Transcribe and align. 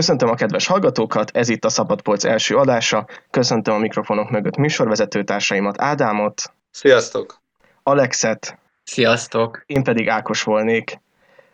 Köszöntöm 0.00 0.28
a 0.28 0.34
kedves 0.34 0.66
hallgatókat, 0.66 1.30
ez 1.34 1.48
itt 1.48 1.64
a 1.64 1.68
Szabadpolc 1.68 2.24
első 2.24 2.56
adása. 2.56 3.06
Köszöntöm 3.30 3.74
a 3.74 3.78
mikrofonok 3.78 4.30
mögött 4.30 4.56
műsorvezető 4.56 5.24
társaimat, 5.24 5.80
Ádámot. 5.80 6.42
Sziasztok! 6.70 7.40
Alexet. 7.82 8.58
Sziasztok! 8.84 9.62
Én 9.66 9.82
pedig 9.82 10.08
Ákos 10.08 10.42
volnék. 10.42 11.00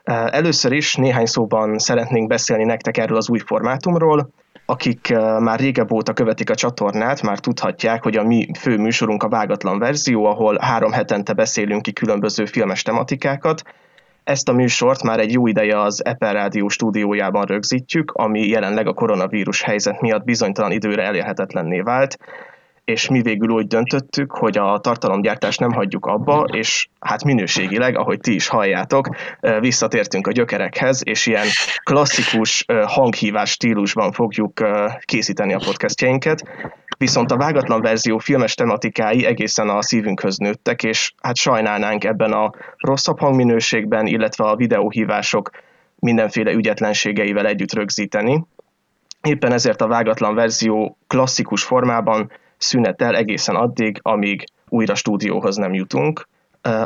Először 0.04 0.72
is 0.72 0.94
néhány 0.94 1.26
szóban 1.26 1.78
szeretnénk 1.78 2.28
beszélni 2.28 2.64
nektek 2.64 2.96
erről 2.96 3.16
az 3.16 3.28
új 3.28 3.38
formátumról. 3.38 4.30
Akik 4.66 5.08
már 5.38 5.58
régebb 5.58 5.92
óta 5.92 6.12
követik 6.12 6.50
a 6.50 6.54
csatornát, 6.54 7.22
már 7.22 7.38
tudhatják, 7.38 8.02
hogy 8.02 8.16
a 8.16 8.22
mi 8.22 8.50
fő 8.58 8.76
műsorunk 8.76 9.22
a 9.22 9.28
vágatlan 9.28 9.78
verzió, 9.78 10.24
ahol 10.24 10.58
három 10.60 10.92
hetente 10.92 11.32
beszélünk 11.32 11.82
ki 11.82 11.92
különböző 11.92 12.44
filmes 12.44 12.82
tematikákat, 12.82 13.62
ezt 14.26 14.48
a 14.48 14.52
műsort 14.52 15.02
már 15.02 15.20
egy 15.20 15.32
jó 15.32 15.46
ideje 15.46 15.80
az 15.80 16.00
Apple 16.00 16.32
Rádió 16.32 16.68
stúdiójában 16.68 17.44
rögzítjük, 17.44 18.10
ami 18.10 18.48
jelenleg 18.48 18.86
a 18.86 18.92
koronavírus 18.92 19.62
helyzet 19.62 20.00
miatt 20.00 20.24
bizonytalan 20.24 20.70
időre 20.70 21.02
elérhetetlenné 21.02 21.80
vált, 21.80 22.18
és 22.86 23.08
mi 23.08 23.22
végül 23.22 23.48
úgy 23.48 23.66
döntöttük, 23.66 24.32
hogy 24.32 24.58
a 24.58 24.78
tartalomgyártást 24.78 25.60
nem 25.60 25.72
hagyjuk 25.72 26.06
abba, 26.06 26.44
és 26.52 26.88
hát 27.00 27.24
minőségileg, 27.24 27.98
ahogy 27.98 28.20
ti 28.20 28.34
is 28.34 28.48
halljátok, 28.48 29.08
visszatértünk 29.60 30.26
a 30.26 30.32
gyökerekhez, 30.32 31.00
és 31.04 31.26
ilyen 31.26 31.46
klasszikus 31.82 32.64
hanghívás 32.86 33.50
stílusban 33.50 34.12
fogjuk 34.12 34.52
készíteni 35.00 35.54
a 35.54 35.60
podcastjeinket. 35.64 36.42
Viszont 36.98 37.30
a 37.30 37.36
vágatlan 37.36 37.80
verzió 37.80 38.18
filmes 38.18 38.54
tematikái 38.54 39.24
egészen 39.24 39.68
a 39.68 39.82
szívünkhöz 39.82 40.36
nőttek, 40.36 40.82
és 40.82 41.12
hát 41.22 41.36
sajnálnánk 41.36 42.04
ebben 42.04 42.32
a 42.32 42.52
rosszabb 42.76 43.18
hangminőségben, 43.18 44.06
illetve 44.06 44.44
a 44.44 44.56
videóhívások 44.56 45.50
mindenféle 45.98 46.52
ügyetlenségeivel 46.52 47.46
együtt 47.46 47.72
rögzíteni. 47.72 48.44
Éppen 49.22 49.52
ezért 49.52 49.80
a 49.80 49.86
vágatlan 49.86 50.34
verzió 50.34 50.98
klasszikus 51.06 51.62
formában 51.62 52.30
szünetel 52.58 53.16
egészen 53.16 53.54
addig, 53.54 53.98
amíg 54.02 54.44
újra 54.68 54.94
stúdióhoz 54.94 55.56
nem 55.56 55.74
jutunk. 55.74 56.28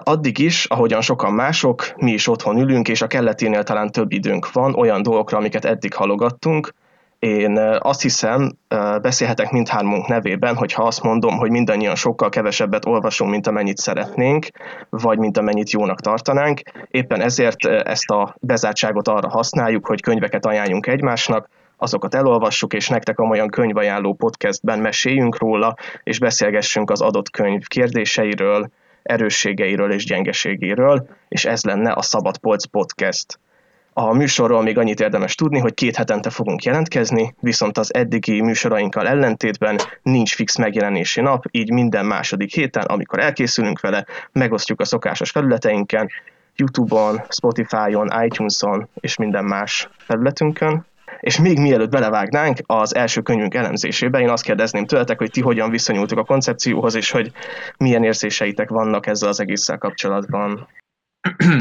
Addig 0.02 0.38
is, 0.38 0.64
ahogyan 0.64 1.00
sokan 1.00 1.32
mások, 1.32 1.92
mi 1.96 2.12
is 2.12 2.28
otthon 2.28 2.58
ülünk, 2.58 2.88
és 2.88 3.02
a 3.02 3.06
kelleténél 3.06 3.62
talán 3.62 3.90
több 3.90 4.12
időnk 4.12 4.52
van 4.52 4.74
olyan 4.74 5.02
dolgokra, 5.02 5.38
amiket 5.38 5.64
eddig 5.64 5.94
halogattunk. 5.94 6.74
Én 7.18 7.58
azt 7.78 8.02
hiszem, 8.02 8.52
beszélhetek 9.02 9.50
mindhármunk 9.50 10.06
nevében, 10.06 10.56
hogyha 10.56 10.82
azt 10.82 11.02
mondom, 11.02 11.36
hogy 11.36 11.50
mindannyian 11.50 11.94
sokkal 11.94 12.28
kevesebbet 12.28 12.86
olvasunk, 12.86 13.30
mint 13.30 13.46
amennyit 13.46 13.76
szeretnénk, 13.76 14.46
vagy 14.90 15.18
mint 15.18 15.38
amennyit 15.38 15.70
jónak 15.70 16.00
tartanánk. 16.00 16.60
Éppen 16.90 17.20
ezért 17.20 17.64
ezt 17.66 18.10
a 18.10 18.34
bezártságot 18.40 19.08
arra 19.08 19.28
használjuk, 19.28 19.86
hogy 19.86 20.00
könyveket 20.00 20.46
ajánljunk 20.46 20.86
egymásnak, 20.86 21.48
azokat 21.80 22.14
elolvassuk, 22.14 22.72
és 22.72 22.88
nektek 22.88 23.18
a 23.18 23.22
olyan 23.22 23.48
könyvajánló 23.48 24.14
podcastben 24.14 24.78
meséljünk 24.78 25.38
róla, 25.38 25.76
és 26.04 26.18
beszélgessünk 26.18 26.90
az 26.90 27.00
adott 27.00 27.30
könyv 27.30 27.66
kérdéseiről, 27.66 28.70
erősségeiről 29.02 29.92
és 29.92 30.04
gyengeségéről, 30.04 31.08
és 31.28 31.44
ez 31.44 31.64
lenne 31.64 31.92
a 31.92 32.02
Szabad 32.02 32.38
Polc 32.38 32.64
Podcast. 32.64 33.38
A 33.92 34.12
műsorról 34.12 34.62
még 34.62 34.78
annyit 34.78 35.00
érdemes 35.00 35.34
tudni, 35.34 35.58
hogy 35.58 35.74
két 35.74 35.96
hetente 35.96 36.30
fogunk 36.30 36.62
jelentkezni, 36.62 37.34
viszont 37.40 37.78
az 37.78 37.94
eddigi 37.94 38.40
műsorainkkal 38.40 39.08
ellentétben 39.08 39.78
nincs 40.02 40.34
fix 40.34 40.56
megjelenési 40.56 41.20
nap, 41.20 41.44
így 41.50 41.72
minden 41.72 42.06
második 42.06 42.54
héten, 42.54 42.84
amikor 42.84 43.20
elkészülünk 43.20 43.80
vele, 43.80 44.06
megosztjuk 44.32 44.80
a 44.80 44.84
szokásos 44.84 45.30
felületeinken, 45.30 46.10
YouTube-on, 46.56 47.20
Spotify-on, 47.28 48.22
iTunes-on 48.24 48.88
és 49.00 49.16
minden 49.16 49.44
más 49.44 49.88
felületünkön. 49.98 50.86
És 51.20 51.38
még 51.38 51.58
mielőtt 51.58 51.90
belevágnánk 51.90 52.58
az 52.66 52.94
első 52.94 53.20
könyvünk 53.20 53.54
elemzésébe, 53.54 54.20
én 54.20 54.28
azt 54.28 54.42
kérdezném 54.42 54.86
tőletek, 54.86 55.18
hogy 55.18 55.30
ti 55.30 55.40
hogyan 55.40 55.70
viszonyultok 55.70 56.18
a 56.18 56.24
koncepcióhoz, 56.24 56.94
és 56.94 57.10
hogy 57.10 57.32
milyen 57.78 58.04
érzéseitek 58.04 58.68
vannak 58.68 59.06
ezzel 59.06 59.28
az 59.28 59.40
egésszel 59.40 59.78
kapcsolatban. 59.78 60.68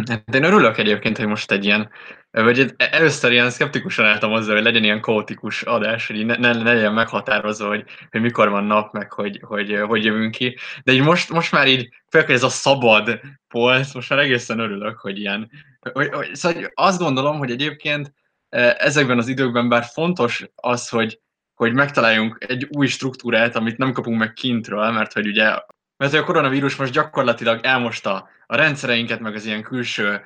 Hát 0.08 0.36
én 0.36 0.44
örülök 0.44 0.78
egyébként, 0.78 1.18
hogy 1.18 1.28
most 1.28 1.52
egy 1.52 1.66
ilyen, 1.66 1.90
vagy 2.32 2.74
először 2.78 3.32
ilyen 3.32 3.50
szkeptikusan 3.50 4.06
álltam 4.06 4.32
hozzá, 4.32 4.54
hogy 4.54 4.64
legyen 4.64 4.84
ilyen 4.84 5.02
kaotikus 5.02 5.62
adás, 5.62 6.08
hogy 6.08 6.26
ne, 6.26 6.36
ne, 6.36 6.54
ne 6.54 6.74
legyen 6.74 6.94
meghatározó, 6.94 7.68
hogy, 7.68 7.84
hogy 8.12 8.22
mikor 8.22 8.50
van 8.50 8.64
nap, 8.64 8.94
meg 8.94 9.12
hogy, 9.12 9.40
hogy, 9.42 9.80
hogy 9.88 10.06
jövünk 10.06 10.32
ki. 10.32 10.58
De 10.84 10.92
így 10.92 11.02
most, 11.02 11.30
most 11.30 11.52
már 11.52 11.68
így, 11.68 11.90
főleg 12.10 12.30
ez 12.30 12.44
a 12.44 12.50
szabad 12.50 13.20
polc, 13.48 13.94
most 13.94 14.10
már 14.10 14.20
egészen 14.20 14.60
örülök, 14.60 15.00
hogy 15.00 15.20
ilyen, 15.20 15.50
hogy, 15.92 16.10
hogy, 16.14 16.36
szóval 16.36 16.72
azt 16.74 17.00
gondolom, 17.00 17.38
hogy 17.38 17.52
egyébként 17.52 18.14
ezekben 18.50 19.18
az 19.18 19.28
időkben 19.28 19.70
bár 19.70 19.84
fontos 19.84 20.46
az, 20.56 20.90
hogy, 20.90 21.20
hogy 21.56 21.74
megtaláljunk 21.74 22.46
egy 22.48 22.68
új 22.72 22.88
struktúrát, 22.88 23.56
amit 23.56 23.78
nem 23.78 23.94
kapunk 23.94 24.20
meg 24.20 24.34
kintről, 24.34 24.92
mert 24.92 25.14
hogy 25.14 25.28
ugye 25.28 25.56
mert 25.98 26.14
a 26.14 26.24
koronavírus 26.24 26.76
most 26.76 26.94
gyakorlatilag 26.94 27.60
elmosta 27.64 28.30
a 28.46 28.56
rendszereinket, 28.56 29.20
meg 29.20 29.36
az 29.36 29.46
ilyen 29.46 29.64
külső 29.64 30.22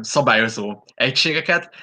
szabályozó 0.00 0.84
egységeket, 0.94 1.74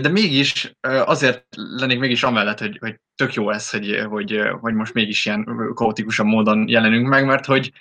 de 0.00 0.08
mégis 0.08 0.72
azért 0.80 1.46
lennék 1.56 1.98
mégis 1.98 2.22
amellett, 2.22 2.58
hogy, 2.58 2.78
hogy 2.80 3.00
tök 3.14 3.34
jó 3.34 3.50
ez, 3.50 3.70
hogy, 3.70 4.04
hogy, 4.08 4.40
hogy 4.60 4.74
most 4.74 4.94
mégis 4.94 5.26
ilyen 5.26 5.72
kaotikusan 5.74 6.26
módon 6.26 6.68
jelenünk 6.68 7.08
meg, 7.08 7.26
mert 7.26 7.44
hogy 7.44 7.72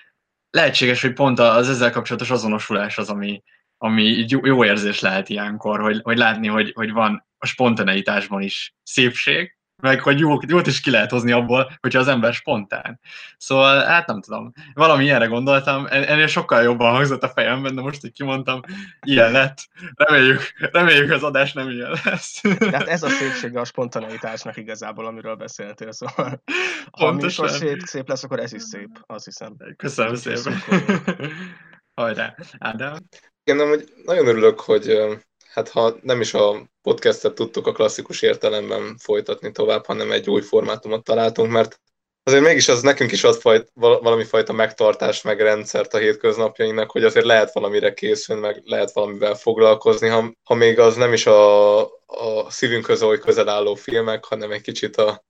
lehetséges, 0.50 1.02
hogy 1.02 1.14
pont 1.14 1.40
az 1.40 1.70
ezzel 1.70 1.92
kapcsolatos 1.92 2.30
azonosulás 2.32 2.98
az, 2.98 3.10
ami, 3.10 3.44
ami 3.84 4.26
jó, 4.28 4.46
jó 4.46 4.66
érzés 4.66 5.00
lehet 5.00 5.30
ilyenkor, 5.30 5.80
hogy, 5.80 6.00
hogy 6.04 6.18
látni, 6.18 6.48
hogy, 6.48 6.72
hogy 6.76 6.92
van 6.92 7.26
a 7.38 7.46
spontaneitásban 7.46 8.42
is 8.42 8.76
szépség, 8.84 9.58
meg 9.82 10.02
hogy 10.02 10.20
jó, 10.20 10.38
jót 10.48 10.68
is 10.68 10.82
ki 10.82 10.90
lehet 10.90 11.12
hozni 11.12 11.32
abból, 11.32 11.72
hogyha 11.80 12.00
az 12.00 12.08
ember 12.08 12.34
spontán. 12.34 13.00
Szóval, 13.38 13.86
hát 13.86 14.08
nem 14.08 14.22
tudom, 14.22 14.52
valami 14.74 15.04
ilyenre 15.04 15.26
gondoltam, 15.26 15.86
ennél 15.90 16.28
sokkal 16.28 16.62
jobban 16.62 16.92
hangzott 16.92 17.24
a 17.24 17.30
fejemben, 17.30 17.76
de 17.76 17.82
most, 17.82 18.02
hogy 18.02 18.12
kimondtam, 18.12 18.62
ilyen 19.02 19.32
lett. 19.32 19.68
Reméljük, 19.96 20.42
reméljük 20.72 21.12
az 21.12 21.24
adás 21.24 21.54
nem 21.54 21.70
ilyen 21.70 21.96
lesz. 22.04 22.42
Tehát 22.42 22.88
ez 22.88 23.04
a 23.04 23.10
szépsége 23.10 23.60
a 23.60 23.66
spontaneitásnak 23.66 24.58
igazából, 24.58 25.06
amiről 25.06 25.36
beszéltél, 25.36 25.92
szóval 25.92 26.44
ha 26.92 27.06
Pontosan. 27.06 27.48
szép, 27.48 27.80
szép 27.80 28.08
lesz, 28.08 28.24
akkor 28.24 28.40
ez 28.40 28.54
is 28.54 28.62
szép, 28.62 28.90
azt 29.06 29.26
hiszem. 29.26 29.56
Köszönöm 29.78 30.16
szépen. 30.16 30.54
Hajrá, 31.94 32.36
Ádám. 32.60 32.98
Igen, 33.44 33.68
hogy 33.68 33.94
nagyon 34.06 34.28
örülök, 34.28 34.60
hogy 34.60 34.98
hát 35.54 35.70
ha 35.70 35.96
nem 36.02 36.22
is 36.22 36.34
a 36.34 36.70
podcastet 36.82 37.34
tudtuk 37.34 37.68
a 37.68 37.72
klasszikus 37.72 38.22
értelemben 38.22 38.98
folytatni 38.98 39.52
tovább, 39.52 39.86
hanem 39.86 40.12
egy 40.12 40.30
új 40.30 40.42
formátumot 40.42 41.04
találtunk, 41.04 41.52
mert 41.52 41.82
azért 42.24 42.44
mégis 42.44 42.68
az 42.68 42.82
nekünk 42.82 43.12
is 43.12 43.24
ad 43.24 43.36
fajt, 43.36 43.72
valami 43.74 44.24
fajta 44.24 44.54
megtartás, 44.54 45.22
meg 45.22 45.42
rendszert 45.42 45.94
a 45.94 45.98
hétköznapjainknak, 45.98 46.92
hogy 46.92 47.04
azért 47.04 47.26
lehet 47.26 47.54
valamire 47.54 47.94
készülni, 47.94 48.42
meg 48.42 48.62
lehet 48.66 48.92
valamivel 48.92 49.36
foglalkozni, 49.36 50.08
ha, 50.08 50.34
ha 50.44 50.54
még 50.54 50.80
az 50.80 50.96
nem 50.96 51.14
is 51.14 51.26
a, 51.26 51.82
a 52.06 52.50
szívünkhöz 52.50 53.04
oly 53.04 53.20
közel 53.20 53.50
álló 53.50 53.76
filmek, 53.76 54.26
hanem 54.26 54.52
egy 54.52 54.62
kicsit 54.62 54.96
a, 54.96 55.24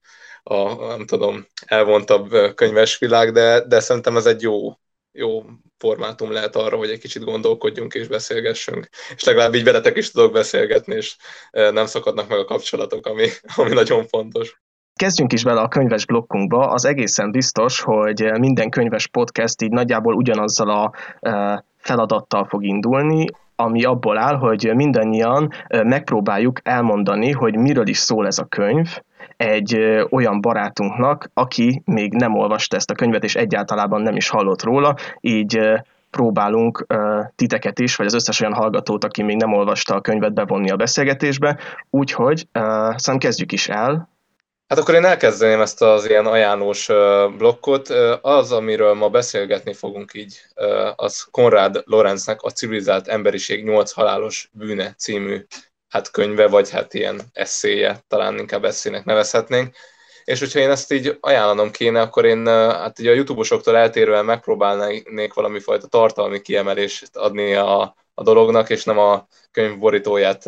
a 0.44 0.86
nem 0.86 1.06
tudom, 1.06 1.48
elvontabb 1.66 2.56
könyves 2.56 2.98
világ, 2.98 3.32
de, 3.32 3.68
de 3.68 3.80
szerintem 3.80 4.18
ez 4.18 4.26
egy 4.26 4.42
jó, 4.42 4.78
jó 5.14 5.44
formátum 5.78 6.32
lehet 6.32 6.56
arra, 6.56 6.78
hogy 6.78 6.90
egy 6.90 7.00
kicsit 7.00 7.24
gondolkodjunk 7.24 7.94
és 7.94 8.08
beszélgessünk. 8.08 8.90
És 9.16 9.24
legalább 9.24 9.54
így 9.54 9.64
veletek 9.64 9.98
is 9.98 10.12
tudok 10.12 10.32
beszélgetni, 10.32 10.96
és 10.96 11.16
e, 11.52 11.72
nem 11.72 11.86
szakadnak 11.86 12.30
meg 12.30 12.40
a 12.40 12.46
kapcsolatok, 12.46 13.06
ami, 13.06 13.28
ami 13.56 13.74
nagyon 13.74 14.08
fontos. 14.08 14.62
Kezdjünk 14.96 15.34
is 15.34 15.44
bele 15.44 15.62
a 15.62 15.68
könyves 15.68 16.06
blokkunkba. 16.06 16.72
Az 16.72 16.86
egészen 16.86 17.32
biztos, 17.32 17.82
hogy 17.82 18.32
minden 18.40 18.70
könyves 18.70 19.08
podcast 19.08 19.62
így 19.62 19.72
nagyjából 19.72 20.14
ugyanazzal 20.14 20.70
a 20.70 20.92
e, 21.20 21.64
feladattal 21.78 22.46
fog 22.46 22.64
indulni, 22.64 23.26
ami 23.56 23.84
abból 23.84 24.18
áll, 24.18 24.36
hogy 24.36 24.72
mindannyian 24.76 25.50
e, 25.68 25.84
megpróbáljuk 25.84 26.60
elmondani, 26.64 27.32
hogy 27.32 27.56
miről 27.56 27.88
is 27.88 27.98
szól 27.98 28.28
ez 28.28 28.38
a 28.38 28.46
könyv, 28.46 28.88
egy 29.38 29.80
olyan 30.10 30.42
barátunknak, 30.42 31.30
aki 31.34 31.82
még 31.86 32.14
nem 32.14 32.36
olvasta 32.36 32.76
ezt 32.76 32.92
a 32.92 32.96
könyvet, 32.96 33.24
és 33.24 33.36
egyáltalán 33.36 34.02
nem 34.02 34.16
is 34.16 34.30
hallott 34.30 34.64
róla, 34.64 34.96
így 35.20 35.60
próbálunk 36.10 36.86
titeket 37.36 37.80
is, 37.80 37.96
vagy 37.96 38.06
az 38.06 38.14
összes 38.14 38.42
olyan 38.42 38.54
hallgatót, 38.54 39.04
aki 39.04 39.24
még 39.24 39.38
nem 39.38 39.54
olvasta 39.54 39.96
a 39.96 40.02
könyvet 40.02 40.34
bevonni 40.34 40.70
a 40.70 40.76
beszélgetésbe. 40.76 41.58
Úgyhogy 41.90 42.48
szerintem 42.52 43.18
kezdjük 43.18 43.52
is 43.52 43.70
el. 43.70 44.12
Hát 44.68 44.82
akkor 44.82 44.94
én 44.94 45.06
elkezdeném 45.06 45.62
ezt 45.62 45.82
az 45.82 46.10
ilyen 46.10 46.26
ajánlós 46.26 46.88
blokkot. 47.38 47.90
Az, 48.22 48.52
amiről 48.52 48.94
ma 48.94 49.10
beszélgetni 49.10 49.74
fogunk 49.74 50.12
így, 50.14 50.40
az 50.96 51.28
Konrad 51.32 51.84
Lorenznek 51.86 52.42
a 52.42 52.50
Civilizált 52.50 53.08
Emberiség 53.08 53.64
8 53.64 53.92
halálos 53.92 54.50
bűne 54.52 54.94
című 54.98 55.46
hát 55.94 56.12
könyve, 56.12 56.48
vagy 56.48 56.70
hát 56.70 56.94
ilyen 56.94 57.22
eszéje, 57.34 58.04
talán 58.08 58.40
inkább 58.40 58.64
eszének 58.66 59.06
nevezhetnénk. 59.06 59.76
És 60.24 60.40
hogyha 60.40 60.60
én 60.60 60.70
ezt 60.70 60.92
így 60.92 61.18
ajánlanom 61.20 61.72
kéne, 61.72 62.02
akkor 62.02 62.26
én 62.26 62.48
hát 62.48 63.00
ugye 63.00 63.12
a 63.12 63.14
YouTube-osoktól 63.14 63.78
eltérően 63.78 64.26
megpróbálnék 64.26 65.34
valami 65.34 65.60
fajta 65.60 65.88
tartalmi 65.88 66.42
kiemelést 66.42 67.16
adni 67.16 67.54
a, 67.54 67.96
a 68.14 68.24
dolognak, 68.24 68.70
és 68.70 68.84
nem 68.84 68.98
a 68.98 69.28
könyv 69.52 69.78
borítóját 69.78 70.44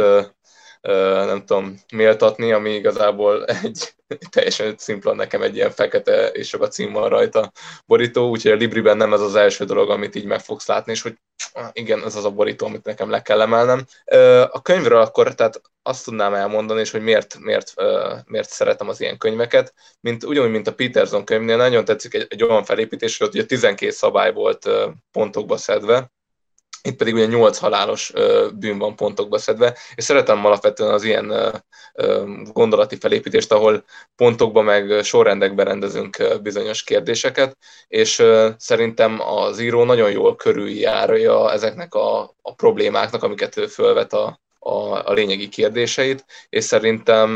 nem 1.26 1.46
tudom, 1.46 1.80
méltatni, 1.94 2.52
ami 2.52 2.70
igazából 2.70 3.46
egy 3.46 3.94
teljesen 4.32 4.76
szimpla 4.78 5.14
nekem 5.14 5.42
egy 5.42 5.56
ilyen 5.56 5.72
fekete 5.72 6.28
és 6.28 6.48
csak 6.48 6.62
a 6.62 6.68
cím 6.68 6.92
van 6.92 7.10
rajta 7.10 7.52
borító, 7.86 8.30
úgyhogy 8.30 8.52
a 8.52 8.56
Libriben 8.56 8.98
nem 8.98 9.14
ez 9.14 9.22
az 9.22 9.36
első 9.36 9.66
dolog, 9.66 9.90
amit 9.90 10.16
így 10.16 10.26
meg 10.26 10.40
fogsz 10.40 10.68
látni, 10.68 10.92
és 10.92 11.02
hogy 11.02 11.18
igen, 11.72 12.04
ez 12.04 12.16
az 12.16 12.26
a 12.26 12.32
borító, 12.32 12.66
amit 12.66 12.86
nekem 12.86 13.10
le 13.10 13.22
kell 13.22 13.42
emelnem. 13.42 13.86
A 14.50 14.62
könyvről 14.62 15.02
akkor 15.02 15.36
tehát 15.36 15.62
azt 15.82 16.06
tudnám 16.06 16.34
elmondani, 16.34 16.80
és 16.80 16.92
hogy 16.92 17.02
miért, 17.02 17.38
miért, 17.40 17.74
miért 18.26 18.50
szeretem 18.50 18.90
az 18.90 19.02
ilyen 19.02 19.18
könyveket, 19.18 19.74
mint 20.00 20.24
ugyanúgy, 20.24 20.52
mint 20.52 20.68
a 20.68 20.74
Peterson 20.74 21.26
könyvnél, 21.26 21.58
nagyon 21.58 21.86
tetszik 21.86 22.14
egy, 22.14 22.26
egy 22.30 22.44
olyan 22.44 22.64
felépítés, 22.64 23.18
hogy 23.18 23.28
ugye 23.28 23.46
12 23.46 23.92
szabály 23.92 24.34
volt 24.34 24.70
pontokba 25.12 25.58
szedve, 25.58 26.12
itt 26.86 26.96
pedig 26.96 27.14
ugye 27.14 27.26
8 27.26 27.58
halálos 27.58 28.14
bűn 28.54 28.78
van 28.78 28.96
pontokba 28.96 29.38
szedve, 29.38 29.78
és 29.96 30.04
szeretem 30.04 30.46
alapvetően 30.46 30.94
az 30.94 31.04
ilyen 31.04 31.34
gondolati 32.54 32.96
felépítést, 32.96 33.52
ahol 33.52 33.84
pontokba 34.16 34.62
meg 34.62 35.04
sorrendekbe 35.04 35.64
rendezünk 35.64 36.18
bizonyos 36.42 36.84
kérdéseket, 36.84 37.58
és 37.88 38.24
szerintem 38.58 39.22
az 39.22 39.60
író 39.60 39.84
nagyon 39.84 40.12
jól 40.12 40.36
körüljárja 40.36 41.52
ezeknek 41.52 41.94
a, 41.94 42.36
a 42.42 42.54
problémáknak, 42.56 43.24
amiket 43.24 43.58
ő 43.58 43.68
fölvet 43.68 44.14
a, 44.14 44.40
a, 44.60 45.10
a 45.10 45.14
lényegi 45.14 45.50
kérdéseit, 45.50 46.26
és 46.50 46.64
szerintem 46.64 47.30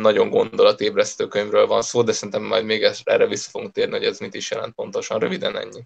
nagyon 0.00 0.30
gondolatébresztő 0.30 1.26
könyvről 1.26 1.66
van 1.66 1.82
szó, 1.82 2.02
de 2.02 2.12
szerintem 2.12 2.42
majd 2.42 2.64
még 2.64 2.86
erre 3.04 3.26
vissza 3.26 3.50
fogunk 3.50 3.72
térni, 3.72 3.96
hogy 3.96 4.04
ez 4.06 4.18
mit 4.18 4.34
is 4.34 4.50
jelent 4.50 4.74
pontosan, 4.74 5.18
röviden 5.18 5.58
ennyi. 5.58 5.82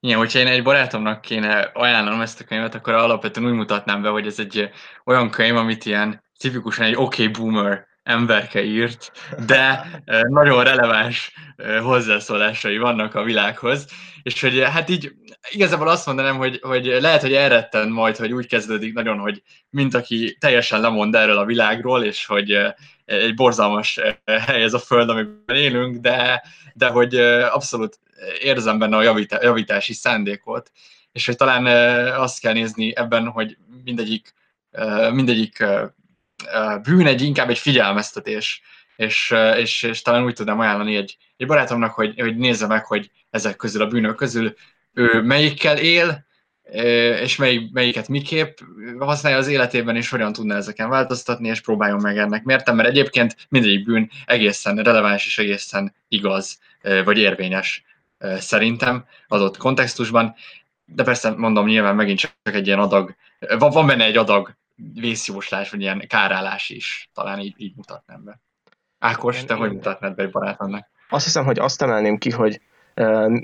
Igen, 0.00 0.18
hogyha 0.18 0.38
én 0.38 0.46
egy 0.46 0.62
barátomnak 0.62 1.20
kéne 1.20 1.70
ajánlanom 1.72 2.20
ezt 2.20 2.40
a 2.40 2.44
könyvet, 2.44 2.74
akkor 2.74 2.92
alapvetően 2.92 3.46
úgy 3.46 3.56
mutatnám 3.56 4.02
be, 4.02 4.08
hogy 4.08 4.26
ez 4.26 4.38
egy 4.38 4.70
olyan 5.04 5.30
könyv, 5.30 5.56
amit 5.56 5.84
ilyen 5.84 6.22
tipikusan 6.38 6.84
egy 6.84 6.96
OK 6.96 7.30
boomer 7.32 7.86
emberke 8.02 8.64
írt, 8.64 9.12
de 9.46 9.86
nagyon 10.28 10.64
releváns 10.64 11.32
hozzászólásai 11.82 12.78
vannak 12.78 13.14
a 13.14 13.22
világhoz, 13.22 13.86
és 14.22 14.40
hogy 14.40 14.60
hát 14.60 14.88
így 14.88 15.12
igazából 15.50 15.88
azt 15.88 16.06
mondanám, 16.06 16.36
hogy, 16.36 16.58
hogy 16.62 16.84
lehet, 16.84 17.20
hogy 17.20 17.32
elretten 17.32 17.88
majd, 17.88 18.16
hogy 18.16 18.32
úgy 18.32 18.46
kezdődik 18.46 18.94
nagyon, 18.94 19.18
hogy 19.18 19.42
mint 19.70 19.94
aki 19.94 20.36
teljesen 20.40 20.80
lemond 20.80 21.14
erről 21.14 21.38
a 21.38 21.44
világról, 21.44 22.04
és 22.04 22.26
hogy 22.26 22.58
egy 23.04 23.34
borzalmas 23.34 24.00
hely 24.24 24.62
ez 24.62 24.74
a 24.74 24.78
föld, 24.78 25.08
amiben 25.08 25.56
élünk, 25.56 25.96
de, 25.96 26.42
de 26.74 26.86
hogy 26.86 27.14
abszolút 27.50 27.98
érzem 28.40 28.78
benne 28.78 28.96
a 28.96 29.16
javítási 29.42 29.92
szándékot, 29.92 30.70
és 31.12 31.26
hogy 31.26 31.36
talán 31.36 31.66
azt 32.20 32.40
kell 32.40 32.52
nézni 32.52 32.96
ebben, 32.96 33.26
hogy 33.26 33.56
mindegyik, 33.84 34.34
mindegyik 35.12 35.64
bűn 36.82 37.06
egy 37.06 37.22
inkább 37.22 37.50
egy 37.50 37.58
figyelmeztetés, 37.58 38.62
és, 38.96 39.34
és, 39.56 39.82
és 39.82 40.02
talán 40.02 40.24
úgy 40.24 40.34
tudnám 40.34 40.60
ajánlani 40.60 40.96
egy, 40.96 41.16
egy 41.36 41.46
barátomnak, 41.46 41.92
hogy, 41.92 42.20
hogy 42.20 42.36
nézze 42.36 42.66
meg, 42.66 42.84
hogy 42.84 43.10
ezek 43.30 43.56
közül 43.56 43.82
a 43.82 43.86
bűnök 43.86 44.16
közül 44.16 44.54
ő 44.94 45.22
melyikkel 45.22 45.78
él, 45.78 46.24
és 47.22 47.36
mely, 47.36 47.68
melyiket 47.72 48.08
miképp 48.08 48.58
használja 48.98 49.38
az 49.38 49.46
életében, 49.46 49.96
és 49.96 50.08
hogyan 50.08 50.32
tudna 50.32 50.54
ezeken 50.54 50.88
változtatni, 50.88 51.48
és 51.48 51.60
próbáljon 51.60 52.00
meg 52.00 52.18
ennek. 52.18 52.44
Mértem, 52.44 52.76
mert 52.76 52.88
egyébként 52.88 53.36
mindegyik 53.48 53.84
bűn 53.84 54.10
egészen 54.24 54.76
releváns 54.76 55.26
és 55.26 55.38
egészen 55.38 55.94
igaz, 56.08 56.58
vagy 57.04 57.18
érvényes 57.18 57.84
szerintem 58.38 59.04
adott 59.28 59.56
kontextusban, 59.56 60.34
de 60.84 61.02
persze 61.02 61.30
mondom, 61.30 61.66
nyilván 61.66 61.94
megint 61.94 62.18
csak 62.18 62.32
egy 62.42 62.66
ilyen 62.66 62.78
adag, 62.78 63.14
van, 63.58 63.70
van 63.70 63.86
benne 63.86 64.04
egy 64.04 64.16
adag 64.16 64.56
vészjóslás, 64.94 65.70
vagy 65.70 65.80
ilyen 65.80 66.04
kárálás 66.08 66.68
is, 66.68 67.10
talán 67.14 67.38
így, 67.38 67.54
így 67.56 67.72
mutatnám 67.76 68.24
be. 68.24 68.40
Ákos, 68.98 69.44
te 69.44 69.54
hogy 69.54 69.72
mutatnád 69.72 70.14
be 70.14 70.22
egy 70.22 70.30
barátomnak? 70.30 70.88
Azt 71.08 71.24
hiszem, 71.24 71.44
hogy 71.44 71.58
azt 71.58 71.82
emelném 71.82 72.18
ki, 72.18 72.30
hogy 72.30 72.60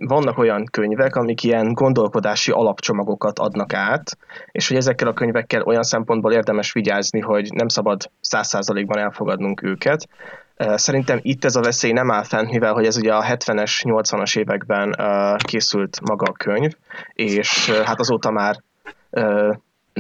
vannak 0.01 0.39
olyan 0.39 0.65
könyvek, 0.71 1.17
amik 1.17 1.43
ilyen 1.43 1.73
gondolkodási 1.73 2.51
alapcsomagokat 2.51 3.39
adnak 3.39 3.73
át, 3.73 4.19
és 4.51 4.69
hogy 4.69 4.77
ezekkel 4.77 5.09
a 5.09 5.13
könyvekkel 5.13 5.63
olyan 5.63 5.83
szempontból 5.83 6.33
érdemes 6.33 6.73
vigyázni, 6.73 7.21
hogy 7.21 7.53
nem 7.53 7.69
szabad 7.69 8.11
száz 8.21 8.49
százalékban 8.49 8.99
elfogadnunk 8.99 9.63
őket. 9.63 10.09
Szerintem 10.59 11.19
itt 11.23 11.45
ez 11.45 11.57
a 11.57 11.61
veszély 11.61 11.93
nem 11.93 12.11
áll 12.11 12.25
fent, 12.25 12.51
mivel 12.51 12.73
hogy 12.73 12.87
ez 12.87 12.97
ugye 12.97 13.15
a 13.15 13.25
70-es, 13.25 13.81
80-as 13.83 14.39
években 14.39 14.97
készült 15.39 16.01
maga 16.01 16.25
a 16.25 16.33
könyv, 16.33 16.73
és 17.13 17.71
hát 17.71 18.01
azóta 18.01 18.31
már 18.31 18.63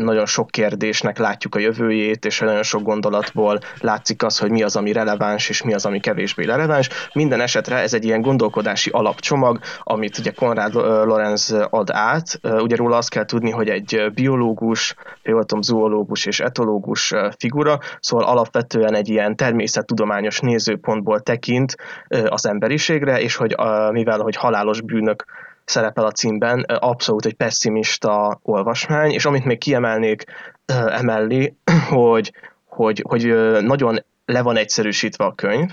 nagyon 0.04 0.26
sok 0.26 0.50
kérdésnek 0.50 1.18
látjuk 1.18 1.54
a 1.54 1.58
jövőjét, 1.58 2.24
és 2.24 2.38
nagyon 2.38 2.62
sok 2.62 2.82
gondolatból 2.82 3.58
látszik 3.80 4.22
az, 4.22 4.38
hogy 4.38 4.50
mi 4.50 4.62
az, 4.62 4.76
ami 4.76 4.92
releváns, 4.92 5.48
és 5.48 5.62
mi 5.62 5.74
az, 5.74 5.86
ami 5.86 6.00
kevésbé 6.00 6.44
releváns. 6.44 6.88
Minden 7.12 7.40
esetre 7.40 7.76
ez 7.76 7.94
egy 7.94 8.04
ilyen 8.04 8.20
gondolkodási 8.20 8.90
alapcsomag, 8.90 9.58
amit 9.82 10.18
ugye 10.18 10.30
Konrad 10.30 10.74
Lorenz 10.74 11.56
ad 11.70 11.90
át. 11.90 12.40
Ugye 12.42 12.76
róla 12.76 12.96
azt 12.96 13.10
kell 13.10 13.24
tudni, 13.24 13.50
hogy 13.50 13.68
egy 13.68 14.10
biológus, 14.14 14.94
tudom, 15.22 15.62
zoológus 15.62 16.26
és 16.26 16.40
etológus 16.40 17.14
figura, 17.38 17.78
szóval 18.00 18.26
alapvetően 18.26 18.94
egy 18.94 19.08
ilyen 19.08 19.36
természettudományos 19.36 20.40
nézőpontból 20.40 21.20
tekint 21.20 21.76
az 22.28 22.46
emberiségre, 22.46 23.20
és 23.20 23.36
hogy 23.36 23.56
mivel 23.92 24.18
hogy 24.18 24.36
halálos 24.36 24.80
bűnök 24.80 25.24
szerepel 25.68 26.04
a 26.04 26.10
címben, 26.10 26.60
abszolút 26.60 27.26
egy 27.26 27.34
pessimista 27.34 28.40
olvasmány, 28.42 29.10
és 29.10 29.24
amit 29.24 29.44
még 29.44 29.58
kiemelnék 29.58 30.24
emellé, 30.86 31.54
hogy, 31.88 32.32
hogy, 32.66 33.04
hogy 33.08 33.34
nagyon 33.60 33.98
le 34.24 34.42
van 34.42 34.56
egyszerűsítve 34.56 35.24
a 35.24 35.34
könyv, 35.34 35.70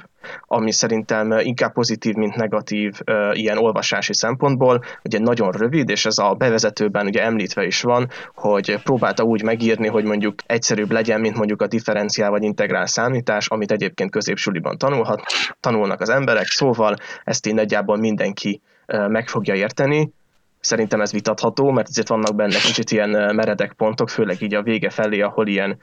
ami 0.47 0.71
szerintem 0.71 1.31
inkább 1.39 1.73
pozitív, 1.73 2.15
mint 2.15 2.35
negatív 2.35 2.99
ilyen 3.31 3.57
olvasási 3.57 4.13
szempontból. 4.13 4.83
Ugye 5.03 5.19
nagyon 5.19 5.51
rövid, 5.51 5.89
és 5.89 6.05
ez 6.05 6.17
a 6.17 6.33
bevezetőben 6.33 7.05
ugye 7.05 7.23
említve 7.23 7.65
is 7.65 7.81
van, 7.81 8.09
hogy 8.35 8.79
próbálta 8.83 9.23
úgy 9.23 9.43
megírni, 9.43 9.87
hogy 9.87 10.03
mondjuk 10.03 10.35
egyszerűbb 10.45 10.91
legyen, 10.91 11.19
mint 11.19 11.35
mondjuk 11.35 11.61
a 11.61 11.67
differenciál 11.67 12.29
vagy 12.29 12.43
integrál 12.43 12.85
számítás, 12.85 13.47
amit 13.47 13.71
egyébként 13.71 14.11
középsuliban 14.11 14.77
tanulhat, 14.77 15.21
tanulnak 15.59 16.01
az 16.01 16.09
emberek, 16.09 16.45
szóval 16.45 16.95
ezt 17.23 17.47
így 17.47 17.53
nagyjából 17.53 17.97
mindenki 17.97 18.61
meg 18.85 19.27
fogja 19.27 19.55
érteni. 19.55 20.13
Szerintem 20.59 21.01
ez 21.01 21.11
vitatható, 21.11 21.71
mert 21.71 21.87
azért 21.87 22.07
vannak 22.07 22.35
benne 22.35 22.57
kicsit 22.57 22.91
ilyen 22.91 23.35
meredek 23.35 23.73
pontok, 23.73 24.09
főleg 24.09 24.41
így 24.41 24.53
a 24.53 24.61
vége 24.61 24.89
felé, 24.89 25.21
ahol 25.21 25.47
ilyen 25.47 25.79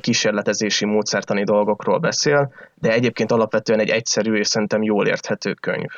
kísérletezési 0.00 0.84
módszertani 0.84 1.44
dolgokról 1.44 1.98
beszél, 1.98 2.52
de 2.74 2.92
egyébként 2.92 3.32
alapvetően 3.32 3.80
egy 3.80 3.88
egyszerű 3.88 4.34
és 4.34 4.46
szerintem 4.46 4.82
jól 4.82 5.06
érthető 5.06 5.52
könyv. 5.52 5.90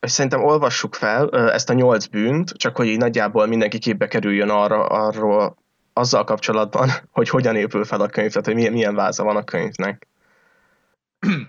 És 0.00 0.10
szerintem 0.10 0.44
olvassuk 0.44 0.94
fel 0.94 1.50
ezt 1.50 1.70
a 1.70 1.72
nyolc 1.72 2.06
bűnt, 2.06 2.50
csak 2.50 2.76
hogy 2.76 2.86
így 2.86 2.98
nagyjából 2.98 3.46
mindenki 3.46 3.78
képbe 3.78 4.06
kerüljön 4.06 4.50
arra, 4.50 4.86
arról 4.86 5.56
azzal 5.92 6.24
kapcsolatban, 6.24 6.90
hogy 7.16 7.28
hogyan 7.28 7.56
épül 7.56 7.84
fel 7.84 8.00
a 8.00 8.08
könyv, 8.08 8.28
tehát 8.28 8.46
hogy 8.46 8.54
milyen, 8.54 8.72
milyen 8.72 8.94
váza 8.94 9.24
van 9.24 9.36
a 9.36 9.44
könyvnek. 9.44 10.06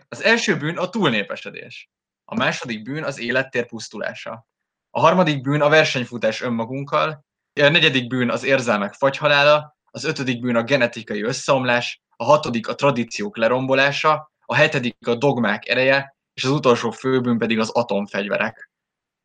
Az 0.09 0.23
első 0.23 0.57
bűn 0.57 0.77
a 0.77 0.89
túlnépesedés. 0.89 1.89
A 2.25 2.35
második 2.35 2.81
bűn 2.81 3.03
az 3.03 3.19
élettér 3.19 3.65
pusztulása. 3.65 4.47
A 4.89 4.99
harmadik 4.99 5.41
bűn 5.41 5.61
a 5.61 5.69
versenyfutás 5.69 6.41
önmagunkkal, 6.41 7.25
a 7.61 7.69
negyedik 7.69 8.07
bűn 8.07 8.29
az 8.29 8.43
érzelmek 8.43 8.93
fagyhalála, 8.93 9.75
az 9.91 10.03
ötödik 10.03 10.39
bűn 10.39 10.55
a 10.55 10.63
genetikai 10.63 11.23
összeomlás, 11.23 12.01
a 12.15 12.23
hatodik 12.23 12.67
a 12.67 12.75
tradíciók 12.75 13.37
lerombolása, 13.37 14.31
a 14.45 14.55
hetedik 14.55 15.07
a 15.07 15.15
dogmák 15.15 15.67
ereje, 15.67 16.15
és 16.33 16.43
az 16.43 16.49
utolsó 16.49 16.91
főbűn 16.91 17.37
pedig 17.37 17.59
az 17.59 17.69
atomfegyverek. 17.69 18.69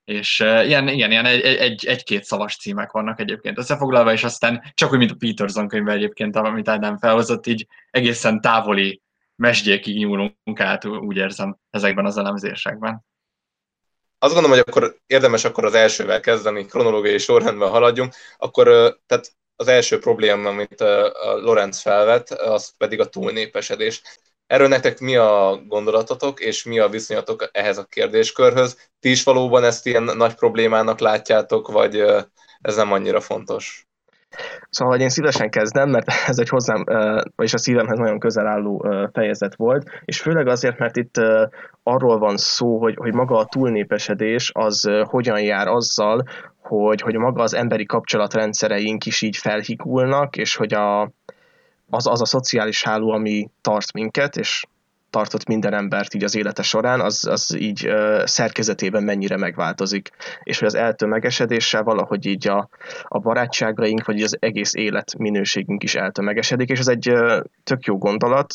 És 0.05 0.41
uh, 0.41 0.67
ilyen, 0.67 0.89
igen, 0.89 1.11
ilyen 1.11 1.25
egy, 1.25 1.41
egy, 1.41 1.87
egy-két 1.87 2.25
szavas 2.25 2.57
címek 2.57 2.91
vannak 2.91 3.21
egyébként 3.21 3.59
összefoglalva, 3.59 4.13
és 4.13 4.25
aztán 4.25 4.73
csak 4.75 4.93
úgy, 4.93 4.99
mint 4.99 5.11
a 5.11 5.17
Peterson 5.19 5.69
könyve 5.69 5.93
egyébként, 5.93 6.37
amit 6.37 6.69
Ádám 6.69 6.99
felhozott, 6.99 7.47
így 7.47 7.67
egészen 7.91 8.41
távoli 8.41 9.01
mesdjékig 9.41 9.97
nyúlunk 9.97 10.61
át, 10.61 10.85
úgy 10.85 11.17
érzem, 11.17 11.59
ezekben 11.71 12.07
az 12.07 12.17
elemzésekben. 12.17 13.05
Azt 14.19 14.33
gondolom, 14.33 14.59
hogy 14.59 14.67
akkor 14.69 14.97
érdemes 15.07 15.45
akkor 15.45 15.65
az 15.65 15.75
elsővel 15.75 16.21
kezdeni, 16.21 16.65
kronológiai 16.65 17.19
sorrendben 17.19 17.69
haladjunk, 17.69 18.15
akkor 18.37 18.67
tehát 19.07 19.33
az 19.57 19.69
első 19.69 19.99
probléma, 19.99 20.49
amit 20.49 20.81
Lorenz 21.43 21.81
felvet, 21.81 22.31
az 22.31 22.75
pedig 22.77 23.01
a 23.01 23.09
túlnépesedés. 23.09 24.03
Erről 24.47 24.69
nektek 24.69 24.99
mi 24.99 25.17
a 25.17 25.63
gondolatotok, 25.67 26.41
és 26.41 26.65
mi 26.65 26.79
a 26.79 26.89
viszonyatok 26.89 27.49
ehhez 27.53 27.79
a 27.79 27.85
kérdéskörhöz? 27.85 28.91
Ti 28.99 29.11
is 29.11 29.23
valóban 29.23 29.65
ezt 29.65 29.87
ilyen 29.87 30.03
nagy 30.03 30.35
problémának 30.35 30.99
látjátok, 30.99 31.69
vagy 31.69 31.99
ez 32.61 32.77
nem 32.77 32.93
annyira 32.93 33.21
fontos? 33.21 33.90
Szóval 34.71 34.95
hogy 34.95 35.03
én 35.03 35.09
szívesen 35.09 35.51
kezdem, 35.51 35.91
mert 35.91 36.09
ez 36.27 36.39
egy 36.39 36.49
hozzám, 36.49 36.85
vagyis 37.37 37.55
a 37.55 37.59
szívemhez 37.59 37.99
nagyon 37.99 38.19
közel 38.19 38.47
álló 38.47 38.87
fejezet 39.13 39.55
volt, 39.55 39.91
és 40.05 40.21
főleg 40.21 40.47
azért, 40.47 40.79
mert 40.79 40.97
itt 40.97 41.21
arról 41.83 42.19
van 42.19 42.37
szó, 42.37 42.79
hogy, 42.79 42.95
hogy 42.97 43.15
maga 43.15 43.39
a 43.39 43.45
túlnépesedés 43.45 44.51
az 44.55 44.91
hogyan 45.05 45.41
jár 45.41 45.67
azzal, 45.67 46.25
hogy, 46.63 47.01
hogy 47.01 47.17
maga 47.17 47.43
az 47.43 47.55
emberi 47.55 47.87
kapcsolatrendszereink 47.87 49.07
is 49.07 49.23
így 49.23 49.37
felhigulnak, 49.37 50.37
és 50.37 50.57
hogy 50.57 50.75
a, 50.75 51.03
az, 51.91 52.07
az 52.07 52.21
a 52.21 52.27
szociális 52.27 52.85
háló, 52.85 53.11
ami 53.11 53.51
tart 53.61 53.93
minket, 53.93 54.37
és 54.37 54.65
tartott 55.11 55.47
minden 55.47 55.75
embert 55.75 56.15
így 56.15 56.25
az 56.25 56.37
élete 56.37 56.63
során, 56.63 57.01
az, 57.01 57.27
az 57.27 57.57
így 57.59 57.87
uh, 57.87 58.25
szerkezetében 58.27 59.03
mennyire 59.03 59.37
megváltozik. 59.37 60.11
És 60.43 60.59
hogy 60.59 60.69
az 60.69 60.75
eltömegesedéssel 60.75 61.83
valahogy 61.83 62.27
így 62.27 62.49
a, 62.49 62.69
a 63.03 63.19
barátságaink, 63.19 64.05
vagy 64.05 64.23
az 64.23 64.37
egész 64.41 64.75
életminőségünk 64.75 65.83
is 65.83 65.95
eltömegesedik, 65.95 66.69
és 66.69 66.79
ez 66.79 66.89
egy 66.89 67.11
uh, 67.11 67.41
tök 67.65 67.85
jó 67.85 67.99
gondolat, 67.99 68.55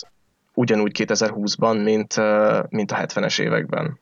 ugyanúgy 0.54 1.06
2020-ban, 1.06 1.84
mint, 1.84 2.18
uh, 2.18 2.64
mint 2.70 2.92
a 2.92 2.96
70-es 2.96 3.40
években. 3.40 4.00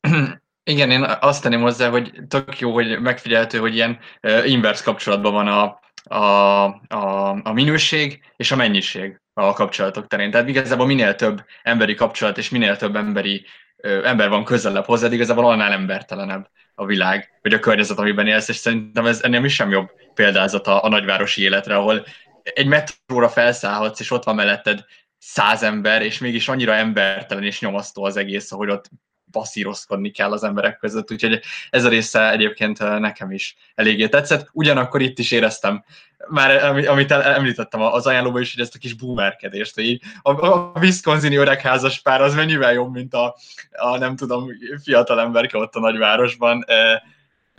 Igen, 0.68 0.90
én 0.90 1.02
azt 1.20 1.42
tenném 1.42 1.60
hozzá, 1.60 1.88
hogy 1.88 2.12
tök 2.28 2.58
jó, 2.58 2.72
hogy 2.72 3.00
megfigyelhető, 3.00 3.58
hogy 3.58 3.74
ilyen 3.74 3.98
inverse 4.44 4.84
kapcsolatban 4.84 5.32
van 5.32 5.46
a, 5.46 5.80
a, 6.16 6.64
a, 6.88 7.28
a 7.42 7.52
minőség 7.52 8.20
és 8.36 8.52
a 8.52 8.56
mennyiség 8.56 9.20
a 9.38 9.52
kapcsolatok 9.52 10.06
terén. 10.06 10.30
Tehát 10.30 10.48
igazából 10.48 10.86
minél 10.86 11.14
több 11.14 11.44
emberi 11.62 11.94
kapcsolat 11.94 12.38
és 12.38 12.48
minél 12.48 12.76
több 12.76 12.96
emberi 12.96 13.44
ö, 13.76 14.06
ember 14.06 14.28
van 14.28 14.44
közelebb 14.44 14.84
hozzád, 14.84 15.12
igazából 15.12 15.50
annál 15.50 15.72
embertelenebb 15.72 16.50
a 16.74 16.86
világ, 16.86 17.38
vagy 17.42 17.52
a 17.52 17.58
környezet, 17.58 17.98
amiben 17.98 18.26
élsz, 18.26 18.48
és 18.48 18.56
szerintem 18.56 19.06
ez 19.06 19.22
ennél 19.22 19.44
is 19.44 19.54
sem 19.54 19.70
jobb 19.70 19.90
példázat 20.14 20.66
a, 20.66 20.84
a 20.84 20.88
nagyvárosi 20.88 21.42
életre, 21.42 21.76
ahol 21.76 22.06
egy 22.42 22.66
metróra 22.66 23.28
felszállhatsz, 23.28 24.00
és 24.00 24.10
ott 24.10 24.24
van 24.24 24.34
melletted 24.34 24.84
száz 25.18 25.62
ember, 25.62 26.02
és 26.02 26.18
mégis 26.18 26.48
annyira 26.48 26.74
embertelen 26.74 27.44
és 27.44 27.60
nyomasztó 27.60 28.04
az 28.04 28.16
egész, 28.16 28.52
ahogy 28.52 28.70
ott 28.70 28.90
passzírozkodni 29.36 30.10
kell 30.10 30.32
az 30.32 30.42
emberek 30.42 30.78
között, 30.78 31.12
úgyhogy 31.12 31.40
ez 31.70 31.84
a 31.84 31.88
része 31.88 32.30
egyébként 32.30 32.78
nekem 32.78 33.30
is 33.30 33.56
eléggé 33.74 34.08
tetszett. 34.08 34.48
Ugyanakkor 34.52 35.00
itt 35.00 35.18
is 35.18 35.30
éreztem, 35.30 35.84
már 36.28 36.64
amit 36.88 37.10
említettem 37.10 37.80
az 37.80 38.06
ajánlóban 38.06 38.40
is, 38.40 38.54
hogy 38.54 38.62
ezt 38.62 38.74
a 38.74 38.78
kis 38.78 38.94
boomerkedést, 38.94 39.74
hogy 39.74 39.84
így 39.84 40.02
a, 40.22 40.46
a 40.46 40.72
Wisconsin 40.74 41.32
öregházas 41.32 42.00
pár 42.00 42.20
az 42.20 42.34
mennyivel 42.34 42.72
jobb, 42.72 42.92
mint 42.92 43.14
a, 43.14 43.36
a 43.70 43.98
nem 43.98 44.16
tudom, 44.16 44.46
fiatal 44.82 45.20
emberke 45.20 45.58
ott 45.58 45.74
a 45.74 45.80
nagyvárosban. 45.80 46.64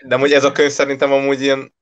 De 0.03 0.15
hogy 0.17 0.31
ez 0.31 0.43
a 0.43 0.51
könyv 0.51 0.71
szerintem 0.71 1.11
amúgy 1.11 1.41
ilyen 1.41 1.75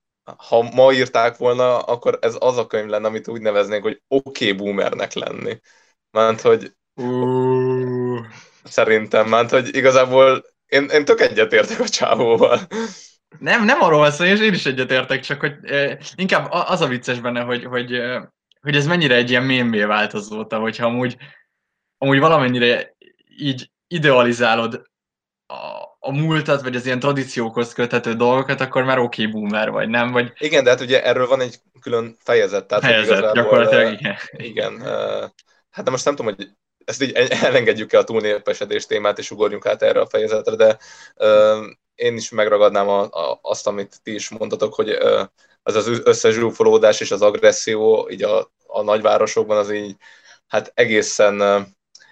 ha 0.47 0.61
ma 0.61 0.91
írták 0.91 1.37
volna, 1.37 1.79
akkor 1.79 2.17
ez 2.21 2.35
az 2.39 2.57
a 2.57 2.67
könyv 2.67 2.89
lenne, 2.89 3.07
amit 3.07 3.27
úgy 3.27 3.41
neveznénk, 3.41 3.83
hogy 3.83 4.01
oké 4.07 4.49
okay 4.49 4.51
boomernek 4.51 5.13
lenni. 5.13 5.59
Mert 6.11 6.41
hogy... 6.41 6.71
Uh 6.95 8.25
szerintem, 8.65 9.27
mert 9.27 9.49
hogy 9.49 9.75
igazából 9.75 10.45
én, 10.65 10.85
én 10.85 11.05
tök 11.05 11.21
egyetértek 11.21 11.79
a 11.79 11.87
csávóval. 11.87 12.59
Nem, 13.39 13.65
nem 13.65 13.81
arról 13.81 13.99
van 13.99 14.11
szó, 14.11 14.23
és 14.23 14.39
én 14.39 14.53
is 14.53 14.65
egyetértek, 14.65 15.19
csak 15.19 15.39
hogy 15.39 15.53
eh, 15.61 15.97
inkább 16.15 16.47
az 16.51 16.81
a 16.81 16.87
vicces 16.87 17.19
benne, 17.19 17.41
hogy, 17.41 17.65
hogy, 17.65 17.93
eh, 17.93 18.21
hogy 18.61 18.75
ez 18.75 18.87
mennyire 18.87 19.15
egy 19.15 19.29
ilyen 19.29 19.43
mémé 19.43 19.83
változóta, 19.83 20.59
hogyha 20.59 20.85
amúgy, 20.85 21.17
amúgy 21.97 22.19
valamennyire 22.19 22.95
így 23.37 23.71
idealizálod 23.87 24.81
a, 25.47 25.97
a 25.99 26.11
múltat, 26.11 26.61
vagy 26.61 26.75
az 26.75 26.85
ilyen 26.85 26.99
tradíciókhoz 26.99 27.73
köthető 27.73 28.13
dolgokat, 28.13 28.61
akkor 28.61 28.83
már 28.83 28.99
oké 28.99 29.25
okay, 29.27 29.33
boomer 29.33 29.69
vagy, 29.69 29.89
nem? 29.89 30.11
Vagy... 30.11 30.33
Igen, 30.37 30.63
de 30.63 30.69
hát 30.69 30.81
ugye 30.81 31.03
erről 31.03 31.27
van 31.27 31.41
egy 31.41 31.59
külön 31.81 32.15
fejezet. 32.19 32.65
Tehát 32.67 32.83
fejezet, 32.83 33.33
gyakorlatilag 33.33 33.93
igen. 33.93 34.15
Igen. 34.31 34.81
Hát 35.69 35.85
de 35.85 35.91
most 35.91 36.05
nem 36.05 36.15
tudom, 36.15 36.33
hogy 36.35 36.47
ezt 36.85 37.01
így 37.01 37.11
elengedjük 37.29 37.93
el 37.93 38.01
a 38.01 38.03
túlnépesedés 38.03 38.85
témát, 38.85 39.17
és 39.17 39.31
ugorjunk 39.31 39.65
át 39.65 39.81
erre 39.81 39.99
a 39.99 40.07
fejezetre, 40.07 40.55
de 40.55 40.77
uh, 41.15 41.65
én 41.95 42.15
is 42.15 42.29
megragadnám 42.29 42.87
a, 42.87 43.01
a, 43.01 43.39
azt, 43.41 43.67
amit 43.67 43.99
ti 44.03 44.13
is 44.13 44.29
mondtatok, 44.29 44.73
hogy 44.73 44.89
uh, 44.89 45.21
az 45.63 45.75
az 45.75 46.01
összezsúfolódás 46.03 46.99
és 46.99 47.11
az 47.11 47.21
agresszió 47.21 48.09
így 48.11 48.23
a, 48.23 48.51
a 48.67 48.81
nagyvárosokban 48.81 49.57
az 49.57 49.71
így 49.71 49.95
hát 50.47 50.71
egészen, 50.73 51.41
uh, 51.41 51.61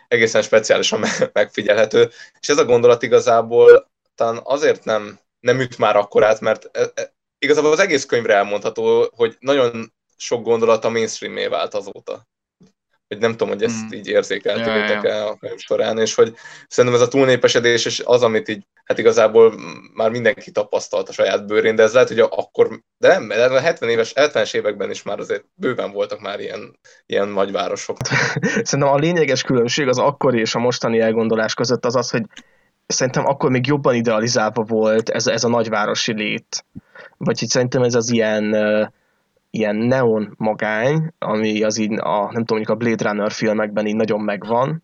egészen 0.08 0.42
speciálisan 0.42 1.04
megfigyelhető. 1.34 2.10
És 2.40 2.50
ez 2.50 2.58
a 2.58 2.66
gondolat 2.66 3.04
igazából 3.04 3.92
talán 4.16 4.40
azért 4.44 4.84
nem, 4.84 5.20
nem 5.40 5.60
üt 5.60 5.78
már 5.78 5.96
akkorát, 5.96 6.40
mert 6.40 6.78
e, 6.78 6.92
e, 6.96 7.14
igazából 7.38 7.72
az 7.72 7.80
egész 7.80 8.06
könyvre 8.06 8.34
elmondható, 8.34 9.12
hogy 9.16 9.38
nagyon 9.40 9.94
sok 10.18 10.44
gondolat 10.44 10.86
a 10.86 10.90
mainstream 10.90 11.50
vált 11.50 11.74
azóta 11.74 12.28
hogy 13.08 13.18
nem 13.18 13.32
tudom, 13.32 13.48
hogy 13.48 13.64
ezt 13.64 13.86
mm. 13.86 13.92
így 13.92 14.08
érzékeltétek 14.08 15.04
ja. 15.04 15.28
a 15.28 15.36
könyv 15.36 15.58
során, 15.58 16.00
és 16.00 16.16
hogy 16.16 16.34
szerintem 16.68 17.02
ez 17.02 17.08
a 17.08 17.10
túlnépesedés 17.10 17.86
és 17.86 18.02
az, 18.06 18.24
amit 18.24 18.48
így, 18.48 18.64
hát 18.86 18.98
igazából 18.98 19.54
már 19.94 20.10
mindenki 20.10 20.52
tapasztalt 20.52 21.10
a 21.10 21.14
saját 21.14 21.48
bőrén, 21.48 21.76
de 21.76 21.84
ez 21.84 21.94
lehet, 21.94 22.08
hogy 22.08 22.20
akkor, 22.20 22.80
de 22.98 23.08
nem, 23.08 23.28
de 23.28 23.46
a 23.46 23.60
70 23.60 23.90
éves, 23.90 24.14
70-es 24.16 24.56
években 24.56 24.90
is 24.90 25.04
már 25.04 25.20
azért 25.20 25.46
bőven 25.54 25.92
voltak 25.92 26.20
már 26.20 26.40
ilyen, 26.40 26.80
ilyen 27.06 27.28
nagyvárosok. 27.28 27.98
Szerintem 28.64 28.94
a 28.94 28.98
lényeges 28.98 29.44
különbség 29.44 29.88
az 29.88 29.98
akkori 29.98 30.40
és 30.40 30.56
a 30.56 30.60
mostani 30.60 31.00
elgondolás 31.00 31.54
között 31.54 31.86
az 31.86 31.96
az, 31.96 32.10
hogy 32.10 32.24
szerintem 32.86 33.26
akkor 33.26 33.50
még 33.50 33.66
jobban 33.66 33.96
idealizálva 33.96 34.64
volt 34.64 35.10
ez, 35.10 35.28
ez 35.28 35.44
a 35.44 35.50
nagyvárosi 35.50 36.14
lét. 36.14 36.66
Vagy 37.18 37.40
hogy 37.40 37.48
szerintem 37.48 37.84
ez 37.84 37.96
az 37.96 38.12
ilyen 38.12 38.56
ilyen 39.56 39.76
neon 39.76 40.34
magány, 40.38 41.14
ami 41.20 41.64
az 41.64 41.78
így, 41.78 41.92
a, 41.92 42.20
nem 42.22 42.46
tudom, 42.46 42.46
mondjuk 42.46 42.70
a 42.70 42.76
Blade 42.76 43.10
Runner 43.10 43.32
filmekben 43.32 43.86
így 43.86 43.96
nagyon 43.96 44.22
megvan, 44.22 44.84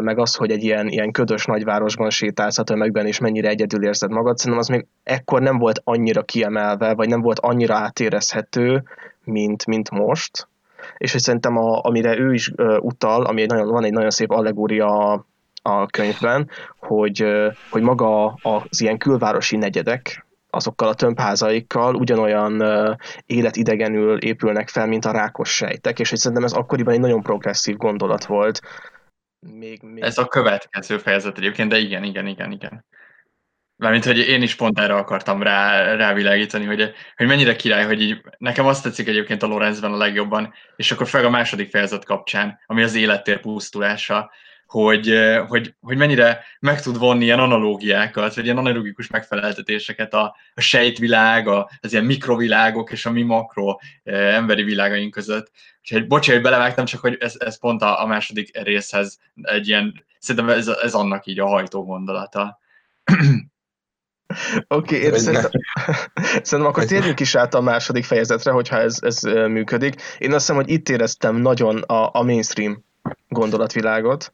meg 0.00 0.18
az, 0.18 0.34
hogy 0.34 0.50
egy 0.50 0.62
ilyen, 0.62 0.88
ilyen 0.88 1.10
ködös 1.10 1.44
nagyvárosban 1.44 2.10
sétálsz 2.10 2.58
a 2.58 2.62
tömegben, 2.62 3.06
és 3.06 3.18
mennyire 3.18 3.48
egyedül 3.48 3.84
érzed 3.84 4.10
magad, 4.10 4.36
szerintem 4.38 4.60
az 4.60 4.68
még 4.68 4.86
ekkor 5.02 5.40
nem 5.40 5.58
volt 5.58 5.80
annyira 5.84 6.22
kiemelve, 6.22 6.94
vagy 6.94 7.08
nem 7.08 7.20
volt 7.20 7.38
annyira 7.38 7.74
átérezhető, 7.74 8.82
mint, 9.24 9.66
mint 9.66 9.90
most. 9.90 10.48
És 10.98 11.12
hogy 11.12 11.20
szerintem, 11.20 11.56
a, 11.56 11.80
amire 11.82 12.18
ő 12.18 12.32
is 12.32 12.52
utal, 12.78 13.24
ami 13.24 13.42
egy 13.42 13.48
nagyon, 13.48 13.68
van 13.68 13.84
egy 13.84 13.92
nagyon 13.92 14.10
szép 14.10 14.30
allegória 14.30 15.12
a, 15.62 15.86
könyvben, 15.86 16.50
hogy, 16.78 17.24
hogy 17.70 17.82
maga 17.82 18.26
az 18.42 18.80
ilyen 18.80 18.98
külvárosi 18.98 19.56
negyedek, 19.56 20.26
azokkal 20.54 20.88
a 20.88 20.94
tömbházaikkal 20.94 21.94
ugyanolyan 21.94 22.62
életidegenül 23.26 24.18
épülnek 24.18 24.68
fel, 24.68 24.86
mint 24.86 25.04
a 25.04 25.10
rákos 25.10 25.54
sejtek, 25.54 25.98
és 25.98 26.08
hogy 26.08 26.18
szerintem 26.18 26.46
ez 26.46 26.52
akkoriban 26.52 26.94
egy 26.94 27.00
nagyon 27.00 27.22
progresszív 27.22 27.76
gondolat 27.76 28.24
volt. 28.24 28.60
Még, 29.38 29.82
még... 29.82 30.02
Ez 30.02 30.18
a 30.18 30.26
következő 30.26 30.98
fejezet 30.98 31.38
egyébként, 31.38 31.68
de 31.68 31.78
igen, 31.78 32.04
igen, 32.04 32.26
igen, 32.26 32.52
igen. 32.52 32.84
Mármint, 33.76 34.04
hogy 34.04 34.18
én 34.18 34.42
is 34.42 34.54
pont 34.54 34.78
erre 34.78 34.94
akartam 34.94 35.42
rá, 35.42 35.94
rávilágítani, 35.94 36.64
hogy, 36.64 36.92
hogy 37.16 37.26
mennyire 37.26 37.56
király, 37.56 37.84
hogy 37.84 38.02
így, 38.02 38.20
nekem 38.38 38.66
azt 38.66 38.82
tetszik 38.82 39.08
egyébként 39.08 39.42
a 39.42 39.46
Lorenzben 39.46 39.92
a 39.92 39.96
legjobban, 39.96 40.54
és 40.76 40.92
akkor 40.92 41.08
fel 41.08 41.24
a 41.24 41.30
második 41.30 41.70
fejezet 41.70 42.04
kapcsán, 42.04 42.60
ami 42.66 42.82
az 42.82 42.94
élettér 42.94 43.40
pusztulása, 43.40 44.30
hogy, 44.72 45.18
hogy, 45.48 45.74
hogy 45.80 45.96
mennyire 45.96 46.44
meg 46.60 46.82
tud 46.82 46.98
vonni 46.98 47.24
ilyen 47.24 47.38
analógiákat, 47.38 48.34
vagy 48.34 48.44
ilyen 48.44 48.58
analogikus 48.58 49.10
megfeleltetéseket 49.10 50.14
a, 50.14 50.36
a 50.54 50.60
sejtvilág, 50.60 51.48
a, 51.48 51.70
az 51.80 51.92
ilyen 51.92 52.04
mikrovilágok 52.04 52.92
és 52.92 53.06
a 53.06 53.10
mi 53.10 53.22
makro 53.22 53.76
emberi 54.04 54.62
világaink 54.62 55.10
között. 55.10 55.50
Úgyhogy 55.80 56.06
bocsánat, 56.06 56.42
hogy 56.42 56.50
belevágtam, 56.50 56.84
csak 56.84 57.00
hogy 57.00 57.16
ez, 57.20 57.34
ez 57.38 57.58
pont 57.58 57.82
a, 57.82 58.02
a 58.02 58.06
második 58.06 58.62
részhez 58.62 59.18
egy 59.42 59.68
ilyen, 59.68 60.04
szerintem 60.18 60.56
ez, 60.56 60.68
ez 60.68 60.94
annak 60.94 61.26
így 61.26 61.38
a 61.38 61.46
hajtó 61.46 61.84
gondolata. 61.84 62.58
Oké, 64.68 65.06
okay, 65.06 65.18
szerintem, 65.18 65.50
szerintem 66.42 66.66
akkor 66.66 66.84
térjünk 66.84 67.20
is 67.20 67.34
át 67.34 67.54
a 67.54 67.60
második 67.60 68.04
fejezetre, 68.04 68.50
hogyha 68.50 68.76
ez, 68.76 68.98
ez 69.00 69.22
működik. 69.22 69.94
Én 70.18 70.32
azt 70.32 70.38
hiszem, 70.38 70.56
hogy 70.56 70.70
itt 70.70 70.88
éreztem 70.88 71.36
nagyon 71.36 71.78
a, 71.78 72.10
a 72.12 72.22
mainstream 72.22 72.84
gondolatvilágot, 73.28 74.32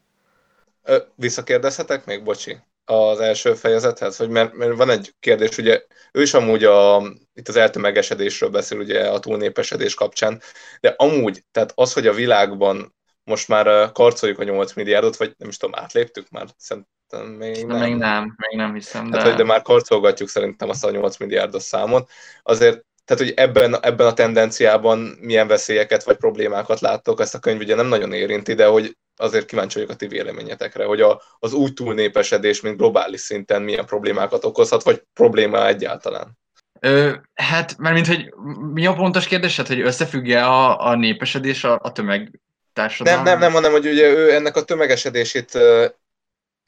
Visszakérdezhetek 1.14 2.04
még, 2.04 2.23
bocsi, 2.23 2.57
az 2.85 3.21
első 3.21 3.54
fejezethez, 3.54 4.16
hogy 4.16 4.28
mert, 4.28 4.54
mert 4.54 4.76
van 4.76 4.90
egy 4.90 5.14
kérdés, 5.21 5.59
ugye 5.59 5.83
ő 6.12 6.23
is 6.23 6.35
amúgy 6.35 6.64
a, 6.64 7.02
itt 7.35 7.49
az 7.49 7.57
eltömegesedésről 7.57 8.50
beszél, 8.50 8.78
ugye 8.78 9.09
a 9.09 9.18
túlnépesedés 9.18 9.95
kapcsán, 9.95 10.40
de 10.80 10.95
amúgy, 10.97 11.45
tehát 11.50 11.73
az, 11.75 11.92
hogy 11.92 12.07
a 12.07 12.12
világban 12.12 12.95
most 13.25 13.49
már 13.49 13.92
karcoljuk 13.92 14.38
a 14.38 14.45
8 14.45 14.73
milliárdot, 14.73 15.16
vagy 15.16 15.35
nem 15.38 15.49
is 15.49 15.57
tudom, 15.57 15.80
átléptük 15.80 16.30
már, 16.30 16.47
szerintem 16.57 17.37
még 17.38 17.66
nem. 17.66 17.78
Még 17.78 17.95
nem, 17.95 18.35
még 18.37 18.59
nem 18.59 18.75
hiszem, 18.75 19.02
hát, 19.02 19.11
de... 19.11 19.18
Hát, 19.18 19.26
hogy 19.26 19.37
de 19.37 19.45
már 19.45 19.62
karcolgatjuk 19.62 20.28
szerintem 20.28 20.68
azt 20.68 20.85
a 20.85 20.90
8 20.90 21.16
milliárdos 21.16 21.62
számot. 21.62 22.11
Azért 22.42 22.87
tehát, 23.04 23.23
hogy 23.23 23.33
ebben, 23.37 23.83
ebben 23.83 24.07
a 24.07 24.12
tendenciában 24.12 24.99
milyen 25.21 25.47
veszélyeket 25.47 26.04
vagy 26.04 26.16
problémákat 26.16 26.80
láttok, 26.80 27.21
ezt 27.21 27.35
a 27.35 27.38
könyv 27.38 27.61
ugye 27.61 27.75
nem 27.75 27.87
nagyon 27.87 28.12
érinti, 28.12 28.54
de 28.54 28.66
hogy 28.66 28.97
azért 29.18 29.46
kíváncsi 29.46 29.75
vagyok 29.75 29.90
a 29.90 29.96
ti 29.96 30.06
véleményetekre, 30.06 30.84
hogy 30.84 31.00
a, 31.00 31.22
az 31.38 31.52
új 31.52 31.72
túlnépesedés, 31.72 32.60
mint 32.60 32.76
globális 32.76 33.20
szinten 33.20 33.62
milyen 33.62 33.87
problémákat 33.87 34.44
okozhat, 34.44 34.82
vagy 34.82 35.02
probléma 35.14 35.66
egyáltalán. 35.66 36.38
Ö, 36.80 37.14
hát, 37.34 37.78
mert 37.78 37.94
mint 37.94 38.06
hogy 38.06 38.34
mi 38.72 38.87
a 38.87 38.92
pontos 38.92 39.26
kérdés, 39.26 39.56
hát, 39.56 39.66
hogy 39.66 39.80
összefüggje 39.80 40.44
a, 40.44 40.87
a 40.87 40.94
népesedés 40.94 41.64
a, 41.64 41.78
a 41.82 41.92
tömeg 41.92 42.40
társadalom? 42.72 43.22
Nem, 43.22 43.32
nem, 43.32 43.40
nem, 43.40 43.52
hanem 43.52 43.72
hogy 43.72 43.87
ugye 43.87 44.08
ő 44.08 44.32
ennek 44.32 44.56
a 44.56 44.64
tömegesedését 44.64 45.58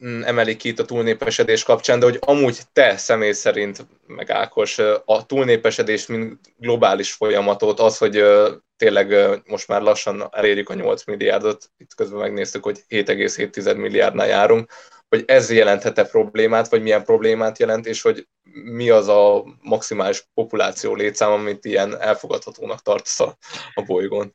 Mm, 0.04 0.22
emelik 0.22 0.56
ki 0.56 0.68
itt 0.68 0.78
a 0.78 0.84
túlnépesedés 0.84 1.62
kapcsán, 1.62 1.98
de 1.98 2.04
hogy 2.04 2.18
amúgy 2.20 2.60
te 2.72 2.96
személy 2.96 3.32
szerint, 3.32 3.86
meg 4.06 4.30
Ákos, 4.30 4.78
a 5.04 5.26
túlnépesedés, 5.26 6.06
mint 6.06 6.40
globális 6.56 7.12
folyamatot, 7.12 7.80
az, 7.80 7.98
hogy 7.98 8.24
tényleg 8.80 9.14
most 9.46 9.68
már 9.68 9.82
lassan 9.82 10.28
elérjük 10.30 10.68
a 10.68 10.74
8 10.74 11.04
milliárdot, 11.04 11.70
itt 11.76 11.94
közben 11.94 12.20
megnéztük, 12.20 12.64
hogy 12.64 12.78
7,7 12.88 13.76
milliárdnál 13.76 14.26
járunk, 14.26 14.72
hogy 15.08 15.24
ez 15.26 15.50
jelenthet-e 15.50 16.04
problémát, 16.04 16.68
vagy 16.68 16.82
milyen 16.82 17.04
problémát 17.04 17.58
jelent, 17.58 17.86
és 17.86 18.02
hogy 18.02 18.26
mi 18.52 18.90
az 18.90 19.08
a 19.08 19.44
maximális 19.62 20.24
populáció 20.34 20.94
létszám, 20.94 21.30
amit 21.30 21.64
ilyen 21.64 22.00
elfogadhatónak 22.00 22.82
tartasz 22.82 23.20
a, 23.20 23.36
a 23.74 23.82
bolygón. 23.82 24.34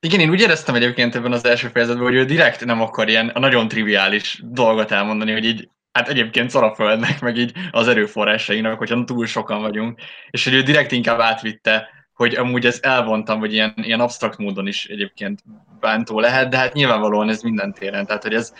Igen, 0.00 0.20
én 0.20 0.30
úgy 0.30 0.40
éreztem 0.40 0.74
egyébként 0.74 1.14
ebben 1.14 1.32
az 1.32 1.44
első 1.44 1.68
fejezetben, 1.68 2.04
hogy 2.04 2.14
ő 2.14 2.24
direkt 2.24 2.64
nem 2.64 2.80
akar 2.80 3.08
ilyen 3.08 3.28
a 3.28 3.38
nagyon 3.38 3.68
triviális 3.68 4.40
dolgot 4.44 4.90
elmondani, 4.90 5.32
hogy 5.32 5.44
így 5.44 5.68
hát 5.92 6.08
egyébként 6.08 6.50
szar 6.50 6.62
a 6.62 6.74
földnek, 6.74 7.20
meg 7.20 7.36
így 7.36 7.52
az 7.70 7.88
erőforrásainak, 7.88 8.78
hogyha 8.78 9.04
túl 9.04 9.26
sokan 9.26 9.60
vagyunk, 9.60 10.00
és 10.30 10.44
hogy 10.44 10.54
ő 10.54 10.62
direkt 10.62 10.92
inkább 10.92 11.20
átvitte, 11.20 11.88
hogy 12.14 12.34
amúgy 12.34 12.66
ez 12.66 12.78
elvontam, 12.82 13.40
vagy 13.40 13.52
ilyen, 13.52 13.74
ilyen 13.76 14.00
absztrakt 14.00 14.38
módon 14.38 14.66
is 14.66 14.86
egyébként 14.86 15.40
bántó 15.80 16.20
lehet, 16.20 16.48
de 16.48 16.56
hát 16.56 16.72
nyilvánvalóan 16.72 17.28
ez 17.28 17.42
minden 17.42 17.72
téren, 17.72 18.06
tehát 18.06 18.22
hogy 18.22 18.34
ez, 18.34 18.54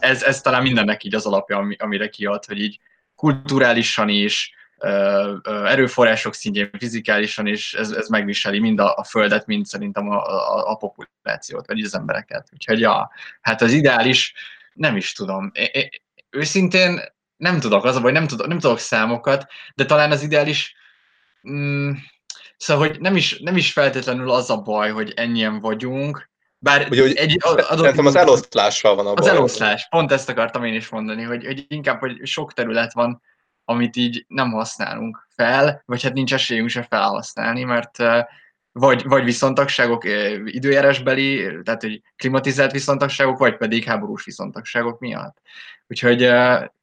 ez, 0.00 0.22
ez 0.22 0.40
talán 0.40 0.62
mindennek 0.62 1.04
így 1.04 1.14
az 1.14 1.26
alapja, 1.26 1.68
amire 1.78 2.08
kiad, 2.08 2.44
hogy 2.44 2.60
így 2.60 2.78
kulturálisan 3.14 4.08
is, 4.08 4.54
erőforrások 5.44 6.34
szintjén, 6.34 6.70
fizikálisan 6.78 7.46
is 7.46 7.74
ez, 7.74 7.90
ez 7.90 8.08
megviseli 8.08 8.58
mind 8.58 8.78
a, 8.78 8.96
a 8.96 9.04
Földet, 9.04 9.46
mind 9.46 9.66
szerintem 9.66 10.08
a, 10.10 10.24
a, 10.26 10.70
a 10.70 10.76
populációt, 10.76 11.66
vagy 11.66 11.80
az 11.80 11.94
embereket. 11.94 12.48
Úgyhogy 12.52 12.80
ja, 12.80 13.10
hát 13.40 13.62
az 13.62 13.72
ideális, 13.72 14.34
nem 14.72 14.96
is 14.96 15.12
tudom. 15.12 15.50
É, 15.54 15.70
é, 15.72 15.90
őszintén 16.30 17.00
nem 17.36 17.60
tudok, 17.60 17.84
az 17.84 18.00
baj, 18.00 18.12
nem 18.12 18.26
tudok, 18.26 18.46
nem 18.46 18.58
tudok 18.58 18.78
számokat, 18.78 19.46
de 19.74 19.84
talán 19.84 20.10
az 20.10 20.22
ideális, 20.22 20.74
mm, 21.48 21.92
szóval, 22.56 22.88
hogy 22.88 23.00
nem 23.00 23.16
is, 23.16 23.38
nem 23.38 23.56
is 23.56 23.72
feltétlenül 23.72 24.30
az 24.30 24.50
a 24.50 24.60
baj, 24.60 24.90
hogy 24.90 25.12
ennyien 25.16 25.60
vagyunk, 25.60 26.30
bár 26.58 26.86
Ugye, 26.90 27.02
hogy 27.02 27.14
egy, 27.14 27.36
adott, 27.40 27.96
az 27.98 28.16
eloszlással 28.16 28.94
van 28.94 29.06
a 29.06 29.14
baj. 29.14 29.28
Az 29.28 29.34
eloszlás, 29.34 29.86
pont 29.88 30.12
ezt 30.12 30.28
akartam 30.28 30.64
én 30.64 30.74
is 30.74 30.88
mondani, 30.88 31.22
hogy, 31.22 31.44
hogy 31.46 31.64
inkább, 31.68 32.00
hogy 32.00 32.26
sok 32.26 32.52
terület 32.52 32.92
van, 32.92 33.22
amit 33.64 33.96
így 33.96 34.24
nem 34.28 34.50
használunk 34.50 35.28
fel, 35.34 35.82
vagy 35.86 36.02
hát 36.02 36.12
nincs 36.12 36.34
esélyünk 36.34 36.68
se 36.68 36.82
felhasználni, 36.82 37.64
mert 37.64 37.98
vagy, 38.72 39.04
vagy 39.04 39.24
viszontagságok 39.24 40.04
időjárásbeli, 40.44 41.60
tehát 41.62 41.82
hogy 41.82 42.02
klimatizált 42.16 42.72
viszontagságok, 42.72 43.38
vagy 43.38 43.56
pedig 43.56 43.84
háborús 43.84 44.24
viszontagságok 44.24 44.98
miatt. 44.98 45.36
Úgyhogy 45.86 46.20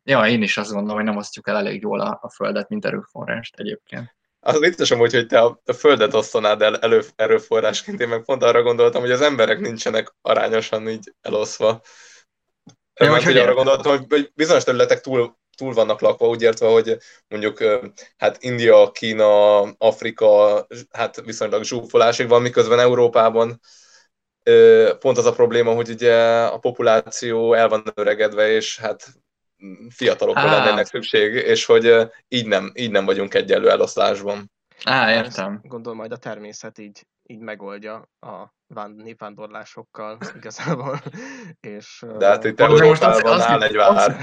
ja, 0.03 0.27
én 0.27 0.41
is 0.41 0.57
azt 0.57 0.71
gondolom, 0.71 0.95
hogy 0.95 1.05
nem 1.05 1.17
osztjuk 1.17 1.47
el 1.47 1.57
elég 1.57 1.81
jól 1.81 1.99
a, 1.99 2.19
a 2.21 2.29
Földet, 2.29 2.69
mint 2.69 2.85
erőforrást 2.85 3.55
egyébként. 3.59 4.15
Az 4.45 4.59
vicces 4.59 4.91
amúgy, 4.91 5.13
hogy 5.13 5.27
te 5.27 5.39
a, 5.39 5.61
a 5.65 5.73
Földet 5.73 6.13
osztanád 6.13 6.61
el 6.61 6.77
elő, 6.77 7.03
erőforrásként, 7.15 8.01
én 8.01 8.07
meg 8.07 8.23
pont 8.23 8.43
arra 8.43 8.61
gondoltam, 8.61 9.01
hogy 9.01 9.11
az 9.11 9.21
emberek 9.21 9.59
nincsenek 9.59 10.15
arányosan 10.21 10.89
így 10.89 11.13
eloszva. 11.21 11.81
Ja, 12.93 13.11
Mert, 13.11 13.23
hogy 13.23 13.37
arra 13.37 13.53
gondoltam, 13.53 14.05
hogy 14.07 14.31
bizonyos 14.35 14.63
területek 14.63 15.01
túl 15.01 15.41
túl 15.57 15.73
vannak 15.73 16.01
lakva, 16.01 16.27
úgy 16.27 16.41
értve, 16.41 16.67
hogy 16.67 16.97
mondjuk 17.27 17.63
hát 18.17 18.37
India, 18.39 18.91
Kína, 18.91 19.61
Afrika, 19.61 20.65
hát 20.91 21.21
viszonylag 21.25 21.63
zsúfolásig 21.63 22.27
van, 22.27 22.41
miközben 22.41 22.79
Európában 22.79 23.59
pont 24.99 25.17
az 25.17 25.25
a 25.25 25.33
probléma, 25.33 25.73
hogy 25.73 25.89
ugye 25.89 26.15
a 26.45 26.57
populáció 26.57 27.53
el 27.53 27.69
van 27.69 27.83
öregedve, 27.93 28.49
és 28.49 28.79
hát 28.79 29.07
fiatalokra 29.89 30.45
lenne 30.45 30.71
ennek 30.71 30.85
szükség, 30.85 31.33
és 31.33 31.65
hogy 31.65 32.11
így 32.27 32.47
nem, 32.47 32.71
így 32.73 32.91
nem 32.91 33.05
vagyunk 33.05 33.33
egyenlő 33.33 33.69
eloszlásban. 33.69 34.51
Á, 34.83 35.13
értem. 35.13 35.59
Gondolom 35.63 35.97
majd 35.97 36.11
a 36.11 36.17
természet 36.17 36.77
így, 36.77 37.05
így 37.23 37.39
megoldja 37.39 38.09
a 38.19 38.53
népvándorlásokkal 38.95 40.17
igazából. 40.37 41.01
És, 41.59 42.05
De 42.17 42.27
hát 42.27 42.43
itt 42.43 42.59
Európában 42.59 43.41
áll 43.41 43.63
egy 43.63 43.75
vár. 43.75 44.17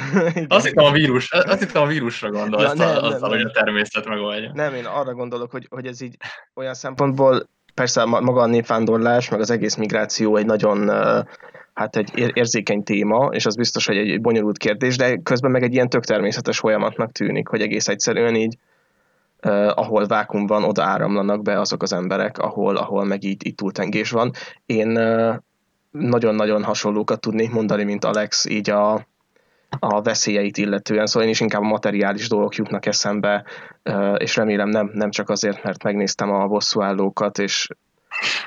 Azt 0.48 0.66
hittem 0.66 0.84
a 0.84 0.92
vírus, 0.92 1.30
azt 1.30 1.58
hittem 1.58 1.82
a 1.82 1.86
vírusra 1.86 2.30
gondolsz, 2.30 2.62
ja, 2.62 2.74
nem, 2.74 3.04
azzal, 3.04 3.18
nem, 3.18 3.28
hogy 3.30 3.40
a 3.40 3.50
természet 3.50 4.04
megoldja. 4.04 4.50
Nem, 4.54 4.74
én 4.74 4.84
arra 4.84 5.14
gondolok, 5.14 5.50
hogy, 5.50 5.66
hogy 5.70 5.86
ez 5.86 6.00
így 6.00 6.16
olyan 6.54 6.74
szempontból 6.74 7.48
persze 7.74 8.04
maga 8.04 8.40
a 8.40 8.46
népvándorlás, 8.46 9.28
meg 9.28 9.40
az 9.40 9.50
egész 9.50 9.74
migráció 9.74 10.36
egy 10.36 10.46
nagyon 10.46 10.90
hát 11.80 11.96
egy 11.96 12.30
érzékeny 12.34 12.82
téma, 12.82 13.28
és 13.32 13.46
az 13.46 13.56
biztos, 13.56 13.86
hogy 13.86 13.96
egy 13.96 14.20
bonyolult 14.20 14.58
kérdés, 14.58 14.96
de 14.96 15.16
közben 15.16 15.50
meg 15.50 15.62
egy 15.62 15.72
ilyen 15.72 15.88
tök 15.88 16.04
természetes 16.04 16.58
folyamatnak 16.58 17.12
tűnik, 17.12 17.48
hogy 17.48 17.60
egész 17.60 17.88
egyszerűen 17.88 18.34
így 18.34 18.58
Uh, 19.46 19.78
ahol 19.78 20.06
vákum 20.06 20.46
van, 20.46 20.64
oda 20.64 20.82
áramlanak 20.82 21.42
be 21.42 21.60
azok 21.60 21.82
az 21.82 21.92
emberek, 21.92 22.38
ahol, 22.38 22.76
ahol 22.76 23.04
meg 23.04 23.24
így, 23.24 23.46
így 23.46 23.54
túltengés 23.54 24.10
van. 24.10 24.30
Én 24.66 24.96
uh, 24.96 25.34
nagyon-nagyon 25.90 26.64
hasonlókat 26.64 27.20
tudnék 27.20 27.50
mondani, 27.50 27.84
mint 27.84 28.04
Alex, 28.04 28.44
így 28.44 28.70
a, 28.70 29.06
a 29.78 30.02
veszélyeit 30.02 30.56
illetően, 30.56 31.06
szóval 31.06 31.22
én 31.22 31.32
is 31.34 31.40
inkább 31.40 31.62
a 31.62 31.66
materiális 31.66 32.28
dolgok 32.28 32.54
jutnak 32.54 32.86
eszembe, 32.86 33.44
és 34.16 34.36
remélem 34.36 34.68
nem, 34.68 34.90
nem 34.92 35.10
csak 35.10 35.28
azért, 35.28 35.62
mert 35.62 35.82
megnéztem 35.82 36.30
a 36.30 36.46
bosszúállókat, 36.46 37.38
és 37.38 37.68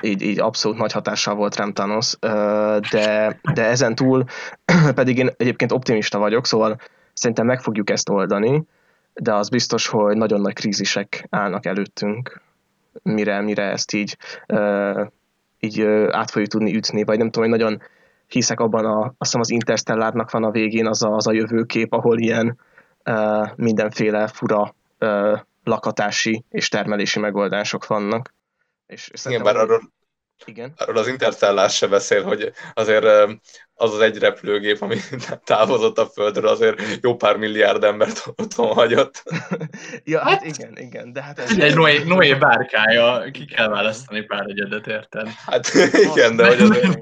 így, 0.00 0.22
így 0.22 0.40
abszolút 0.40 0.78
nagy 0.78 0.92
hatással 0.92 1.34
volt 1.34 1.56
rám 1.56 1.72
Thanos, 1.72 2.16
de, 2.90 3.38
de 3.54 3.64
ezen 3.64 3.94
túl 3.94 4.24
pedig 4.94 5.18
én 5.18 5.30
egyébként 5.36 5.72
optimista 5.72 6.18
vagyok, 6.18 6.46
szóval 6.46 6.80
szerintem 7.12 7.46
meg 7.46 7.60
fogjuk 7.60 7.90
ezt 7.90 8.08
oldani, 8.08 8.64
de 9.14 9.34
az 9.34 9.48
biztos, 9.48 9.86
hogy 9.86 10.16
nagyon 10.16 10.40
nagy 10.40 10.54
krízisek 10.54 11.26
állnak 11.30 11.66
előttünk, 11.66 12.40
mire, 13.02 13.40
mire 13.40 13.62
ezt 13.62 13.92
így, 13.92 14.16
így 15.60 15.80
át 16.10 16.30
fogjuk 16.30 16.50
tudni 16.50 16.76
ütni, 16.76 17.04
vagy 17.04 17.18
nem 17.18 17.30
tudom, 17.30 17.50
hogy 17.50 17.58
nagyon 17.58 17.82
hiszek 18.26 18.60
abban, 18.60 18.84
a, 18.84 19.00
azt 19.00 19.14
hiszem 19.18 19.40
az 19.40 19.50
Interstellárnak 19.50 20.30
van 20.30 20.44
a 20.44 20.50
végén 20.50 20.86
az 20.86 21.02
a, 21.02 21.14
az 21.14 21.26
a 21.26 21.32
jövőkép, 21.32 21.92
ahol 21.92 22.18
ilyen 22.18 22.58
mindenféle 23.56 24.26
fura 24.26 24.74
lakatási 25.64 26.44
és 26.50 26.68
termelési 26.68 27.18
megoldások 27.18 27.86
vannak. 27.86 28.34
És 28.86 29.10
Igen, 29.24 29.42
bár 29.42 29.56
arról, 29.56 29.92
igen. 30.44 30.72
Arról 30.76 30.96
az 30.96 31.08
Interstellás 31.08 31.76
se 31.76 31.86
beszél, 31.86 32.22
hogy 32.22 32.52
azért 32.74 33.04
az 33.74 33.94
az 33.94 34.00
egy 34.00 34.18
repülőgép, 34.18 34.82
ami 34.82 34.96
távozott 35.44 35.98
a 35.98 36.06
Földről, 36.06 36.48
azért 36.48 37.02
jó 37.02 37.16
pár 37.16 37.36
milliárd 37.36 37.84
embert 37.84 38.24
otthon 38.36 38.72
hagyott. 38.72 39.22
ja, 40.04 40.18
hát, 40.18 40.28
hát 40.30 40.44
igen, 40.44 40.76
igen, 40.76 41.12
de 41.12 41.22
hát... 41.22 41.38
Ez 41.38 41.58
egy 41.58 41.74
Noé, 41.74 42.02
Noé 42.04 42.34
bárkája, 42.34 43.30
ki 43.30 43.44
kell 43.44 43.68
választani 43.68 44.22
pár 44.22 44.46
egyedet, 44.46 44.86
érted? 44.86 45.28
Hát 45.28 45.68
igen, 46.12 46.36
de 46.36 46.46
hogy 46.46 46.60
azért... 46.60 46.98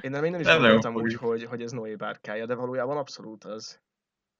Én 0.00 0.10
nem, 0.10 0.24
én 0.24 0.30
nem 0.30 0.40
is 0.40 0.46
nem 0.46 0.60
gondoltam 0.60 0.94
úgy, 0.94 1.14
hogy, 1.14 1.44
hogy 1.44 1.62
ez 1.62 1.72
Noé 1.72 1.94
bárkája, 1.94 2.46
de 2.46 2.54
valójában 2.54 2.96
abszolút 2.96 3.44
az. 3.44 3.80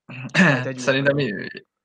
Hát 0.33 0.79
Szerintem 0.79 1.17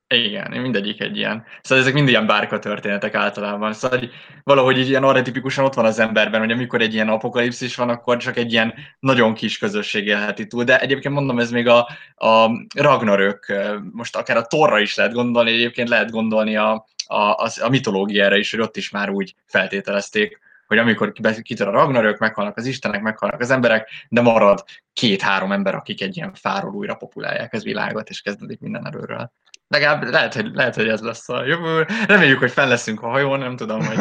igen, 0.08 0.60
mindegyik 0.60 1.00
egy 1.00 1.16
ilyen. 1.16 1.44
Szóval 1.62 1.84
ezek 1.84 1.94
mind 1.94 2.08
ilyen 2.08 2.26
bárka 2.26 2.58
történetek 2.58 3.14
általában. 3.14 3.72
Szóval 3.72 3.98
hogy 3.98 4.10
valahogy 4.42 4.78
így 4.78 4.88
ilyen 4.88 5.04
arhetipikusan 5.04 5.64
ott 5.64 5.74
van 5.74 5.84
az 5.84 5.98
emberben, 5.98 6.40
hogy 6.40 6.50
amikor 6.50 6.80
egy 6.80 6.94
ilyen 6.94 7.08
apokalipszis 7.08 7.76
van, 7.76 7.88
akkor 7.88 8.16
csak 8.16 8.36
egy 8.36 8.52
ilyen 8.52 8.74
nagyon 8.98 9.34
kis 9.34 9.58
közösség 9.58 10.06
élheti 10.06 10.46
túl. 10.46 10.64
De 10.64 10.80
egyébként 10.80 11.14
mondom, 11.14 11.38
ez 11.38 11.50
még 11.50 11.68
a, 11.68 11.88
a 12.14 12.50
Ragnarök, 12.74 13.52
most 13.92 14.16
akár 14.16 14.36
a 14.36 14.46
Torra 14.46 14.80
is 14.80 14.94
lehet 14.94 15.12
gondolni, 15.12 15.50
egyébként 15.50 15.88
lehet 15.88 16.10
gondolni 16.10 16.56
a, 16.56 16.86
a, 17.06 17.16
a, 17.16 17.48
a 17.60 17.68
mitológiára 17.68 18.36
is, 18.36 18.50
hogy 18.50 18.60
ott 18.60 18.76
is 18.76 18.90
már 18.90 19.10
úgy 19.10 19.34
feltételezték, 19.46 20.40
hogy 20.66 20.78
amikor 20.78 21.12
kitör 21.42 21.68
a 21.68 21.70
Ragnarök, 21.70 22.18
meghalnak 22.18 22.56
az 22.56 22.66
istenek, 22.66 23.02
meghalnak 23.02 23.40
az 23.40 23.50
emberek, 23.50 23.88
de 24.08 24.20
marad 24.20 24.64
két-három 24.92 25.52
ember, 25.52 25.74
akik 25.74 26.02
egy 26.02 26.16
ilyen 26.16 26.34
fáról 26.34 26.74
újra 26.74 26.94
populálják 26.94 27.52
ez 27.52 27.64
világot, 27.64 28.08
és 28.08 28.20
kezdődik 28.20 28.60
minden 28.60 28.86
erőről. 28.86 29.32
Legalább 29.68 30.02
lehet 30.02 30.34
hogy, 30.34 30.50
lehet, 30.54 30.74
hogy 30.74 30.88
ez 30.88 31.00
lesz 31.00 31.28
a 31.28 31.44
jövő. 31.44 31.86
Reméljük, 32.06 32.38
hogy 32.38 32.50
fel 32.50 32.68
leszünk 32.68 33.02
a 33.02 33.08
hajón, 33.08 33.38
nem 33.38 33.56
tudom, 33.56 33.84
hogy 33.84 33.98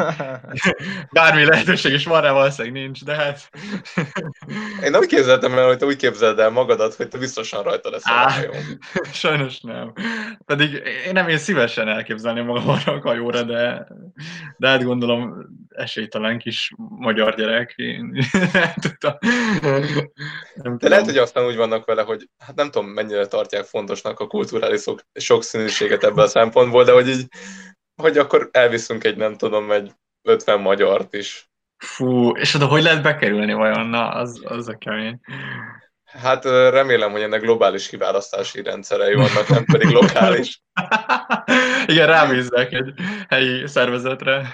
bármi 1.12 1.46
lehetőség 1.46 1.94
is 1.94 2.06
van 2.06 2.22
rá, 2.22 2.32
valószínűleg 2.32 2.84
nincs, 2.84 3.04
de 3.04 3.16
hát... 3.16 3.50
Én 4.84 4.96
úgy 4.96 5.08
képzeltem 5.08 5.58
el, 5.58 5.68
hogy 5.68 5.78
te 5.78 5.86
úgy 5.86 5.96
képzeld 5.96 6.40
el 6.40 6.50
magadat, 6.50 6.94
hogy 6.94 7.08
te 7.08 7.18
biztosan 7.18 7.64
rajta 7.64 7.90
lesz 7.90 8.06
a 8.06 8.10
hajón. 8.10 8.80
Sajnos 9.14 9.60
nem. 9.62 9.94
Pedig 10.46 10.72
én 11.06 11.14
nem 11.14 11.30
én 11.30 11.38
szívesen 11.38 11.88
elképzelném 11.88 12.46
magam 12.46 12.70
arra 12.70 12.94
a 12.94 13.02
hajóra, 13.02 13.44
de, 13.44 13.88
de 14.58 14.68
hát 14.68 14.84
gondolom 14.84 15.36
esélytelen 15.70 16.38
kis 16.38 16.74
magyar 16.90 17.36
gyerek. 17.36 17.74
Én 17.76 18.26
nem 18.54 18.74
tudom. 18.90 19.18
Nem 20.54 20.78
de 20.78 20.90
lehet, 20.90 21.06
hogy 21.06 21.18
aztán 21.18 21.46
úgy 21.46 21.56
vannak 21.56 21.86
vele, 21.86 22.02
hogy 22.02 22.30
hát 22.40 22.56
nem 22.56 22.72
tudom, 22.72 22.90
mennyire 22.90 23.26
tartják 23.26 23.64
fontosnak 23.64 24.20
a 24.20 24.28
kulturális 24.28 24.84
sokszínűséget 25.14 25.54
ebből 26.04 26.24
a 26.24 26.28
szempontból, 26.28 26.84
de 26.84 26.92
hogy 26.92 27.10
így, 27.10 27.28
hogy 28.02 28.18
akkor 28.18 28.50
elviszünk 28.52 29.04
egy, 29.04 29.18
nem 29.18 29.36
tudom, 29.36 29.72
egy 29.72 29.92
50 30.22 30.60
magyart 30.60 31.14
is. 31.14 31.50
Fú, 31.78 32.30
és 32.30 32.54
oda 32.54 32.66
hogy 32.66 32.84
lehet 32.84 33.04
bekerülni 33.04 33.54
vajon? 33.54 33.88
Na, 33.88 34.10
az, 34.10 34.42
az 34.44 34.68
a 34.68 34.78
kemény. 34.78 35.20
Hát 36.04 36.46
remélem, 36.46 37.12
hogy 37.12 37.22
ennek 37.22 37.42
globális 37.42 37.88
kiválasztási 37.88 38.64
rendszerei 38.64 39.14
vannak, 39.14 39.48
nem 39.48 39.66
pedig 39.66 39.88
lokális. 39.88 40.62
Igen, 41.86 42.08
rábízzák 42.08 42.72
egy 42.72 42.94
helyi 43.28 43.68
szervezetre. 43.68 44.48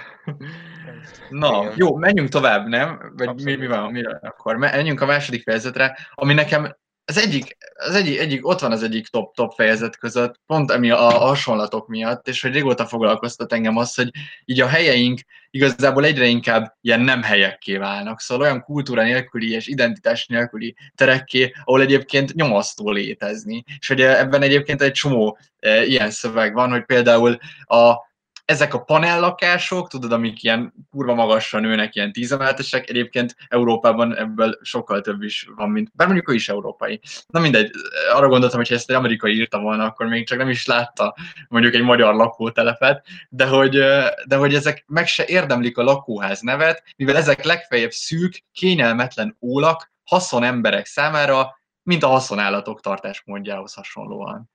Na, 1.30 1.62
Igen. 1.62 1.74
jó, 1.76 1.96
menjünk 1.96 2.30
tovább, 2.30 2.68
nem? 2.68 3.14
Vagy 3.16 3.44
mi, 3.44 3.56
mi 3.56 3.68
van, 3.68 3.92
mi, 3.92 4.04
akkor 4.22 4.56
menjünk 4.56 5.02
a 5.02 5.06
második 5.06 5.44
fejezetre, 5.44 5.98
ami 6.14 6.34
nekem 6.34 6.76
az 7.06 7.18
egyik, 7.18 7.58
az 7.74 7.96
egyik, 7.96 8.20
egyik, 8.20 8.48
ott 8.48 8.60
van 8.60 8.72
az 8.72 8.84
egyik 8.84 9.08
top-top 9.08 9.54
fejezet 9.54 9.98
között, 9.98 10.40
pont 10.46 10.72
ami 10.72 10.90
a, 10.90 11.08
a 11.08 11.28
hasonlatok 11.28 11.88
miatt, 11.88 12.28
és 12.28 12.42
hogy 12.42 12.54
régóta 12.54 12.86
foglalkoztat 12.86 13.54
engem 13.54 13.78
az, 13.78 13.96
hogy 13.96 14.10
így 14.46 14.62
a 14.62 14.68
helyeink 14.68 15.20
igazából 15.50 16.06
egyre 16.06 16.26
inkább 16.26 16.78
ilyen 16.82 17.02
nem 17.02 17.24
helyekké 17.24 17.78
válnak, 17.78 18.20
szóval 18.20 18.46
olyan 18.46 18.62
kultúra 18.62 19.04
nélküli 19.04 19.52
és 19.52 19.68
identitás 19.68 20.28
nélküli 20.28 20.76
terekké, 20.96 21.52
ahol 21.64 21.82
egyébként 21.82 22.34
nyomasztó 22.34 22.92
létezni. 22.92 23.64
És 23.80 23.88
hogy 23.88 24.02
ebben 24.02 24.42
egyébként 24.42 24.82
egy 24.82 24.92
csomó 24.92 25.38
e, 25.60 25.86
ilyen 25.86 26.10
szöveg 26.10 26.54
van, 26.54 26.70
hogy 26.70 26.86
például 26.86 27.38
a 27.64 28.10
ezek 28.52 28.74
a 28.74 28.82
panellakások, 28.82 29.90
tudod, 29.90 30.12
amik 30.12 30.44
ilyen 30.44 30.74
kurva 30.90 31.14
magasra 31.14 31.60
nőnek, 31.60 31.96
ilyen 31.96 32.12
tízemeletesek, 32.12 32.90
egyébként 32.90 33.36
Európában 33.48 34.18
ebből 34.18 34.60
sokkal 34.62 35.02
több 35.02 35.22
is 35.22 35.48
van, 35.56 35.70
mint, 35.70 35.92
bár 35.94 36.08
mondjuk 36.08 36.30
ő 36.30 36.34
is 36.34 36.50
európai. 36.50 37.00
Na 37.28 37.40
mindegy, 37.40 37.72
arra 38.14 38.28
gondoltam, 38.28 38.60
hogy 38.60 38.72
ezt 38.72 38.90
egy 38.90 38.96
amerikai 38.96 39.34
írta 39.34 39.60
volna, 39.60 39.84
akkor 39.84 40.06
még 40.06 40.28
csak 40.28 40.38
nem 40.38 40.50
is 40.50 40.66
látta 40.66 41.16
mondjuk 41.48 41.74
egy 41.74 41.82
magyar 41.82 42.16
lakótelepet, 42.16 43.06
de 43.30 43.46
hogy, 43.46 43.78
de 44.26 44.36
hogy 44.36 44.54
ezek 44.54 44.84
meg 44.88 45.08
se 45.08 45.26
érdemlik 45.26 45.78
a 45.78 45.84
lakóház 45.84 46.42
nevet, 46.42 46.84
mivel 46.96 47.16
ezek 47.16 47.44
legfeljebb 47.44 47.92
szűk, 47.92 48.44
kényelmetlen 48.52 49.38
ólak, 49.42 49.92
haszon 50.04 50.44
emberek 50.44 50.86
számára, 50.86 51.60
mint 51.84 52.04
a 52.04 52.08
haszonállatok 52.08 52.82
tartásmódjához 52.82 53.74
hasonlóan. 53.74 54.50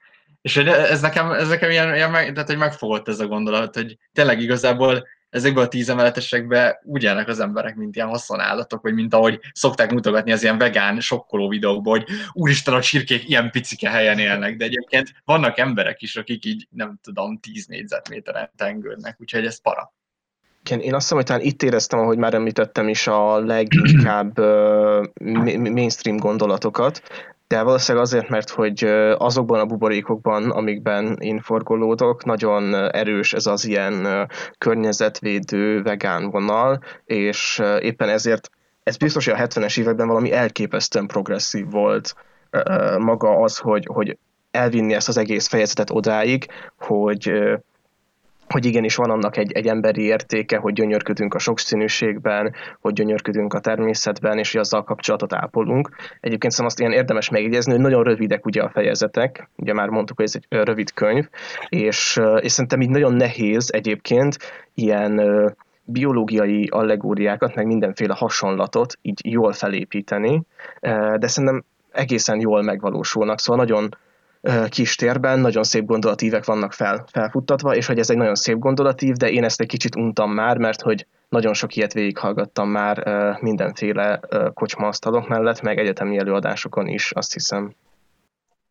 És 0.46 0.56
ez 0.56 1.00
nekem, 1.00 1.32
ez 1.32 1.48
nekem 1.48 1.70
ilyen, 1.70 1.94
ilyen 1.94 2.10
meg, 2.10 2.32
tehát, 2.32 2.48
hogy 2.48 2.58
megfogott 2.58 3.08
ez 3.08 3.20
a 3.20 3.26
gondolat, 3.26 3.74
hogy 3.74 3.98
tényleg 4.12 4.40
igazából 4.40 5.06
ezekben 5.30 5.64
a 5.64 5.68
tíz 5.68 5.88
emeletesekben 5.88 6.74
úgy 6.82 7.02
élnek 7.02 7.28
az 7.28 7.40
emberek, 7.40 7.74
mint 7.74 7.96
ilyen 7.96 8.08
haszonállatok, 8.08 8.82
vagy 8.82 8.94
mint 8.94 9.14
ahogy 9.14 9.40
szokták 9.52 9.92
mutogatni 9.92 10.32
az 10.32 10.42
ilyen 10.42 10.58
vegán, 10.58 11.00
sokkoló 11.00 11.48
videókban, 11.48 11.98
hogy 11.98 12.08
úristen, 12.32 12.74
a 12.74 12.80
csirkék 12.80 13.28
ilyen 13.28 13.50
picike 13.50 13.90
helyen 13.90 14.18
élnek, 14.18 14.56
de 14.56 14.64
egyébként 14.64 15.12
vannak 15.24 15.58
emberek 15.58 16.02
is, 16.02 16.16
akik 16.16 16.44
így, 16.44 16.66
nem 16.70 16.98
tudom, 17.02 17.38
tíz 17.38 17.66
négyzetméteren 17.66 18.50
tengődnek, 18.56 19.16
úgyhogy 19.20 19.46
ez 19.46 19.60
para. 19.60 19.94
Igen, 20.64 20.80
én 20.80 20.94
azt 20.94 21.02
hiszem, 21.02 21.16
hogy 21.16 21.26
talán 21.26 21.42
itt 21.42 21.62
éreztem, 21.62 21.98
ahogy 21.98 22.18
már 22.18 22.34
említettem 22.34 22.88
is, 22.88 23.06
a 23.06 23.38
leginkább 23.38 24.38
mainstream 25.54 26.16
gondolatokat, 26.16 27.02
de 27.48 27.62
valószínűleg 27.62 28.06
azért, 28.06 28.28
mert 28.28 28.50
hogy 28.50 28.84
azokban 29.18 29.60
a 29.60 29.66
buborékokban, 29.66 30.50
amikben 30.50 31.16
én 31.20 31.40
forgolódok, 31.40 32.24
nagyon 32.24 32.74
erős 32.74 33.32
ez 33.32 33.46
az 33.46 33.64
ilyen 33.64 34.28
környezetvédő 34.58 35.82
vegán 35.82 36.30
vonal, 36.30 36.82
és 37.04 37.62
éppen 37.80 38.08
ezért 38.08 38.50
ez 38.82 38.96
biztos, 38.96 39.24
hogy 39.24 39.34
a 39.40 39.46
70-es 39.46 39.78
években 39.78 40.06
valami 40.06 40.32
elképesztően 40.32 41.06
progresszív 41.06 41.70
volt 41.70 42.14
maga 42.98 43.36
az, 43.36 43.58
hogy, 43.58 43.86
hogy 43.92 44.18
elvinni 44.50 44.94
ezt 44.94 45.08
az 45.08 45.16
egész 45.16 45.46
fejezetet 45.46 45.90
odáig, 45.90 46.46
hogy 46.78 47.32
hogy 48.48 48.64
igenis 48.64 48.96
van 48.96 49.10
annak 49.10 49.36
egy, 49.36 49.52
egy 49.52 49.66
emberi 49.66 50.02
értéke, 50.02 50.56
hogy 50.56 50.72
gyönyörködünk 50.72 51.34
a 51.34 51.38
sokszínűségben, 51.38 52.54
hogy 52.80 52.92
gyönyörködünk 52.92 53.54
a 53.54 53.60
természetben, 53.60 54.38
és 54.38 54.52
hogy 54.52 54.60
azzal 54.60 54.84
kapcsolatot 54.84 55.32
ápolunk. 55.32 55.88
Egyébként 56.20 56.52
szerintem 56.52 56.66
azt 56.66 56.80
ilyen 56.80 56.92
érdemes 56.92 57.28
megjegyezni, 57.28 57.72
hogy 57.72 57.80
nagyon 57.80 58.02
rövidek 58.02 58.46
ugye 58.46 58.62
a 58.62 58.70
fejezetek, 58.70 59.48
ugye 59.56 59.72
már 59.72 59.88
mondtuk, 59.88 60.16
hogy 60.16 60.26
ez 60.26 60.34
egy 60.34 60.46
rövid 60.64 60.92
könyv, 60.92 61.28
és, 61.68 62.20
és 62.40 62.52
szerintem 62.52 62.80
így 62.80 62.90
nagyon 62.90 63.14
nehéz 63.14 63.72
egyébként 63.72 64.38
ilyen 64.74 65.20
biológiai 65.84 66.68
allegóriákat, 66.70 67.54
meg 67.54 67.66
mindenféle 67.66 68.14
hasonlatot 68.14 68.98
így 69.02 69.20
jól 69.24 69.52
felépíteni, 69.52 70.42
de 71.18 71.26
szerintem 71.26 71.64
egészen 71.92 72.40
jól 72.40 72.62
megvalósulnak, 72.62 73.40
szóval 73.40 73.64
nagyon, 73.64 73.96
kis 74.68 74.94
térben 74.94 75.38
nagyon 75.38 75.64
szép 75.64 75.84
gondolatívek 75.84 76.44
vannak 76.44 76.72
fel, 76.72 77.04
felfuttatva, 77.12 77.74
és 77.74 77.86
hogy 77.86 77.98
ez 77.98 78.10
egy 78.10 78.16
nagyon 78.16 78.34
szép 78.34 78.58
gondolatív, 78.58 79.14
de 79.14 79.30
én 79.30 79.44
ezt 79.44 79.60
egy 79.60 79.66
kicsit 79.66 79.96
untam 79.96 80.30
már, 80.30 80.58
mert 80.58 80.80
hogy 80.80 81.06
nagyon 81.28 81.54
sok 81.54 81.76
ilyet 81.76 81.92
végighallgattam 81.92 82.68
már 82.68 83.06
mindenféle 83.40 84.20
kocsmaasztalok 84.54 85.28
mellett, 85.28 85.60
meg 85.60 85.78
egyetemi 85.78 86.18
előadásokon 86.18 86.86
is, 86.86 87.12
azt 87.12 87.32
hiszem. 87.32 87.74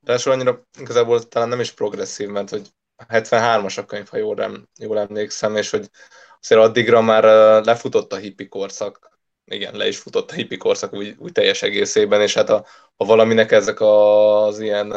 Ráadásul 0.05 0.31
annyira 0.31 0.61
igazából 0.79 1.27
talán 1.27 1.49
nem 1.49 1.59
is 1.59 1.71
progresszív, 1.71 2.29
mert 2.29 2.49
hogy 2.49 2.67
73-as 3.09 3.77
a 3.77 3.85
könyv, 3.85 4.07
ha 4.07 4.17
jól, 4.17 4.67
jól 4.79 4.99
emlékszem, 4.99 5.55
és 5.55 5.69
hogy 5.69 5.89
azért 6.41 6.61
addigra 6.61 7.01
már 7.01 7.23
lefutott 7.63 8.13
a 8.13 8.17
hippi 8.17 8.47
korszak, 8.47 9.19
igen, 9.45 9.75
le 9.75 9.87
is 9.87 9.97
futott 9.97 10.31
a 10.31 10.33
hippi 10.33 10.57
korszak 10.57 10.93
úgy, 10.93 11.15
úgy 11.17 11.31
teljes 11.31 11.61
egészében, 11.61 12.21
és 12.21 12.33
hát 12.33 12.49
a, 12.49 12.65
ha 12.95 13.05
valaminek 13.05 13.51
ezek 13.51 13.79
az 13.81 14.59
ilyen 14.59 14.93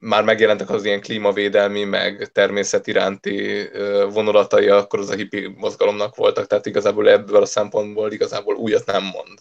már 0.00 0.24
megjelentek 0.24 0.70
az 0.70 0.84
ilyen 0.84 1.00
klímavédelmi, 1.00 1.84
meg 1.84 2.30
természet 2.32 2.86
iránti 2.86 3.68
vonulatai, 4.12 4.68
akkor 4.68 4.98
az 4.98 5.10
a 5.10 5.14
hippi 5.14 5.54
mozgalomnak 5.56 6.16
voltak, 6.16 6.46
tehát 6.46 6.66
igazából 6.66 7.08
ebből 7.08 7.42
a 7.42 7.46
szempontból 7.46 8.12
igazából 8.12 8.54
újat 8.54 8.86
nem 8.86 9.02
mond. 9.02 9.38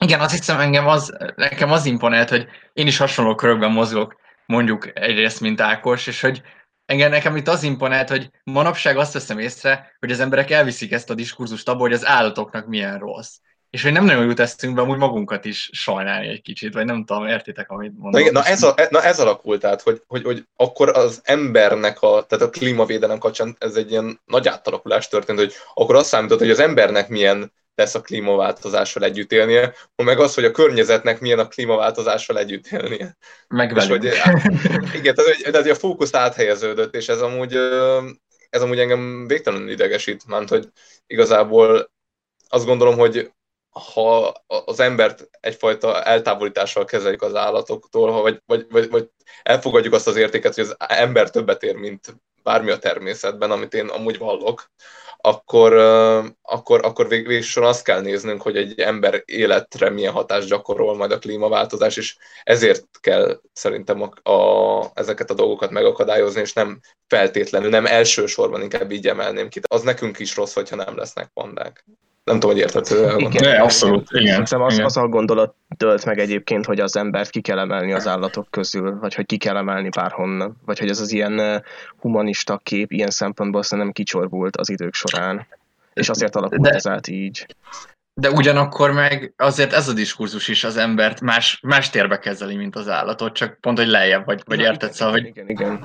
Igen, 0.00 0.20
azt 0.20 0.34
hiszem 0.34 0.60
engem 0.60 0.86
az, 0.86 1.16
nekem 1.34 1.72
az 1.72 1.86
imponált, 1.86 2.28
hogy 2.28 2.46
én 2.72 2.86
is 2.86 2.96
hasonló 2.96 3.34
körökben 3.34 3.70
mozgok, 3.70 4.16
mondjuk 4.46 4.98
egyrészt, 4.98 5.40
mint 5.40 5.60
Ákos, 5.60 6.06
és 6.06 6.20
hogy 6.20 6.42
engem 6.86 7.10
nekem 7.10 7.36
itt 7.36 7.48
az 7.48 7.62
imponált, 7.62 8.08
hogy 8.08 8.30
manapság 8.44 8.96
azt 8.96 9.12
veszem 9.12 9.38
észre, 9.38 9.96
hogy 9.98 10.10
az 10.10 10.20
emberek 10.20 10.50
elviszik 10.50 10.92
ezt 10.92 11.10
a 11.10 11.14
diskurzust 11.14 11.68
abból, 11.68 11.86
hogy 11.86 11.92
az 11.92 12.06
állatoknak 12.06 12.66
milyen 12.66 12.98
rossz 12.98 13.36
és 13.70 13.82
hogy 13.82 13.92
nem 13.92 14.04
nagyon 14.04 14.24
jut 14.24 14.40
eszünkbe 14.40 14.80
amúgy 14.80 14.98
magunkat 14.98 15.44
is 15.44 15.70
sajnálni 15.72 16.28
egy 16.28 16.42
kicsit, 16.42 16.74
vagy 16.74 16.84
nem 16.84 17.04
tudom, 17.04 17.26
értitek, 17.26 17.70
amit 17.70 17.92
mondom. 17.92 18.10
Na, 18.10 18.20
igen, 18.20 18.32
na, 18.32 18.44
ez, 18.44 18.62
a, 18.62 18.74
na 18.90 19.02
ez 19.02 19.20
alakult 19.20 19.64
át, 19.64 19.82
hogy, 19.82 20.02
hogy, 20.06 20.22
hogy 20.22 20.44
akkor 20.56 20.88
az 20.88 21.20
embernek, 21.24 22.02
a, 22.02 22.24
tehát 22.28 22.44
a 22.44 22.50
klímavédelem 22.50 23.18
kapcsán 23.18 23.56
ez 23.58 23.74
egy 23.74 23.90
ilyen 23.90 24.20
nagy 24.24 24.48
átalakulás 24.48 25.08
történt, 25.08 25.38
hogy 25.38 25.54
akkor 25.74 25.94
azt 25.94 26.08
számított, 26.08 26.38
hogy 26.38 26.50
az 26.50 26.60
embernek 26.60 27.08
milyen 27.08 27.52
lesz 27.74 27.94
a 27.94 28.00
klímaváltozással 28.00 29.04
együtt 29.04 29.32
élnie, 29.32 29.74
meg 29.96 30.20
az, 30.20 30.34
hogy 30.34 30.44
a 30.44 30.50
környezetnek 30.50 31.20
milyen 31.20 31.38
a 31.38 31.48
klímaváltozással 31.48 32.38
együtt 32.38 32.66
élnie. 32.66 33.16
Meg 33.48 33.76
és 33.76 33.86
hogy, 33.86 34.04
igen, 34.94 35.14
tehát, 35.14 35.42
tehát 35.50 35.66
a 35.66 35.74
fókusz 35.74 36.14
áthelyeződött, 36.14 36.94
és 36.94 37.08
ez 37.08 37.20
amúgy, 37.20 37.56
ez 38.50 38.62
amúgy 38.62 38.78
engem 38.78 39.26
végtelenül 39.26 39.70
idegesít, 39.70 40.26
mert 40.26 40.48
hogy 40.48 40.68
igazából 41.06 41.90
azt 42.48 42.66
gondolom, 42.66 42.98
hogy 42.98 43.32
ha 43.70 44.34
az 44.46 44.80
embert 44.80 45.28
egyfajta 45.40 46.02
eltávolítással 46.02 46.84
kezeljük 46.84 47.22
az 47.22 47.34
állatoktól, 47.34 48.22
vagy, 48.22 48.42
vagy, 48.46 48.66
vagy, 48.70 48.90
vagy 48.90 49.10
elfogadjuk 49.42 49.94
azt 49.94 50.06
az 50.06 50.16
értéket, 50.16 50.54
hogy 50.54 50.64
az 50.64 50.76
ember 50.78 51.30
többet 51.30 51.62
ér, 51.62 51.76
mint 51.76 52.16
bármi 52.42 52.70
a 52.70 52.78
természetben, 52.78 53.50
amit 53.50 53.74
én 53.74 53.88
amúgy 53.88 54.18
vallok, 54.18 54.70
akkor, 55.20 55.72
akkor, 56.42 56.84
akkor 56.84 57.08
végül 57.08 57.64
azt 57.64 57.84
kell 57.84 58.00
néznünk, 58.00 58.42
hogy 58.42 58.56
egy 58.56 58.80
ember 58.80 59.22
életre 59.24 59.90
milyen 59.90 60.12
hatást 60.12 60.48
gyakorol 60.48 60.96
majd 60.96 61.12
a 61.12 61.18
klímaváltozás, 61.18 61.96
és 61.96 62.16
ezért 62.42 62.84
kell 63.00 63.40
szerintem 63.52 64.02
a, 64.02 64.30
a, 64.30 64.90
ezeket 64.94 65.30
a 65.30 65.34
dolgokat 65.34 65.70
megakadályozni, 65.70 66.40
és 66.40 66.52
nem 66.52 66.80
feltétlenül, 67.06 67.70
nem 67.70 67.86
elsősorban 67.86 68.62
inkább 68.62 68.90
így 68.90 69.08
emelném 69.08 69.48
ki. 69.48 69.60
Az 69.68 69.82
nekünk 69.82 70.18
is 70.18 70.36
rossz, 70.36 70.54
hogyha 70.54 70.76
nem 70.76 70.96
lesznek 70.96 71.30
pandák. 71.34 71.84
Nem 72.28 72.40
tudom, 72.40 72.50
hogy 72.56 72.60
érthető. 72.64 73.14
Igen, 73.16 73.60
abszolút. 73.60 74.08
Igen. 74.10 74.32
Szerintem 74.46 74.62
az, 74.62 74.78
az 74.78 74.96
a 74.96 75.08
gondolat 75.08 75.54
dölt 75.76 76.04
meg 76.04 76.18
egyébként, 76.18 76.64
hogy 76.64 76.80
az 76.80 76.96
embert 76.96 77.30
ki 77.30 77.40
kell 77.40 77.58
emelni 77.58 77.92
az 77.92 78.06
állatok 78.06 78.46
közül, 78.50 78.98
vagy 79.00 79.14
hogy 79.14 79.26
ki 79.26 79.36
kell 79.36 79.56
emelni 79.56 79.88
bárhonnan, 79.88 80.60
vagy 80.64 80.78
hogy 80.78 80.88
ez 80.88 81.00
az 81.00 81.12
ilyen 81.12 81.64
humanista 82.00 82.60
kép 82.62 82.92
ilyen 82.92 83.10
szempontból 83.10 83.62
szerintem 83.62 83.92
kicsorbult 83.92 84.56
az 84.56 84.70
idők 84.70 84.94
során. 84.94 85.46
És 85.94 86.08
azért 86.08 86.36
alakult 86.36 86.60
De... 86.60 86.70
ez 86.70 86.86
át 86.86 87.08
így. 87.08 87.46
De 88.14 88.30
ugyanakkor 88.30 88.92
meg 88.92 89.32
azért 89.36 89.72
ez 89.72 89.88
a 89.88 89.92
diskurzus 89.92 90.48
is 90.48 90.64
az 90.64 90.76
embert 90.76 91.20
más, 91.20 91.60
más 91.62 91.90
térbe 91.90 92.18
kezeli, 92.18 92.56
mint 92.56 92.76
az 92.76 92.88
állatot, 92.88 93.32
csak 93.32 93.58
pont, 93.60 93.78
hogy 93.78 93.86
lejjebb, 93.86 94.24
vagy, 94.24 94.42
vagy 94.46 94.60
érted, 94.60 94.92
szóval, 94.92 95.14
hogy... 95.14 95.26
Igen, 95.26 95.48
igen. 95.48 95.78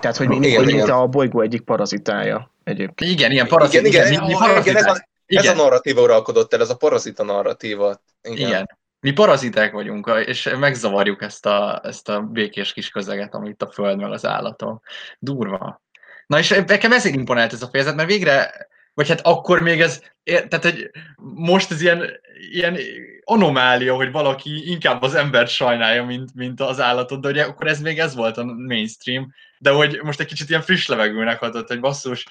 Tehát, 0.00 0.16
hogy, 0.16 0.30
igen, 0.30 0.56
hogy 0.56 0.68
igen. 0.68 0.76
mint 0.76 0.88
a 0.88 1.06
bolygó 1.06 1.40
egyik 1.40 1.60
parazitája 1.60 2.50
egyébként. 2.64 3.10
Igen, 3.10 3.30
ilyen 3.30 3.46
parazit, 3.46 3.86
igen, 3.86 4.06
igen, 4.06 4.12
igen, 4.12 4.30
igen, 4.30 4.60
igen, 4.60 4.76
ez, 4.76 4.84
a, 4.84 4.90
igen. 4.90 5.06
Ez 5.36 5.46
a 5.46 5.54
narratíva 5.54 6.02
uralkodott 6.02 6.54
el, 6.54 6.60
ez 6.60 6.70
a 6.70 6.76
parazita 6.76 7.24
narratíva. 7.24 8.02
Igen. 8.22 8.48
Igen. 8.48 8.78
Mi 9.00 9.12
paraziták 9.12 9.72
vagyunk, 9.72 10.12
és 10.24 10.50
megzavarjuk 10.58 11.22
ezt 11.22 11.46
a, 11.46 11.80
ezt 11.84 12.08
a 12.08 12.20
békés 12.20 12.72
kis 12.72 12.88
közeget, 12.88 13.34
amit 13.34 13.62
a 13.62 13.70
föld 13.70 13.98
meg 13.98 14.10
az 14.10 14.26
állatok. 14.26 14.84
Durva. 15.18 15.82
Na 16.26 16.38
és 16.38 16.62
nekem 16.66 16.92
ezért 16.92 17.14
imponált 17.14 17.52
ez 17.52 17.62
a 17.62 17.68
fejezet, 17.68 17.94
mert 17.94 18.08
végre, 18.08 18.68
vagy 18.94 19.08
hát 19.08 19.20
akkor 19.20 19.60
még 19.60 19.80
ez, 19.80 20.02
tehát 20.24 20.62
hogy 20.62 20.90
most 21.34 21.70
ez 21.70 21.80
ilyen, 21.80 22.20
ilyen 22.50 22.78
anomália, 23.24 23.94
hogy 23.94 24.10
valaki 24.10 24.70
inkább 24.70 25.02
az 25.02 25.14
embert 25.14 25.50
sajnálja, 25.50 26.04
mint, 26.04 26.34
mint 26.34 26.60
az 26.60 26.80
állatot, 26.80 27.20
de 27.20 27.28
ugye 27.28 27.42
akkor 27.42 27.66
ez 27.66 27.80
még 27.80 27.98
ez 27.98 28.14
volt 28.14 28.36
a 28.36 28.44
mainstream, 28.44 29.34
de 29.58 29.70
hogy 29.70 30.00
most 30.02 30.20
egy 30.20 30.26
kicsit 30.26 30.48
ilyen 30.48 30.62
friss 30.62 30.86
levegőnek 30.86 31.42
adott, 31.42 31.68
hogy 31.68 31.80
basszus, 31.80 32.26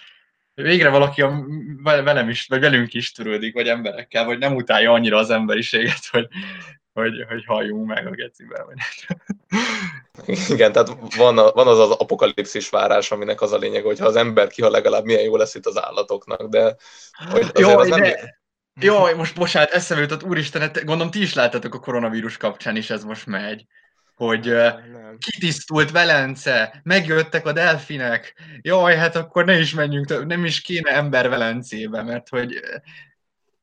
végre 0.62 0.89
valaki 0.89 1.22
a, 1.22 1.46
velem 1.84 2.30
is, 2.30 2.48
vagy 2.48 2.60
velünk 2.60 2.93
is 2.93 3.12
törődik, 3.12 3.54
vagy 3.54 3.67
emberekkel, 3.67 4.26
vagy 4.26 4.38
nem 4.38 4.56
utálja 4.56 4.91
annyira 4.91 5.17
az 5.17 5.30
emberiséget, 5.30 6.06
hogy, 6.12 6.28
hogy, 6.93 7.26
hogy 7.28 7.46
halljunk 7.46 7.88
meg 7.88 8.08
a 8.08 8.10
gecibe. 8.10 8.63
Vagy 8.63 8.78
Igen, 10.50 10.72
tehát 10.72 11.15
van, 11.15 11.38
a, 11.38 11.52
van 11.52 11.67
az 11.67 11.80
az 11.80 11.89
apokalipszis 11.89 12.70
várás, 12.70 13.12
aminek 13.12 13.41
az 13.41 13.52
a 13.52 13.58
lényeg, 13.58 13.84
hogy 13.84 14.00
ha 14.00 14.06
az 14.06 14.15
ember 14.15 14.48
kihal, 14.48 14.72
legalább 14.72 15.04
milyen 15.04 15.24
jó 15.24 15.36
lesz 15.36 15.56
itt 15.56 15.65
az 15.65 15.82
állatoknak, 15.82 16.50
de 16.50 16.76
hogy 17.32 17.52
jó, 17.60 17.78
az 17.78 17.88
nem... 17.88 18.02
De... 18.02 18.39
Jó, 18.80 19.15
most 19.15 19.36
bocsánat, 19.36 19.70
eszembe 19.70 20.04
jutott, 20.04 20.24
úristen, 20.24 20.62
hát 20.62 20.86
gondolom 20.86 21.12
ti 21.12 21.22
is 21.22 21.34
láttátok 21.34 21.74
a 21.74 21.80
koronavírus 21.80 22.38
kapcsán 22.38 22.76
is 22.76 22.89
ez 22.89 23.04
most 23.04 23.26
megy 23.26 23.65
hogy 24.17 24.45
nem. 24.45 25.17
kitisztult 25.19 25.91
Velence, 25.91 26.82
megjöttek 26.84 27.45
a 27.45 27.51
delfinek, 27.51 28.36
jaj, 28.62 28.95
hát 28.95 29.15
akkor 29.15 29.45
ne 29.45 29.58
is 29.60 29.73
menjünk, 29.73 30.25
nem 30.25 30.45
is 30.45 30.62
kéne 30.62 30.91
ember 30.91 31.30
Velencébe, 31.30 32.03
mert 32.03 32.30
hogy 32.30 32.60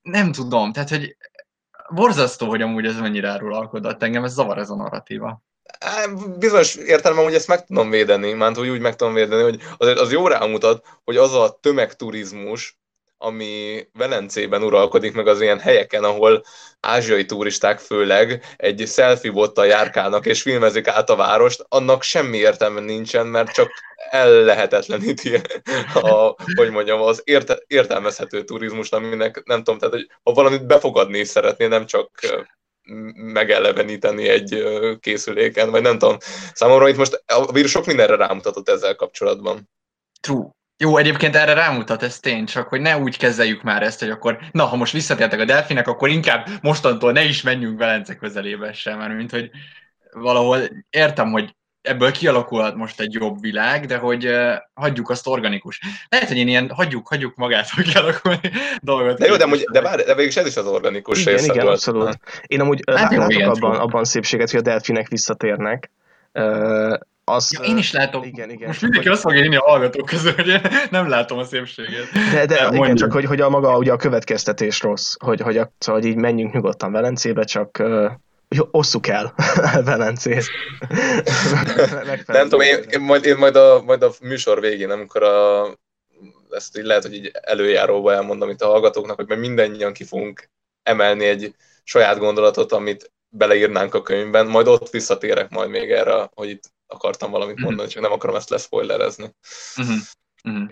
nem 0.02 0.32
tudom, 0.32 0.72
tehát 0.72 0.88
hogy 0.88 1.16
borzasztó, 1.88 2.48
hogy 2.48 2.62
amúgy 2.62 2.86
ez 2.86 3.00
mennyire 3.00 3.28
árulalkodott 3.28 4.02
engem, 4.02 4.24
ez 4.24 4.32
zavar 4.32 4.58
ez 4.58 4.70
a 4.70 4.76
narratíva. 4.76 5.42
Bizonyos 6.38 6.74
értelemben, 6.74 7.24
hogy 7.24 7.34
ezt 7.34 7.48
meg 7.48 7.64
tudom 7.64 7.90
védeni, 7.90 8.32
mert 8.32 8.56
hogy 8.56 8.68
úgy 8.68 8.80
meg 8.80 8.96
tudom 8.96 9.14
védeni, 9.14 9.42
hogy 9.42 9.62
az, 9.76 10.00
az 10.00 10.12
jó 10.12 10.28
rámutat, 10.28 10.86
hogy 11.04 11.16
az 11.16 11.34
a 11.34 11.58
tömegturizmus, 11.60 12.78
ami 13.18 13.82
Velencében 13.92 14.62
uralkodik, 14.62 15.14
meg 15.14 15.26
az 15.26 15.40
ilyen 15.40 15.60
helyeken, 15.60 16.04
ahol 16.04 16.44
ázsiai 16.80 17.24
turisták 17.24 17.78
főleg 17.78 18.44
egy 18.56 18.84
selfie 18.86 19.30
bottal 19.30 19.66
járkálnak 19.66 20.26
és 20.26 20.42
filmezik 20.42 20.88
át 20.88 21.10
a 21.10 21.16
várost, 21.16 21.64
annak 21.68 22.02
semmi 22.02 22.36
értelme 22.36 22.80
nincsen, 22.80 23.26
mert 23.26 23.52
csak 23.52 23.70
ellehetetleníti 24.10 25.40
a, 25.94 26.34
hogy 26.54 26.70
mondjam, 26.70 27.00
az 27.00 27.20
érte, 27.24 27.58
értelmezhető 27.66 28.44
turizmust, 28.44 28.94
aminek 28.94 29.42
nem 29.44 29.62
tudom, 29.62 29.78
tehát 29.78 29.94
hogy 29.94 30.08
ha 30.22 30.32
valamit 30.32 30.66
befogadni 30.66 31.24
szeretné, 31.24 31.66
nem 31.66 31.86
csak 31.86 32.10
megeleveníteni 33.14 34.28
egy 34.28 34.64
készüléken, 35.00 35.70
vagy 35.70 35.82
nem 35.82 35.98
tudom. 35.98 36.16
Számomra 36.52 36.88
itt 36.88 36.96
most 36.96 37.22
a 37.26 37.52
vírus 37.52 37.70
sok 37.70 37.86
mindenre 37.86 38.16
rámutatott 38.16 38.68
ezzel 38.68 38.94
kapcsolatban. 38.94 39.70
True. 40.20 40.50
Jó, 40.76 40.96
egyébként 40.96 41.36
erre 41.36 41.52
rámutat, 41.52 42.02
ez 42.02 42.20
tény, 42.20 42.44
csak 42.44 42.68
hogy 42.68 42.80
ne 42.80 42.98
úgy 42.98 43.18
kezeljük 43.18 43.62
már 43.62 43.82
ezt, 43.82 44.00
hogy 44.00 44.10
akkor, 44.10 44.38
na, 44.52 44.64
ha 44.64 44.76
most 44.76 44.92
visszatértek 44.92 45.40
a 45.40 45.44
delfinek, 45.44 45.88
akkor 45.88 46.08
inkább 46.08 46.46
mostantól 46.62 47.12
ne 47.12 47.24
is 47.24 47.42
menjünk 47.42 47.78
Velence 47.78 48.16
közelébe 48.16 48.72
sem, 48.72 48.98
mert 48.98 49.14
mint 49.14 49.30
hogy 49.30 49.50
valahol 50.12 50.58
értem, 50.90 51.30
hogy 51.30 51.54
ebből 51.82 52.10
kialakulhat 52.10 52.74
most 52.74 53.00
egy 53.00 53.12
jobb 53.12 53.40
világ, 53.40 53.86
de 53.86 53.96
hogy 53.96 54.26
uh, 54.26 54.54
hagyjuk 54.74 55.10
azt 55.10 55.26
organikus. 55.26 55.80
Lehet, 56.08 56.28
hogy 56.28 56.36
én 56.36 56.48
ilyen 56.48 56.70
hagyjuk, 56.70 57.08
hagyjuk 57.08 57.34
magától 57.36 57.84
kialakulni 57.84 58.50
dolgot. 58.80 59.18
De 59.18 59.26
jó, 59.26 59.36
de, 59.36 59.44
amúgy, 59.44 59.64
de, 59.72 59.80
bár, 59.80 59.96
de 59.96 60.14
végülis 60.14 60.36
ez 60.36 60.46
is 60.46 60.56
az 60.56 60.66
organikus 60.66 61.20
igen, 61.20 61.34
része. 61.34 61.52
Igen, 61.54 61.66
abszolút. 61.66 62.18
Én 62.46 62.60
amúgy 62.60 62.82
hát 62.86 63.16
látok 63.16 63.46
abban, 63.46 63.76
abban 63.76 64.04
szépséget, 64.04 64.50
hogy 64.50 64.60
a 64.60 64.62
delfinek 64.62 65.08
visszatérnek. 65.08 65.90
Uh, 66.32 66.98
az, 67.24 67.52
ja, 67.52 67.60
én 67.60 67.76
is 67.76 67.92
látom. 67.92 68.22
Igen, 68.22 68.50
igen. 68.50 68.66
Most 68.66 68.82
mindenki 68.82 69.08
azt 69.08 69.20
fogja 69.20 69.42
írni 69.42 69.56
a 69.56 69.62
hallgatók 69.62 70.06
közül, 70.06 70.32
hogy 70.34 70.60
nem 70.90 71.08
látom 71.08 71.38
a 71.38 71.44
szépséget. 71.44 72.12
De, 72.32 72.46
de 72.46 72.62
Mondjuk. 72.62 72.84
igen, 72.84 72.96
csak 72.96 73.12
hogy, 73.12 73.24
hogy 73.24 73.40
a 73.40 73.48
maga 73.48 73.76
ugye 73.76 73.92
a 73.92 73.96
következtetés 73.96 74.80
rossz, 74.80 75.14
hogy, 75.18 75.40
hogy, 75.40 75.58
a, 75.58 75.72
szóval, 75.78 76.00
hogy 76.00 76.10
így 76.10 76.16
menjünk 76.16 76.52
nyugodtan 76.52 76.92
Velencébe, 76.92 77.44
csak 77.44 77.76
uh, 77.80 78.10
osszuk 78.70 79.06
el 79.06 79.34
Velencét. 79.84 80.44
nem 82.26 82.42
tudom, 82.42 82.60
én, 82.60 82.84
én, 82.90 83.00
majd, 83.00 83.24
én 83.24 83.36
majd, 83.36 83.56
a, 83.56 83.82
majd 83.82 84.02
a 84.02 84.12
műsor 84.20 84.60
végén, 84.60 84.90
amikor 84.90 85.22
a, 85.22 85.66
ezt 86.50 86.78
így 86.78 86.84
lehet, 86.84 87.02
hogy 87.02 87.14
így 87.14 87.30
előjáróba 87.42 88.12
elmondom 88.12 88.50
itt 88.50 88.60
a 88.60 88.66
hallgatóknak, 88.66 89.16
hogy 89.16 89.28
mert 89.28 89.40
mindannyian 89.40 89.92
ki 89.92 90.04
fogunk 90.04 90.50
emelni 90.82 91.24
egy 91.24 91.54
saját 91.84 92.18
gondolatot, 92.18 92.72
amit 92.72 93.12
beleírnánk 93.28 93.94
a 93.94 94.02
könyvben, 94.02 94.46
majd 94.46 94.66
ott 94.66 94.90
visszatérek 94.90 95.50
majd 95.50 95.70
még 95.70 95.90
erre, 95.90 96.30
hogy 96.34 96.48
itt 96.48 96.72
akartam 96.94 97.30
valamit 97.30 97.54
mhm. 97.54 97.64
mondani, 97.64 97.82
mm-hmm. 97.82 97.94
csak 97.94 98.02
nem 98.02 98.12
akarom 98.12 98.36
ezt 98.36 98.50
leszpoilerezni. 98.50 99.34
Mm-hmm. 99.80 99.96
Mm-hmm. 100.48 100.66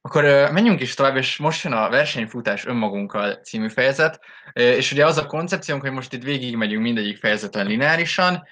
Akkor 0.00 0.24
menjünk 0.52 0.80
is 0.80 0.94
tovább, 0.94 1.16
és 1.16 1.36
most 1.36 1.64
jön 1.64 1.72
a 1.72 1.88
versenyfutás 1.88 2.66
önmagunkkal 2.66 3.34
című 3.34 3.68
fejezet, 3.68 4.20
és 4.52 4.92
ugye 4.92 5.06
az 5.06 5.18
a 5.18 5.26
koncepciónk, 5.26 5.82
hogy 5.82 5.90
most 5.92 6.12
itt 6.12 6.22
végigmegyünk 6.22 6.82
mindegyik 6.82 7.18
fejezeten 7.18 7.66
lineárisan, 7.66 8.46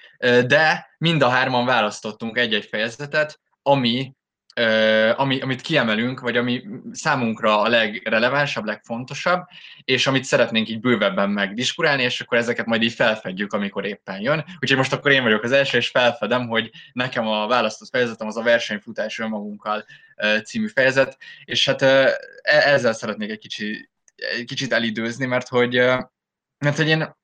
de 0.47 0.95
mind 0.97 1.21
a 1.21 1.29
hárman 1.29 1.65
választottunk 1.65 2.37
egy-egy 2.37 2.65
fejezetet, 2.65 3.39
ami 3.61 4.13
ami, 5.15 5.39
amit 5.39 5.61
kiemelünk, 5.61 6.19
vagy 6.19 6.37
ami 6.37 6.63
számunkra 6.91 7.61
a 7.61 7.67
legrelevánsabb, 7.67 8.65
legfontosabb, 8.65 9.43
és 9.83 10.07
amit 10.07 10.23
szeretnénk 10.23 10.69
így 10.69 10.79
bővebben 10.79 11.29
megdiskurálni, 11.29 12.03
és 12.03 12.21
akkor 12.21 12.37
ezeket 12.37 12.65
majd 12.65 12.81
így 12.81 12.93
felfedjük, 12.93 13.53
amikor 13.53 13.85
éppen 13.85 14.21
jön. 14.21 14.45
Úgyhogy 14.59 14.77
most 14.77 14.93
akkor 14.93 15.11
én 15.11 15.23
vagyok 15.23 15.43
az 15.43 15.51
első, 15.51 15.77
és 15.77 15.87
felfedem, 15.87 16.47
hogy 16.47 16.71
nekem 16.93 17.27
a 17.27 17.47
választott 17.47 17.89
fejezetem 17.89 18.27
az 18.27 18.37
a 18.37 18.43
versenyfutás 18.43 19.19
önmagunkkal 19.19 19.85
című 20.43 20.67
fejezet, 20.67 21.17
és 21.45 21.65
hát 21.65 21.81
e, 21.81 22.17
ezzel 22.41 22.93
szeretnék 22.93 23.29
egy 23.29 23.39
kicsit, 23.39 23.89
egy 24.15 24.45
kicsit 24.45 24.73
elidőzni, 24.73 25.25
mert 25.25 25.47
hogy, 25.47 25.75
mert 26.57 26.75
hogy 26.75 26.87
én 26.87 27.15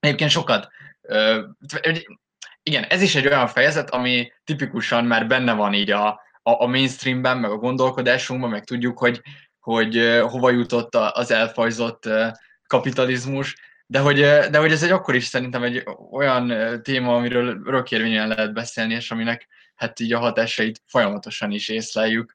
egyébként 0.00 0.30
sokat 0.30 0.68
igen, 2.66 2.84
ez 2.84 3.02
is 3.02 3.14
egy 3.14 3.26
olyan 3.26 3.46
fejezet, 3.46 3.90
ami 3.90 4.32
tipikusan 4.44 5.04
már 5.04 5.26
benne 5.26 5.52
van 5.52 5.74
így 5.74 5.90
a, 5.90 6.20
a, 6.46 6.62
a 6.62 6.66
mainstreamben, 6.66 7.38
meg 7.38 7.50
a 7.50 7.56
gondolkodásunkban, 7.56 8.50
meg 8.50 8.64
tudjuk, 8.64 8.98
hogy, 8.98 9.20
hogy 9.60 10.20
hova 10.22 10.50
jutott 10.50 10.94
az 10.94 11.30
elfajzott 11.30 12.08
kapitalizmus, 12.66 13.56
de 13.86 13.98
hogy, 13.98 14.20
de 14.50 14.58
hogy 14.58 14.72
ez 14.72 14.82
egy 14.82 14.90
akkor 14.90 15.14
is 15.14 15.24
szerintem 15.24 15.62
egy 15.62 15.84
olyan 16.10 16.52
téma, 16.82 17.16
amiről 17.16 17.60
örökérvényen 17.64 18.28
lehet 18.28 18.52
beszélni, 18.52 18.94
és 18.94 19.10
aminek 19.10 19.48
hát 19.74 20.00
így 20.00 20.12
a 20.12 20.18
hatásait 20.18 20.82
folyamatosan 20.86 21.50
is 21.50 21.68
észleljük, 21.68 22.34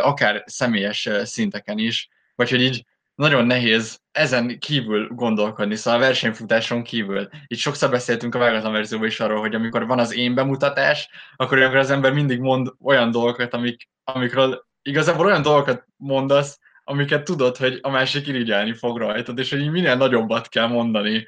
akár 0.00 0.42
személyes 0.46 1.08
szinteken 1.22 1.78
is, 1.78 2.08
vagy 2.34 2.50
hogy 2.50 2.60
így 2.60 2.84
nagyon 3.14 3.46
nehéz 3.46 4.00
ezen 4.16 4.58
kívül 4.58 5.08
gondolkodni, 5.08 5.74
szóval 5.74 6.00
a 6.00 6.02
versenyfutáson 6.02 6.82
kívül. 6.82 7.28
Itt 7.46 7.58
sokszor 7.58 7.90
beszéltünk 7.90 8.34
a 8.34 8.38
vágatlan 8.38 8.72
verzióban 8.72 9.08
is 9.08 9.20
arról, 9.20 9.40
hogy 9.40 9.54
amikor 9.54 9.86
van 9.86 9.98
az 9.98 10.14
én 10.14 10.34
bemutatás, 10.34 11.08
akkor 11.36 11.58
amikor 11.58 11.76
az 11.76 11.90
ember 11.90 12.12
mindig 12.12 12.40
mond 12.40 12.72
olyan 12.82 13.10
dolgokat, 13.10 13.54
amik, 13.54 13.88
amikről 14.04 14.66
igazából 14.82 15.26
olyan 15.26 15.42
dolgokat 15.42 15.84
mondasz, 15.96 16.58
amiket 16.84 17.24
tudod, 17.24 17.56
hogy 17.56 17.78
a 17.82 17.90
másik 17.90 18.26
irigyelni 18.26 18.72
fog 18.72 18.98
rajtad, 18.98 19.38
és 19.38 19.50
hogy 19.50 19.70
minél 19.70 19.96
nagyobbat 19.96 20.48
kell 20.48 20.66
mondani 20.66 21.26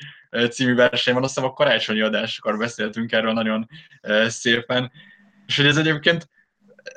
című 0.50 0.74
versenyben, 0.74 1.24
azt 1.24 1.34
hiszem 1.34 1.50
a 1.50 1.52
karácsonyi 1.52 2.00
adásokkor 2.00 2.58
beszéltünk 2.58 3.12
erről 3.12 3.32
nagyon 3.32 3.68
szépen, 4.26 4.92
és 5.46 5.56
hogy 5.56 5.66
ez 5.66 5.76
egyébként 5.76 6.28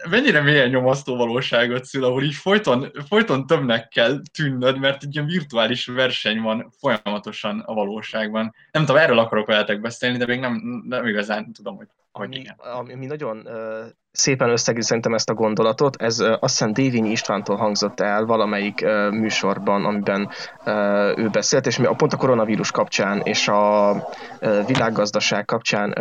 mennyire 0.10 0.42
milyen 0.42 0.70
nyomasztó 0.70 1.16
valóságot 1.16 1.86
szül, 1.86 2.04
ahol 2.04 2.24
így 2.24 2.34
folyton, 2.34 2.92
folyton 3.08 3.48
többnek 3.48 3.88
kell 3.88 4.22
tűnnöd, 4.34 4.80
mert 4.80 5.04
egy 5.04 5.16
ilyen 5.16 5.28
virtuális 5.28 5.86
verseny 5.86 6.42
van 6.42 6.72
folyamatosan 6.80 7.60
a 7.60 7.74
valóságban. 7.74 8.54
Nem 8.72 8.86
tudom, 8.86 9.02
erről 9.02 9.20
akarok 9.20 9.48
veletek 9.48 9.82
beszélni, 9.82 10.18
de 10.18 10.26
még 10.26 10.40
nem, 10.40 10.84
nem 10.88 11.08
igazán 11.08 11.54
tudom, 11.54 11.76
hogy, 11.76 11.88
hogy 12.12 12.26
ami, 12.26 12.38
igen. 12.38 12.56
Ami 12.58 13.06
nagyon 13.06 13.38
uh, 13.38 13.86
szépen 14.12 14.50
összegzi 14.50 14.82
szerintem 14.82 15.14
ezt 15.14 15.30
a 15.30 15.34
gondolatot, 15.34 16.02
ez 16.02 16.20
azt 16.20 16.40
hiszem 16.42 16.74
Dévényi 16.74 17.10
Istvántól 17.10 17.56
hangzott 17.56 18.00
el 18.00 18.26
valamelyik 18.26 18.82
uh, 18.84 19.12
műsorban, 19.12 19.86
amiben 19.86 20.30
uh, 20.66 21.18
ő 21.18 21.30
beszélt, 21.32 21.66
és 21.66 21.78
mi 21.78 21.86
a 21.86 21.94
pont 21.94 22.14
a 22.14 22.18
koronavírus 22.18 22.72
kapcsán 22.72 23.20
és 23.24 23.48
a 23.48 23.92
uh, 23.92 24.66
világgazdaság 24.68 25.46
kapcsán 25.46 25.94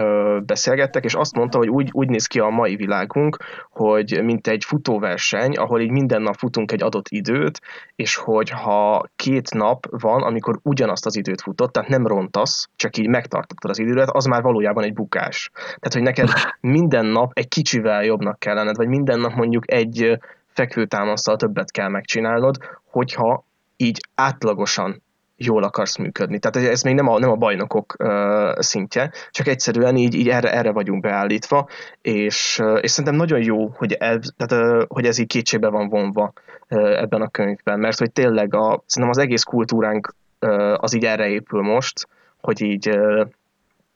beszélgettek, 0.46 1.04
és 1.04 1.14
azt 1.14 1.34
mondta, 1.34 1.58
hogy 1.58 1.68
úgy, 1.68 1.88
úgy 1.92 2.08
néz 2.08 2.26
ki 2.26 2.38
a 2.38 2.48
mai 2.48 2.76
világunk, 2.76 3.36
hogy 3.70 4.20
mint 4.22 4.46
egy 4.46 4.64
futóverseny, 4.64 5.56
ahol 5.56 5.80
így 5.80 5.90
minden 5.90 6.22
nap 6.22 6.36
futunk 6.36 6.72
egy 6.72 6.82
adott 6.82 7.08
időt, 7.08 7.60
és 7.96 8.16
hogy 8.16 8.50
ha 8.50 9.04
két 9.16 9.54
nap 9.54 9.86
van, 9.90 10.22
amikor 10.22 10.58
ugyanazt 10.62 11.06
az 11.06 11.16
időt 11.16 11.40
futott, 11.40 11.72
tehát 11.72 11.88
nem 11.88 12.06
rontasz, 12.06 12.68
csak 12.76 12.96
így 12.96 13.08
megtartottad 13.08 13.70
az 13.70 13.78
időt, 13.78 14.10
az 14.10 14.24
már 14.24 14.42
valójában 14.42 14.84
egy 14.84 14.94
bukás. 14.94 15.50
Tehát, 15.54 15.92
hogy 15.92 16.02
neked 16.02 16.28
minden 16.60 17.06
nap 17.06 17.30
egy 17.34 17.48
kicsivel 17.48 17.99
jobbnak 18.04 18.38
kell 18.38 18.54
lenned, 18.54 18.76
vagy 18.76 18.88
minden 18.88 19.20
nap 19.20 19.34
mondjuk 19.34 19.72
egy 19.72 20.18
fekvőtámasztal 20.52 21.36
többet 21.36 21.70
kell 21.70 21.88
megcsinálnod, 21.88 22.56
hogyha 22.84 23.44
így 23.76 24.00
átlagosan 24.14 25.02
jól 25.36 25.62
akarsz 25.62 25.96
működni. 25.96 26.38
Tehát 26.38 26.68
ez 26.68 26.82
még 26.82 26.94
nem 26.94 27.08
a, 27.08 27.18
nem 27.18 27.30
a 27.30 27.36
bajnokok 27.36 27.94
uh, 27.98 28.58
szintje, 28.58 29.10
csak 29.30 29.46
egyszerűen 29.46 29.96
így, 29.96 30.14
így 30.14 30.28
erre, 30.28 30.52
erre 30.52 30.72
vagyunk 30.72 31.02
beállítva, 31.02 31.68
és, 32.02 32.58
uh, 32.62 32.78
és 32.82 32.90
szerintem 32.90 33.14
nagyon 33.14 33.42
jó, 33.42 33.66
hogy 33.68 33.92
ez, 33.92 34.18
tehát, 34.36 34.66
uh, 34.66 34.84
hogy 34.88 35.06
ez 35.06 35.18
így 35.18 35.26
kétségbe 35.26 35.68
van 35.68 35.88
vonva 35.88 36.32
uh, 36.68 37.00
ebben 37.00 37.22
a 37.22 37.28
könyvben, 37.28 37.78
mert 37.78 37.98
hogy 37.98 38.10
tényleg 38.10 38.54
a, 38.54 38.82
szerintem 38.86 39.18
az 39.18 39.18
egész 39.18 39.42
kultúránk 39.42 40.14
uh, 40.40 40.74
az 40.76 40.94
így 40.94 41.04
erre 41.04 41.28
épül 41.28 41.62
most, 41.62 42.08
hogy 42.40 42.60
így 42.60 42.88
uh, 42.88 43.26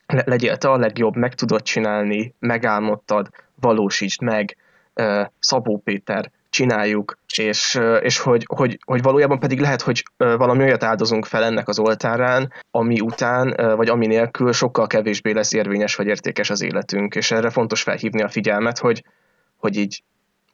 legyél 0.06 0.56
te 0.56 0.68
a 0.68 0.76
legjobb, 0.76 1.16
meg 1.16 1.34
tudod 1.34 1.62
csinálni, 1.62 2.34
megálmodtad, 2.38 3.28
valósítsd 3.60 4.22
meg, 4.22 4.56
Szabó 5.38 5.80
Péter 5.84 6.30
csináljuk, 6.48 7.18
és, 7.36 7.80
és 8.00 8.18
hogy, 8.18 8.44
hogy, 8.46 8.78
hogy 8.84 9.02
valójában 9.02 9.38
pedig 9.38 9.60
lehet, 9.60 9.82
hogy 9.82 10.02
valami 10.16 10.62
olyat 10.62 10.82
áldozunk 10.82 11.24
fel 11.24 11.44
ennek 11.44 11.68
az 11.68 11.78
oltárán, 11.78 12.52
ami 12.70 13.00
után, 13.00 13.76
vagy 13.76 13.88
ami 13.88 14.06
nélkül 14.06 14.52
sokkal 14.52 14.86
kevésbé 14.86 15.32
lesz 15.32 15.52
érvényes 15.52 15.94
vagy 15.94 16.06
értékes 16.06 16.50
az 16.50 16.62
életünk, 16.62 17.14
és 17.14 17.30
erre 17.30 17.50
fontos 17.50 17.82
felhívni 17.82 18.22
a 18.22 18.28
figyelmet, 18.28 18.78
hogy, 18.78 19.04
hogy 19.56 19.76
így 19.76 20.02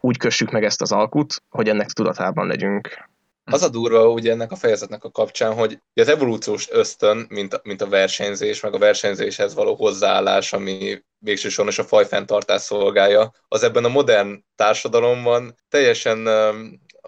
úgy 0.00 0.16
kössük 0.16 0.50
meg 0.50 0.64
ezt 0.64 0.80
az 0.80 0.92
alkut, 0.92 1.42
hogy 1.48 1.68
ennek 1.68 1.90
tudatában 1.90 2.46
legyünk. 2.46 3.08
Az 3.50 3.62
a 3.62 3.68
durva 3.68 4.08
ugye 4.08 4.30
ennek 4.30 4.52
a 4.52 4.56
fejezetnek 4.56 5.04
a 5.04 5.10
kapcsán, 5.10 5.54
hogy 5.54 5.78
az 5.94 6.08
evolúciós 6.08 6.70
ösztön, 6.70 7.26
mint 7.28 7.54
a, 7.54 7.60
mint 7.62 7.82
a 7.82 7.88
versenyzés, 7.88 8.60
meg 8.60 8.74
a 8.74 8.78
versenyzéshez 8.78 9.54
való 9.54 9.74
hozzáállás, 9.74 10.52
ami 10.52 11.02
végső 11.18 11.48
soron 11.48 11.70
is 11.70 11.78
a 11.78 11.84
fajfenntartás 11.84 12.62
szolgálja, 12.62 13.32
az 13.48 13.62
ebben 13.62 13.84
a 13.84 13.88
modern 13.88 14.44
társadalomban 14.54 15.54
teljesen 15.68 16.26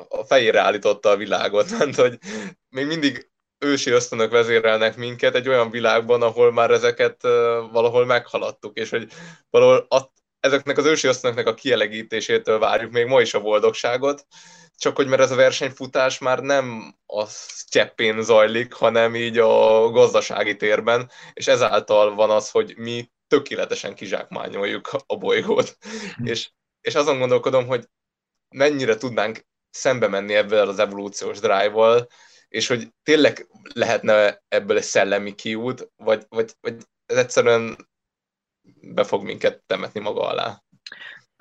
a 0.09 0.25
fejére 0.25 0.61
állította 0.61 1.09
a 1.09 1.17
világot, 1.17 1.71
mert 1.79 1.95
hogy 1.95 2.19
még 2.69 2.87
mindig 2.87 3.31
ősi 3.59 3.91
ösztönök 3.91 4.31
vezérelnek 4.31 4.97
minket 4.97 5.35
egy 5.35 5.49
olyan 5.49 5.71
világban, 5.71 6.23
ahol 6.23 6.53
már 6.53 6.71
ezeket 6.71 7.23
valahol 7.73 8.07
meghaladtuk, 8.07 8.79
és 8.79 8.91
hogy 8.91 9.09
valahol 9.51 9.87
ezeknek 10.41 10.79
az 10.79 10.85
ősi 10.85 11.07
ösztönöknek 11.09 11.47
a 11.47 11.55
kielegítésétől 11.55 12.59
várjuk 12.59 12.93
még 12.93 13.07
ma 13.07 13.21
is 13.21 13.35
a 13.35 13.41
boldogságot, 13.41 14.27
csak 14.77 14.97
hogy 14.97 15.07
mert 15.07 15.23
ez 15.23 15.31
a 15.31 15.37
versenyfutás 15.37 16.19
már 16.19 16.39
nem 16.39 16.97
a 17.07 17.27
cseppén 17.65 18.23
zajlik, 18.23 18.73
hanem 18.73 19.15
így 19.15 19.39
a 19.39 19.91
gazdasági 19.91 20.57
térben, 20.57 21.11
és 21.33 21.47
ezáltal 21.47 22.15
van 22.15 22.31
az, 22.31 22.51
hogy 22.51 22.75
mi 22.77 23.11
tökéletesen 23.27 23.95
kizsákmányoljuk 23.95 24.91
a 25.07 25.17
bolygót. 25.17 25.77
Hm. 26.17 26.27
és, 26.27 26.51
és 26.81 26.95
azon 26.95 27.19
gondolkodom, 27.19 27.67
hogy 27.67 27.89
mennyire 28.49 28.97
tudnánk 28.97 29.47
szembe 29.71 30.09
menni 30.09 30.35
ebből 30.35 30.69
az 30.69 30.79
evolúciós 30.79 31.39
drive-val, 31.39 32.07
és 32.49 32.67
hogy 32.67 32.89
tényleg 33.03 33.49
lehetne 33.75 34.43
ebből 34.49 34.77
egy 34.77 34.83
szellemi 34.83 35.35
kiút, 35.35 35.91
vagy, 35.97 36.27
vagy, 36.29 36.53
vagy 36.61 36.77
ez 37.07 37.17
egyszerűen 37.17 37.89
be 38.81 39.05
fog 39.05 39.23
minket 39.23 39.63
temetni 39.67 40.01
maga 40.01 40.29
alá. 40.29 40.63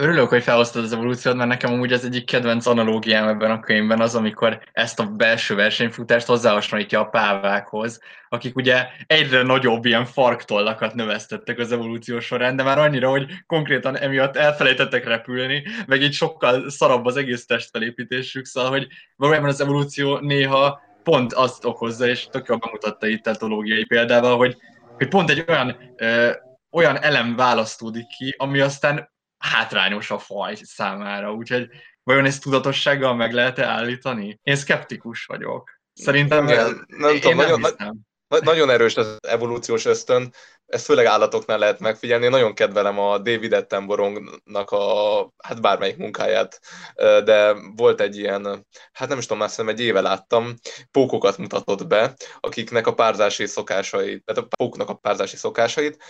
Örülök, 0.02 0.30
hogy 0.30 0.44
felhoztad 0.44 0.84
az 0.84 0.94
evolúciót, 0.94 1.36
mert 1.36 1.50
nekem 1.50 1.74
amúgy 1.74 1.94
az 1.94 2.06
egyik 2.06 2.26
kedvenc 2.26 2.66
analógiám 2.66 3.28
ebben 3.28 3.52
a 3.52 3.60
könyvben 3.60 4.02
az, 4.02 4.16
amikor 4.16 4.60
ezt 4.72 5.00
a 5.00 5.06
belső 5.06 5.56
versenyfutást 5.56 6.28
hozzáhasonlítja 6.28 7.00
a 7.00 7.06
pávákhoz, 7.06 8.00
akik 8.30 8.56
ugye 8.56 8.88
egyre 9.08 9.42
nagyobb 9.42 9.86
ilyen 9.86 10.06
farktollakat 10.06 10.94
növesztettek 10.94 11.60
az 11.60 11.72
evolúció 11.72 12.20
során, 12.20 12.56
de 12.56 12.64
már 12.64 12.78
annyira, 12.78 13.10
hogy 13.10 13.26
konkrétan 13.46 13.98
emiatt 13.98 14.36
elfelejtettek 14.36 15.08
repülni, 15.08 15.64
meg 15.86 16.02
így 16.02 16.14
sokkal 16.14 16.70
szarabb 16.70 17.06
az 17.06 17.18
egész 17.18 17.46
testfelépítésük, 17.46 18.46
szóval, 18.46 18.70
hogy 18.70 18.88
valójában 19.16 19.50
az 19.50 19.62
evolúció 19.62 20.18
néha 20.18 20.82
pont 21.04 21.34
azt 21.34 21.66
okozza, 21.66 22.08
és 22.08 22.28
tök 22.32 22.48
jól 22.48 22.58
bemutatta 22.58 23.08
itt 23.08 23.28
etológiai 23.28 23.86
példával, 23.86 24.38
hogy, 24.38 24.58
hogy 24.98 25.08
pont 25.08 25.30
egy 25.30 25.44
olyan 25.48 25.94
ö, 25.96 26.32
olyan 26.72 27.04
elem 27.04 27.36
választódik 27.36 28.08
ki, 28.08 28.36
ami 28.38 28.60
aztán 28.60 29.11
hátrányos 29.42 30.12
a 30.12 30.20
faj 30.20 30.56
számára, 30.64 31.34
úgyhogy 31.34 31.68
vajon 32.04 32.26
ezt 32.26 32.42
tudatossággal 32.44 33.16
meg 33.16 33.34
lehet-e 33.34 33.66
állítani? 33.66 34.40
Én 34.44 34.56
szkeptikus 34.56 35.26
vagyok. 35.26 35.80
Szerintem 35.94 36.46
nem, 36.46 36.56
nem, 36.56 36.86
nem 36.88 37.20
tudom, 37.20 37.38
nem 37.38 37.46
nagyon, 37.46 37.60
hiszem. 37.60 37.96
Na, 38.28 38.40
nagyon 38.44 38.70
erős 38.70 38.96
az 38.96 39.18
evolúciós 39.28 39.86
ösztön, 39.86 40.34
ezt 40.66 40.86
főleg 40.86 41.06
állatoknál 41.06 41.58
lehet 41.60 41.80
megfigyelni. 41.80 42.26
Én 42.26 42.30
nagyon 42.30 42.54
kedvelem 42.54 43.00
a 43.00 43.18
David 43.18 43.54
Attenboroughnak 43.54 44.72
a, 44.72 45.30
hát 45.44 45.62
bármelyik 45.62 45.98
munkáját, 45.98 46.60
de 46.96 47.54
volt 47.76 48.02
egy 48.02 48.18
ilyen, 48.18 48.68
hát 48.92 49.10
nem 49.10 49.18
is 49.18 49.26
tudom, 49.26 49.44
azt 49.44 49.60
egy 49.60 49.82
éve 49.82 50.02
láttam, 50.02 50.54
pókokat 50.92 51.38
mutatott 51.38 51.88
be, 51.88 52.14
akiknek 52.40 52.88
a 52.88 52.94
párzási 52.94 53.46
szokásait, 53.46 54.26
tehát 54.26 54.44
a 54.44 54.48
póknak 54.56 54.90
a 54.90 54.94
párzási 54.94 55.36
szokásait, 55.36 56.04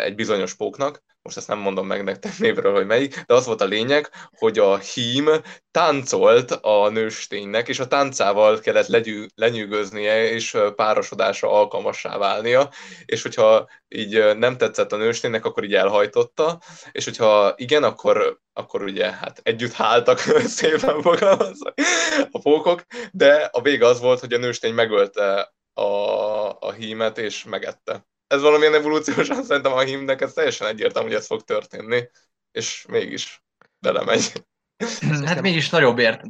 egy 0.00 0.14
bizonyos 0.14 0.54
póknak, 0.54 1.02
most 1.28 1.40
ezt 1.40 1.48
nem 1.48 1.58
mondom 1.58 1.86
meg 1.86 2.04
nektek 2.04 2.38
névről, 2.38 2.72
hogy 2.72 2.86
melyik, 2.86 3.22
de 3.26 3.34
az 3.34 3.46
volt 3.46 3.60
a 3.60 3.64
lényeg, 3.64 4.10
hogy 4.36 4.58
a 4.58 4.76
hím 4.76 5.30
táncolt 5.70 6.50
a 6.50 6.88
nősténynek, 6.88 7.68
és 7.68 7.78
a 7.78 7.86
táncával 7.86 8.58
kellett 8.58 8.86
legyű, 8.86 9.26
lenyűgöznie, 9.34 10.30
és 10.30 10.56
párosodásra 10.76 11.50
alkalmassá 11.50 12.18
válnia, 12.18 12.70
és 13.04 13.22
hogyha 13.22 13.68
így 13.88 14.36
nem 14.36 14.56
tetszett 14.56 14.92
a 14.92 14.96
nősténynek, 14.96 15.44
akkor 15.44 15.64
így 15.64 15.74
elhajtotta, 15.74 16.60
és 16.92 17.04
hogyha 17.04 17.52
igen, 17.56 17.82
akkor, 17.82 18.40
akkor 18.52 18.82
ugye 18.82 19.12
hát 19.12 19.40
együtt 19.42 19.72
háltak 19.72 20.18
szépen 20.58 21.02
fogalmazva 21.02 21.72
a 22.30 22.38
pókok, 22.42 22.84
de 23.12 23.48
a 23.52 23.62
vége 23.62 23.86
az 23.86 24.00
volt, 24.00 24.20
hogy 24.20 24.32
a 24.32 24.38
nőstény 24.38 24.74
megölte 24.74 25.54
a, 25.72 25.82
a 26.60 26.72
hímet, 26.72 27.18
és 27.18 27.44
megette. 27.44 28.06
Ez 28.28 28.40
valamilyen 28.40 28.74
evolúciósan 28.74 29.44
szerintem 29.44 29.72
a 29.72 29.80
hímnek 29.80 30.20
ez 30.20 30.32
teljesen 30.32 30.66
egyértelmű, 30.66 31.08
hogy 31.08 31.18
ez 31.18 31.26
fog 31.26 31.42
történni, 31.42 32.08
és 32.52 32.86
mégis 32.88 33.42
belemegy. 33.78 34.32
Hát 35.24 35.40
mégis 35.40 35.70
nagyobb 35.70 35.98
ért, 35.98 36.22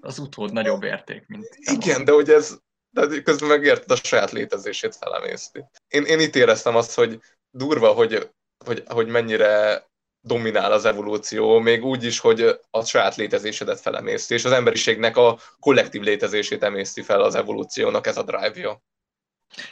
az 0.00 0.18
utód 0.18 0.52
nagyobb 0.52 0.82
érték, 0.82 1.26
mint... 1.26 1.48
Igen, 1.58 2.04
de 2.04 2.12
hogy 2.12 2.30
ez, 2.30 2.58
de 2.90 3.22
közben 3.22 3.48
megérted 3.48 3.90
a 3.90 3.96
saját 3.96 4.30
létezését 4.30 4.96
felemészti. 4.96 5.64
Én, 5.88 6.04
én 6.04 6.20
itt 6.20 6.36
éreztem 6.36 6.76
azt, 6.76 6.94
hogy 6.94 7.20
durva, 7.50 7.92
hogy, 7.92 8.30
hogy, 8.64 8.82
hogy 8.86 9.06
mennyire 9.06 9.86
dominál 10.20 10.72
az 10.72 10.84
evolúció, 10.84 11.58
még 11.58 11.84
úgy 11.84 12.04
is, 12.04 12.18
hogy 12.18 12.60
a 12.70 12.84
saját 12.84 13.16
létezésedet 13.16 13.80
felemészti, 13.80 14.34
és 14.34 14.44
az 14.44 14.52
emberiségnek 14.52 15.16
a 15.16 15.38
kollektív 15.60 16.02
létezését 16.02 16.62
emészti 16.62 17.02
fel 17.02 17.20
az 17.20 17.34
evolúciónak 17.34 18.06
ez 18.06 18.16
a 18.16 18.22
drive-ja. 18.22 18.82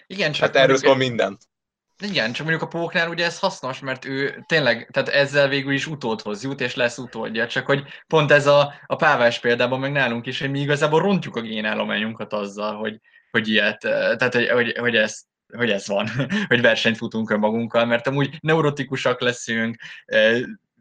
Igen, 0.07 0.33
csak 0.33 0.47
hát 0.47 0.57
erről 0.57 0.77
szól 0.77 0.97
minden. 0.97 1.39
Igen, 2.03 2.33
csak 2.33 2.47
mondjuk 2.47 2.73
a 2.73 2.79
póknál 2.79 3.09
ugye 3.09 3.25
ez 3.25 3.39
hasznos, 3.39 3.81
mert 3.81 4.05
ő 4.05 4.45
tényleg, 4.47 4.89
tehát 4.93 5.09
ezzel 5.09 5.49
végül 5.49 5.73
is 5.73 5.87
utódhoz 5.87 6.43
jut, 6.43 6.61
és 6.61 6.75
lesz 6.75 6.99
utódja, 6.99 7.47
csak 7.47 7.67
hogy 7.67 7.83
pont 8.07 8.31
ez 8.31 8.47
a, 8.47 8.75
a 8.87 8.97
pávás 8.97 9.41
példában 9.41 9.81
meg 9.81 9.93
nálunk 9.93 10.27
is, 10.27 10.41
hogy 10.41 10.51
mi 10.51 10.61
igazából 10.61 11.01
rontjuk 11.01 11.37
a 11.37 11.41
génállományunkat 11.41 12.33
azzal, 12.33 12.77
hogy, 12.77 13.01
hogy 13.31 13.49
ilyet, 13.49 13.79
tehát 13.81 14.35
hogy, 14.35 14.49
hogy, 14.49 14.77
hogy 14.79 14.97
ez 14.97 15.21
hogy 15.57 15.71
ez 15.71 15.87
van, 15.87 16.09
hogy 16.49 16.61
versenyt 16.61 16.97
futunk 16.97 17.31
önmagunkkal, 17.31 17.85
mert 17.85 18.07
amúgy 18.07 18.37
neurotikusak 18.41 19.21
leszünk, 19.21 19.77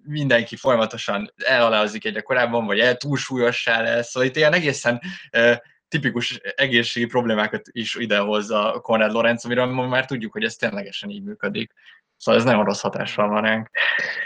mindenki 0.04 0.56
folyamatosan 0.56 1.34
elalázik 1.36 2.06
egyre 2.06 2.22
korábban, 2.22 2.66
vagy 2.66 2.80
el 2.80 2.96
túlsúlyossá 2.96 3.82
lesz, 3.82 4.10
szóval 4.10 4.30
itt 4.30 4.36
ilyen 4.36 4.54
egészen 4.54 5.02
tipikus 5.96 6.40
egészségi 6.56 7.06
problémákat 7.06 7.62
is 7.72 7.96
idehozza 7.96 8.80
Konrad 8.82 9.12
Lorenz, 9.12 9.46
amiről 9.46 9.66
már 9.66 10.06
tudjuk, 10.06 10.32
hogy 10.32 10.44
ez 10.44 10.56
ténylegesen 10.56 11.10
így 11.10 11.24
működik. 11.24 11.72
Szóval 12.18 12.40
ez 12.40 12.46
nagyon 12.46 12.66
rossz 12.66 12.82
hatással 12.82 13.28
van 13.28 13.42
ránk. 13.42 13.70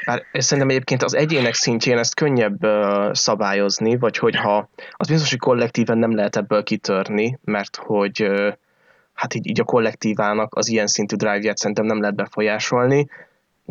Bár 0.05 0.25
szerintem 0.31 0.69
egyébként 0.69 1.03
az 1.03 1.13
egyének 1.15 1.53
szintjén 1.53 1.97
ezt 1.97 2.15
könnyebb 2.15 2.63
uh, 2.63 3.13
szabályozni, 3.13 3.97
vagy 3.97 4.17
hogyha 4.17 4.69
az 4.91 5.07
biztos, 5.07 5.29
hogy 5.29 5.39
kollektíven 5.39 5.97
nem 5.97 6.15
lehet 6.15 6.35
ebből 6.35 6.63
kitörni, 6.63 7.39
mert 7.43 7.75
hogy 7.75 8.23
uh, 8.23 8.53
hát 9.13 9.33
így, 9.33 9.47
így 9.47 9.59
a 9.59 9.63
kollektívának 9.63 10.55
az 10.55 10.67
ilyen 10.67 10.87
szintű 10.87 11.15
drive-ját 11.15 11.57
szerintem 11.57 11.85
nem 11.85 11.99
lehet 11.99 12.15
befolyásolni, 12.15 13.09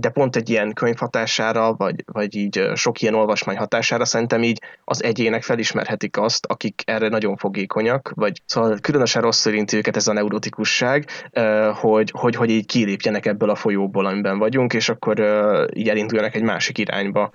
de 0.01 0.09
pont 0.09 0.36
egy 0.36 0.51
ilyen 0.51 0.72
könyv 0.72 0.96
hatására, 0.96 1.74
vagy, 1.74 2.05
vagy 2.12 2.34
így 2.34 2.70
sok 2.74 3.01
ilyen 3.01 3.14
olvasmány 3.14 3.57
hatására 3.57 4.05
szerintem 4.05 4.42
így 4.42 4.62
az 4.84 5.03
egyének 5.03 5.42
felismerhetik 5.42 6.18
azt, 6.18 6.46
akik 6.46 6.82
erre 6.86 7.09
nagyon 7.09 7.36
fogékonyak, 7.36 8.12
vagy 8.14 8.42
szóval 8.46 8.78
különösen 8.80 9.22
rossz 9.22 9.44
érinti 9.44 9.76
őket 9.76 9.96
ez 9.96 10.09
a 10.09 10.12
neurotikusság, 10.12 11.11
hogy, 11.74 12.11
hogy, 12.14 12.34
hogy 12.34 12.51
így 12.51 12.66
kilépjenek 12.66 13.26
ebből 13.26 13.51
a 13.51 13.55
folyóból, 13.55 14.07
amiben 14.07 14.38
vagyunk, 14.38 14.72
és 14.72 14.88
akkor 14.88 15.18
így 15.72 15.88
elinduljanak 15.88 16.34
egy 16.34 16.42
másik 16.42 16.78
irányba, 16.78 17.30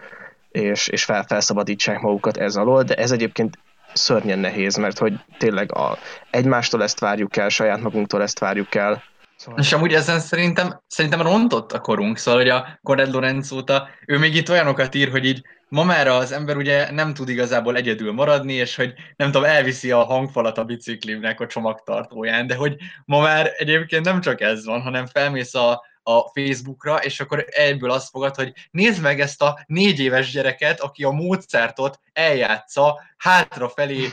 és, 0.51 0.87
és 0.87 1.03
fel, 1.03 1.23
felszabadítsák 1.23 1.99
magukat 1.99 2.37
ez 2.37 2.55
alól, 2.55 2.83
de 2.83 2.93
ez 2.93 3.11
egyébként 3.11 3.57
szörnyen 3.93 4.39
nehéz, 4.39 4.75
mert 4.75 4.97
hogy 4.97 5.13
tényleg 5.37 5.75
a, 5.75 5.97
egymástól 6.29 6.83
ezt 6.83 6.99
várjuk 6.99 7.37
el, 7.37 7.49
saját 7.49 7.81
magunktól 7.81 8.21
ezt 8.21 8.39
várjuk 8.39 8.75
el, 8.75 9.03
Szóval... 9.43 9.59
És 9.59 9.73
amúgy 9.73 9.93
ezen 9.93 10.19
szerintem, 10.19 10.81
szerintem 10.87 11.21
rontott 11.21 11.71
a 11.71 11.79
korunk, 11.79 12.17
szóval 12.17 12.39
hogy 12.39 12.49
a 12.49 12.79
Conrad 12.81 13.11
Lorenz 13.11 13.51
óta, 13.51 13.89
ő 14.05 14.17
még 14.17 14.35
itt 14.35 14.49
olyanokat 14.49 14.95
ír, 14.95 15.09
hogy 15.09 15.25
így 15.25 15.41
ma 15.69 15.83
már 15.83 16.07
az 16.07 16.31
ember 16.31 16.57
ugye 16.57 16.91
nem 16.91 17.13
tud 17.13 17.29
igazából 17.29 17.75
egyedül 17.75 18.11
maradni, 18.11 18.53
és 18.53 18.75
hogy 18.75 18.93
nem 19.15 19.31
tudom, 19.31 19.49
elviszi 19.49 19.91
a 19.91 20.03
hangfalat 20.03 20.57
a 20.57 20.63
biciklimnek 20.63 21.39
a 21.39 21.47
csomagtartóján, 21.47 22.47
de 22.47 22.55
hogy 22.55 22.75
ma 23.05 23.19
már 23.19 23.51
egyébként 23.57 24.05
nem 24.05 24.21
csak 24.21 24.41
ez 24.41 24.65
van, 24.65 24.81
hanem 24.81 25.05
felmész 25.05 25.55
a, 25.55 25.83
a 26.03 26.19
Facebookra, 26.33 26.95
és 26.95 27.19
akkor 27.19 27.45
egyből 27.49 27.91
azt 27.91 28.09
fogad, 28.09 28.35
hogy 28.35 28.53
nézd 28.71 29.01
meg 29.01 29.19
ezt 29.19 29.41
a 29.41 29.63
négy 29.65 29.99
éves 29.99 30.31
gyereket, 30.31 30.79
aki 30.79 31.03
a 31.03 31.11
módszertot 31.11 31.99
eljátsza 32.13 33.01
hátrafelé 33.17 34.07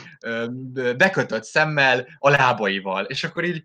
bekötött 0.97 1.43
szemmel 1.43 2.07
a 2.19 2.29
lábaival. 2.29 3.03
És 3.03 3.23
akkor 3.23 3.43
így 3.43 3.63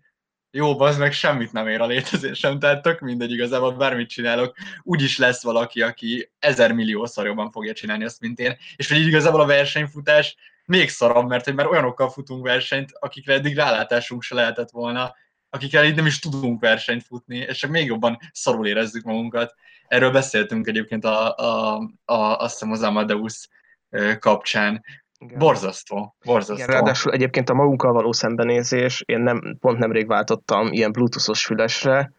jó, 0.57 0.79
az 0.79 0.97
meg 0.97 1.11
semmit 1.11 1.51
nem 1.51 1.67
ér 1.67 1.81
a 1.81 1.85
létezésem, 1.85 2.59
tehát 2.59 2.81
tök 2.81 2.99
mindegy 2.99 3.31
igazából 3.31 3.71
bármit 3.71 4.09
csinálok, 4.09 4.55
úgyis 4.83 5.17
lesz 5.17 5.43
valaki, 5.43 5.81
aki 5.81 6.31
ezer 6.39 6.73
milliószor 6.73 7.25
jobban 7.25 7.51
fogja 7.51 7.73
csinálni 7.73 8.03
azt, 8.03 8.19
mint 8.19 8.39
én, 8.39 8.57
és 8.75 8.87
hogy 8.87 8.97
így 8.97 9.07
igazából 9.07 9.41
a 9.41 9.45
versenyfutás 9.45 10.35
még 10.65 10.89
szarabb, 10.89 11.27
mert 11.27 11.45
hogy 11.45 11.53
már 11.53 11.67
olyanokkal 11.67 12.09
futunk 12.09 12.45
versenyt, 12.45 12.91
akikre 12.99 13.33
eddig 13.33 13.55
rálátásunk 13.55 14.21
se 14.21 14.35
lehetett 14.35 14.69
volna, 14.69 15.15
akikkel 15.49 15.85
így 15.85 15.95
nem 15.95 16.05
is 16.05 16.19
tudunk 16.19 16.61
versenyt 16.61 17.03
futni, 17.03 17.37
és 17.37 17.57
csak 17.57 17.71
még 17.71 17.85
jobban 17.85 18.17
szarul 18.31 18.67
érezzük 18.67 19.03
magunkat. 19.03 19.53
Erről 19.87 20.11
beszéltünk 20.11 20.67
egyébként 20.67 21.05
a, 21.05 21.35
a, 21.35 21.75
a, 22.05 22.15
azt 22.15 22.53
hiszem 22.53 22.71
az 22.71 22.81
Amadeus 22.81 23.47
kapcsán. 24.19 24.83
Igen. 25.19 25.37
Borzasztó, 25.37 26.15
borzasztó. 26.25 26.63
Igen, 26.63 26.67
ráadásul 26.67 27.11
egyébként 27.11 27.49
a 27.49 27.53
magunkkal 27.53 27.93
való 27.93 28.11
szembenézés, 28.11 29.03
én 29.05 29.19
nem, 29.19 29.57
pont 29.59 29.77
nemrég 29.77 30.07
váltottam 30.07 30.67
ilyen 30.71 30.91
bluetoothos 30.91 31.45
fülesre, 31.45 32.11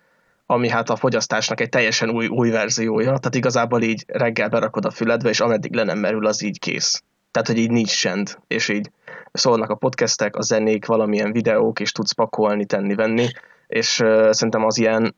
ami 0.46 0.68
hát 0.68 0.90
a 0.90 0.96
fogyasztásnak 0.96 1.60
egy 1.60 1.68
teljesen 1.68 2.10
új, 2.10 2.26
új 2.26 2.50
verziója, 2.50 3.06
tehát 3.06 3.34
igazából 3.34 3.82
így 3.82 4.04
reggel 4.06 4.48
berakod 4.48 4.84
a 4.84 4.90
füledbe, 4.90 5.28
és 5.28 5.40
ameddig 5.40 5.74
le 5.74 5.82
nem 5.82 5.98
merül, 5.98 6.26
az 6.26 6.42
így 6.42 6.58
kész. 6.58 7.02
Tehát, 7.30 7.48
hogy 7.48 7.58
így 7.58 7.70
nincs 7.70 8.00
csend, 8.00 8.38
és 8.46 8.68
így 8.68 8.90
szólnak 9.32 9.70
a 9.70 9.74
podcastek, 9.74 10.36
a 10.36 10.42
zenék, 10.42 10.86
valamilyen 10.86 11.32
videók, 11.32 11.80
és 11.80 11.92
tudsz 11.92 12.12
pakolni, 12.12 12.64
tenni, 12.64 12.94
venni, 12.94 13.26
és 13.66 14.00
uh, 14.00 14.30
szerintem 14.30 14.64
az 14.64 14.78
ilyen 14.78 15.14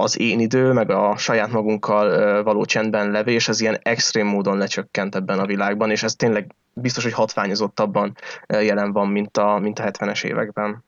az 0.00 0.18
én 0.18 0.40
idő, 0.40 0.72
meg 0.72 0.90
a 0.90 1.16
saját 1.16 1.50
magunkkal 1.50 2.42
való 2.42 2.64
csendben 2.64 3.10
levés, 3.10 3.48
az 3.48 3.60
ilyen 3.60 3.78
extrém 3.82 4.26
módon 4.26 4.58
lecsökkent 4.58 5.14
ebben 5.14 5.38
a 5.38 5.46
világban, 5.46 5.90
és 5.90 6.02
ez 6.02 6.14
tényleg 6.14 6.54
biztos, 6.72 7.02
hogy 7.02 7.12
hatványozottabban 7.12 8.16
jelen 8.48 8.92
van, 8.92 9.08
mint 9.08 9.36
a, 9.36 9.58
mint 9.58 9.78
a 9.78 9.82
70-es 9.82 10.24
években. 10.24 10.84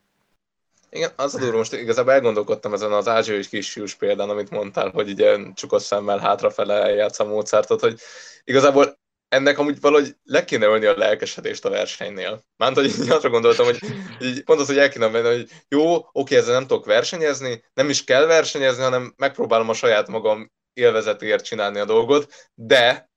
Igen, 0.90 1.10
az 1.16 1.34
a 1.34 1.38
durva, 1.38 1.56
most 1.56 1.72
igazából 1.72 2.12
elgondolkodtam 2.12 2.72
ezen 2.72 2.92
az 2.92 3.08
ázsiai 3.08 3.46
kisfiús 3.46 3.94
példán, 3.94 4.28
amit 4.28 4.50
mondtál, 4.50 4.90
hogy 4.90 5.10
ugye 5.10 5.38
csukott 5.54 5.82
szemmel 5.82 6.18
hátrafele 6.18 6.74
eljátsz 6.74 7.20
a 7.20 7.24
Mozartot, 7.24 7.80
hogy 7.80 8.00
igazából 8.44 8.98
ennek 9.32 9.58
amúgy 9.58 9.80
valahogy 9.80 10.16
le 10.24 10.44
kéne 10.44 10.66
ölni 10.66 10.86
a 10.86 10.96
lelkesedést 10.96 11.64
a 11.64 11.70
versenynél. 11.70 12.42
Mánt, 12.56 12.76
hogy 12.76 12.84
így 12.84 13.10
arra 13.10 13.28
gondoltam, 13.28 13.64
hogy 13.64 13.78
így 14.20 14.42
pont 14.44 14.60
az, 14.60 14.66
hogy 14.66 14.78
el 14.78 14.88
kéne 14.88 15.08
menni, 15.08 15.26
hogy 15.26 15.50
jó, 15.68 16.08
oké, 16.12 16.36
ezzel 16.36 16.54
nem 16.54 16.66
tudok 16.66 16.84
versenyezni, 16.84 17.64
nem 17.74 17.88
is 17.88 18.04
kell 18.04 18.26
versenyezni, 18.26 18.82
hanem 18.82 19.14
megpróbálom 19.16 19.68
a 19.68 19.74
saját 19.74 20.08
magam 20.08 20.52
élvezetéért 20.72 21.44
csinálni 21.44 21.78
a 21.78 21.84
dolgot, 21.84 22.50
de 22.54 23.10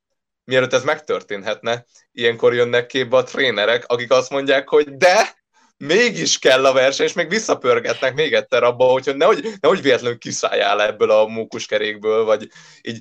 mielőtt 0.44 0.74
ez 0.74 0.84
megtörténhetne, 0.84 1.86
ilyenkor 2.12 2.54
jönnek 2.54 2.86
képbe 2.86 3.18
a 3.18 3.24
trénerek, 3.24 3.86
akik 3.86 4.12
azt 4.12 4.30
mondják, 4.30 4.70
hogy 4.70 4.98
de, 4.98 5.44
mégis 5.78 6.40
kell 6.40 6.66
a 6.66 6.74
verseny, 6.74 7.06
és 7.06 7.14
még 7.14 7.30
visszapörgetnek 7.30 8.14
még 8.14 8.34
egyszer 8.34 8.64
abba, 8.64 8.86
hogy 8.86 9.12
nehogy, 9.16 9.48
nehogy 9.60 9.82
véletlenül 9.82 10.18
kiszálljál 10.18 10.82
ebből 10.82 11.12
a 11.12 11.28
mókuskerékből, 11.28 12.24
vagy 12.24 12.48
így 12.82 13.00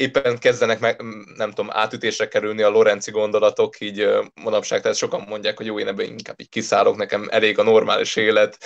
éppen 0.00 0.38
kezdenek 0.38 0.80
meg, 0.80 1.02
nem 1.36 1.48
tudom, 1.48 1.70
átütésre 1.70 2.28
kerülni 2.28 2.62
a 2.62 2.68
Lorenzi 2.68 3.10
gondolatok, 3.10 3.80
így 3.80 4.08
manapság, 4.34 4.80
tehát 4.80 4.96
sokan 4.96 5.24
mondják, 5.28 5.56
hogy 5.56 5.66
jó, 5.66 5.78
én 5.78 5.86
ebben 5.86 6.06
inkább 6.06 6.40
így 6.40 6.48
kiszállok, 6.48 6.96
nekem 6.96 7.26
elég 7.30 7.58
a 7.58 7.62
normális 7.62 8.16
élet, 8.16 8.58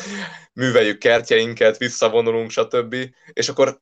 műveljük 0.52 0.98
kertjeinket, 0.98 1.76
visszavonulunk, 1.76 2.50
stb. 2.50 2.96
És 3.32 3.48
akkor 3.48 3.80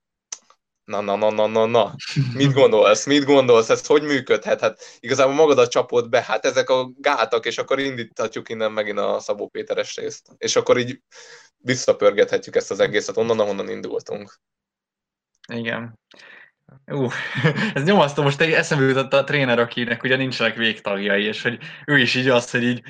na, 0.85 1.01
na, 1.01 1.17
na, 1.17 1.31
na, 1.31 1.47
na, 1.47 1.67
na, 1.67 1.95
mit 2.35 2.53
gondolsz, 2.53 3.07
mit 3.07 3.25
gondolsz, 3.25 3.69
ez 3.69 3.87
hogy 3.87 4.03
működhet? 4.03 4.61
Hát 4.61 4.81
igazából 5.01 5.35
magadat 5.35 5.71
csapod 5.71 6.09
be, 6.09 6.23
hát 6.23 6.45
ezek 6.45 6.71
a 6.71 6.93
gátak, 6.97 7.47
és 7.47 7.59
akkor 7.59 7.79
indíthatjuk 7.79 8.49
innen 8.49 8.73
megint 8.73 8.99
a 8.99 9.21
Szabó 9.21 9.49
Péteres 9.49 9.97
részt. 9.97 10.29
És 10.39 10.57
akkor 10.57 10.79
így 10.79 11.01
visszapörgethetjük 11.57 12.57
ezt 12.57 12.71
az 12.71 12.81
egészet 12.81 13.17
onnan, 13.17 13.41
ahonnan 13.41 13.69
indultunk. 13.69 14.41
Igen. 15.53 15.99
Ú, 16.87 17.09
ez 17.75 17.85
nyomasztó, 17.85 18.23
most 18.23 18.41
egy 18.41 18.53
eszembe 18.53 18.85
jutott 18.85 19.13
a 19.13 19.25
tréner, 19.25 19.59
akinek 19.59 20.03
ugye 20.03 20.17
nincsenek 20.17 20.57
végtagjai, 20.57 21.25
és 21.25 21.43
hogy 21.43 21.59
ő 21.87 21.99
is 21.99 22.15
így 22.15 22.29
az, 22.29 22.51
hogy 22.51 22.63
így 22.63 22.83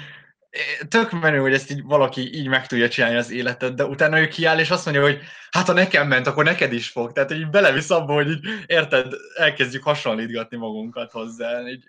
tök 0.88 1.10
menő, 1.10 1.38
hogy 1.38 1.52
ezt 1.52 1.70
így 1.70 1.82
valaki 1.82 2.34
így 2.34 2.48
meg 2.48 2.66
tudja 2.66 2.88
csinálni 2.88 3.16
az 3.16 3.30
életet, 3.30 3.74
de 3.74 3.84
utána 3.84 4.20
ő 4.20 4.28
kiáll, 4.28 4.58
és 4.58 4.70
azt 4.70 4.84
mondja, 4.84 5.02
hogy 5.02 5.20
hát 5.50 5.66
ha 5.66 5.72
nekem 5.72 6.08
ment, 6.08 6.26
akkor 6.26 6.44
neked 6.44 6.72
is 6.72 6.88
fog. 6.88 7.12
Tehát, 7.12 7.30
hogy 7.30 7.38
így 7.38 7.50
belevisz 7.50 7.90
abba, 7.90 8.12
hogy 8.12 8.30
így, 8.30 8.46
érted, 8.66 9.12
elkezdjük 9.36 9.82
hasonlítgatni 9.82 10.56
magunkat 10.56 11.12
hozzá. 11.12 11.68
Így, 11.68 11.84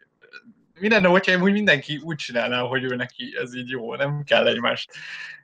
mi 0.83 0.89
lenne, 0.89 1.07
hogyha 1.07 1.41
úgy 1.41 1.51
mindenki 1.51 1.99
úgy 2.03 2.15
csinálná, 2.15 2.59
hogy 2.61 2.83
ő 2.83 2.95
neki 2.95 3.37
ez 3.41 3.55
így 3.55 3.69
jó, 3.69 3.95
nem 3.95 4.23
kell 4.23 4.47
egymást 4.47 4.91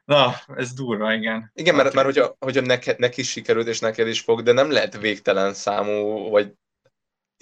Na, 0.06 0.34
ez 0.56 0.74
durva, 0.74 1.14
igen. 1.14 1.52
Igen, 1.54 1.76
mert, 1.76 1.94
mert 1.94 2.06
hogyha, 2.06 2.36
hogyha 2.40 2.62
neked, 2.62 3.00
neki 3.00 3.24
sikerült, 3.24 3.68
és 3.68 3.80
neked 3.80 4.08
is 4.08 4.22
fog, 4.22 4.42
de 4.42 4.52
nem 4.52 4.72
lehet 4.72 4.98
végtelen 4.98 5.54
számú, 5.54 6.30
vagy 6.30 6.54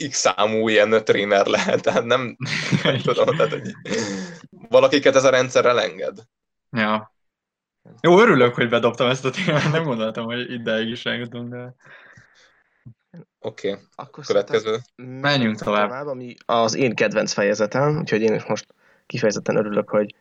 x 0.09 0.17
számú 0.17 0.69
ilyen 0.69 1.03
tréner 1.03 1.45
lehet, 1.45 1.81
tehát 1.81 2.03
nem, 2.03 2.37
nem 2.83 2.97
tudom, 2.97 3.35
tehát, 3.35 3.51
hogy 3.51 3.71
valakiket 4.49 5.15
ez 5.15 5.23
a 5.23 5.29
rendszer 5.29 5.65
elenged. 5.65 6.17
Ja. 6.71 7.13
Jó, 8.01 8.19
örülök, 8.19 8.53
hogy 8.55 8.69
bedobtam 8.69 9.09
ezt 9.09 9.25
a 9.25 9.29
témát, 9.29 9.71
nem 9.71 9.83
gondoltam, 9.83 10.25
hogy 10.25 10.51
ideig 10.51 10.89
is 10.89 11.05
eljutunk, 11.05 11.49
de... 11.49 11.75
Oké, 13.47 13.69
okay. 13.69 13.81
Akkor 13.95 14.23
következő. 14.25 14.77
Menjünk 14.95 15.57
tovább. 15.57 15.87
tovább. 15.87 16.07
Ami 16.07 16.35
az 16.45 16.75
én 16.75 16.95
kedvenc 16.95 17.33
fejezetem, 17.33 17.97
úgyhogy 17.97 18.21
én 18.21 18.33
is 18.33 18.45
most 18.45 18.65
kifejezetten 19.05 19.55
örülök, 19.55 19.89
hogy 19.89 20.15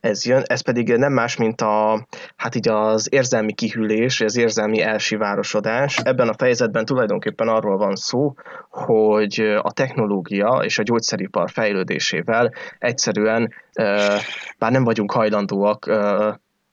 ez 0.00 0.24
jön, 0.24 0.42
ez 0.46 0.60
pedig 0.60 0.96
nem 0.96 1.12
más, 1.12 1.36
mint 1.36 1.60
a, 1.60 2.06
hát 2.36 2.54
így 2.54 2.68
az 2.68 3.12
érzelmi 3.12 3.52
kihűlés, 3.52 4.20
az 4.20 4.36
érzelmi 4.36 4.80
elsivárosodás. 4.80 5.98
Ebben 5.98 6.28
a 6.28 6.34
fejezetben 6.34 6.84
tulajdonképpen 6.84 7.48
arról 7.48 7.76
van 7.76 7.96
szó, 7.96 8.34
hogy 8.70 9.40
a 9.62 9.72
technológia 9.72 10.60
és 10.64 10.78
a 10.78 10.82
gyógyszeripar 10.82 11.50
fejlődésével 11.50 12.52
egyszerűen, 12.78 13.52
bár 14.58 14.70
nem 14.70 14.84
vagyunk 14.84 15.12
hajlandóak 15.12 15.90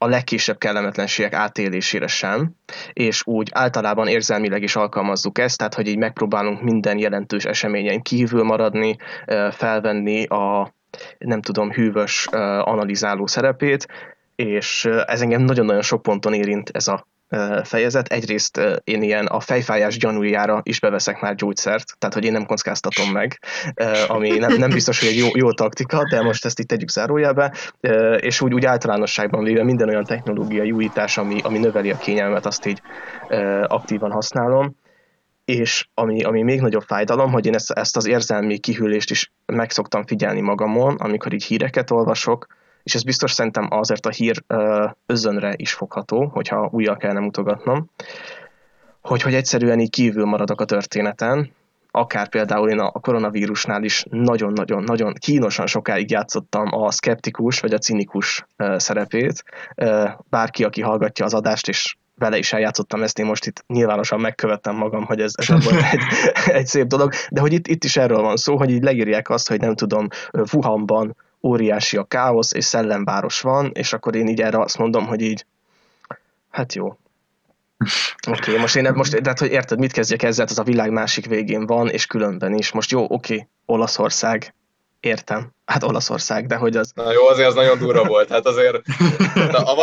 a 0.04 0.08
legkisebb 0.08 0.58
kellemetlenségek 0.58 1.34
átélésére 1.34 2.08
sem, 2.08 2.56
és 2.93 3.22
úgy 3.26 3.49
általában 3.54 4.08
érzelmileg 4.08 4.64
is 4.64 4.76
alkalmazzuk 4.76 5.38
ezt, 5.38 5.58
tehát 5.58 5.74
hogy 5.74 5.88
így 5.88 5.97
megpróbálunk 5.97 6.62
minden 6.62 6.97
jelentős 6.97 7.45
eseményen 7.45 8.01
kívül 8.01 8.43
maradni, 8.43 8.95
felvenni 9.51 10.26
a 10.26 10.74
nem 11.18 11.41
tudom, 11.41 11.72
hűvös 11.72 12.28
analizáló 12.62 13.28
szerepét, 13.28 13.88
és 14.36 14.86
ez 15.06 15.22
engem 15.22 15.41
nagyon-nagyon 15.41 15.82
sok 15.82 16.01
ponton 16.01 16.34
érint 16.34 16.70
ez 16.74 16.88
a 16.88 17.08
fejezet. 17.63 18.07
Egyrészt 18.07 18.59
én 18.84 19.01
ilyen 19.01 19.25
a 19.25 19.39
fejfájás 19.39 19.97
gyanújára 19.97 20.61
is 20.63 20.79
beveszek 20.79 21.21
már 21.21 21.36
gyógyszert, 21.36 21.95
tehát 21.99 22.15
hogy 22.15 22.25
én 22.25 22.31
nem 22.31 22.45
kockáztatom 22.45 23.11
meg, 23.11 23.39
ami 24.07 24.29
nem, 24.29 24.57
nem 24.57 24.69
biztos, 24.69 24.99
hogy 24.99 25.07
egy 25.07 25.17
jó, 25.17 25.27
jó 25.34 25.51
taktika, 25.53 26.03
de 26.09 26.21
most 26.21 26.45
ezt 26.45 26.59
itt 26.59 26.67
tegyük 26.67 26.89
zárójelbe, 26.89 27.53
és 28.17 28.41
úgy, 28.41 28.53
úgy 28.53 28.65
általánosságban 28.65 29.43
véve 29.43 29.63
minden 29.63 29.89
olyan 29.89 30.03
technológiai 30.03 30.71
újítás, 30.71 31.17
ami, 31.17 31.39
ami 31.43 31.57
növeli 31.57 31.91
a 31.91 31.97
kényelmet, 31.97 32.45
azt 32.45 32.65
így 32.65 32.81
aktívan 33.67 34.11
használom 34.11 34.75
és 35.45 35.88
ami, 35.93 36.23
ami 36.23 36.41
még 36.41 36.61
nagyobb 36.61 36.84
fájdalom, 36.84 37.31
hogy 37.31 37.45
én 37.45 37.55
ezt, 37.55 37.71
ezt 37.71 37.97
az 37.97 38.07
érzelmi 38.07 38.57
kihűlést 38.57 39.11
is 39.11 39.31
meg 39.45 39.71
szoktam 39.71 40.05
figyelni 40.05 40.41
magamon, 40.41 40.95
amikor 40.95 41.34
így 41.34 41.43
híreket 41.43 41.91
olvasok, 41.91 42.47
és 42.84 42.95
ez 42.95 43.03
biztos 43.03 43.31
szerintem 43.31 43.67
azért 43.69 44.05
a 44.05 44.09
hír 44.09 44.43
özönre 45.05 45.53
is 45.55 45.73
fogható, 45.73 46.25
hogyha 46.25 46.69
újjal 46.71 46.97
kellene 46.97 47.19
mutogatnom, 47.19 47.89
hogy, 49.01 49.21
hogy 49.21 49.34
egyszerűen 49.34 49.79
így 49.79 49.89
kívül 49.89 50.25
maradok 50.25 50.61
a 50.61 50.65
történeten, 50.65 51.51
akár 51.95 52.29
például 52.29 52.69
én 52.69 52.79
a 52.79 52.91
koronavírusnál 52.91 53.84
is 53.84 54.05
nagyon-nagyon-nagyon 54.09 55.13
kínosan 55.13 55.67
sokáig 55.67 56.11
játszottam 56.11 56.73
a 56.73 56.91
szkeptikus 56.91 57.59
vagy 57.59 57.73
a 57.73 57.77
cinikus 57.77 58.45
szerepét. 58.75 59.43
Bárki, 60.29 60.63
aki 60.63 60.81
hallgatja 60.81 61.25
az 61.25 61.34
adást, 61.34 61.67
és 61.67 61.95
vele 62.15 62.38
is 62.38 62.53
eljátszottam 62.53 63.03
ezt, 63.03 63.19
én 63.19 63.25
most 63.25 63.45
itt 63.45 63.63
nyilvánosan 63.67 64.19
megkövettem 64.19 64.75
magam, 64.75 65.05
hogy 65.05 65.21
ez, 65.21 65.31
ez 65.36 65.49
egy, 65.91 65.99
egy 66.59 66.65
szép 66.65 66.88
dolog, 66.88 67.11
de 67.29 67.41
hogy 67.41 67.53
itt, 67.53 67.67
itt 67.67 67.84
is 67.84 67.97
erről 67.97 68.21
van 68.21 68.36
szó, 68.36 68.57
hogy 68.57 68.69
így 68.69 68.84
leírják 68.84 69.29
azt, 69.29 69.47
hogy 69.47 69.59
nem 69.59 69.75
tudom, 69.75 70.07
Wuhanban 70.53 71.15
óriási 71.43 71.97
a 71.97 72.03
káosz, 72.03 72.53
és 72.53 72.65
szellemváros 72.65 73.41
van, 73.41 73.71
és 73.73 73.93
akkor 73.93 74.15
én 74.15 74.27
így 74.27 74.41
erre 74.41 74.59
azt 74.59 74.77
mondom, 74.77 75.05
hogy 75.05 75.21
így, 75.21 75.45
hát 76.49 76.73
jó, 76.73 76.97
Oké, 78.27 78.49
okay, 78.49 78.61
most 78.61 78.75
én 78.75 78.91
most, 78.93 79.21
tehát 79.21 79.39
hogy 79.39 79.51
érted, 79.51 79.79
mit 79.79 79.91
kezdjek 79.91 80.23
ezzel, 80.23 80.45
az 80.45 80.59
a 80.59 80.63
világ 80.63 80.91
másik 80.91 81.25
végén 81.25 81.65
van, 81.65 81.89
és 81.89 82.05
különben 82.05 82.53
is. 82.53 82.71
Most 82.71 82.91
jó, 82.91 83.03
oké, 83.03 83.13
okay, 83.13 83.47
Olaszország, 83.65 84.53
értem. 85.06 85.51
Hát 85.66 85.84
Olaszország, 85.84 86.47
de 86.47 86.56
hogy 86.56 86.78
az... 86.78 86.91
Na 86.95 87.12
jó, 87.12 87.28
azért 87.28 87.47
az 87.47 87.54
nagyon 87.54 87.78
durva 87.78 88.04
volt. 88.04 88.30
Hát 88.30 88.45
azért, 88.45 88.82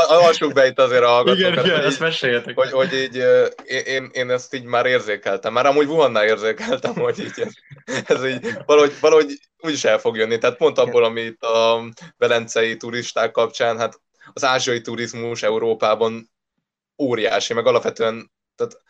avassuk 0.09 0.53
be 0.53 0.67
itt 0.67 0.79
azért 0.79 1.03
a 1.03 1.09
hallgatókat. 1.09 1.53
Igen, 1.53 1.65
igen, 1.65 1.85
ezt 1.85 2.01
meséljetek. 2.01 2.55
Hogy, 2.55 2.71
hogy 2.71 2.93
így, 2.93 3.17
én, 3.85 4.11
én 4.13 4.31
ezt 4.31 4.55
így 4.55 4.65
már 4.65 4.87
érzékeltem. 4.87 5.53
Már 5.53 5.67
amúgy 5.67 5.87
Wuhannál 5.87 6.25
érzékeltem, 6.25 6.95
hogy 6.95 7.19
így 7.19 7.33
ez, 7.37 7.53
ez 8.07 8.25
így 8.25 8.57
valahogy, 8.67 8.93
valahogy 9.01 9.39
úgyis 9.59 9.85
el 9.85 9.99
fog 9.99 10.17
jönni. 10.17 10.39
Tehát 10.39 10.57
pont 10.57 10.79
abból, 10.79 11.05
amit 11.05 11.43
a 11.43 11.85
velencei 12.17 12.77
turisták 12.77 13.31
kapcsán, 13.31 13.79
hát 13.79 14.01
az 14.33 14.45
ázsiai 14.45 14.81
turizmus 14.81 15.43
Európában 15.43 16.31
óriási, 16.99 17.55
meg 17.55 17.67
alapvetően 17.67 18.31
tehát 18.57 18.83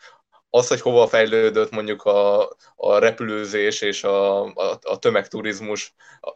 az, 0.51 0.69
hogy 0.69 0.81
hova 0.81 1.07
fejlődött 1.07 1.71
mondjuk 1.71 2.03
a, 2.03 2.49
a 2.77 2.99
repülőzés 2.99 3.81
és 3.81 4.05
a, 4.05 4.45
a, 4.45 4.79
a 4.83 4.99
tömegturizmus 4.99 5.95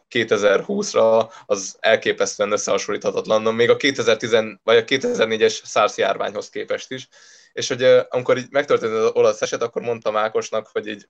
2020-ra, 0.09 1.31
az 1.45 1.77
elképesztően 1.79 2.51
összehasonlíthatatlan, 2.51 3.55
még 3.55 3.69
a 3.69 3.75
2010 3.75 4.31
vagy 4.63 4.77
a 4.77 4.83
2004-es 4.83 5.63
SARS 5.63 5.97
járványhoz 5.97 6.49
képest 6.49 6.91
is. 6.91 7.07
És 7.53 7.67
hogy 7.67 7.83
amikor 8.09 8.37
így 8.37 8.47
megtörtént 8.49 8.93
az 8.93 9.11
olasz 9.13 9.41
eset, 9.41 9.61
akkor 9.61 9.81
mondtam 9.81 10.15
Ákosnak, 10.15 10.67
hogy 10.67 10.87
így, 10.87 11.09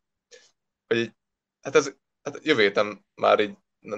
hogy 0.88 0.97
így 0.97 1.12
hát 1.62 1.76
ez 1.76 1.93
hát 2.24 2.39
jövő 2.43 2.74
már 3.16 3.39
így 3.39 3.53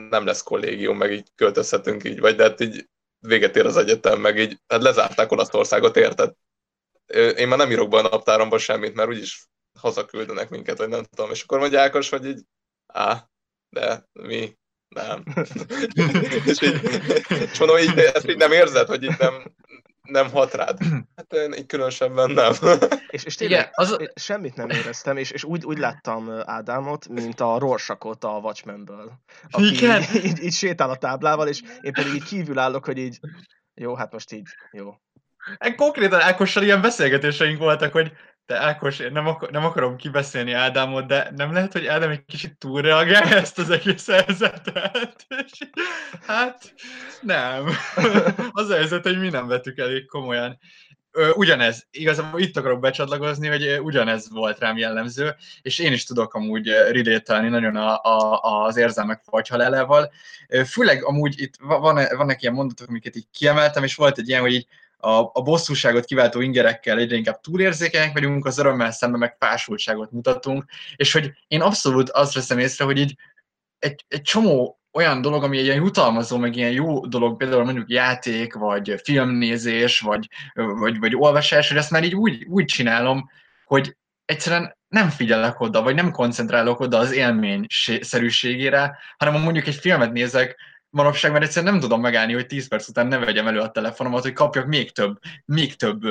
nem 0.10 0.26
lesz 0.26 0.43
kollégium, 0.43 0.97
meg 0.97 1.12
így 1.12 1.28
költözhetünk 1.36 2.03
így, 2.03 2.20
vagy 2.20 2.36
de 2.36 2.43
hát 2.43 2.60
így 2.60 2.89
véget 3.20 3.55
ér 3.55 3.66
az 3.66 3.78
egyetem, 3.78 4.20
meg 4.20 4.38
így 4.38 4.60
hát 4.68 4.82
lezárták 4.82 5.32
Olaszországot, 5.32 5.95
érted? 5.95 6.34
Én 7.38 7.47
már 7.47 7.58
nem 7.58 7.72
írok 7.72 7.89
be 7.89 7.97
a 7.97 8.01
naptáromba 8.01 8.58
semmit, 8.58 8.95
mert 8.95 9.10
úgyis 9.10 9.47
hazaküldenek 9.80 10.49
minket, 10.49 10.78
vagy 10.78 10.89
nem 10.89 11.03
tudom. 11.03 11.32
És 11.32 11.43
akkor 11.43 11.60
mondja 11.60 11.82
Ákos, 11.82 12.10
hogy 12.10 12.26
így, 12.26 12.41
á, 12.93 13.30
de 13.70 14.08
mi, 14.14 14.58
nem. 14.88 15.24
és, 16.45 16.62
így, 16.62 16.82
és 17.51 17.60
mondom, 17.60 17.78
így, 17.78 17.97
ezt 17.97 18.30
így 18.30 18.38
nem 18.38 18.51
érzed, 18.51 18.88
hogy 18.88 19.03
így 19.03 19.18
nem, 19.18 19.55
nem 20.08 20.30
hat 20.30 20.53
rád. 20.53 20.78
Hát 21.16 21.34
én 21.34 21.53
így 21.53 21.66
különösebben 21.66 22.32
nem. 22.32 22.53
és, 23.10 23.24
és 23.24 23.36
tényleg 23.36 23.60
Igen, 23.60 23.72
az... 23.74 23.97
semmit 24.16 24.55
nem 24.55 24.70
éreztem, 24.70 25.18
és, 25.18 25.32
és 25.32 25.43
úgy, 25.43 25.66
úgy 25.66 25.78
láttam 25.78 26.30
Ádámot, 26.45 27.08
mint 27.08 27.39
a 27.39 27.58
Rorsakot 27.58 28.24
a 28.24 28.30
Watchmenből. 28.30 29.12
Aki 29.49 29.66
Igen. 29.66 30.01
Így, 30.01 30.26
így, 30.26 30.43
így 30.43 30.53
sétál 30.53 30.89
a 30.89 30.97
táblával, 30.97 31.47
és 31.47 31.62
én 31.82 31.93
pedig 31.93 32.14
így 32.14 32.24
kívül 32.24 32.60
állok, 32.60 32.86
hogy 32.86 32.97
így, 32.97 33.20
jó, 33.74 33.95
hát 33.95 34.12
most 34.12 34.32
így, 34.32 34.47
jó, 34.72 34.95
Konkrétan 35.76 36.22
Ákossal 36.22 36.64
ilyen 36.64 36.82
beszélgetéseink 36.82 37.60
voltak, 37.60 37.91
hogy 37.91 38.12
te 38.48 38.60
Ákos, 38.60 39.00
én 39.00 39.12
nem, 39.12 39.28
akar, 39.28 39.50
nem 39.52 39.66
akarom 39.66 39.95
kibeszélni 39.95 40.52
Ádámot, 40.52 41.08
de 41.08 41.32
nem 41.36 41.54
lehet, 41.54 41.74
hogy 41.74 41.86
Ádám 41.86 42.10
egy 42.10 42.26
kicsit 42.26 42.58
túlreagálja 42.58 43.36
ezt 43.43 43.60
az 43.60 43.70
egész 43.70 44.08
helyzetet? 44.08 45.26
És, 45.28 45.70
hát 46.28 46.74
nem. 47.22 47.66
Az 48.52 48.70
a 48.70 48.76
helyzet, 48.76 49.04
hogy 49.04 49.20
mi 49.20 49.30
nem 49.30 49.48
vettük 49.48 49.78
elég 49.78 50.06
komolyan. 50.06 50.60
Ugyanez, 51.36 51.88
igazából 51.91 52.39
itt 52.39 52.58
akarok 52.58 52.80
becsatlakozni, 52.80 53.48
hogy 53.48 53.80
ugyanez 53.82 54.30
volt 54.30 54.60
rám 54.60 54.78
jellemző, 54.78 55.36
és 55.62 55.80
én 55.80 55.93
is 55.93 56.04
tudok 56.04 56.34
amúgy 56.34 56.74
rilételni 56.91 57.50
nagyon 57.50 57.76
a, 57.76 58.02
a, 58.02 58.41
az 58.41 58.78
érzelmek 58.78 59.22
fagyhalálával. 59.24 60.12
Főleg 60.66 61.04
amúgy 61.04 61.41
itt 61.41 61.54
van, 61.60 62.08
vannak 62.16 62.41
ilyen 62.41 62.54
mondatok, 62.54 62.88
amiket 62.88 63.16
így 63.16 63.28
kiemeltem, 63.32 63.84
és 63.84 63.95
volt 63.95 64.18
egy 64.18 64.28
ilyen, 64.28 64.41
hogy 64.41 64.54
így 64.54 64.68
a, 64.98 65.10
a 65.34 65.41
bosszúságot 65.43 66.06
kiváltó 66.06 66.41
ingerekkel 66.41 66.98
egyre 66.98 67.16
inkább 67.16 67.39
túlérzékenyek 67.39 68.14
vagyunk, 68.14 68.45
az 68.45 68.58
örömmel 68.58 68.91
szemben 68.91 69.20
meg 69.20 69.36
fásultságot 69.39 70.12
mutatunk, 70.12 70.66
és 70.95 71.14
hogy 71.14 71.32
én 71.48 71.62
abszolút 71.62 72.10
azt 72.10 72.34
veszem 72.34 72.60
észre, 72.60 72.86
hogy 72.86 72.98
így 72.98 73.16
egy, 73.80 74.06
egy 74.08 74.22
csomó 74.22 74.80
olyan 74.93 75.22
dolog, 75.22 75.43
ami 75.43 75.58
egy 75.58 75.64
ilyen 75.64 75.84
jutalmazó, 75.84 76.38
meg 76.38 76.56
ilyen 76.56 76.72
jó 76.72 77.06
dolog, 77.06 77.38
például 77.38 77.64
mondjuk 77.64 77.89
játék, 77.89 78.54
vagy 78.54 79.02
filmnézés, 79.04 80.00
vagy, 80.00 80.28
vagy, 80.54 81.00
vagy 81.00 81.16
olvasás, 81.16 81.68
hogy 81.68 81.78
ezt 81.78 81.91
már 81.91 82.04
így 82.04 82.16
úgy, 82.16 82.45
úgy 82.45 82.66
csinálom, 82.66 83.30
hogy 83.66 83.98
egyszerűen 84.26 84.78
nem 84.88 85.10
figyelek 85.10 85.60
oda, 85.60 85.82
vagy 85.82 85.95
nem 85.95 86.12
koncentrálok 86.12 86.80
oda 86.80 86.98
az 86.98 87.12
élmény 87.12 87.66
szerűségére, 88.02 88.98
hanem 89.18 89.41
mondjuk 89.41 89.68
egy 89.68 89.76
filmet 89.76 90.12
nézek, 90.12 90.56
manapság, 90.90 91.32
mert 91.32 91.44
egyszerűen 91.44 91.72
nem 91.72 91.82
tudom 91.82 92.02
megállni, 92.02 92.34
hogy 92.34 92.46
10 92.46 92.68
perc 92.68 92.88
után 92.88 93.08
ne 93.08 93.18
vegyem 93.18 93.48
elő 93.48 93.60
a 93.60 93.72
telefonomat, 93.72 94.22
hogy 94.22 94.34
kapjak 94.34 94.66
még 94.66 94.92
több, 94.92 95.20
még 95.46 95.76
több 95.76 96.02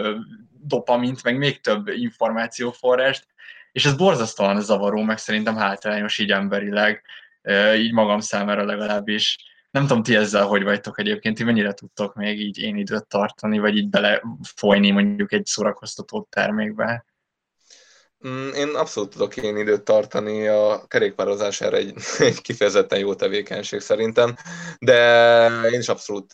dopamint, 0.60 1.22
meg 1.22 1.38
még 1.38 1.60
több 1.60 1.88
információforrást, 1.88 3.26
és 3.72 3.84
ez 3.84 3.96
borzasztóan 3.96 4.60
zavaró, 4.60 5.02
meg 5.02 5.18
szerintem 5.18 5.56
hátrányos 5.56 6.18
így 6.18 6.30
emberileg, 6.30 7.04
így 7.76 7.92
magam 7.92 8.20
számára 8.20 8.64
legalábbis. 8.64 9.36
Nem 9.70 9.86
tudom, 9.86 10.02
ti 10.02 10.16
ezzel 10.16 10.46
hogy 10.46 10.62
vagytok 10.62 10.98
egyébként, 10.98 11.36
ti 11.36 11.44
mennyire 11.44 11.72
tudtok 11.72 12.14
még 12.14 12.40
így 12.40 12.58
én 12.58 12.76
időt 12.76 13.06
tartani, 13.06 13.58
vagy 13.58 13.76
így 13.76 13.88
belefolyni 13.88 14.90
mondjuk 14.90 15.32
egy 15.32 15.46
szórakoztató 15.46 16.26
termékbe? 16.30 17.04
Mm, 18.28 18.48
én 18.48 18.68
abszolút 18.68 19.10
tudok 19.10 19.36
én 19.36 19.56
időt 19.56 19.82
tartani, 19.82 20.46
a 20.46 20.84
kerékpározás 20.88 21.60
erre 21.60 21.76
egy, 21.76 21.94
egy 22.18 22.40
kifejezetten 22.40 22.98
jó 22.98 23.14
tevékenység 23.14 23.80
szerintem, 23.80 24.36
de 24.78 25.68
én 25.72 25.78
is 25.78 25.88
abszolút 25.88 26.30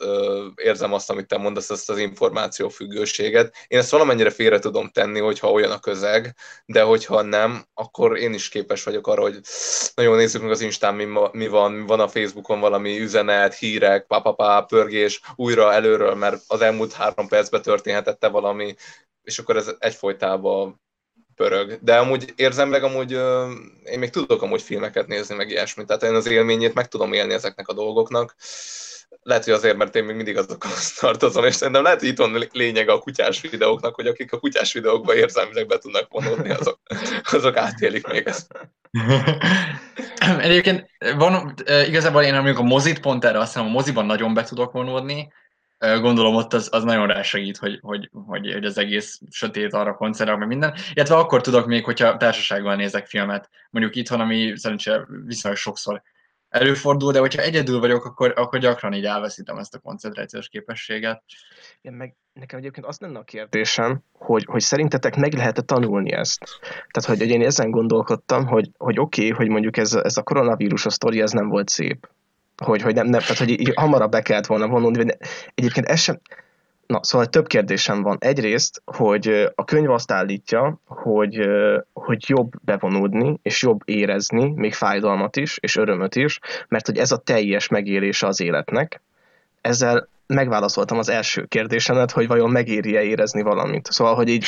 érzem 0.54 0.92
azt, 0.92 1.10
amit 1.10 1.26
te 1.26 1.36
mondasz, 1.36 1.70
ezt 1.70 1.90
az 1.90 1.98
információfüggőséget. 1.98 3.54
Én 3.66 3.78
ezt 3.78 3.90
valamennyire 3.90 4.30
félre 4.30 4.58
tudom 4.58 4.88
tenni, 4.88 5.20
hogyha 5.20 5.50
olyan 5.50 5.70
a 5.70 5.78
közeg, 5.78 6.34
de 6.66 6.82
hogyha 6.82 7.22
nem, 7.22 7.64
akkor 7.74 8.18
én 8.18 8.34
is 8.34 8.48
képes 8.48 8.84
vagyok 8.84 9.06
arra, 9.06 9.22
hogy 9.22 9.40
nagyon 9.94 10.16
nézzük 10.16 10.42
meg 10.42 10.50
az 10.50 10.60
Instán, 10.60 10.94
mi, 10.94 11.04
mi 11.32 11.48
van, 11.48 11.72
mi 11.72 11.86
van 11.86 12.00
a 12.00 12.08
Facebookon 12.08 12.60
valami 12.60 13.00
üzenet, 13.00 13.54
hírek, 13.54 14.06
papapá, 14.06 14.60
pörgés, 14.60 15.20
újra 15.34 15.72
előről, 15.72 16.14
mert 16.14 16.42
az 16.46 16.60
elmúlt 16.60 16.92
három 16.92 17.28
percben 17.28 17.62
történhetette 17.62 18.28
valami, 18.28 18.74
és 19.22 19.38
akkor 19.38 19.56
ez 19.56 19.74
egyfolytában 19.78 20.80
pörög. 21.36 21.78
De 21.82 21.96
amúgy 21.96 22.32
érzem 22.36 22.68
meg, 22.68 22.82
amúgy 22.82 23.10
én 23.84 23.98
még 23.98 24.10
tudok 24.10 24.42
amúgy 24.42 24.62
filmeket 24.62 25.06
nézni, 25.06 25.34
meg 25.34 25.50
ilyesmit. 25.50 25.86
Tehát 25.86 26.02
én 26.02 26.14
az 26.14 26.26
élményét 26.26 26.74
meg 26.74 26.88
tudom 26.88 27.12
élni 27.12 27.32
ezeknek 27.32 27.68
a 27.68 27.74
dolgoknak. 27.74 28.34
Lehet, 29.22 29.44
hogy 29.44 29.52
azért, 29.52 29.76
mert 29.76 29.96
én 29.96 30.04
még 30.04 30.16
mindig 30.16 30.36
azokhoz 30.36 30.92
tartozom, 31.00 31.44
és 31.44 31.54
szerintem 31.54 31.82
lehet, 31.82 32.00
hogy 32.00 32.08
itt 32.08 32.18
van 32.18 32.48
lényeg 32.52 32.88
a 32.88 32.98
kutyás 32.98 33.40
videóknak, 33.40 33.94
hogy 33.94 34.06
akik 34.06 34.32
a 34.32 34.38
kutyás 34.38 34.72
videókban 34.72 35.16
érzelmileg 35.16 35.66
be 35.66 35.78
tudnak 35.78 36.06
vonódni, 36.10 36.50
azok, 36.50 36.78
azok 37.32 37.56
átélik 37.56 38.06
még 38.06 38.26
ezt. 38.26 38.46
Egyébként 40.40 40.90
van, 41.16 41.54
igazából 41.86 42.22
én 42.22 42.34
mondjuk 42.34 42.58
a 42.58 42.62
mozit 42.62 43.00
pont 43.00 43.24
erre 43.24 43.38
azt 43.38 43.52
hiszem, 43.52 43.68
a 43.68 43.70
moziban 43.70 44.06
nagyon 44.06 44.34
be 44.34 44.42
tudok 44.42 44.72
vonódni, 44.72 45.32
gondolom 46.00 46.34
ott 46.34 46.52
az, 46.52 46.68
az 46.72 46.84
nagyon 46.84 47.06
rásegít, 47.06 47.56
hogy, 47.56 47.78
hogy, 47.82 48.10
hogy, 48.12 48.52
hogy 48.52 48.64
az 48.64 48.78
egész 48.78 49.20
sötét 49.30 49.72
arra 49.72 49.94
koncentrál, 49.94 50.36
meg 50.36 50.48
minden. 50.48 50.74
Illetve 50.92 51.16
akkor 51.16 51.40
tudok 51.40 51.66
még, 51.66 51.84
hogyha 51.84 52.16
társasággal 52.16 52.76
nézek 52.76 53.06
filmet, 53.06 53.50
mondjuk 53.70 53.96
itthon, 53.96 54.20
ami 54.20 54.52
szerencsére 54.56 55.06
viszonylag 55.24 55.60
sokszor 55.60 56.02
előfordul, 56.48 57.12
de 57.12 57.18
hogyha 57.18 57.42
egyedül 57.42 57.80
vagyok, 57.80 58.04
akkor, 58.04 58.32
akkor 58.36 58.58
gyakran 58.58 58.92
így 58.92 59.04
elveszítem 59.04 59.58
ezt 59.58 59.74
a 59.74 59.78
koncentrációs 59.78 60.48
képességet. 60.48 61.22
Én 61.80 61.92
meg 61.92 62.16
nekem 62.32 62.58
egyébként 62.58 62.86
azt 62.86 63.00
lenne 63.00 63.18
a 63.18 63.24
kérdésem, 63.24 64.02
hogy, 64.12 64.44
hogy 64.44 64.60
szerintetek 64.60 65.16
meg 65.16 65.32
lehet-e 65.32 65.62
tanulni 65.62 66.12
ezt? 66.12 66.44
Tehát, 66.60 67.08
hogy, 67.08 67.18
hogy 67.18 67.28
én 67.28 67.42
ezen 67.42 67.70
gondolkodtam, 67.70 68.46
hogy, 68.46 68.70
hogy 68.76 68.98
oké, 68.98 69.22
okay, 69.22 69.36
hogy 69.36 69.48
mondjuk 69.48 69.76
ez, 69.76 69.94
ez 69.94 70.16
a 70.16 70.22
koronavírus 70.22 70.86
a 70.86 70.90
sztori, 70.90 71.20
ez 71.20 71.30
nem 71.30 71.48
volt 71.48 71.68
szép 71.68 72.08
hogy, 72.57 72.82
hogy 72.82 72.94
nem, 72.94 73.07
nem 73.07 73.20
tehát 73.20 73.38
hogy 73.38 73.50
így 73.50 73.72
hamarabb 73.74 74.11
be 74.11 74.22
kellett 74.22 74.46
volna 74.46 74.66
vonulni. 74.66 75.05
De 75.05 75.16
egyébként 75.55 75.86
ez 75.86 76.00
sem, 76.00 76.20
Na, 76.92 77.00
szóval 77.03 77.26
több 77.26 77.46
kérdésem 77.46 78.03
van. 78.03 78.16
Egyrészt, 78.20 78.82
hogy 78.84 79.53
a 79.55 79.64
könyv 79.64 79.90
azt 79.90 80.11
állítja, 80.11 80.80
hogy, 80.84 81.48
hogy 81.92 82.28
jobb 82.28 82.53
bevonódni, 82.64 83.38
és 83.42 83.62
jobb 83.62 83.80
érezni, 83.84 84.53
még 84.55 84.74
fájdalmat 84.74 85.36
is, 85.36 85.59
és 85.61 85.76
örömöt 85.76 86.14
is, 86.16 86.38
mert 86.68 86.86
hogy 86.86 86.98
ez 86.98 87.12
a 87.12 87.16
teljes 87.16 87.68
megélése 87.68 88.26
az 88.26 88.40
életnek. 88.40 89.00
Ezzel 89.61 90.09
megválaszoltam 90.26 90.98
az 90.98 91.08
első 91.08 91.44
kérdésemet, 91.44 92.10
hogy 92.10 92.26
vajon 92.26 92.50
megéri-e 92.50 93.02
érezni 93.02 93.42
valamit. 93.42 93.88
Szóval, 93.90 94.14
hogy 94.14 94.28
így, 94.28 94.46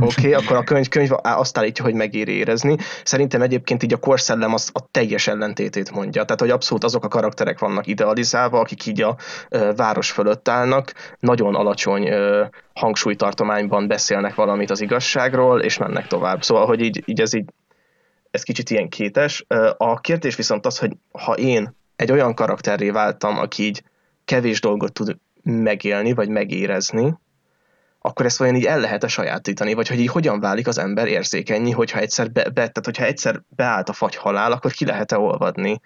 oké, 0.00 0.18
okay, 0.18 0.32
akkor 0.32 0.56
a 0.56 0.62
könyv, 0.62 0.88
könyv 0.88 1.10
azt 1.22 1.58
állítja, 1.58 1.84
hogy 1.84 1.94
megéri 1.94 2.32
érezni. 2.32 2.76
Szerintem 3.04 3.42
egyébként 3.42 3.82
így 3.82 3.92
a 3.92 3.96
korszellem 3.96 4.54
az 4.54 4.70
a 4.72 4.88
teljes 4.90 5.26
ellentétét 5.26 5.90
mondja. 5.90 6.24
Tehát, 6.24 6.40
hogy 6.40 6.50
abszolút 6.50 6.84
azok 6.84 7.04
a 7.04 7.08
karakterek 7.08 7.58
vannak 7.58 7.86
idealizálva, 7.86 8.60
akik 8.60 8.86
így 8.86 9.02
a 9.02 9.16
ö, 9.48 9.72
város 9.76 10.10
fölött 10.10 10.48
állnak, 10.48 10.92
nagyon 11.20 11.54
alacsony 11.54 12.06
ö, 12.06 12.44
hangsúlytartományban 12.74 13.86
beszélnek 13.86 14.34
valamit 14.34 14.70
az 14.70 14.80
igazságról, 14.80 15.60
és 15.60 15.78
mennek 15.78 16.06
tovább. 16.06 16.42
Szóval, 16.42 16.66
hogy 16.66 16.80
így, 16.80 17.02
így 17.06 17.20
ez 17.20 17.34
így 17.34 17.44
ez 18.30 18.42
kicsit 18.42 18.70
ilyen 18.70 18.88
kétes. 18.88 19.44
A 19.76 20.00
kérdés 20.00 20.36
viszont 20.36 20.66
az, 20.66 20.78
hogy 20.78 20.92
ha 21.12 21.32
én 21.32 21.74
egy 21.96 22.12
olyan 22.12 22.34
karakterré 22.34 22.90
váltam, 22.90 23.38
aki 23.38 23.62
így 23.62 23.82
kevés 24.28 24.60
dolgot 24.60 24.92
tud 24.92 25.16
megélni, 25.42 26.12
vagy 26.12 26.28
megérezni, 26.28 27.18
akkor 28.00 28.26
ezt 28.26 28.38
vajon 28.38 28.56
így 28.56 28.64
el 28.64 28.80
lehet-e 28.80 29.08
sajátítani, 29.08 29.74
vagy 29.74 29.88
hogy 29.88 30.00
így 30.00 30.08
hogyan 30.08 30.40
válik 30.40 30.66
az 30.66 30.78
ember 30.78 31.06
érzékenyi, 31.06 31.70
hogyha 31.70 31.98
egyszer, 31.98 32.30
be, 32.30 32.42
be, 32.42 32.52
tehát 32.52 32.84
hogyha 32.84 33.04
egyszer 33.04 33.42
beállt 33.48 33.88
a 33.88 33.92
fagy 33.92 34.16
halál, 34.16 34.52
akkor 34.52 34.72
ki 34.72 34.84
lehet-e 34.84 35.18
olvadni? 35.18 35.80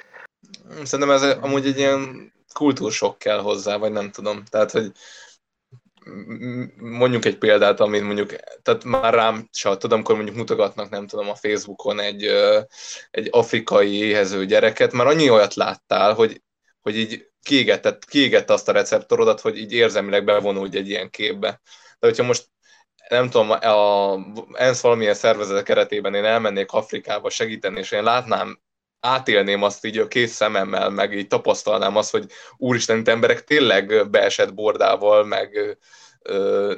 Szerintem 0.82 1.10
ez 1.10 1.22
amúgy 1.22 1.66
egy 1.66 1.78
ilyen 1.78 2.32
kultúrsok 2.52 3.18
kell 3.18 3.38
hozzá, 3.38 3.76
vagy 3.76 3.92
nem 3.92 4.10
tudom. 4.10 4.44
Tehát, 4.44 4.70
hogy 4.70 4.92
mondjuk 6.76 7.24
egy 7.24 7.38
példát, 7.38 7.80
amit 7.80 8.02
mondjuk, 8.02 8.34
tehát 8.62 8.84
már 8.84 9.14
rám 9.14 9.48
se 9.52 9.76
tudom, 9.76 9.96
amikor 9.96 10.14
mondjuk 10.14 10.36
mutogatnak, 10.36 10.90
nem 10.90 11.06
tudom, 11.06 11.28
a 11.28 11.34
Facebookon 11.34 12.00
egy, 12.00 12.26
egy 13.10 13.28
afrikai 13.30 13.92
éhező 13.92 14.46
gyereket, 14.46 14.92
már 14.92 15.06
annyi 15.06 15.30
olyat 15.30 15.54
láttál, 15.54 16.14
hogy, 16.14 16.42
hogy 16.80 16.96
így 16.96 17.31
kiégett, 17.42 18.04
kiégett 18.04 18.50
azt 18.50 18.68
a 18.68 18.72
receptorodat, 18.72 19.40
hogy 19.40 19.58
így 19.58 19.72
érzelmileg 19.72 20.24
bevonulj 20.24 20.76
egy 20.76 20.88
ilyen 20.88 21.10
képbe. 21.10 21.60
De 21.98 22.06
hogyha 22.06 22.22
most 22.22 22.46
nem 23.08 23.30
tudom, 23.30 23.50
a 23.50 24.16
ENSZ 24.52 24.80
valamilyen 24.80 25.14
szervezet 25.14 25.64
keretében 25.64 26.14
én 26.14 26.24
elmennék 26.24 26.72
Afrikába 26.72 27.30
segíteni, 27.30 27.78
és 27.78 27.90
én 27.90 28.02
látnám, 28.02 28.60
átélném 29.00 29.62
azt 29.62 29.84
így 29.84 29.98
a 29.98 30.08
két 30.08 30.28
szememmel, 30.28 30.90
meg 30.90 31.12
így 31.12 31.26
tapasztalnám 31.26 31.96
azt, 31.96 32.10
hogy 32.10 32.26
úristen, 32.56 32.98
itt 32.98 33.08
emberek 33.08 33.44
tényleg 33.44 34.10
beesett 34.10 34.54
bordával, 34.54 35.24
meg 35.24 35.78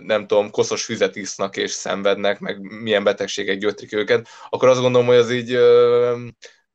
nem 0.02 0.26
tudom, 0.26 0.50
koszos 0.50 0.84
füzet 0.84 1.16
isznak 1.16 1.56
és 1.56 1.70
szenvednek, 1.70 2.38
meg 2.38 2.60
milyen 2.60 3.04
betegségek 3.04 3.58
gyötrik 3.58 3.92
őket, 3.92 4.28
akkor 4.50 4.68
azt 4.68 4.80
gondolom, 4.80 5.06
hogy 5.06 5.16
az 5.16 5.30
így 5.30 5.58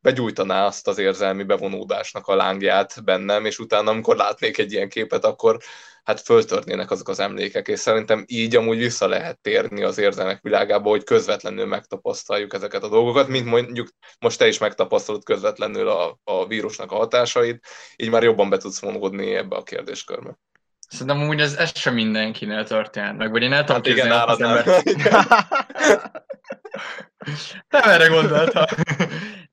begyújtaná 0.02 0.66
azt 0.66 0.88
az 0.88 0.98
érzelmi 0.98 1.42
bevonódásnak 1.42 2.26
a 2.26 2.34
lángját 2.34 3.04
bennem, 3.04 3.44
és 3.44 3.58
utána, 3.58 3.90
amikor 3.90 4.16
látnék 4.16 4.58
egy 4.58 4.72
ilyen 4.72 4.88
képet, 4.88 5.24
akkor 5.24 5.58
hát 6.04 6.20
föltörnének 6.20 6.90
azok 6.90 7.08
az 7.08 7.20
emlékek, 7.20 7.68
és 7.68 7.78
szerintem 7.78 8.24
így 8.26 8.56
amúgy 8.56 8.78
vissza 8.78 9.08
lehet 9.08 9.38
térni 9.40 9.82
az 9.82 9.98
érzelmek 9.98 10.42
világába, 10.42 10.88
hogy 10.88 11.04
közvetlenül 11.04 11.66
megtapasztaljuk 11.66 12.54
ezeket 12.54 12.82
a 12.82 12.88
dolgokat, 12.88 13.28
mint 13.28 13.46
mondjuk 13.46 13.88
most 14.18 14.38
te 14.38 14.46
is 14.46 14.58
megtapasztalod 14.58 15.24
közvetlenül 15.24 15.88
a, 15.88 16.18
a 16.24 16.46
vírusnak 16.46 16.92
a 16.92 16.96
hatásait, 16.96 17.66
így 17.96 18.10
már 18.10 18.22
jobban 18.22 18.50
be 18.50 18.56
tudsz 18.56 18.80
vonódni 18.80 19.34
ebbe 19.34 19.56
a 19.56 19.62
kérdéskörbe. 19.62 20.38
Szerintem 20.88 21.28
úgy 21.28 21.40
ez, 21.40 21.54
ez 21.54 21.78
sem 21.78 21.94
mindenkinél 21.94 22.64
történt 22.64 23.16
meg, 23.16 23.30
vagy 23.30 23.42
én 23.42 23.52
el 23.52 23.64
tudom 23.64 23.76
hát 23.76 23.86
igen, 23.86 24.10
az 24.10 24.40
ember... 24.40 24.64
Nem 27.68 27.88
erre 27.88 28.06
gondoltam. 28.06 28.64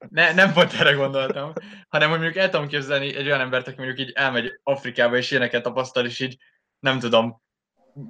Ne, 0.09 0.33
nem 0.33 0.53
pont 0.53 0.73
erre 0.73 0.93
gondoltam, 0.93 1.53
hanem 1.89 2.09
hogy 2.09 2.19
mondjuk 2.19 2.43
el 2.43 2.49
tudom 2.49 2.67
képzelni 2.67 3.15
egy 3.15 3.25
olyan 3.25 3.39
embert, 3.39 3.67
aki 3.67 3.75
mondjuk 3.77 3.99
így 3.99 4.11
elmegy 4.15 4.59
Afrikába, 4.63 5.17
és 5.17 5.31
ilyeneket 5.31 5.63
tapasztal, 5.63 6.05
és 6.05 6.19
így 6.19 6.37
nem 6.79 6.99
tudom, 6.99 7.41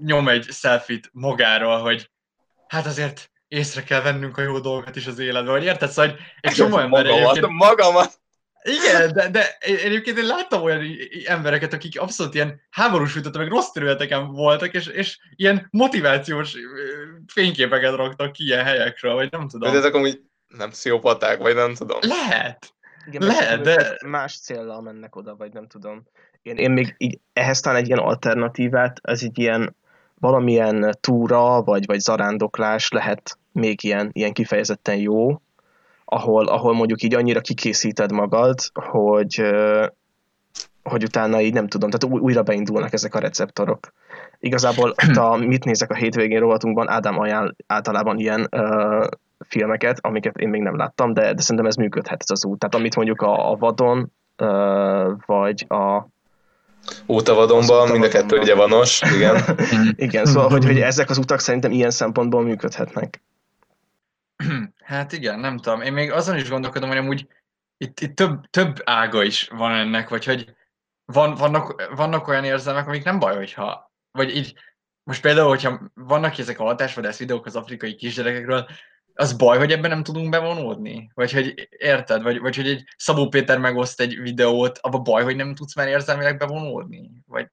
nyom 0.01 0.27
egy 0.27 0.45
selfit 0.51 1.09
magáról, 1.13 1.79
hogy 1.79 2.11
hát 2.67 2.85
azért 2.85 3.31
észre 3.47 3.83
kell 3.83 4.01
vennünk 4.01 4.37
a 4.37 4.41
jó 4.41 4.59
dolgokat 4.59 4.95
is 4.95 5.07
az 5.07 5.19
életben, 5.19 5.53
vagy 5.53 5.63
érted? 5.63 5.89
Szóval 5.89 6.19
egy 6.39 6.53
csomó 6.53 6.77
ember 6.77 7.05
magamat, 7.05 7.29
egyébként... 7.29 7.53
magamat. 7.53 8.19
Igen, 8.67 9.11
de, 9.13 9.29
de 9.29 9.57
egyébként 9.59 10.17
én 10.17 10.25
láttam 10.25 10.61
olyan 10.61 10.83
embereket, 11.25 11.73
akik 11.73 11.99
abszolút 12.01 12.33
ilyen 12.33 12.61
háborús 12.69 13.15
ütötte, 13.15 13.37
meg 13.37 13.47
rossz 13.47 13.69
területeken 13.69 14.31
voltak, 14.31 14.73
és, 14.73 14.87
és 14.87 15.17
ilyen 15.35 15.67
motivációs 15.71 16.55
fényképeket 17.27 17.95
raktak 17.95 18.31
ki 18.31 18.43
ilyen 18.43 18.65
helyekről, 18.65 19.13
vagy 19.13 19.31
nem 19.31 19.47
tudom. 19.47 19.71
De 19.71 19.77
ezek 19.77 19.93
amúgy 19.93 20.21
nem 20.57 20.69
pszichopaták, 20.69 21.37
vagy 21.37 21.55
nem 21.55 21.73
tudom. 21.73 21.99
Lehet. 22.01 22.73
Igen, 23.07 23.27
Lehet, 23.27 23.61
de... 23.61 23.97
Más 24.05 24.39
célral 24.39 24.81
mennek 24.81 25.15
oda, 25.15 25.35
vagy 25.35 25.53
nem 25.53 25.67
tudom. 25.67 26.03
Én, 26.41 26.55
én 26.55 26.71
még 26.71 26.95
így, 26.97 27.19
ehhez 27.33 27.59
talán 27.59 27.79
egy 27.79 27.87
ilyen 27.87 27.99
alternatívát, 27.99 28.99
ez 29.03 29.23
egy 29.23 29.39
ilyen 29.39 29.75
valamilyen 30.19 30.97
túra, 31.01 31.63
vagy, 31.63 31.85
vagy 31.85 31.99
zarándoklás 31.99 32.89
lehet 32.89 33.37
még 33.51 33.83
ilyen, 33.83 34.09
ilyen 34.13 34.33
kifejezetten 34.33 34.97
jó, 34.97 35.41
ahol, 36.09 36.47
ahol 36.47 36.73
mondjuk 36.73 37.01
így 37.01 37.13
annyira 37.13 37.41
kikészíted 37.41 38.11
magad, 38.11 38.59
hogy, 38.73 39.41
hogy 40.83 41.03
utána 41.03 41.41
így 41.41 41.53
nem 41.53 41.67
tudom, 41.67 41.89
tehát 41.89 42.15
újra 42.23 42.43
beindulnak 42.43 42.93
ezek 42.93 43.15
a 43.15 43.19
receptorok. 43.19 43.93
Igazából, 44.39 44.93
a, 45.23 45.35
mit 45.35 45.63
nézek 45.63 45.91
a 45.91 45.95
hétvégén 45.95 46.39
rovatunkban, 46.39 46.89
Ádám 46.89 47.19
ajánl 47.19 47.55
általában 47.67 48.17
ilyen 48.17 48.47
uh, 48.51 49.07
filmeket, 49.47 49.99
amiket 50.01 50.37
én 50.37 50.49
még 50.49 50.61
nem 50.61 50.77
láttam, 50.77 51.13
de, 51.13 51.33
de 51.33 51.41
szerintem 51.41 51.65
ez 51.65 51.75
működhet 51.75 52.21
ez 52.21 52.31
az 52.31 52.45
út. 52.45 52.59
Tehát 52.59 52.75
amit 52.75 52.95
mondjuk 52.95 53.21
a, 53.21 53.51
a 53.51 53.55
vadon, 53.55 54.11
uh, 54.37 55.11
vagy 55.25 55.65
a 55.69 56.07
Útavadonban, 57.05 57.89
mind 57.89 58.03
a 58.03 58.07
kettő 58.07 58.37
ugye 58.37 58.55
vanos, 58.55 59.01
igen. 59.15 59.43
igen, 59.95 60.25
szóval, 60.25 60.49
hogy, 60.49 60.65
hogy 60.65 60.79
ezek 60.91 61.09
az 61.09 61.17
utak 61.17 61.39
szerintem 61.39 61.71
ilyen 61.71 61.91
szempontból 61.91 62.43
működhetnek. 62.43 63.21
Hát 64.87 65.11
igen, 65.11 65.39
nem 65.39 65.57
tudom. 65.57 65.81
Én 65.81 65.93
még 65.93 66.11
azon 66.11 66.35
is 66.37 66.49
gondolkodom, 66.49 66.89
hogy 66.89 66.97
amúgy 66.97 67.27
itt, 67.77 67.99
itt 67.99 68.15
több, 68.15 68.45
több 68.49 68.81
ága 68.83 69.23
is 69.23 69.47
van 69.47 69.71
ennek, 69.71 70.09
vagy 70.09 70.25
hogy 70.25 70.55
van, 71.05 71.35
vannak, 71.35 71.95
vannak 71.95 72.27
olyan 72.27 72.43
érzelmek, 72.43 72.87
amik 72.87 73.03
nem 73.03 73.19
baj, 73.19 73.35
hogyha, 73.35 73.91
vagy 74.11 74.35
így, 74.35 74.53
most 75.03 75.21
például, 75.21 75.47
hogyha 75.47 75.91
vannak 75.93 76.37
ezek 76.37 76.59
a 76.59 76.63
hatásvadász 76.63 77.17
videók 77.17 77.45
az 77.45 77.55
afrikai 77.55 77.95
kisgyerekekről, 77.95 78.67
az 79.13 79.33
baj, 79.33 79.57
hogy 79.57 79.71
ebben 79.71 79.89
nem 79.89 80.03
tudunk 80.03 80.29
bevonódni? 80.29 81.11
Vagy 81.13 81.31
hogy 81.31 81.67
érted? 81.69 82.23
Vagy, 82.23 82.39
vagy 82.39 82.55
hogy 82.55 82.67
egy 82.67 82.83
Szabó 82.97 83.27
Péter 83.27 83.59
megoszt 83.59 83.99
egy 83.99 84.21
videót, 84.21 84.77
abban 84.77 85.03
baj, 85.03 85.23
hogy 85.23 85.35
nem 85.35 85.55
tudsz 85.55 85.75
már 85.75 85.87
érzelmileg 85.87 86.37
bevonódni? 86.37 87.11
Vagy 87.25 87.49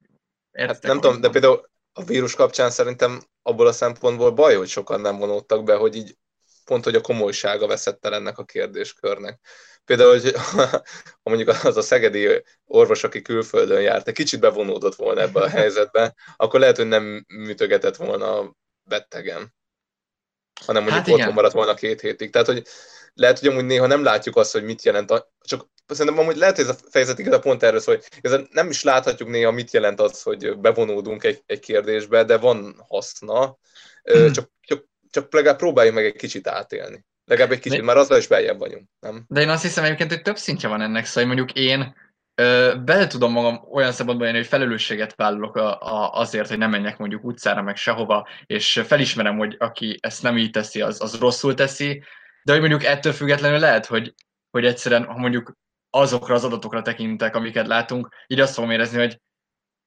érted? 0.53 0.75
Hát 0.75 0.83
nem 0.83 1.01
tudom, 1.01 1.21
de 1.21 1.31
például 1.31 1.69
a 1.93 2.05
vírus 2.05 2.35
kapcsán 2.35 2.71
szerintem 2.71 3.21
abból 3.43 3.67
a 3.67 3.73
szempontból 3.73 4.31
baj, 4.31 4.55
hogy 4.55 4.69
sokan 4.69 5.01
nem 5.01 5.19
vonódtak 5.19 5.65
be, 5.65 5.75
hogy 5.75 5.97
így 5.97 6.17
pont, 6.65 6.85
hogy 6.85 6.95
a 6.95 7.01
komolysága 7.01 7.67
veszett 7.67 8.07
el 8.07 8.15
ennek 8.15 8.39
a 8.39 8.45
kérdéskörnek. 8.45 9.41
Például, 9.85 10.21
hogy 10.21 10.35
ha 11.23 11.31
mondjuk 11.31 11.49
az 11.49 11.77
a 11.77 11.83
szegedi 11.83 12.43
orvos, 12.65 13.05
aki 13.05 13.23
külföldön 13.23 13.81
járt, 13.81 14.09
egy 14.09 14.15
kicsit 14.15 14.41
bevonódott 14.41 14.95
volna 14.95 15.21
ebbe 15.21 15.41
a 15.41 15.49
helyzetbe, 15.49 16.15
akkor 16.37 16.61
lehet, 16.61 16.77
hogy 16.77 16.87
nem 16.87 17.25
műtögetett 17.29 17.97
volna 17.97 18.39
a 18.39 18.55
bettegen, 18.83 19.55
hanem 20.67 20.83
mondjuk 20.83 21.05
hát 21.05 21.15
otthon 21.15 21.35
maradt 21.35 21.55
volna 21.55 21.75
két 21.75 22.01
hétig. 22.01 22.31
Tehát, 22.31 22.47
hogy 22.47 22.67
lehet, 23.15 23.39
hogy 23.39 23.49
amúgy 23.49 23.65
néha 23.65 23.87
nem 23.87 24.03
látjuk 24.03 24.37
azt, 24.37 24.53
hogy 24.53 24.65
mit 24.65 24.83
jelent, 24.83 25.11
a, 25.11 25.33
csak 25.41 25.69
szerintem 25.87 26.23
amúgy 26.23 26.37
lehet, 26.37 26.57
hogy 26.57 26.65
ez 26.65 26.71
a 26.71 26.89
fejezet 26.91 27.19
igaz 27.19 27.41
pont 27.41 27.63
erről 27.63 27.81
szól, 27.81 27.95
hogy 27.95 28.33
ez 28.33 28.41
nem 28.51 28.71
is 28.71 28.83
láthatjuk 28.83 29.29
néha, 29.29 29.51
mit 29.51 29.73
jelent 29.73 30.01
az, 30.01 30.23
hogy 30.23 30.59
bevonódunk 30.59 31.25
egy, 31.25 31.43
egy 31.47 31.61
kérdésbe, 31.61 32.25
de 32.25 32.37
van 32.37 32.85
haszna, 32.89 33.59
hmm. 34.03 34.33
csak, 34.33 34.51
csak 34.61 34.85
csak 35.15 35.33
legalább 35.33 35.59
próbáljuk 35.59 35.95
meg 35.95 36.05
egy 36.05 36.17
kicsit 36.17 36.49
átélni. 36.49 37.05
Legalább 37.25 37.53
egy 37.53 37.61
kicsit, 37.61 37.79
de, 37.79 37.85
már 37.85 37.97
azzal 37.97 38.19
is 38.19 38.27
beljebb 38.27 38.59
vagyunk, 38.59 38.89
nem? 39.01 39.25
De 39.29 39.41
én 39.41 39.49
azt 39.49 39.63
hiszem 39.63 39.85
egyébként, 39.85 40.13
hogy 40.13 40.23
több 40.23 40.37
szintje 40.37 40.69
van 40.69 40.81
ennek, 40.81 41.05
szóval 41.05 41.35
mondjuk 41.35 41.59
én 41.59 41.95
ö, 42.35 42.75
bele 42.85 43.07
tudom 43.07 43.33
magam 43.33 43.67
olyan 43.71 43.93
szabadban 43.93 44.27
jönni, 44.27 44.39
hogy 44.39 44.47
felelősséget 44.47 45.15
vállalok 45.15 45.57
a, 45.57 45.81
a, 45.81 46.13
azért, 46.13 46.49
hogy 46.49 46.59
nem 46.59 46.71
menjek 46.71 46.99
mondjuk 46.99 47.25
utcára, 47.25 47.63
meg 47.63 47.77
sehova, 47.77 48.29
és 48.47 48.83
felismerem, 48.87 49.37
hogy 49.37 49.57
aki 49.59 49.99
ezt 50.01 50.23
nem 50.23 50.37
így 50.37 50.51
teszi, 50.51 50.81
az, 50.81 51.01
az 51.01 51.19
rosszul 51.19 51.55
teszi, 51.55 52.03
de 52.43 52.53
hogy 52.53 52.61
mondjuk 52.61 52.85
ettől 52.85 53.13
függetlenül 53.13 53.59
lehet, 53.59 53.87
hogy, 53.87 54.15
hogy 54.51 54.65
egyszerűen, 54.65 55.05
ha 55.05 55.19
mondjuk 55.19 55.53
azokra 55.91 56.35
az 56.35 56.45
adatokra 56.45 56.83
tekintek, 56.83 57.37
amiket 57.37 57.67
látunk, 57.67 58.09
így 58.27 58.41
azt 58.41 58.55
fogom 58.55 58.71
érezni, 58.71 58.99
hogy 58.99 59.21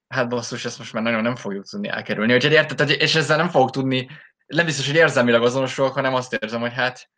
hát 0.08 0.30
basszus, 0.30 0.66
ezt 0.66 0.78
most 0.78 0.94
már 0.94 1.04
nagyon 1.04 1.22
nem 1.22 1.36
fogjuk 1.36 1.66
tudni 1.66 1.88
elkerülni. 1.88 2.34
Úgyhogy 2.34 2.52
érted, 2.52 2.90
és 2.90 3.16
ezzel 3.16 3.38
nem 3.38 3.50
fogok 3.50 3.70
tudni 3.70 4.10
nem 4.48 4.66
biztos, 4.66 4.86
hogy 4.86 4.96
érzelmileg 4.96 5.42
azonosulok, 5.42 5.94
hanem 5.94 6.14
azt 6.14 6.34
érzem, 6.34 6.60
hogy 6.60 6.74
hát 6.74 7.10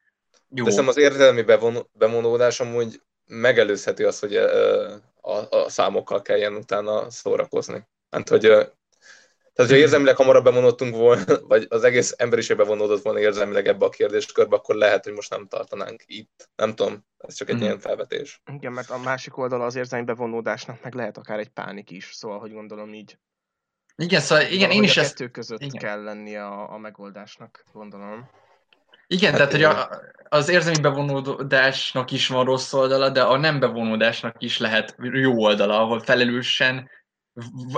jó. 0.49 0.65
Teszem 0.65 0.87
az 0.87 0.97
érzelmi 0.97 1.41
bevonódás 1.93 2.59
amúgy 2.59 3.01
megelőzheti 3.25 4.03
azt, 4.03 4.19
hogy 4.19 4.35
a, 4.35 5.49
a 5.49 5.69
számokkal 5.69 6.21
kelljen 6.21 6.53
utána 6.53 7.09
szórakozni. 7.09 7.87
Hát, 8.09 8.29
hogy 8.29 8.69
tehát, 9.59 9.73
ha 9.73 9.77
érzelmileg 9.77 10.15
hamarabb 10.15 10.43
bevonódtunk 10.43 10.95
volna, 10.95 11.23
vagy 11.47 11.65
az 11.69 11.83
egész 11.83 12.13
emberiség 12.17 12.57
bevonódott 12.57 13.01
volna 13.01 13.19
érzelmileg 13.19 13.67
ebbe 13.67 13.85
a 13.85 13.89
kérdéskörbe, 13.89 14.55
akkor 14.55 14.75
lehet, 14.75 15.03
hogy 15.03 15.13
most 15.13 15.29
nem 15.29 15.47
tartanánk 15.47 16.03
itt. 16.05 16.49
Nem 16.55 16.75
tudom, 16.75 17.05
ez 17.17 17.33
csak 17.33 17.49
egy 17.49 17.55
mm. 17.55 17.61
ilyen 17.61 17.79
felvetés. 17.79 18.41
Igen, 18.51 18.71
mert 18.71 18.89
a 18.89 18.97
másik 18.97 19.37
oldala 19.37 19.65
az 19.65 19.75
érzelmi 19.75 20.05
bevonódásnak 20.05 20.83
meg 20.83 20.93
lehet 20.93 21.17
akár 21.17 21.39
egy 21.39 21.49
pánik 21.49 21.91
is, 21.91 22.09
szóval, 22.13 22.39
hogy 22.39 22.53
gondolom 22.53 22.93
így 22.93 23.17
igen, 23.99 24.21
szóval 24.21 24.45
igen, 24.45 24.71
én 24.71 24.83
is 24.83 24.97
a 24.97 25.01
kettő 25.01 25.23
ezt... 25.23 25.33
között 25.33 25.61
igen. 25.61 25.81
kell 25.81 26.03
lenni 26.03 26.35
a, 26.35 26.73
a 26.73 26.77
megoldásnak, 26.77 27.63
gondolom. 27.73 28.29
Igen, 29.07 29.29
hát 29.29 29.37
tehát 29.37 29.51
hogy 29.51 29.63
a, 29.63 29.89
az 30.37 30.49
érzelmi 30.49 30.79
bevonódásnak 30.79 32.11
is 32.11 32.27
van 32.27 32.45
rossz 32.45 32.73
oldala, 32.73 33.09
de 33.09 33.23
a 33.23 33.37
nem 33.37 33.59
bevonódásnak 33.59 34.35
is 34.39 34.57
lehet 34.57 34.95
jó 34.99 35.43
oldala, 35.43 35.81
ahol 35.81 35.99
felelősen 35.99 36.89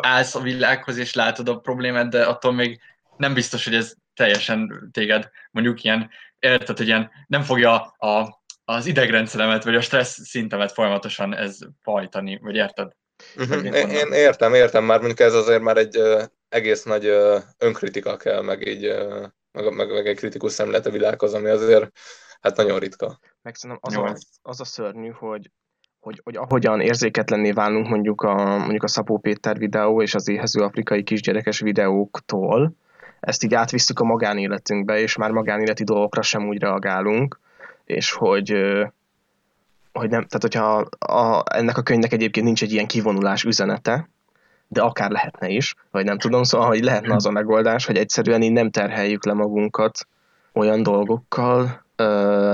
állsz 0.01 0.35
a 0.35 0.39
világhoz 0.39 0.97
és 0.97 1.13
látod 1.13 1.49
a 1.49 1.59
problémát, 1.59 2.09
de 2.09 2.25
attól 2.25 2.51
még 2.51 2.79
nem 3.17 3.33
biztos, 3.33 3.63
hogy 3.63 3.75
ez 3.75 3.93
teljesen 4.13 4.89
téged 4.91 5.29
mondjuk 5.51 5.83
ilyen, 5.83 6.09
érted, 6.39 6.77
hogy 6.77 6.87
ilyen 6.87 7.11
nem 7.27 7.41
fogja 7.41 7.81
a, 7.81 8.41
az 8.65 8.85
idegrendszeremet 8.85 9.63
vagy 9.63 9.75
a 9.75 9.81
stressz 9.81 10.27
szintemet 10.27 10.71
folyamatosan 10.71 11.35
ez 11.35 11.57
fajtani, 11.81 12.39
vagy 12.41 12.55
érted? 12.55 12.91
Uh-huh. 13.37 13.65
Én, 13.65 13.89
én 13.89 14.11
értem, 14.11 14.53
értem, 14.53 14.83
már 14.83 14.97
mondjuk 14.97 15.19
ez 15.19 15.33
azért 15.33 15.61
már 15.61 15.77
egy 15.77 15.97
uh, 15.97 16.21
egész 16.49 16.83
nagy 16.83 17.07
uh, 17.07 17.41
önkritika 17.57 18.17
kell, 18.17 18.41
meg 18.41 18.67
így 18.67 18.87
uh, 18.87 19.25
meg, 19.51 19.73
meg, 19.73 19.91
meg 19.91 20.07
egy 20.07 20.15
kritikus 20.15 20.51
szemlélet 20.51 20.85
a 20.85 20.91
világhoz, 20.91 21.33
ami 21.33 21.49
azért 21.49 21.91
hát 22.41 22.55
nagyon 22.55 22.79
ritka. 22.79 23.19
Meg 23.41 23.55
az, 23.79 23.95
a, 23.95 24.15
az 24.41 24.59
a 24.59 24.65
szörnyű, 24.65 25.09
hogy, 25.09 25.51
hogy, 25.99 26.21
hogy 26.23 26.35
ahogyan 26.35 26.81
érzéketlenné 26.81 27.51
válunk 27.51 27.87
mondjuk 27.87 28.21
a, 28.21 28.57
mondjuk 28.57 28.83
a 28.83 28.87
Szapó 28.87 29.17
Péter 29.17 29.57
videó 29.57 30.01
és 30.01 30.15
az 30.15 30.27
éhező 30.27 30.61
afrikai 30.61 31.03
kisgyerekes 31.03 31.59
videóktól, 31.59 32.73
ezt 33.19 33.43
így 33.43 33.53
átvisszük 33.53 33.99
a 33.99 34.03
magánéletünkbe, 34.03 34.99
és 34.99 35.15
már 35.15 35.31
magánéleti 35.31 35.83
dolgokra 35.83 36.21
sem 36.21 36.47
úgy 36.47 36.59
reagálunk, 36.59 37.39
és 37.85 38.11
hogy 38.11 38.51
hogy 39.93 40.09
nem, 40.09 40.25
tehát 40.25 40.41
hogyha 40.41 40.75
a, 41.13 41.43
ennek 41.55 41.77
a 41.77 41.81
könyvnek 41.81 42.13
egyébként 42.13 42.45
nincs 42.45 42.63
egy 42.63 42.71
ilyen 42.71 42.87
kivonulás 42.87 43.43
üzenete, 43.43 44.09
de 44.67 44.81
akár 44.81 45.11
lehetne 45.11 45.47
is, 45.47 45.75
vagy 45.91 46.05
nem 46.05 46.17
tudom, 46.17 46.43
szóval 46.43 46.67
hogy 46.67 46.83
lehetne 46.83 47.15
az 47.15 47.25
a 47.25 47.31
megoldás, 47.31 47.85
hogy 47.85 47.97
egyszerűen 47.97 48.41
így 48.41 48.51
nem 48.51 48.69
terheljük 48.69 49.25
le 49.25 49.33
magunkat 49.33 50.07
olyan 50.53 50.83
dolgokkal, 50.83 51.83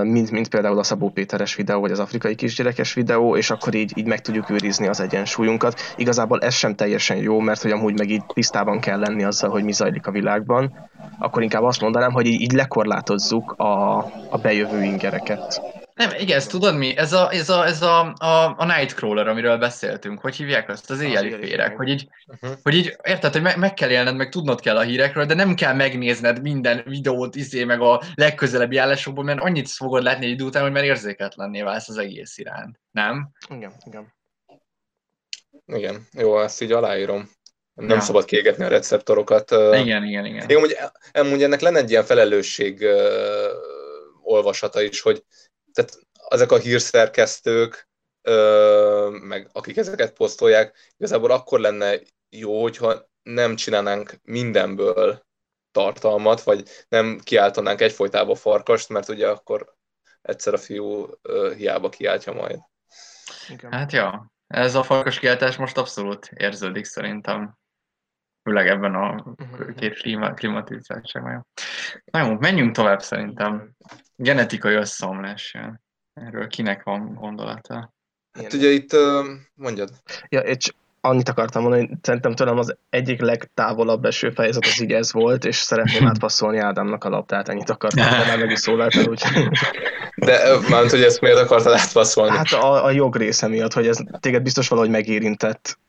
mint, 0.03 0.31
mint 0.31 0.49
például 0.49 0.79
a 0.79 0.83
Szabó 0.83 1.09
Péteres 1.09 1.55
videó, 1.55 1.79
vagy 1.79 1.91
az 1.91 1.99
afrikai 1.99 2.35
kisgyerekes 2.35 2.93
videó, 2.93 3.35
és 3.35 3.49
akkor 3.49 3.73
így, 3.73 3.97
így 3.97 4.05
meg 4.05 4.21
tudjuk 4.21 4.49
őrizni 4.49 4.87
az 4.87 4.99
egyensúlyunkat. 4.99 5.79
Igazából 5.95 6.39
ez 6.39 6.53
sem 6.53 6.75
teljesen 6.75 7.17
jó, 7.17 7.39
mert 7.39 7.61
hogy 7.61 7.71
amúgy 7.71 7.97
meg 7.97 8.09
így 8.09 8.25
tisztában 8.33 8.79
kell 8.79 8.99
lenni 8.99 9.23
azzal, 9.23 9.49
hogy 9.49 9.63
mi 9.63 9.71
zajlik 9.71 10.07
a 10.07 10.11
világban. 10.11 10.89
Akkor 11.19 11.41
inkább 11.43 11.63
azt 11.63 11.81
mondanám, 11.81 12.11
hogy 12.11 12.25
így, 12.25 12.41
így 12.41 12.51
lekorlátozzuk 12.51 13.51
a, 13.51 13.97
a 14.29 14.37
bejövő 14.41 14.83
ingereket. 14.83 15.61
Nem, 15.97 16.09
igen, 16.17 16.37
ezt 16.37 16.49
tudod 16.49 16.75
mi? 16.75 16.97
Ez 16.97 17.13
a, 17.13 17.31
ez 17.31 17.49
a, 17.49 17.65
ez 17.65 17.81
a, 17.81 18.13
a, 18.13 18.55
a 18.57 18.65
Nightcrawler, 18.65 19.27
amiről 19.27 19.57
beszéltünk. 19.57 20.19
Hogy 20.19 20.35
hívják 20.35 20.69
azt? 20.69 20.89
Az 20.89 21.01
éjjeli 21.01 21.35
férek. 21.35 21.77
Hogy 21.77 21.89
így, 21.89 22.07
uh-huh. 22.27 22.57
hogy 22.63 22.75
így, 22.75 22.95
érted, 23.03 23.31
hogy 23.31 23.41
meg, 23.41 23.57
meg 23.57 23.73
kell 23.73 23.89
élned, 23.89 24.15
meg 24.15 24.29
tudnod 24.29 24.61
kell 24.61 24.77
a 24.77 24.81
hírekről, 24.81 25.25
de 25.25 25.33
nem 25.33 25.55
kell 25.55 25.73
megnézned 25.73 26.41
minden 26.41 26.83
videót, 26.85 27.35
izé, 27.35 27.63
meg 27.63 27.81
a 27.81 28.01
legközelebbi 28.15 28.77
állásokból, 28.77 29.23
mert 29.23 29.39
annyit 29.39 29.69
fogod 29.69 30.03
látni 30.03 30.25
egy 30.25 30.31
idő 30.31 30.43
után, 30.43 30.63
hogy 30.63 30.71
már 30.71 30.83
érzéketlenné 30.83 31.61
válsz 31.61 31.89
az 31.89 31.97
egész 31.97 32.37
iránt. 32.37 32.79
Nem? 32.91 33.29
Igen, 33.49 33.73
igen. 33.85 34.15
Igen, 35.65 36.07
jó, 36.11 36.39
ezt 36.39 36.61
így 36.61 36.71
aláírom. 36.71 37.29
Nem 37.73 37.97
ja. 37.97 38.01
szabad 38.01 38.25
kégetni 38.25 38.63
a 38.63 38.67
receptorokat. 38.67 39.51
Igen, 39.51 40.03
igen, 40.03 40.25
igen. 40.25 40.49
Én 40.49 40.57
amúgy, 40.57 40.77
amúgy 41.11 41.43
ennek 41.43 41.61
lenne 41.61 41.79
egy 41.79 41.89
ilyen 41.89 42.03
felelősség 42.03 42.85
olvasata 44.23 44.81
is, 44.81 45.01
hogy 45.01 45.23
tehát 45.77 45.99
ezek 46.29 46.51
a 46.51 46.57
hírszerkesztők, 46.57 47.89
ö, 48.21 49.17
meg 49.21 49.49
akik 49.51 49.77
ezeket 49.77 50.13
posztolják, 50.13 50.93
igazából 50.97 51.31
akkor 51.31 51.59
lenne 51.59 51.99
jó, 52.29 52.61
hogyha 52.61 53.09
nem 53.23 53.55
csinálnánk 53.55 54.13
mindenből 54.23 55.25
tartalmat, 55.71 56.43
vagy 56.43 56.69
nem 56.89 57.19
kiáltanánk 57.23 57.81
egyfolytában 57.81 58.35
farkast, 58.35 58.89
mert 58.89 59.09
ugye 59.09 59.29
akkor 59.29 59.73
egyszer 60.21 60.53
a 60.53 60.57
fiú 60.57 61.07
ö, 61.21 61.53
hiába 61.55 61.89
kiáltja 61.89 62.33
majd. 62.33 62.59
Igen. 63.49 63.71
Hát 63.71 63.91
ja, 63.91 64.31
ez 64.47 64.75
a 64.75 64.83
farkas 64.83 65.19
kiáltás 65.19 65.55
most 65.55 65.77
abszolút 65.77 66.29
érződik 66.33 66.85
szerintem. 66.85 67.57
Főleg 68.47 68.67
ebben 68.67 68.95
a 68.95 69.13
mhm. 69.13 69.73
két 69.75 70.03
klimatizáltságban. 70.35 71.47
Na 72.11 72.19
jó, 72.19 72.37
menjünk 72.39 72.75
tovább 72.75 73.01
szerintem 73.01 73.71
genetikai 74.15 74.73
összeomlás. 74.73 75.55
Erről 76.13 76.47
kinek 76.47 76.83
van 76.83 77.13
gondolata? 77.13 77.93
Hát 78.39 78.53
ugye 78.53 78.69
itt 78.69 78.91
mondjad. 79.53 79.89
Ja, 80.29 80.39
és 80.39 80.73
annyit 81.01 81.29
akartam 81.29 81.61
mondani, 81.61 81.87
hogy 81.87 81.97
szerintem 82.01 82.33
tőlem 82.33 82.57
az 82.57 82.75
egyik 82.89 83.21
legtávolabb 83.21 84.05
eső 84.05 84.29
fejezet 84.29 84.65
az 84.65 84.81
így 84.81 84.91
ez 84.91 85.13
volt, 85.13 85.45
és 85.45 85.55
szeretném 85.55 86.07
átpasszolni 86.11 86.57
Ádámnak 86.57 87.03
a 87.03 87.09
labdát, 87.09 87.49
ennyit 87.49 87.69
akartam, 87.69 88.05
de 88.09 88.25
már 88.25 88.37
meg 88.39 88.51
is 88.51 88.59
szóláltál, 88.59 89.07
úgy. 89.07 89.23
De 90.15 90.59
mármint, 90.69 90.91
hogy 90.91 91.03
ezt 91.03 91.21
miért 91.21 91.39
akartad 91.39 91.73
átpasszolni? 91.73 92.37
Hát 92.37 92.51
a, 92.51 92.85
a 92.85 92.91
jog 92.91 93.15
része 93.15 93.47
miatt, 93.47 93.73
hogy 93.73 93.87
ez 93.87 93.97
téged 94.19 94.41
biztos 94.41 94.67
valahogy 94.67 94.89
megérintett, 94.89 95.79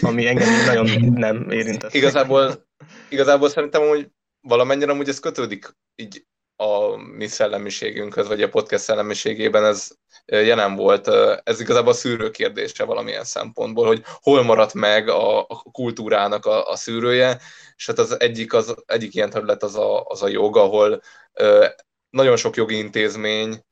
ami 0.00 0.26
engem 0.26 0.64
nagyon 0.66 1.12
nem 1.12 1.50
érintett. 1.50 1.94
Igazából, 1.94 2.66
igazából 3.08 3.48
szerintem, 3.48 3.88
hogy 3.88 4.08
valamennyire 4.40 4.90
amúgy 4.90 5.08
ez 5.08 5.20
kötődik 5.20 5.76
így 5.94 6.24
a 6.56 6.96
mi 6.96 7.26
szellemiségünkhöz, 7.26 8.28
vagy 8.28 8.42
a 8.42 8.48
podcast 8.48 8.82
szellemiségében 8.82 9.64
ez 9.64 9.88
jelen 10.24 10.74
volt. 10.74 11.08
Ez 11.44 11.60
igazából 11.60 11.92
a 11.92 11.94
szűrő 11.94 12.30
kérdése 12.30 12.84
valamilyen 12.84 13.24
szempontból, 13.24 13.86
hogy 13.86 14.02
hol 14.04 14.42
maradt 14.42 14.74
meg 14.74 15.08
a, 15.08 15.40
a 15.40 15.62
kultúrának 15.72 16.46
a, 16.46 16.68
a 16.70 16.76
szűrője, 16.76 17.40
és 17.76 17.86
hát 17.86 17.98
az 17.98 18.20
egyik, 18.20 18.52
az, 18.52 18.74
egyik 18.86 19.14
ilyen 19.14 19.30
terület 19.30 19.62
az 19.62 19.76
a, 19.76 20.04
az 20.04 20.22
a 20.22 20.28
jog, 20.28 20.56
ahol 20.56 21.02
nagyon 22.10 22.36
sok 22.36 22.56
jogi 22.56 22.76
intézmény 22.76 23.64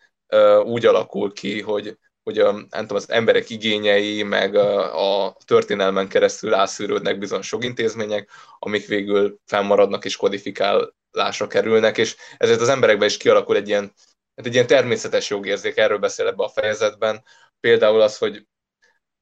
úgy 0.65 0.87
alakul 0.87 1.33
ki, 1.33 1.61
hogy 1.61 1.99
hogy 2.25 2.39
a, 2.39 2.53
nem 2.53 2.67
tudom, 2.69 2.97
az 2.97 3.11
emberek 3.11 3.51
igényei, 3.51 4.23
meg 4.23 4.55
a, 4.55 5.27
a 5.27 5.37
történelmen 5.45 6.09
keresztül 6.09 6.55
ászűrődnek 6.55 7.19
bizonyos 7.19 7.53
jogintézmények, 7.53 8.31
amik 8.59 8.87
végül 8.87 9.39
fennmaradnak 9.47 10.05
és 10.05 10.17
kodifikál, 10.17 10.95
lásra 11.11 11.47
kerülnek, 11.47 11.99
és 11.99 12.17
ezért 12.39 12.61
az 12.61 12.69
emberekben 12.69 13.09
is 13.09 13.17
kialakul 13.17 13.57
egy 13.57 13.69
ilyen, 13.69 13.93
hát 14.37 14.47
egy 14.47 14.55
ilyen 14.55 14.67
természetes 14.67 15.31
jogérzék, 15.31 15.77
erről 15.77 15.99
beszél 15.99 16.27
ebbe 16.27 16.45
a 16.45 16.49
fejezetben. 16.49 17.25
Például 17.61 18.01
az, 18.01 18.19
hogy 18.19 18.47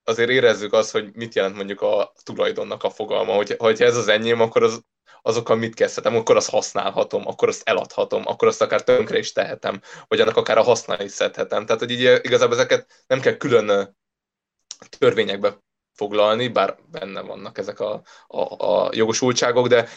azért 0.05 0.31
érezzük 0.31 0.73
azt, 0.73 0.91
hogy 0.91 1.15
mit 1.15 1.35
jelent 1.35 1.57
mondjuk 1.57 1.81
a 1.81 2.13
tulajdonnak 2.23 2.83
a 2.83 2.91
fogalma, 2.91 3.33
hogy, 3.33 3.55
hogy 3.59 3.83
ez 3.83 3.97
az 3.97 4.09
enyém, 4.09 4.41
akkor 4.41 4.63
az, 4.63 4.85
azokkal 5.23 5.57
mit 5.57 5.75
kezdhetem, 5.75 6.17
akkor 6.17 6.37
azt 6.37 6.51
használhatom, 6.51 7.27
akkor 7.27 7.49
azt 7.49 7.69
eladhatom, 7.69 8.23
akkor 8.27 8.49
azt 8.49 8.63
akár 8.63 8.83
tönkre 8.83 9.19
is 9.19 9.33
tehetem, 9.33 9.81
vagy 10.09 10.21
annak 10.21 10.37
akár 10.37 10.59
a 10.59 10.63
használni 10.63 11.05
is 11.05 11.13
szedhetem. 11.13 11.67
Tehát, 11.67 11.81
hogy 11.81 11.91
így 11.91 12.21
igazából 12.23 12.55
ezeket 12.55 13.05
nem 13.07 13.21
kell 13.21 13.37
külön 13.37 13.97
törvényekbe 14.99 15.59
foglalni, 15.93 16.49
bár 16.49 16.77
benne 16.91 17.21
vannak 17.21 17.59
ezek 17.59 17.81
a, 17.81 18.03
a, 18.27 18.67
a 18.67 18.91
jogosultságok, 18.93 19.67
de 19.67 19.89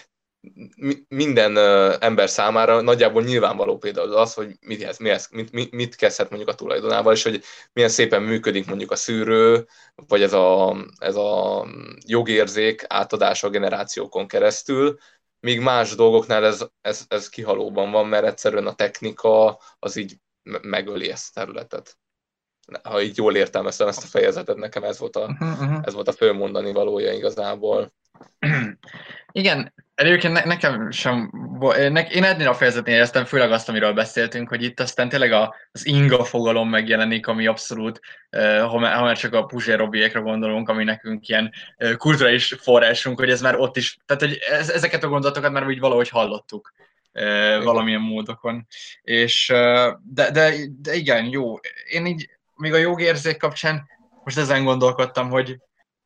minden 1.07 1.57
ember 1.99 2.29
számára 2.29 2.81
nagyjából 2.81 3.23
nyilvánvaló 3.23 3.77
például 3.77 4.13
az, 4.13 4.33
hogy 4.33 4.57
mit, 4.59 4.99
mit, 4.99 5.51
mit, 5.51 5.71
mit 5.71 5.95
kezdhet 5.95 6.29
mondjuk 6.29 6.49
a 6.49 6.55
tulajdonával, 6.55 7.13
és 7.13 7.23
hogy 7.23 7.43
milyen 7.73 7.89
szépen 7.89 8.21
működik 8.21 8.67
mondjuk 8.67 8.91
a 8.91 8.95
szűrő, 8.95 9.67
vagy 9.95 10.21
ez 10.21 10.33
a, 10.33 10.75
ez 10.97 11.15
a 11.15 11.65
jogérzék 12.05 12.85
átadása 12.87 13.47
a 13.47 13.49
generációkon 13.49 14.27
keresztül, 14.27 14.97
míg 15.43 15.59
más 15.59 15.95
dolgoknál 15.95 16.45
ez, 16.45 16.65
ez, 16.81 17.05
ez 17.07 17.29
kihalóban 17.29 17.91
van, 17.91 18.07
mert 18.07 18.25
egyszerűen 18.25 18.67
a 18.67 18.75
technika 18.75 19.59
az 19.79 19.95
így 19.95 20.17
megöli 20.61 21.09
ezt 21.09 21.37
a 21.37 21.39
területet. 21.39 21.97
Ha 22.83 23.01
így 23.01 23.17
jól 23.17 23.35
értelmeztem 23.35 23.87
ezt 23.87 24.03
a 24.03 24.07
fejezetet, 24.07 24.55
nekem 24.55 24.83
ez 24.83 24.99
volt 24.99 25.15
a, 25.15 25.21
uh-huh. 25.21 25.49
uh-huh. 25.49 25.81
ez 25.83 25.93
volt 25.93 26.07
a 26.07 26.11
fölmondani 26.11 26.71
valója 26.71 27.11
igazából. 27.11 27.93
Igen, 29.31 29.73
egyébként 29.95 30.33
ne, 30.33 30.43
nekem 30.43 30.91
sem, 30.91 31.31
ne, 31.89 32.07
én 32.07 32.23
ennél 32.23 32.47
a 32.47 32.53
fejezetnél 32.53 32.95
éreztem, 32.95 33.25
főleg 33.25 33.51
azt, 33.51 33.69
amiről 33.69 33.93
beszéltünk, 33.93 34.49
hogy 34.49 34.63
itt 34.63 34.79
aztán 34.79 35.09
tényleg 35.09 35.31
a, 35.31 35.55
az 35.71 35.85
inga 35.85 36.23
fogalom 36.23 36.69
megjelenik, 36.69 37.27
ami 37.27 37.47
abszolút, 37.47 37.99
ha 38.67 38.79
már, 38.79 38.95
ha 38.95 39.03
már 39.03 39.17
csak 39.17 39.33
a 39.33 39.45
Puzsér 39.45 39.77
Robiékra 39.77 40.21
gondolunk, 40.21 40.69
ami 40.69 40.83
nekünk 40.83 41.27
ilyen 41.27 41.51
kulturális 41.97 42.55
forrásunk, 42.59 43.19
hogy 43.19 43.29
ez 43.29 43.41
már 43.41 43.55
ott 43.55 43.77
is, 43.77 43.97
tehát 44.05 44.21
hogy 44.21 44.37
ez, 44.49 44.69
ezeket 44.69 45.03
a 45.03 45.07
gondolatokat 45.07 45.51
már 45.51 45.67
úgy 45.67 45.79
valahogy 45.79 46.09
hallottuk 46.09 46.73
valamilyen 47.63 48.01
módokon. 48.01 48.67
És, 49.01 49.47
de, 50.03 50.31
de, 50.31 50.53
de 50.81 50.93
igen, 50.93 51.25
jó. 51.25 51.55
Én 51.89 52.05
így, 52.05 52.29
még 52.55 52.73
a 52.73 52.77
jogérzék 52.77 53.37
kapcsán 53.37 53.87
most 54.23 54.37
ezen 54.37 54.63
gondolkodtam, 54.63 55.29
hogy 55.29 55.57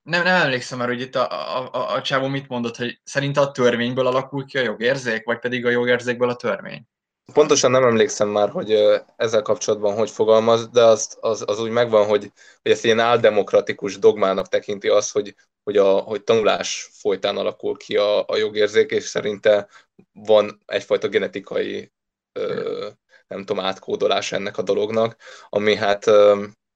nem, 0.07 0.23
nem 0.23 0.41
emlékszem 0.41 0.77
már, 0.77 0.87
hogy 0.87 1.01
itt 1.01 1.15
a, 1.15 1.57
a, 1.57 1.69
a, 1.71 1.93
a 1.93 2.01
csávó 2.01 2.27
mit 2.27 2.47
mondott, 2.47 2.75
hogy 2.75 2.99
szerint 3.03 3.37
a 3.37 3.51
törvényből 3.51 4.07
alakul 4.07 4.45
ki 4.45 4.57
a 4.57 4.61
jogérzék, 4.61 5.25
vagy 5.25 5.39
pedig 5.39 5.65
a 5.65 5.69
jogérzékből 5.69 6.29
a 6.29 6.35
törvény? 6.35 6.87
Pontosan 7.33 7.71
nem 7.71 7.83
emlékszem 7.83 8.27
már, 8.27 8.49
hogy 8.49 8.71
ezzel 9.15 9.41
kapcsolatban 9.41 9.95
hogy 9.95 10.09
fogalmaz, 10.09 10.69
de 10.69 10.83
az, 10.83 11.17
az, 11.19 11.43
az 11.47 11.59
úgy 11.59 11.69
megvan, 11.69 12.05
hogy, 12.05 12.31
hogy 12.61 12.71
ezt 12.71 12.85
ilyen 12.85 12.99
áldemokratikus 12.99 13.99
dogmának 13.99 14.47
tekinti 14.47 14.87
az, 14.87 15.11
hogy, 15.11 15.35
hogy, 15.63 15.77
a, 15.77 15.97
hogy 15.97 16.23
tanulás 16.23 16.89
folytán 16.93 17.37
alakul 17.37 17.77
ki 17.77 17.97
a, 17.97 18.25
a 18.27 18.37
jogérzék, 18.37 18.91
és 18.91 19.03
szerinte 19.03 19.67
van 20.11 20.61
egyfajta 20.65 21.07
genetikai 21.07 21.91
ö, 22.31 22.89
nem 23.27 23.45
tudom, 23.45 23.65
átkódolás 23.65 24.31
ennek 24.31 24.57
a 24.57 24.61
dolognak, 24.61 25.15
ami 25.49 25.75
hát 25.75 26.05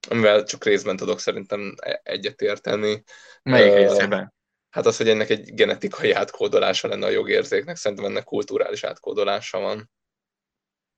amivel 0.09 0.43
csak 0.43 0.63
részben 0.63 0.95
tudok 0.95 1.19
szerintem 1.19 1.75
e- 1.77 2.01
egyetérteni. 2.03 3.03
Melyik 3.43 3.73
részében? 3.73 4.33
Hát 4.69 4.85
az, 4.85 4.97
hogy 4.97 5.09
ennek 5.09 5.29
egy 5.29 5.53
genetikai 5.53 6.11
átkódolása 6.11 6.87
lenne 6.87 7.05
a 7.05 7.09
jogérzéknek, 7.09 7.75
szerintem 7.75 8.05
ennek 8.05 8.23
kulturális 8.23 8.83
átkódolása 8.83 9.59
van. 9.59 9.91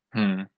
Hmm. 0.09 0.51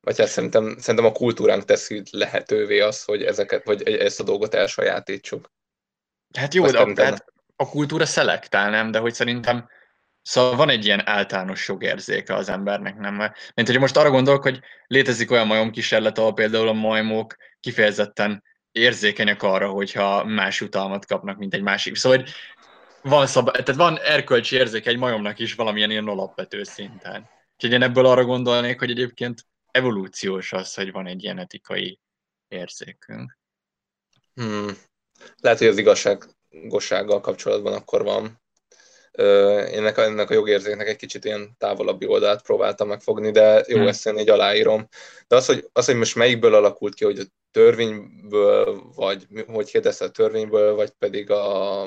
Vagy 0.00 0.18
hát 0.18 0.28
szerintem, 0.28 0.78
szerintem 0.78 1.10
a 1.10 1.12
kultúránk 1.12 1.64
teszi 1.64 2.02
lehetővé 2.10 2.80
az, 2.80 3.04
hogy 3.04 3.22
ezeket, 3.22 3.64
vagy 3.64 3.82
ezt 3.82 4.20
a 4.20 4.24
dolgot 4.24 4.54
elsajátítsuk. 4.54 5.52
Hát 6.36 6.54
jó, 6.54 6.66
de 6.66 6.78
a, 6.78 6.92
hát 6.96 7.24
a 7.56 7.68
kultúra 7.68 8.06
szelektál, 8.06 8.70
nem? 8.70 8.90
De 8.90 8.98
hogy 8.98 9.14
szerintem 9.14 9.68
Szóval 10.28 10.56
van 10.56 10.68
egy 10.68 10.84
ilyen 10.84 11.08
általános 11.08 11.68
jogérzéke 11.68 12.34
az 12.34 12.48
embernek, 12.48 12.96
nem? 12.96 13.32
Mint 13.54 13.68
hogy 13.68 13.78
most 13.78 13.96
arra 13.96 14.10
gondolok, 14.10 14.42
hogy 14.42 14.60
létezik 14.86 15.30
olyan 15.30 15.46
majomkísérlet, 15.46 16.18
ahol 16.18 16.34
például 16.34 16.68
a 16.68 16.72
majmok 16.72 17.36
kifejezetten 17.60 18.42
érzékenyek 18.72 19.42
arra, 19.42 19.68
hogyha 19.68 20.24
más 20.24 20.60
utalmat 20.60 21.06
kapnak, 21.06 21.38
mint 21.38 21.54
egy 21.54 21.62
másik. 21.62 21.96
Szóval 21.96 22.18
hogy 22.18 22.30
van, 23.02 23.26
szab- 23.26 23.52
tehát 23.52 23.74
van 23.74 23.98
erkölcsi 23.98 24.56
érzéke 24.56 24.90
egy 24.90 24.98
majomnak 24.98 25.38
is 25.38 25.54
valamilyen 25.54 25.90
ilyen 25.90 26.08
alapvető 26.08 26.62
szinten. 26.62 27.28
Úgyhogy 27.54 27.72
én 27.72 27.82
ebből 27.82 28.06
arra 28.06 28.24
gondolnék, 28.24 28.78
hogy 28.78 28.90
egyébként 28.90 29.46
evolúciós 29.70 30.52
az, 30.52 30.74
hogy 30.74 30.92
van 30.92 31.06
egy 31.06 31.22
ilyen 31.22 31.38
etikai 31.38 31.98
érzékünk. 32.48 33.38
Hmm. 34.34 34.76
Lehet, 35.40 35.58
hogy 35.58 35.66
az 35.66 35.78
igazság 35.78 36.24
gossággal 36.50 37.20
kapcsolatban 37.20 37.72
akkor 37.72 38.02
van. 38.02 38.40
Én 39.12 39.78
ennek, 39.78 39.96
ennek 39.96 40.30
a 40.30 40.34
jogérzéknek 40.34 40.88
egy 40.88 40.96
kicsit 40.96 41.24
ilyen 41.24 41.54
távolabbi 41.58 42.06
oldalt 42.06 42.42
próbáltam 42.42 42.88
megfogni, 42.88 43.30
de 43.30 43.64
jó, 43.66 43.76
hmm. 43.76 43.86
ezt 43.86 44.06
én 44.06 44.18
így 44.18 44.30
aláírom. 44.30 44.88
De 45.26 45.36
az 45.36 45.46
hogy, 45.46 45.68
az, 45.72 45.86
hogy 45.86 45.96
most 45.96 46.14
melyikből 46.14 46.54
alakult 46.54 46.94
ki, 46.94 47.04
hogy 47.04 47.26
törvényből, 47.50 48.82
vagy 48.94 49.26
hogy 49.46 49.70
kérdezte 49.70 50.04
a 50.04 50.10
törvényből, 50.10 50.74
vagy 50.74 50.90
pedig 50.90 51.30
a 51.30 51.84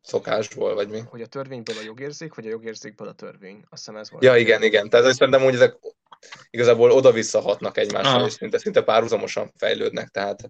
szokásból, 0.00 0.74
vagy 0.74 0.88
mi? 0.88 0.98
Hogy 0.98 1.22
a 1.22 1.26
törvényből 1.26 1.76
a 1.76 1.82
jogérzék, 1.82 2.34
vagy 2.34 2.46
a 2.46 2.50
jogérzékből 2.50 3.08
a 3.08 3.12
törvény. 3.12 3.56
Azt 3.56 3.84
hiszem 3.84 3.96
ez 3.96 4.10
volt. 4.10 4.24
Ja, 4.24 4.36
igen, 4.36 4.62
igen. 4.62 4.88
Tehát 4.88 5.12
szerintem 5.12 5.44
úgy 5.44 5.54
ezek 5.54 5.78
igazából 6.50 6.90
oda-vissza 6.90 7.40
hatnak 7.40 7.76
egymásra, 7.76 8.26
és 8.26 8.32
szinte, 8.32 8.58
szinte 8.58 8.82
párhuzamosan 8.82 9.52
fejlődnek, 9.56 10.08
tehát 10.08 10.48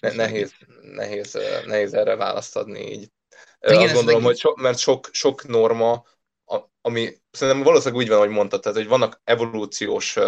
ne, 0.00 0.12
nehéz, 0.12 0.52
nehéz, 0.82 1.38
nehéz 1.66 1.94
erre 1.94 2.16
választ 2.16 2.56
adni 2.56 2.92
így. 2.92 3.10
Igen, 3.60 3.82
Azt 3.82 3.94
gondolom, 3.94 4.22
hogy 4.22 4.38
so, 4.38 4.52
mert 4.56 4.78
sok, 4.78 5.08
sok 5.12 5.46
norma, 5.46 6.04
ami 6.80 7.16
szerintem 7.30 7.64
valószínűleg 7.64 8.02
úgy 8.02 8.08
van, 8.08 8.18
hogy 8.18 8.28
mondtad, 8.28 8.60
tehát 8.60 8.78
hogy 8.78 8.88
vannak 8.88 9.20
evolúciós 9.24 10.18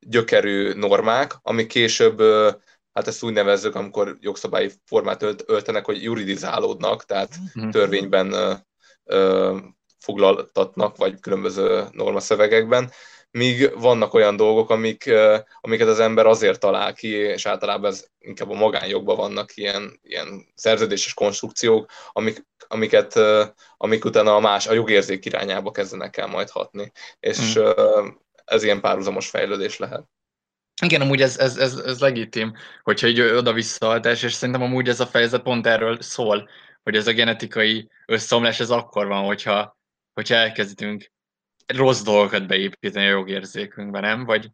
gyökerű 0.00 0.72
normák, 0.72 1.34
ami 1.42 1.66
később, 1.66 2.20
hát 2.92 3.06
ezt 3.06 3.22
úgy 3.22 3.32
nevezzük, 3.32 3.74
amikor 3.74 4.16
jogszabályi 4.20 4.70
formát 4.84 5.22
ölt, 5.22 5.44
öltenek, 5.46 5.84
hogy 5.84 6.02
juridizálódnak, 6.02 7.04
tehát 7.04 7.36
mm-hmm. 7.58 7.70
törvényben 7.70 8.34
foglaltatnak, 9.98 10.96
vagy 10.96 11.20
különböző 11.20 11.84
normaszövegekben, 11.92 12.90
míg 13.30 13.78
vannak 13.78 14.14
olyan 14.14 14.36
dolgok, 14.36 14.70
amik, 14.70 15.10
amiket 15.60 15.88
az 15.88 16.00
ember 16.00 16.26
azért 16.26 16.60
talál 16.60 16.94
ki, 16.94 17.08
és 17.08 17.46
általában 17.46 17.90
ez 17.90 18.06
inkább 18.18 18.50
a 18.50 18.54
magánjogban 18.54 19.16
vannak 19.16 19.56
ilyen, 19.56 20.00
ilyen 20.02 20.46
szerződéses 20.54 21.14
konstrukciók, 21.14 21.90
amik, 22.12 22.46
amiket, 22.68 23.20
amik 23.76 24.04
utána 24.04 24.34
a 24.34 24.40
más, 24.40 24.66
a 24.66 24.72
jogérzék 24.72 25.24
irányába 25.24 25.70
kezdenek 25.70 26.16
el 26.16 26.26
majd 26.26 26.50
hatni. 26.50 26.92
És 27.20 27.58
mm. 27.58 28.06
Ez 28.46 28.62
ilyen 28.62 28.80
párhuzamos 28.80 29.28
fejlődés 29.28 29.78
lehet. 29.78 30.04
Igen, 30.82 31.00
amúgy 31.00 31.22
ez, 31.22 31.38
ez, 31.38 31.56
ez, 31.56 31.76
ez 31.76 32.00
legitim, 32.00 32.54
hogyha 32.82 33.06
egy 33.06 33.20
oda-visszaadás, 33.20 34.22
és 34.22 34.32
szerintem 34.32 34.62
amúgy 34.62 34.88
ez 34.88 35.00
a 35.00 35.06
fejezet 35.06 35.42
pont 35.42 35.66
erről 35.66 36.00
szól, 36.00 36.48
hogy 36.82 36.96
ez 36.96 37.06
a 37.06 37.12
genetikai 37.12 37.90
összeomlás, 38.06 38.60
ez 38.60 38.70
akkor 38.70 39.06
van, 39.06 39.24
hogyha, 39.24 39.78
hogyha 40.14 40.34
elkezdünk 40.34 41.12
rossz 41.66 42.02
dolgokat 42.02 42.46
beépíteni 42.46 43.06
a 43.06 43.10
jogérzékünkbe, 43.10 44.00
nem? 44.00 44.24
Vagy, 44.24 44.50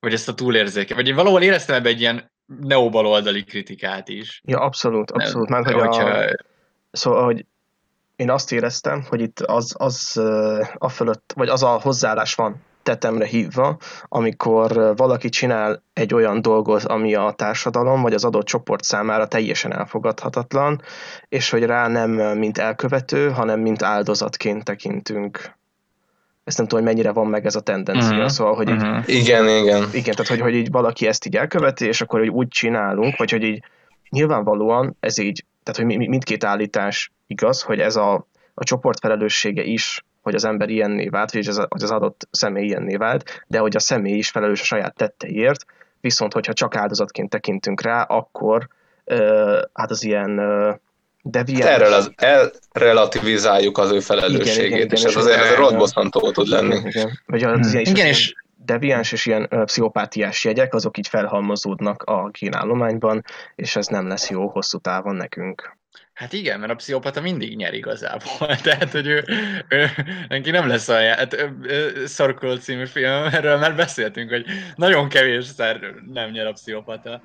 vagy 0.00 0.12
ezt 0.12 0.28
a 0.28 0.34
túlérzéke. 0.34 0.94
Vagy 0.94 1.08
én 1.08 1.14
valahol 1.14 1.42
éreztem 1.42 1.76
ebbe 1.76 1.88
egy 1.88 2.00
ilyen 2.00 2.32
neobaloldali 2.46 3.44
kritikát 3.44 4.08
is. 4.08 4.40
Ja, 4.44 4.60
abszolút, 4.60 5.10
abszolút. 5.10 5.48
Mert, 5.48 5.64
hogy 5.64 5.74
hogyha... 5.74 6.08
a... 6.08 6.36
Szóval, 6.90 7.24
hogy 7.24 7.46
én 8.16 8.30
azt 8.30 8.52
éreztem, 8.52 9.02
hogy 9.02 9.20
itt 9.20 9.40
az, 9.40 9.74
az 9.78 10.16
a 10.78 10.88
fölött, 10.88 11.32
vagy 11.36 11.48
az 11.48 11.62
a 11.62 11.80
hozzáállás 11.80 12.34
van 12.34 12.64
tetemre 12.86 13.24
hívva, 13.24 13.76
amikor 14.02 14.96
valaki 14.96 15.28
csinál 15.28 15.82
egy 15.92 16.14
olyan 16.14 16.42
dolgot, 16.42 16.82
ami 16.82 17.14
a 17.14 17.34
társadalom 17.36 18.02
vagy 18.02 18.14
az 18.14 18.24
adott 18.24 18.44
csoport 18.44 18.84
számára 18.84 19.26
teljesen 19.26 19.72
elfogadhatatlan, 19.72 20.82
és 21.28 21.50
hogy 21.50 21.64
rá 21.64 21.88
nem 21.88 22.10
mint 22.38 22.58
elkövető, 22.58 23.30
hanem 23.30 23.60
mint 23.60 23.82
áldozatként 23.82 24.64
tekintünk 24.64 25.54
ezt 26.46 26.58
nem 26.58 26.66
tudom, 26.66 26.84
hogy 26.84 26.94
mennyire 26.94 27.12
van 27.12 27.26
meg 27.26 27.46
ez 27.46 27.54
a 27.54 27.60
tendencia, 27.60 28.14
uh-huh. 28.14 28.28
szóval, 28.28 28.54
hogy 28.54 28.68
így, 28.68 28.82
uh-huh. 28.82 29.02
Igen, 29.06 29.48
igen. 29.48 29.82
Igen, 29.92 30.14
tehát 30.14 30.26
hogy, 30.26 30.40
hogy 30.40 30.54
így 30.54 30.70
valaki 30.70 31.06
ezt 31.06 31.26
így 31.26 31.36
elköveti, 31.36 31.86
és 31.86 32.00
akkor 32.00 32.18
hogy 32.18 32.28
úgy 32.28 32.48
csinálunk, 32.48 33.16
vagy 33.16 33.30
hogy 33.30 33.42
így 33.42 33.62
nyilvánvalóan 34.08 34.96
ez 35.00 35.18
így, 35.18 35.44
tehát 35.62 35.90
hogy 35.90 35.98
mindkét 36.08 36.44
állítás 36.44 37.12
igaz, 37.26 37.62
hogy 37.62 37.80
ez 37.80 37.96
a, 37.96 38.26
a 38.54 38.64
csoport 38.64 38.98
felelőssége 38.98 39.62
is, 39.62 40.04
hogy 40.26 40.34
az 40.34 40.44
ember 40.44 40.68
ilyenné 40.68 41.08
vált, 41.08 41.32
vagy 41.32 41.48
az, 41.48 41.56
hogy 41.68 41.82
az 41.82 41.90
adott 41.90 42.28
személy 42.30 42.64
ilyenné 42.64 42.96
vált, 42.96 43.44
de 43.46 43.58
hogy 43.58 43.76
a 43.76 43.80
személy 43.80 44.16
is 44.16 44.28
felelős 44.28 44.60
a 44.60 44.64
saját 44.64 44.94
tetteiért, 44.94 45.64
viszont 46.00 46.32
hogyha 46.32 46.52
csak 46.52 46.76
áldozatként 46.76 47.30
tekintünk 47.30 47.80
rá, 47.80 48.02
akkor 48.02 48.68
uh, 49.04 49.60
hát 49.72 49.90
az 49.90 50.04
ilyen 50.04 50.38
uh, 50.38 50.74
deviáns. 51.22 51.64
Hát 51.64 51.80
erről 51.80 51.92
az, 51.92 52.10
elrelativizáljuk 52.72 53.78
az 53.78 53.90
ő 53.90 54.00
felelősségét, 54.00 54.66
igen, 54.66 54.78
igen, 54.78 54.96
és 54.96 55.04
ez 55.04 55.16
azért 55.16 55.38
ez 55.38 55.54
rottbosszantó 55.54 56.30
tud 56.30 56.48
lenni. 56.48 56.76
Igen, 56.84 57.20
Vagy 57.26 57.42
az 57.42 57.52
hmm. 57.52 57.70
ilyen 57.72 57.84
igen, 57.84 58.06
és 58.06 58.34
deviáns 58.64 59.12
és 59.12 59.26
ilyen 59.26 59.48
pszichopátiás 59.64 60.44
jegyek, 60.44 60.74
azok 60.74 60.98
így 60.98 61.08
felhalmozódnak 61.08 62.02
a 62.02 62.28
kínállományban, 62.28 63.24
és 63.54 63.76
ez 63.76 63.86
nem 63.86 64.08
lesz 64.08 64.30
jó 64.30 64.48
hosszú 64.48 64.78
távon 64.78 65.14
nekünk. 65.14 65.76
Hát 66.16 66.32
igen, 66.32 66.60
mert 66.60 66.72
a 66.72 66.74
pszichopata 66.74 67.20
mindig 67.20 67.56
nyer 67.56 67.74
igazából. 67.74 68.56
Tehát, 68.62 68.90
hogy 68.90 69.06
ő, 69.06 69.24
ő 69.68 69.90
neki 70.28 70.50
nem 70.50 70.68
lesz 70.68 70.88
a 70.88 70.94
hát, 70.94 71.36
Szarkol 72.04 72.58
című 72.58 72.86
film, 72.86 73.24
erről 73.24 73.58
már 73.58 73.76
beszéltünk, 73.76 74.30
hogy 74.30 74.46
nagyon 74.74 75.08
kevésszer 75.08 75.80
nem 76.06 76.30
nyer 76.30 76.46
a 76.46 76.52
pszichopata. 76.52 77.22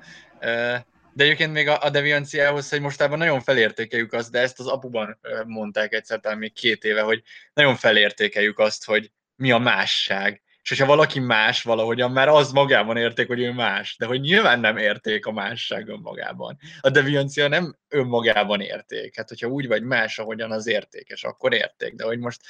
De 1.14 1.24
egyébként 1.24 1.52
még 1.52 1.68
a, 1.68 1.82
a 1.82 1.90
devianciához, 1.90 2.68
hogy 2.68 2.80
mostában 2.80 3.18
nagyon 3.18 3.40
felértékeljük 3.40 4.12
azt, 4.12 4.30
de 4.30 4.40
ezt 4.40 4.60
az 4.60 4.66
apuban 4.66 5.18
mondták 5.46 5.92
egyszer, 5.92 6.20
talán 6.20 6.38
még 6.38 6.52
két 6.52 6.84
éve, 6.84 7.00
hogy 7.00 7.22
nagyon 7.54 7.76
felértékeljük 7.76 8.58
azt, 8.58 8.84
hogy 8.84 9.10
mi 9.36 9.50
a 9.50 9.58
másság. 9.58 10.42
És 10.62 10.68
hogyha 10.68 10.86
valaki 10.86 11.18
más 11.18 11.62
valahogyan, 11.62 12.12
már 12.12 12.28
az 12.28 12.52
magában 12.52 12.96
érték, 12.96 13.26
hogy 13.26 13.40
ő 13.40 13.52
más, 13.52 13.96
de 13.98 14.06
hogy 14.06 14.20
nyilván 14.20 14.60
nem 14.60 14.76
érték 14.76 15.26
a 15.26 15.32
másság 15.32 15.88
önmagában. 15.88 16.58
A 16.80 16.90
deviancia 16.90 17.48
nem 17.48 17.76
önmagában 17.88 18.60
érték. 18.60 19.16
Hát, 19.16 19.28
hogyha 19.28 19.48
úgy 19.48 19.66
vagy 19.66 19.82
más, 19.82 20.18
ahogyan 20.18 20.52
az 20.52 20.66
értékes, 20.66 21.24
akkor 21.24 21.52
érték. 21.52 21.94
De 21.94 22.04
hogy 22.04 22.18
most 22.18 22.40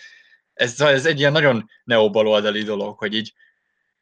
ez, 0.54 0.80
ez 0.80 1.06
egy 1.06 1.18
ilyen 1.18 1.32
nagyon 1.32 1.70
neobaloldali 1.84 2.62
dolog, 2.62 2.98
hogy 2.98 3.14
így, 3.14 3.32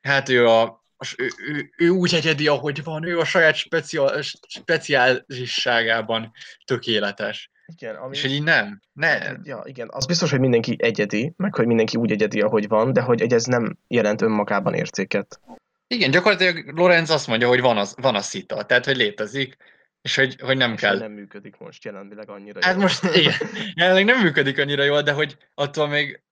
hát 0.00 0.28
ő 0.28 0.46
a, 0.46 0.84
ő, 1.16 1.28
ő, 1.48 1.70
ő 1.76 1.88
úgy 1.88 2.14
egyedi, 2.14 2.48
ahogy 2.48 2.84
van, 2.84 3.04
ő 3.04 3.18
a 3.18 3.24
saját 3.24 3.54
speciál, 3.54 4.22
speciálisságában 4.48 6.32
tökéletes. 6.64 7.50
Igen, 7.76 7.94
ami... 7.94 8.14
És 8.14 8.22
hogy 8.22 8.32
így 8.32 8.42
nem, 8.42 8.80
nem. 8.92 9.40
Ja, 9.44 9.62
igen, 9.64 9.88
az 9.90 10.06
biztos, 10.06 10.30
hogy 10.30 10.40
mindenki 10.40 10.76
egyedi, 10.78 11.32
meg 11.36 11.54
hogy 11.54 11.66
mindenki 11.66 11.96
úgy 11.96 12.10
egyedi, 12.10 12.40
ahogy 12.40 12.68
van, 12.68 12.92
de 12.92 13.00
hogy 13.00 13.32
ez 13.32 13.44
nem 13.44 13.78
jelent 13.88 14.22
önmagában 14.22 14.74
értéket. 14.74 15.40
Igen, 15.86 16.10
gyakorlatilag 16.10 16.78
Lorenz 16.78 17.10
azt 17.10 17.26
mondja, 17.26 17.48
hogy 17.48 17.60
van, 17.60 17.76
az, 17.76 17.94
van 18.00 18.14
a 18.14 18.20
szita, 18.20 18.62
tehát 18.62 18.84
hogy 18.84 18.96
létezik, 18.96 19.56
és 20.02 20.16
hogy, 20.16 20.36
hogy 20.40 20.56
nem 20.56 20.72
és 20.72 20.80
kell. 20.80 20.98
nem 20.98 21.12
működik 21.12 21.56
most 21.58 21.84
jelenleg 21.84 22.30
annyira 22.30 22.58
Hát 22.64 22.74
jól. 22.74 22.82
most 22.82 23.04
igen, 23.16 23.34
jelenleg 23.74 24.04
nem 24.04 24.22
működik 24.22 24.58
annyira 24.58 24.82
jól, 24.82 25.02
de 25.02 25.12
hogy 25.12 25.36
attól 25.54 25.88
még 25.88 26.22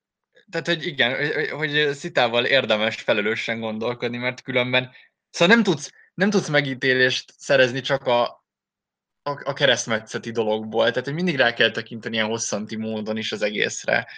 tehát, 0.50 0.66
hogy 0.66 0.86
igen, 0.86 1.16
hogy, 1.16 1.48
hogy 1.48 1.92
szitával 1.92 2.44
érdemes 2.44 3.00
felelősen 3.00 3.60
gondolkodni, 3.60 4.16
mert 4.16 4.42
különben, 4.42 4.90
szóval 5.30 5.54
nem 5.54 5.64
tudsz, 5.64 5.92
nem 6.14 6.30
tudsz 6.30 6.48
megítélést 6.48 7.32
szerezni 7.36 7.80
csak 7.80 8.06
a, 8.06 8.37
a, 9.44 9.52
keresztmetszeti 9.52 10.30
dologból, 10.30 10.88
tehát 10.88 11.04
hogy 11.04 11.14
mindig 11.14 11.36
rá 11.36 11.52
kell 11.52 11.70
tekinteni 11.70 12.14
ilyen 12.14 12.28
hosszanti 12.28 12.76
módon 12.76 13.16
is 13.16 13.32
az 13.32 13.42
egészre. 13.42 14.08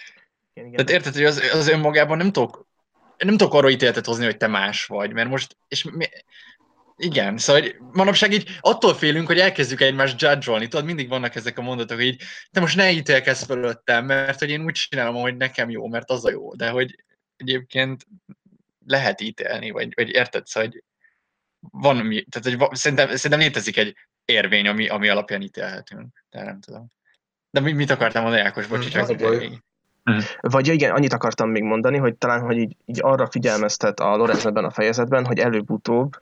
Igen, 0.53 0.67
igen. 0.69 0.85
Tehát 0.85 1.01
érted, 1.01 1.13
hogy 1.13 1.25
az, 1.25 1.49
az 1.53 1.67
önmagában 1.67 2.17
nem 2.17 2.31
tudok, 2.31 2.67
nem 3.17 3.37
tudok 3.37 3.53
arra 3.53 3.69
ítéletet 3.69 4.05
hozni, 4.05 4.25
hogy 4.25 4.37
te 4.37 4.47
más 4.47 4.85
vagy, 4.85 5.13
mert 5.13 5.29
most, 5.29 5.57
és 5.67 5.83
mi, 5.83 6.05
igen, 7.01 7.37
szóval 7.37 7.61
hogy 7.61 7.75
manapság 7.91 8.31
így 8.31 8.57
attól 8.59 8.93
félünk, 8.93 9.27
hogy 9.27 9.39
elkezdjük 9.39 9.81
egymást 9.81 10.21
judge 10.21 10.67
tudod, 10.67 10.85
mindig 10.85 11.09
vannak 11.09 11.35
ezek 11.35 11.57
a 11.57 11.61
mondatok, 11.61 11.97
hogy 11.97 12.05
így, 12.05 12.21
te 12.51 12.59
most 12.59 12.75
ne 12.75 12.91
ítélkezz 12.91 13.43
fölöttem, 13.43 14.05
mert 14.05 14.39
hogy 14.39 14.49
én 14.49 14.63
úgy 14.63 14.73
csinálom, 14.73 15.15
hogy 15.15 15.37
nekem 15.37 15.69
jó, 15.69 15.87
mert 15.87 16.09
az 16.09 16.25
a 16.25 16.29
jó, 16.29 16.55
de 16.55 16.69
hogy 16.69 17.03
egyébként 17.37 18.05
lehet 18.85 19.21
ítélni, 19.21 19.71
vagy, 19.71 19.93
vagy 19.95 20.09
érted, 20.09 20.45
szóval, 20.45 20.69
hogy 20.69 20.83
van, 21.59 21.97
mi, 21.97 22.25
tehát 22.29 22.59
hogy 22.59 22.75
szerintem, 22.77 23.07
szerintem 23.07 23.39
létezik 23.39 23.77
egy 23.77 23.95
érvény, 24.31 24.67
ami, 24.67 24.87
ami 24.87 25.09
alapján 25.09 25.41
ítélhetünk, 25.41 26.23
de 26.29 26.43
nem 26.43 26.59
tudom. 26.59 26.87
De 27.49 27.59
mit, 27.59 27.75
mit 27.75 27.89
akartam 27.89 28.21
mondani, 28.21 28.43
Ákos? 28.43 28.67
Bocsi, 28.67 28.89
csak 28.89 29.09
Mm. 30.11 30.17
Vagy 30.39 30.67
igen, 30.67 30.91
annyit 30.91 31.13
akartam 31.13 31.49
még 31.49 31.63
mondani, 31.63 31.97
hogy 31.97 32.15
talán, 32.15 32.41
hogy 32.41 32.57
így, 32.57 32.75
így 32.85 32.99
arra 33.01 33.29
figyelmeztet 33.29 33.99
a 33.99 34.15
Lorenz 34.15 34.45
ebben 34.45 34.65
a 34.65 34.69
fejezetben, 34.69 35.25
hogy 35.25 35.39
előbb-utóbb 35.39 36.17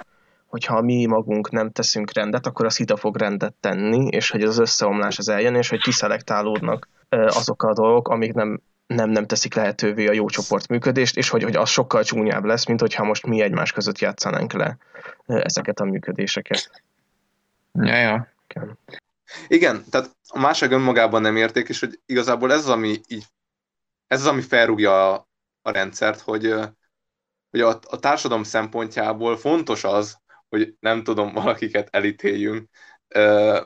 hogyha 0.49 0.81
mi 0.81 1.05
magunk 1.05 1.51
nem 1.51 1.71
teszünk 1.71 2.13
rendet, 2.13 2.45
akkor 2.45 2.65
az 2.65 2.77
hita 2.77 2.97
fog 2.97 3.17
rendet 3.17 3.53
tenni, 3.59 4.07
és 4.07 4.29
hogy 4.29 4.41
az 4.41 4.59
összeomlás 4.59 5.17
az 5.17 5.29
eljön, 5.29 5.55
és 5.55 5.69
hogy 5.69 5.81
kiszelektálódnak 5.81 6.87
azok 7.09 7.63
a 7.63 7.73
dolgok, 7.73 8.07
amik 8.07 8.33
nem, 8.33 8.61
nem, 8.87 9.09
nem 9.09 9.25
teszik 9.25 9.53
lehetővé 9.53 10.07
a 10.07 10.13
jó 10.13 10.29
csoport 10.29 10.67
működést, 10.67 11.17
és 11.17 11.29
hogy, 11.29 11.43
hogy 11.43 11.55
az 11.55 11.69
sokkal 11.69 12.03
csúnyább 12.03 12.43
lesz, 12.43 12.65
mint 12.65 12.79
hogyha 12.79 13.03
most 13.03 13.25
mi 13.25 13.41
egymás 13.41 13.71
között 13.71 13.99
játszanánk 13.99 14.53
le 14.53 14.77
ezeket 15.25 15.79
a 15.79 15.85
működéseket. 15.85 16.83
Ja, 17.83 17.95
ja. 17.95 18.27
Igen. 19.47 19.83
Tehát 19.89 20.15
a 20.27 20.39
másság 20.39 20.71
önmagában 20.71 21.21
nem 21.21 21.35
érték, 21.35 21.69
és 21.69 21.79
hogy 21.79 21.99
igazából 22.05 22.51
ez 22.51 22.57
az, 22.57 22.69
ami 22.69 22.99
így, 23.07 23.25
ez 24.07 24.19
az, 24.19 24.27
ami 24.27 24.41
felrúgja 24.41 25.13
a, 25.13 25.29
a 25.61 25.71
rendszert, 25.71 26.19
hogy, 26.19 26.53
hogy 27.49 27.61
a, 27.61 27.79
a 27.87 27.99
társadalom 27.99 28.43
szempontjából 28.43 29.37
fontos 29.37 29.83
az, 29.83 30.17
hogy 30.49 30.75
nem 30.79 31.03
tudom, 31.03 31.33
valakiket 31.33 31.87
elítéljünk, 31.91 32.69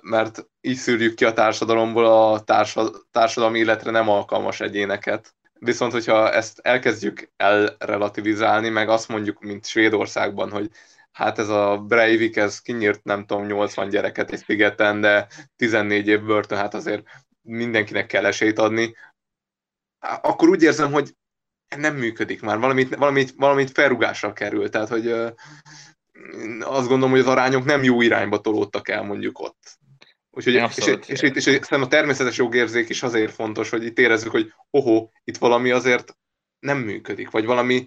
mert 0.01 0.47
így 0.61 0.76
szűrjük 0.76 1.16
ki 1.16 1.26
a 1.26 1.34
társadalomból 1.34 2.05
a 2.05 2.43
társadalmi 3.11 3.59
életre 3.59 3.91
nem 3.91 4.09
alkalmas 4.09 4.59
egyéneket. 4.59 5.36
Viszont, 5.59 5.91
hogyha 5.91 6.32
ezt 6.32 6.59
elkezdjük 6.59 7.32
elrelativizálni, 7.36 8.70
meg 8.70 8.89
azt 8.89 9.07
mondjuk, 9.07 9.39
mint 9.39 9.66
Svédországban, 9.66 10.51
hogy 10.51 10.70
hát 11.14 11.39
ez 11.39 11.49
a 11.49 11.78
Breivik, 11.78 12.36
ez 12.36 12.59
kinyírt 12.59 13.03
nem 13.03 13.26
tudom 13.26 13.45
80 13.45 13.89
gyereket 13.89 14.32
egy 14.32 14.43
szigeten, 14.43 15.01
de 15.01 15.28
14 15.55 16.07
év 16.07 16.24
börtön, 16.24 16.57
hát 16.57 16.74
azért 16.74 17.03
mindenkinek 17.41 18.05
kell 18.05 18.26
esélyt 18.26 18.59
adni, 18.59 18.95
akkor 20.22 20.49
úgy 20.49 20.64
érzem, 20.64 20.91
hogy 20.91 21.16
nem 21.76 21.95
működik 21.95 22.41
már, 22.41 22.59
valamit, 22.59 22.95
valamit, 22.95 23.34
valamit 23.38 23.72
felrugásra 23.72 24.34
kerül, 24.34 24.70
tehát 24.70 24.89
hogy 24.89 25.07
azt 26.59 26.88
gondolom, 26.88 27.09
hogy 27.09 27.20
az 27.20 27.28
arányok 27.28 27.66
nem 27.66 27.84
jó 27.84 28.01
irányba 28.01 28.41
tolódtak 28.41 28.89
el 28.89 29.03
mondjuk 29.03 29.39
ott. 29.39 29.78
Úgyhogy, 30.30 30.53
és, 30.53 30.78
és, 30.78 30.86
és, 30.86 31.22
és, 31.22 31.36
és, 31.36 31.45
és 31.45 31.70
a 31.70 31.88
természetes 31.88 32.38
jogérzék 32.38 32.89
is 32.89 33.03
azért 33.03 33.34
fontos, 33.34 33.70
hogy 33.70 33.84
itt 33.84 33.99
érezzük, 33.99 34.32
hogy 34.32 34.53
ohó, 34.70 35.11
itt 35.24 35.38
valami 35.38 35.72
azért 35.72 36.18
nem 36.59 36.78
működik, 36.78 37.30
vagy 37.30 37.45
valami, 37.45 37.86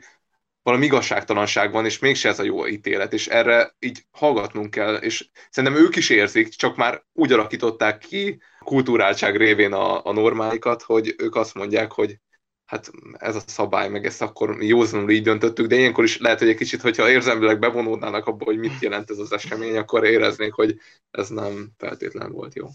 valami 0.67 0.85
igazságtalanság 0.85 1.73
van, 1.73 1.85
és 1.85 1.99
mégse 1.99 2.29
ez 2.29 2.39
a 2.39 2.43
jó 2.43 2.67
ítélet, 2.67 3.12
és 3.12 3.27
erre 3.27 3.75
így 3.79 4.05
hallgatnunk 4.11 4.71
kell, 4.71 4.95
és 4.95 5.29
szerintem 5.51 5.83
ők 5.83 5.97
is 5.97 6.11
érzik, 6.11 6.49
csak 6.49 6.77
már 6.77 7.03
úgy 7.12 7.33
alakították 7.33 7.99
ki 7.99 8.41
kulturáltság 8.64 9.37
révén 9.37 9.73
a, 9.73 10.05
a 10.05 10.12
normáikat, 10.12 10.83
hogy 10.83 11.14
ők 11.19 11.37
azt 11.37 11.55
mondják, 11.55 11.93
hogy 11.93 12.19
hát 12.64 12.91
ez 13.12 13.37
a 13.37 13.41
szabály, 13.47 13.89
meg 13.89 14.07
ezt 14.07 14.23
akkor 14.23 14.62
józanul 14.62 15.11
így 15.11 15.23
döntöttük, 15.23 15.67
de 15.67 15.77
ilyenkor 15.77 16.05
is 16.05 16.19
lehet, 16.19 16.39
hogy 16.39 16.49
egy 16.49 16.57
kicsit, 16.57 16.81
hogyha 16.81 17.11
érzelmileg 17.11 17.59
bevonódnának 17.59 18.27
abba, 18.27 18.45
hogy 18.45 18.59
mit 18.59 18.81
jelent 18.81 19.11
ez 19.11 19.19
az 19.19 19.33
esemény, 19.33 19.77
akkor 19.77 20.05
éreznék, 20.05 20.53
hogy 20.53 20.79
ez 21.11 21.29
nem 21.29 21.69
feltétlen 21.79 22.33
volt 22.33 22.55
jó. 22.55 22.67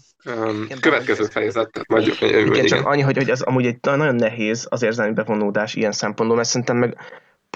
Igen, 0.64 0.80
következő 0.80 1.24
fejezet. 1.24 1.80
Vagy, 1.86 2.16
igen, 2.20 2.46
igen, 2.46 2.66
csak 2.66 2.86
annyi, 2.86 3.02
hogy, 3.02 3.16
hogy 3.16 3.30
ez 3.30 3.40
amúgy 3.40 3.66
egy 3.66 3.78
nagyon 3.80 4.14
nehéz 4.14 4.66
az 4.68 4.82
érzelmi 4.82 5.12
bevonódás 5.12 5.74
ilyen 5.74 5.92
szempontból, 5.92 6.36
mert 6.36 6.48
szerintem 6.48 6.76
meg 6.76 6.96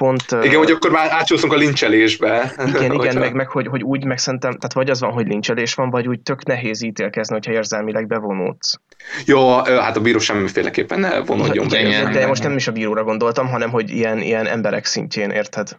pont... 0.01 0.25
Igen, 0.43 0.59
hogy 0.59 0.71
akkor 0.71 0.91
már 0.91 1.11
átsúszunk 1.11 1.53
a 1.53 1.57
lincselésbe. 1.57 2.53
Igen, 2.67 2.93
igen, 2.93 3.17
meg, 3.17 3.35
meg 3.35 3.49
hogy, 3.49 3.67
hogy 3.67 3.83
úgy, 3.83 4.05
meg 4.05 4.19
szerintem, 4.19 4.51
tehát 4.51 4.73
vagy 4.73 4.91
az 4.91 5.01
van, 5.01 5.13
hogy 5.13 5.27
lincselés 5.27 5.75
van, 5.75 5.91
vagy 5.91 6.09
úgy 6.09 6.21
tök 6.21 6.45
nehéz 6.45 6.83
ítélkezni, 6.83 7.35
hogyha 7.35 7.53
érzelmileg 7.53 8.07
bevonódsz. 8.07 8.81
Jó, 9.25 9.57
hát 9.59 9.97
a 9.97 10.01
bíró 10.01 10.19
semmiféleképpen 10.19 11.01
ne 11.01 11.21
vonódjon 11.21 11.69
be. 11.69 11.81
Igen, 11.81 12.13
de 12.13 12.27
most 12.27 12.43
nem 12.43 12.57
is 12.57 12.67
a 12.67 12.73
bíróra 12.73 13.05
gondoltam, 13.05 13.49
hanem 13.49 13.71
hogy 13.71 13.91
ilyen, 13.91 14.19
ilyen 14.19 14.47
emberek 14.47 14.85
szintjén, 14.85 15.31
érted? 15.31 15.79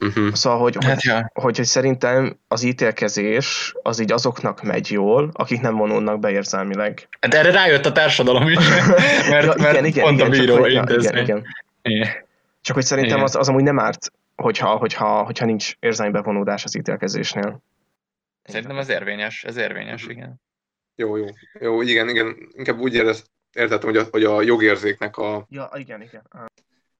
Uh-huh. 0.00 0.32
Szóval, 0.32 0.58
hogy, 0.58 0.76
hát, 0.80 0.92
hogy, 0.92 1.04
ja. 1.04 1.30
hogy, 1.34 1.56
hogy 1.56 1.66
szerintem 1.66 2.38
az 2.48 2.62
ítélkezés 2.62 3.74
az 3.82 4.00
így 4.00 4.12
azoknak 4.12 4.62
megy 4.62 4.90
jól, 4.90 5.30
akik 5.32 5.60
nem 5.60 5.76
vonulnak 5.76 6.20
be 6.20 6.30
érzelmileg. 6.30 7.08
Hát 7.20 7.34
erre 7.34 7.50
rájött 7.50 7.86
a 7.86 7.92
társadalom 7.92 8.48
is, 8.48 8.68
mert, 9.30 9.44
ja, 9.46 9.54
igen, 9.56 9.72
mert 9.72 9.86
igen, 9.86 10.04
pont 10.04 10.18
igen, 10.18 10.26
a 10.26 10.30
bíró 10.30 10.54
csak, 10.56 10.70
intézmény. 10.70 11.22
Igen, 11.22 11.24
igen. 11.24 11.44
igen. 11.82 12.24
Csak 12.66 12.76
hogy 12.76 12.84
szerintem 12.84 13.22
az, 13.22 13.34
az 13.34 13.48
amúgy 13.48 13.62
nem 13.62 13.78
árt, 13.78 14.12
hogyha, 14.36 14.76
hogyha, 14.76 15.24
hogyha 15.24 15.44
nincs 15.44 15.74
érzelmi 15.80 16.12
bevonódás 16.12 16.64
az 16.64 16.76
ítélkezésnél. 16.76 17.62
Szerintem 18.42 18.78
ez 18.78 18.88
érvényes, 18.88 19.44
ez 19.44 19.56
érvényes, 19.56 20.02
mhm. 20.02 20.10
igen. 20.10 20.40
Jó, 20.94 21.16
jó. 21.16 21.26
Jó, 21.60 21.82
igen, 21.82 22.08
igen. 22.08 22.48
Inkább 22.52 22.78
úgy 22.78 22.94
érez, 22.94 23.24
értettem, 23.52 23.88
hogy 23.88 23.96
a, 23.96 24.06
hogy 24.10 24.24
a 24.24 24.42
jogérzéknek 24.42 25.16
a... 25.16 25.46
Ja, 25.48 25.70
igen, 25.74 26.02
igen. 26.02 26.22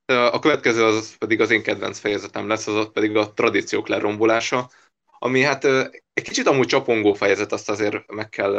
A 0.06 0.38
következő 0.38 0.84
az 0.84 1.16
pedig 1.16 1.40
az 1.40 1.50
én 1.50 1.62
kedvenc 1.62 1.98
fejezetem 1.98 2.48
lesz, 2.48 2.66
az 2.66 2.90
pedig 2.92 3.16
a 3.16 3.32
tradíciók 3.32 3.88
lerombolása, 3.88 4.70
ami 5.18 5.42
hát 5.42 5.64
egy 6.12 6.22
kicsit 6.22 6.46
amúgy 6.46 6.66
csapongó 6.66 7.12
fejezet, 7.12 7.52
azt 7.52 7.70
azért 7.70 8.12
meg 8.12 8.28
kell 8.28 8.52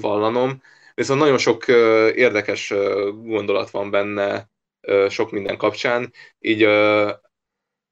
vallanom, 0.00 0.62
viszont 0.94 1.20
nagyon 1.20 1.38
sok 1.38 1.68
érdekes 2.14 2.74
gondolat 3.22 3.70
van 3.70 3.90
benne, 3.90 4.50
sok 5.08 5.30
minden 5.30 5.56
kapcsán, 5.56 6.12
így 6.38 6.64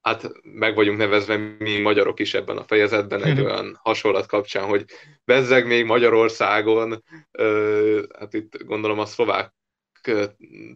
hát 0.00 0.30
meg 0.42 0.74
vagyunk 0.74 0.98
nevezve 0.98 1.36
mi 1.36 1.78
magyarok 1.78 2.20
is 2.20 2.34
ebben 2.34 2.56
a 2.56 2.64
fejezetben 2.64 3.24
egy 3.24 3.36
mhm. 3.36 3.44
olyan 3.44 3.78
hasonlat 3.82 4.26
kapcsán, 4.26 4.64
hogy 4.64 4.84
bezzeg 5.24 5.66
még 5.66 5.84
Magyarországon, 5.84 7.04
hát 8.18 8.34
itt 8.34 8.64
gondolom 8.64 8.98
a 8.98 9.06
szlovák 9.06 9.54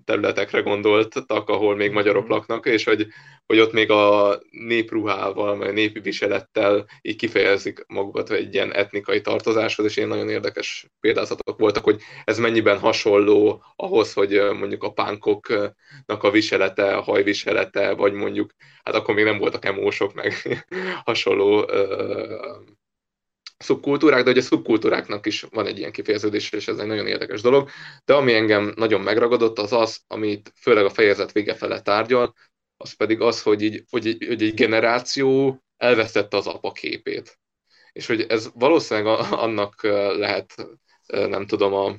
területekre 0.04 0.60
gondoltak, 0.60 1.48
ahol 1.48 1.76
még 1.76 1.90
magyarok 1.90 2.22
mhm. 2.22 2.32
laknak, 2.32 2.66
és 2.66 2.84
hogy, 2.84 3.06
hogy 3.46 3.58
ott 3.58 3.72
még 3.72 3.90
a 3.90 4.38
népruhával, 4.50 5.56
vagy 5.56 5.68
a 5.68 5.72
népi 5.72 6.00
viselettel 6.00 6.86
így 7.02 7.16
kifejezik 7.16 7.84
magukat 7.86 8.30
egy 8.30 8.54
ilyen 8.54 8.72
etnikai 8.72 9.20
tartozáshoz, 9.20 9.86
és 9.86 9.96
ilyen 9.96 10.08
nagyon 10.08 10.28
érdekes 10.28 10.86
példázatok 11.00 11.58
voltak, 11.58 11.84
hogy 11.84 12.00
ez 12.24 12.38
mennyiben 12.38 12.78
hasonló 12.78 13.64
ahhoz, 13.76 14.12
hogy 14.12 14.40
mondjuk 14.58 14.82
a 14.82 14.92
pánkoknak 14.92 16.22
a 16.22 16.30
viselete, 16.30 16.96
a 16.96 17.02
hajviselete, 17.02 17.94
vagy 17.94 18.12
mondjuk, 18.12 18.50
hát 18.82 18.94
akkor 18.94 19.14
még 19.14 19.24
nem 19.24 19.38
voltak 19.38 19.64
emósok, 19.64 20.14
meg 20.14 20.32
hasonló 21.04 21.66
szubkultúrák, 23.56 24.22
de 24.22 24.30
hogy 24.30 24.38
a 24.38 24.42
szubkultúráknak 24.42 25.26
is 25.26 25.42
van 25.42 25.66
egy 25.66 25.78
ilyen 25.78 25.92
kifejeződés, 25.92 26.52
és 26.52 26.68
ez 26.68 26.78
egy 26.78 26.86
nagyon 26.86 27.06
érdekes 27.06 27.40
dolog. 27.40 27.68
De 28.04 28.14
ami 28.14 28.34
engem 28.34 28.72
nagyon 28.76 29.00
megragadott, 29.00 29.58
az 29.58 29.72
az, 29.72 30.00
amit 30.06 30.52
főleg 30.60 30.84
a 30.84 30.90
fejezet 30.90 31.32
vége 31.32 31.54
fele 31.54 31.80
tárgyal, 31.80 32.34
az 32.76 32.92
pedig 32.92 33.20
az, 33.20 33.42
hogy, 33.42 33.62
így, 33.62 33.84
hogy, 33.90 34.06
egy, 34.06 34.24
hogy 34.26 34.42
egy 34.42 34.54
generáció 34.54 35.58
elvesztette 35.76 36.36
az 36.36 36.46
apa 36.46 36.72
képét. 36.72 37.38
És 37.92 38.06
hogy 38.06 38.20
ez 38.20 38.50
valószínűleg 38.54 39.18
annak 39.30 39.82
lehet, 40.16 40.68
nem 41.06 41.46
tudom, 41.46 41.74
a 41.74 41.96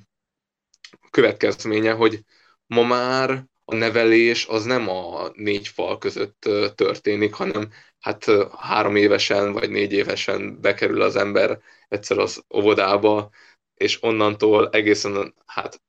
következménye, 1.10 1.92
hogy 1.92 2.20
ma 2.68 2.84
már 2.84 3.46
a 3.66 3.76
nevelés 3.76 4.46
az 4.46 4.64
nem 4.64 4.90
a 4.90 5.30
négy 5.34 5.68
fal 5.68 5.98
között 5.98 6.50
történik, 6.76 7.34
hanem 7.34 7.70
hát 8.06 8.26
három 8.58 8.96
évesen 8.96 9.54
vagy 9.54 9.70
négy 9.70 9.94
évesen 9.94 10.62
bekerül 10.62 11.02
az 11.02 11.16
ember 11.16 11.60
egyszer 11.88 12.18
az 12.18 12.44
óvodába, 12.56 13.30
és 13.76 14.04
onnantól 14.04 14.70
egészen, 14.70 15.34
hát 15.46 15.82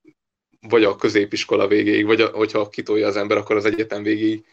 vagy 0.60 0.84
a 0.84 0.96
középiskola 0.96 1.66
végéig, 1.66 2.06
vagy 2.06 2.20
a, 2.20 2.28
hogyha 2.28 2.68
kitolja 2.68 3.06
az 3.06 3.16
ember, 3.16 3.36
akkor 3.36 3.56
az 3.56 3.64
egyetem 3.64 4.02
végéig, 4.02 4.44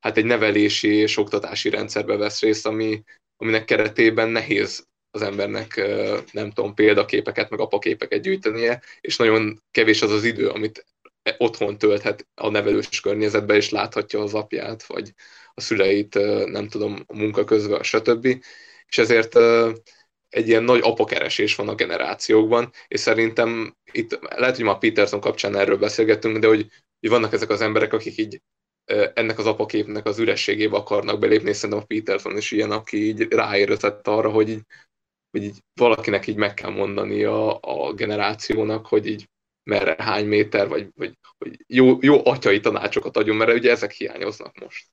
hát 0.00 0.16
egy 0.16 0.24
nevelési 0.24 0.88
és 0.94 1.16
oktatási 1.16 1.70
rendszerbe 1.70 2.16
vesz 2.16 2.40
részt, 2.40 2.66
ami, 2.66 3.02
aminek 3.36 3.64
keretében 3.64 4.28
nehéz 4.28 4.86
az 5.10 5.22
embernek, 5.22 5.76
nem 6.32 6.50
tudom, 6.50 6.74
példaképeket, 6.74 7.50
meg 7.50 7.60
apaképeket 7.60 8.22
gyűjtenie, 8.22 8.82
és 9.00 9.16
nagyon 9.16 9.62
kevés 9.70 10.02
az 10.02 10.10
az 10.10 10.24
idő, 10.24 10.48
amit 10.48 10.86
otthon 11.38 11.78
tölthet 11.78 12.26
a 12.34 12.48
nevelős 12.48 13.00
környezetben, 13.00 13.56
és 13.56 13.70
láthatja 13.70 14.20
az 14.20 14.34
apját, 14.34 14.82
vagy 14.86 15.14
a 15.54 15.60
szüleit, 15.60 16.14
nem 16.50 16.68
tudom, 16.68 17.04
a 17.06 17.16
munka 17.16 17.44
közben, 17.44 17.82
stb. 17.82 18.26
És 18.86 18.98
ezért 18.98 19.36
egy 20.28 20.48
ilyen 20.48 20.62
nagy 20.62 20.80
apakeresés 20.82 21.54
van 21.54 21.68
a 21.68 21.74
generációkban, 21.74 22.72
és 22.88 23.00
szerintem 23.00 23.76
itt 23.92 24.18
lehet, 24.20 24.56
hogy 24.56 24.64
ma 24.64 24.78
Peterson 24.78 25.20
kapcsán 25.20 25.56
erről 25.56 25.78
beszélgettünk, 25.78 26.38
de 26.38 26.46
hogy, 26.46 26.66
hogy 27.00 27.10
vannak 27.10 27.32
ezek 27.32 27.50
az 27.50 27.60
emberek, 27.60 27.92
akik 27.92 28.18
így 28.18 28.40
ennek 29.14 29.38
az 29.38 29.46
apaképnek 29.46 30.06
az 30.06 30.18
ürességébe 30.18 30.76
akarnak 30.76 31.18
belépni, 31.18 31.48
és 31.48 31.56
szerintem 31.56 31.84
a 31.84 31.86
Peterson 31.86 32.36
is 32.36 32.50
ilyen, 32.50 32.70
aki 32.70 33.06
így 33.06 33.32
ráérezett 33.32 34.08
arra, 34.08 34.30
hogy 34.30 34.48
így, 34.48 34.62
hogy 35.30 35.42
így 35.42 35.58
valakinek 35.74 36.26
így 36.26 36.36
meg 36.36 36.54
kell 36.54 36.70
mondani 36.70 37.24
a, 37.24 37.58
a 37.60 37.92
generációnak, 37.92 38.86
hogy 38.86 39.06
így 39.06 39.28
merre 39.62 40.02
hány 40.02 40.26
méter, 40.26 40.68
vagy, 40.68 40.88
vagy 40.96 41.16
vagy 41.42 41.64
jó, 41.66 41.98
jó 42.00 42.26
atyai 42.26 42.60
tanácsokat 42.60 43.16
adjon, 43.16 43.36
mert 43.36 43.52
ugye 43.52 43.70
ezek 43.70 43.92
hiányoznak 43.92 44.58
most. 44.58 44.86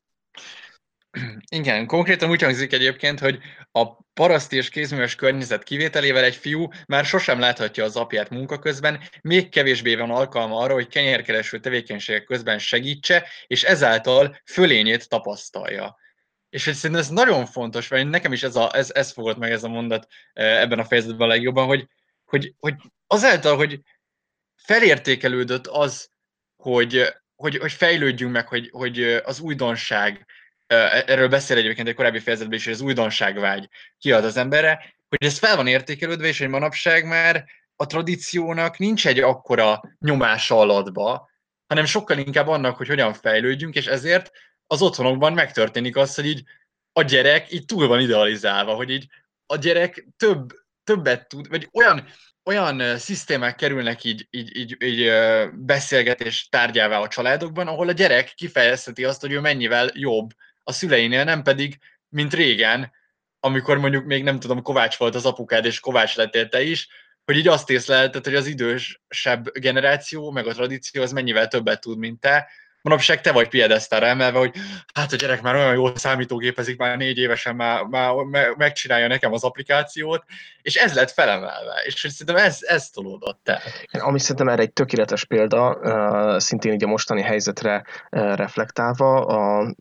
Igen, 1.51 1.85
konkrétan 1.85 2.29
úgy 2.29 2.41
hangzik 2.41 2.73
egyébként, 2.73 3.19
hogy 3.19 3.39
a 3.71 4.03
paraszti 4.13 4.55
és 4.55 4.69
kézműves 4.69 5.15
környezet 5.15 5.63
kivételével 5.63 6.23
egy 6.23 6.35
fiú 6.35 6.67
már 6.87 7.05
sosem 7.05 7.39
láthatja 7.39 7.83
az 7.83 7.95
apját 7.95 8.29
munka 8.29 8.59
közben, 8.59 9.01
még 9.21 9.49
kevésbé 9.49 9.95
van 9.95 10.11
alkalma 10.11 10.57
arra, 10.57 10.73
hogy 10.73 10.87
kenyérkereső 10.87 11.59
tevékenységek 11.59 12.23
közben 12.23 12.59
segítse, 12.59 13.27
és 13.47 13.63
ezáltal 13.63 14.41
fölényét 14.45 15.09
tapasztalja. 15.09 15.97
És 16.49 16.65
hogy 16.65 16.73
szerintem 16.73 17.05
ez 17.05 17.09
nagyon 17.09 17.45
fontos, 17.45 17.87
mert 17.87 18.09
nekem 18.09 18.33
is 18.33 18.43
ez, 18.43 18.55
a, 18.55 18.75
ez, 18.75 18.91
ez 18.91 19.11
fogott 19.11 19.37
meg 19.37 19.51
ez 19.51 19.63
a 19.63 19.67
mondat 19.67 20.07
eh, 20.33 20.61
ebben 20.61 20.79
a 20.79 20.85
fejezetben 20.85 21.27
a 21.27 21.31
legjobban, 21.31 21.65
hogy, 21.65 21.87
hogy, 22.25 22.53
hogy 22.59 22.75
azáltal, 23.07 23.55
hogy 23.55 23.81
felértékelődött 24.55 25.67
az, 25.67 26.09
hogy, 26.55 27.13
hogy, 27.39 27.57
hogy 27.57 27.71
fejlődjünk 27.71 28.31
meg, 28.31 28.47
hogy, 28.47 28.69
hogy 28.71 29.03
az 29.03 29.39
újdonság, 29.39 30.25
erről 30.67 31.27
beszél 31.27 31.57
egyébként 31.57 31.87
egy 31.87 31.95
korábbi 31.95 32.19
fejezetben 32.19 32.57
is, 32.57 32.63
hogy 32.63 32.73
az 32.73 32.81
újdonságvágy 32.81 33.69
kiad 33.97 34.23
az 34.23 34.37
emberre, 34.37 34.95
hogy 35.09 35.23
ez 35.23 35.37
fel 35.37 35.55
van 35.55 35.67
értékelődve, 35.67 36.27
és 36.27 36.39
hogy 36.39 36.47
manapság 36.49 37.05
már 37.05 37.45
a 37.75 37.85
tradíciónak 37.85 38.77
nincs 38.77 39.07
egy 39.07 39.19
akkora 39.19 39.81
nyomása 39.99 40.59
alatba, 40.59 41.29
hanem 41.67 41.85
sokkal 41.85 42.17
inkább 42.17 42.47
annak, 42.47 42.77
hogy 42.77 42.87
hogyan 42.87 43.13
fejlődjünk, 43.13 43.75
és 43.75 43.85
ezért 43.85 44.31
az 44.67 44.81
otthonokban 44.81 45.33
megtörténik 45.33 45.95
az, 45.95 46.15
hogy 46.15 46.25
így 46.25 46.43
a 46.93 47.01
gyerek 47.01 47.51
így 47.51 47.65
túl 47.65 47.87
van 47.87 47.99
idealizálva, 47.99 48.73
hogy 48.73 48.89
így 48.89 49.07
a 49.45 49.55
gyerek 49.55 50.07
több 50.17 50.51
többet 50.83 51.27
tud, 51.27 51.49
vagy 51.49 51.69
olyan, 51.73 52.07
olyan 52.45 52.97
szisztémák 52.97 53.55
kerülnek 53.55 54.03
így, 54.03 54.27
így, 54.29 54.57
így, 54.57 54.83
így 54.83 55.11
beszélgetés 55.53 56.47
tárgyává 56.49 56.99
a 56.99 57.07
családokban, 57.07 57.67
ahol 57.67 57.87
a 57.87 57.91
gyerek 57.91 58.33
kifejezheti 58.33 59.05
azt, 59.05 59.21
hogy 59.21 59.31
ő 59.31 59.39
mennyivel 59.39 59.89
jobb 59.93 60.29
a 60.63 60.71
szüleinél, 60.71 61.23
nem 61.23 61.43
pedig, 61.43 61.77
mint 62.09 62.33
régen, 62.33 62.91
amikor 63.39 63.77
mondjuk 63.77 64.05
még 64.05 64.23
nem 64.23 64.39
tudom, 64.39 64.61
Kovács 64.61 64.97
volt 64.97 65.15
az 65.15 65.25
apukád, 65.25 65.65
és 65.65 65.79
Kovács 65.79 66.15
lettél 66.15 66.49
te 66.49 66.61
is, 66.61 66.87
hogy 67.25 67.37
így 67.37 67.47
azt 67.47 67.69
észlelted, 67.69 68.23
hogy 68.23 68.35
az 68.35 68.47
idősebb 68.47 69.51
generáció, 69.51 70.31
meg 70.31 70.47
a 70.47 70.53
tradíció 70.53 71.01
az 71.01 71.11
mennyivel 71.11 71.47
többet 71.47 71.81
tud, 71.81 71.97
mint 71.97 72.19
te, 72.19 72.49
manapság 72.81 73.21
te 73.21 73.31
vagy 73.31 73.47
piedesztára 73.47 74.05
emelve, 74.05 74.39
hogy 74.39 74.55
hát 74.93 75.11
a 75.11 75.15
gyerek 75.15 75.41
már 75.41 75.55
olyan 75.55 75.73
jól 75.73 75.95
számítógépezik, 75.95 76.77
már 76.77 76.97
négy 76.97 77.17
évesen 77.17 77.55
már, 77.55 77.83
már 77.83 78.13
megcsinálja 78.57 79.07
nekem 79.07 79.33
az 79.33 79.43
applikációt, 79.43 80.23
és 80.61 80.75
ez 80.75 80.93
lett 80.93 81.11
felemelve, 81.11 81.81
és 81.85 81.93
szerintem 82.09 82.45
ez, 82.45 82.57
ez 82.61 82.89
tolódott 82.89 83.49
el. 83.49 83.61
Ami 84.01 84.19
szerintem 84.19 84.47
erre 84.47 84.61
egy 84.61 84.73
tökéletes 84.73 85.25
példa, 85.25 86.39
szintén 86.39 86.73
így 86.73 86.83
a 86.83 86.87
mostani 86.87 87.21
helyzetre 87.21 87.83
reflektálva, 88.09 89.25
a 89.25 89.73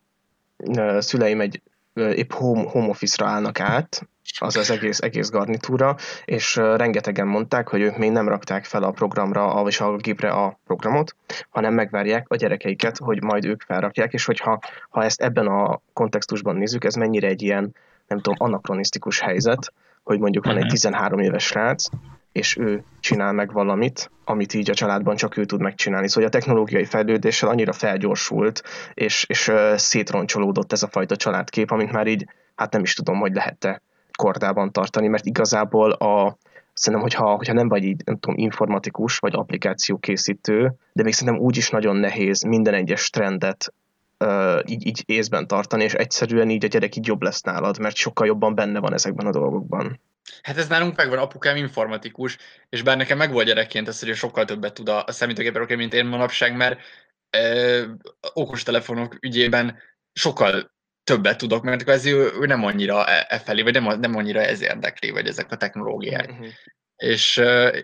szüleim 0.99 1.40
egy 1.40 1.62
épp 1.94 2.32
home, 2.32 2.70
home 2.70 2.88
office-ra 2.88 3.26
állnak 3.26 3.61
át, 3.61 4.09
az 4.39 4.57
az 4.57 4.70
egész, 4.70 5.01
egész 5.01 5.31
garnitúra, 5.31 5.97
és 6.24 6.57
rengetegen 6.57 7.26
mondták, 7.26 7.68
hogy 7.68 7.81
ők 7.81 7.97
még 7.97 8.11
nem 8.11 8.29
rakták 8.29 8.64
fel 8.64 8.83
a 8.83 8.91
programra, 8.91 9.62
vagy 9.62 9.76
a 9.79 9.97
gépre 9.97 10.31
a 10.31 10.59
programot, 10.66 11.16
hanem 11.49 11.74
megvárják 11.74 12.26
a 12.29 12.37
gyerekeiket, 12.37 12.97
hogy 12.97 13.22
majd 13.22 13.45
ők 13.45 13.62
felrakják, 13.62 14.12
és 14.12 14.24
hogyha 14.24 14.59
ha 14.91 15.05
ezt 15.05 15.20
ebben 15.20 15.47
a 15.47 15.81
kontextusban 15.93 16.57
nézzük, 16.57 16.85
ez 16.85 16.95
mennyire 16.95 17.29
egy 17.29 17.43
ilyen, 17.43 17.74
nem 18.07 18.20
tudom, 18.20 18.49
anakronisztikus 18.49 19.20
helyzet, 19.20 19.72
hogy 20.03 20.18
mondjuk 20.18 20.45
van 20.45 20.57
egy 20.57 20.66
13 20.66 21.18
mhm. 21.18 21.29
éves 21.29 21.45
srác, 21.45 21.89
és 22.33 22.57
ő 22.57 22.85
csinál 23.01 23.33
meg 23.33 23.53
valamit, 23.53 24.11
amit 24.24 24.55
így 24.55 24.70
a 24.70 24.74
családban 24.74 25.16
csak 25.16 25.37
ő 25.37 25.45
tud 25.45 25.61
megcsinálni. 25.61 26.09
Szóval 26.09 26.29
a 26.29 26.33
technológiai 26.33 26.85
fejlődéssel 26.85 27.49
annyira 27.49 27.72
felgyorsult, 27.72 28.62
és, 28.95 29.24
és 29.29 29.53
szétroncsolódott 29.76 30.72
ez 30.72 30.83
a 30.83 30.89
fajta 30.89 31.16
családkép, 31.16 31.70
amit 31.70 31.93
már 31.93 32.07
így, 32.07 32.26
hát 32.55 32.72
nem 32.72 32.83
is 32.83 32.95
tudom, 32.95 33.18
hogy 33.18 33.33
lehet-e 33.33 33.83
kordában 34.19 34.73
tartani, 34.73 35.09
mert 35.09 35.27
igazából 35.27 35.91
a, 35.91 36.39
szerintem, 36.73 37.09
hogyha, 37.09 37.37
hogyha 37.37 37.53
nem 37.53 37.69
vagy 37.69 37.85
így, 37.85 38.03
nem 38.05 38.19
tudom, 38.19 38.39
informatikus, 38.39 39.19
vagy 39.19 39.35
applikációkészítő, 39.35 40.75
de 40.93 41.03
még 41.03 41.12
szerintem 41.12 41.43
úgy 41.43 41.57
is 41.57 41.71
nagyon 41.71 41.97
nehéz 41.97 42.43
minden 42.43 42.75
egyes 42.75 43.11
trendet 43.11 43.75
uh, 44.19 44.61
így, 44.64 44.87
így 44.87 45.03
észben 45.07 45.47
tartani, 45.47 45.85
és 45.85 45.95
egyszerűen 45.95 46.51
így 46.51 46.64
a 46.64 46.69
gyerek 46.69 46.97
így 46.97 47.07
jobb 47.07 47.23
lesz 47.23 47.41
nálad, 47.41 47.79
mert 47.79 47.97
sokkal 47.97 48.27
jobban 48.27 48.55
benne 48.55 48.79
van 48.79 48.93
ezekben 48.93 49.27
a 49.27 49.31
dolgokban. 49.31 50.01
Hát 50.43 50.57
ez 50.57 50.69
nálunk 50.69 50.97
megvan, 50.97 51.19
apukám 51.19 51.57
informatikus, 51.57 52.39
és 52.69 52.83
bár 52.83 52.97
nekem 52.97 53.19
meg 53.19 53.33
volt 53.33 53.47
gyerekként 53.47 53.89
az, 53.89 54.01
hogy 54.01 54.14
sokkal 54.14 54.45
többet 54.45 54.75
tud 54.75 54.89
a, 54.89 55.05
a 55.07 55.12
számítógépről, 55.12 55.77
mint 55.77 55.95
én 55.95 56.07
manapság, 56.07 56.57
mert 56.57 56.81
ö, 57.31 57.85
okostelefonok 58.33 59.16
ügyében 59.21 59.77
sokkal 60.12 60.71
többet 61.09 61.39
tudok, 61.39 61.63
mert 61.63 61.83
kvázi 61.83 62.13
ő, 62.13 62.47
nem 62.47 62.65
annyira 62.65 63.07
e, 63.07 63.27
e 63.29 63.39
felé, 63.39 63.63
vagy 63.63 63.73
nem, 63.73 64.01
nem 64.01 64.17
annyira 64.17 64.41
ez 64.41 64.61
érdekli, 64.61 65.11
vagy 65.11 65.27
ezek 65.27 65.53
a 65.53 65.57
technológiák. 65.57 66.31
Uh-huh. 66.31 66.47
És 66.97 67.37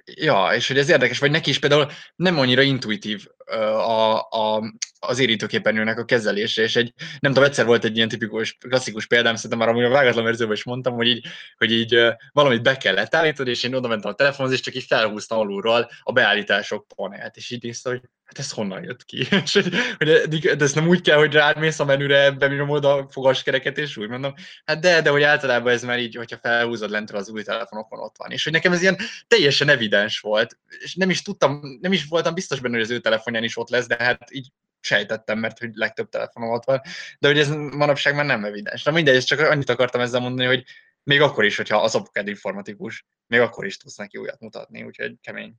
ja, 0.04 0.50
és 0.54 0.68
hogy 0.68 0.78
ez 0.78 0.88
érdekes, 0.88 1.18
vagy 1.18 1.30
neki 1.30 1.50
is 1.50 1.58
például 1.58 1.90
nem 2.16 2.38
annyira 2.38 2.62
intuitív 2.62 3.26
a, 3.46 4.18
a, 4.18 4.62
az 4.98 5.18
érítőképernyőnek 5.18 5.98
a 5.98 6.04
kezelése, 6.04 6.62
és 6.62 6.76
egy, 6.76 6.92
nem 7.20 7.32
tudom, 7.32 7.48
egyszer 7.48 7.66
volt 7.66 7.84
egy 7.84 7.96
ilyen 7.96 8.08
tipikus, 8.08 8.56
klasszikus 8.68 9.06
példám, 9.06 9.34
szerintem 9.34 9.58
már 9.58 9.68
amúgy 9.68 9.84
a 9.84 9.88
vágatlan 9.88 10.24
verzőben 10.24 10.54
is 10.54 10.64
mondtam, 10.64 10.94
hogy 10.94 11.06
így, 11.06 11.26
hogy 11.56 11.72
így 11.72 11.98
valamit 12.32 12.62
be 12.62 12.76
kellett 12.76 13.14
állítani, 13.14 13.50
és 13.50 13.62
én 13.62 13.74
oda 13.74 13.88
mentem 13.88 14.10
a 14.10 14.14
telefonhoz, 14.14 14.54
és 14.54 14.60
csak 14.60 14.74
így 14.74 14.84
felhúztam 14.84 15.38
alulról 15.38 15.90
a 16.02 16.12
beállítások 16.12 16.86
panelt, 16.96 17.36
és 17.36 17.50
így 17.50 17.62
nézte, 17.62 17.90
hogy 17.90 18.00
hát 18.24 18.38
ez 18.38 18.50
honnan 18.50 18.82
jött 18.82 19.04
ki? 19.04 19.18
és 19.44 19.52
hogy, 19.52 19.74
hogy 19.98 20.38
de 20.38 20.64
ezt 20.64 20.74
nem 20.74 20.88
úgy 20.88 21.00
kell, 21.00 21.18
hogy 21.18 21.32
rámész 21.32 21.78
a 21.78 21.84
menüre, 21.84 22.30
benyomod 22.30 22.84
oda 22.84 23.08
fogaskereket, 23.10 23.78
és 23.78 23.96
úgy 23.96 24.08
mondom, 24.08 24.34
hát 24.64 24.80
de, 24.80 25.02
de 25.02 25.10
hogy 25.10 25.22
általában 25.22 25.72
ez 25.72 25.82
már 25.82 25.98
így, 25.98 26.14
hogyha 26.14 26.38
felhúzod 26.42 26.90
lentről 26.90 27.20
az 27.20 27.28
új 27.28 27.42
telefonokon 27.42 27.98
ott 27.98 28.14
van. 28.18 28.30
És 28.30 28.44
hogy 28.44 28.52
nekem 28.52 28.72
ez 28.72 28.82
ilyen 28.82 28.98
teljesen 29.26 29.68
evidens 29.68 30.18
volt, 30.18 30.58
és 30.82 30.94
nem 30.94 31.10
is 31.10 31.22
tudtam, 31.22 31.78
nem 31.80 31.92
is 31.92 32.04
voltam 32.04 32.34
biztos 32.34 32.60
benne, 32.60 32.74
hogy 32.74 32.84
az 32.84 32.90
ő 32.90 32.98
telefonján 33.34 33.44
is 33.44 33.56
ott 33.56 33.68
lesz, 33.68 33.86
de 33.86 33.96
hát 34.04 34.32
így 34.32 34.48
sejtettem, 34.80 35.38
mert 35.38 35.58
hogy 35.58 35.70
legtöbb 35.74 36.08
telefonom 36.08 36.50
ott 36.50 36.64
van, 36.64 36.80
de 37.18 37.28
hogy 37.28 37.38
ez 37.38 37.48
manapság 37.50 38.14
már 38.14 38.26
nem 38.26 38.44
evidens. 38.44 38.82
Na 38.82 38.92
mindegy, 38.92 39.24
csak 39.24 39.40
annyit 39.40 39.70
akartam 39.70 40.00
ezzel 40.00 40.20
mondani, 40.20 40.48
hogy 40.48 40.64
még 41.02 41.20
akkor 41.20 41.44
is, 41.44 41.56
hogyha 41.56 41.82
az 41.82 41.94
apukád 41.94 42.28
informatikus, 42.28 43.04
még 43.26 43.40
akkor 43.40 43.66
is 43.66 43.76
tudsz 43.76 43.96
neki 43.96 44.18
újat 44.18 44.40
mutatni, 44.40 44.82
úgyhogy 44.82 45.14
kemény. 45.20 45.54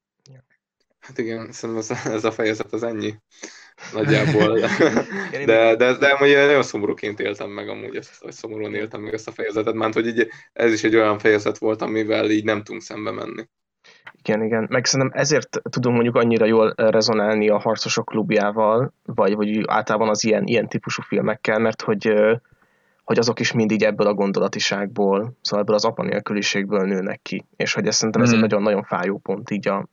Hát 0.99 1.17
igen, 1.17 1.51
szerintem 1.51 1.95
ez, 1.95 2.05
ez 2.05 2.23
a 2.23 2.31
fejezet 2.31 2.73
az 2.73 2.83
ennyi 2.83 3.15
nagyjából. 3.93 4.59
De, 5.45 5.75
de, 5.75 5.97
de 5.97 6.07
amúgy 6.07 6.33
nagyon 6.33 6.63
szomorúként 6.63 7.19
éltem 7.19 7.49
meg 7.49 7.69
amúgy 7.69 7.95
ezt, 7.95 8.21
vagy 8.21 8.33
szomorúan 8.33 8.75
éltem 8.75 9.01
meg 9.01 9.13
ezt 9.13 9.27
a 9.27 9.31
fejezetet, 9.31 9.73
mert 9.73 9.93
hogy 9.93 10.07
így 10.07 10.27
ez 10.53 10.73
is 10.73 10.83
egy 10.83 10.95
olyan 10.95 11.19
fejezet 11.19 11.57
volt, 11.57 11.81
amivel 11.81 12.31
így 12.31 12.43
nem 12.43 12.63
tudunk 12.63 12.83
szembe 12.83 13.11
menni. 13.11 13.47
Igen, 14.23 14.43
igen. 14.43 14.67
Meg 14.69 14.85
szerintem 14.85 15.19
ezért 15.19 15.61
tudunk 15.69 15.95
mondjuk 15.95 16.15
annyira 16.15 16.45
jól 16.45 16.73
rezonálni 16.75 17.49
a 17.49 17.59
Harcosok 17.59 18.05
klubjával, 18.05 18.93
vagy, 19.05 19.35
vagy 19.35 19.63
általában 19.67 20.09
az 20.09 20.23
ilyen, 20.23 20.43
ilyen 20.45 20.67
típusú 20.67 21.01
filmekkel, 21.01 21.59
mert 21.59 21.81
hogy, 21.81 22.13
hogy 23.03 23.19
azok 23.19 23.39
is 23.39 23.51
mindig 23.51 23.83
ebből 23.83 24.07
a 24.07 24.13
gondolatiságból, 24.13 25.37
szóval 25.41 25.59
ebből 25.59 25.75
az 25.75 25.85
apa 25.85 26.03
nélküliségből 26.03 26.85
nőnek 26.85 27.21
ki. 27.21 27.45
És 27.55 27.73
hogy 27.73 27.87
ez 27.87 27.95
szerintem 27.95 28.21
ez 28.21 28.31
egy 28.31 28.39
nagyon-nagyon 28.39 28.83
fájó 28.83 29.17
pont 29.17 29.49
így 29.49 29.67
a, 29.67 29.87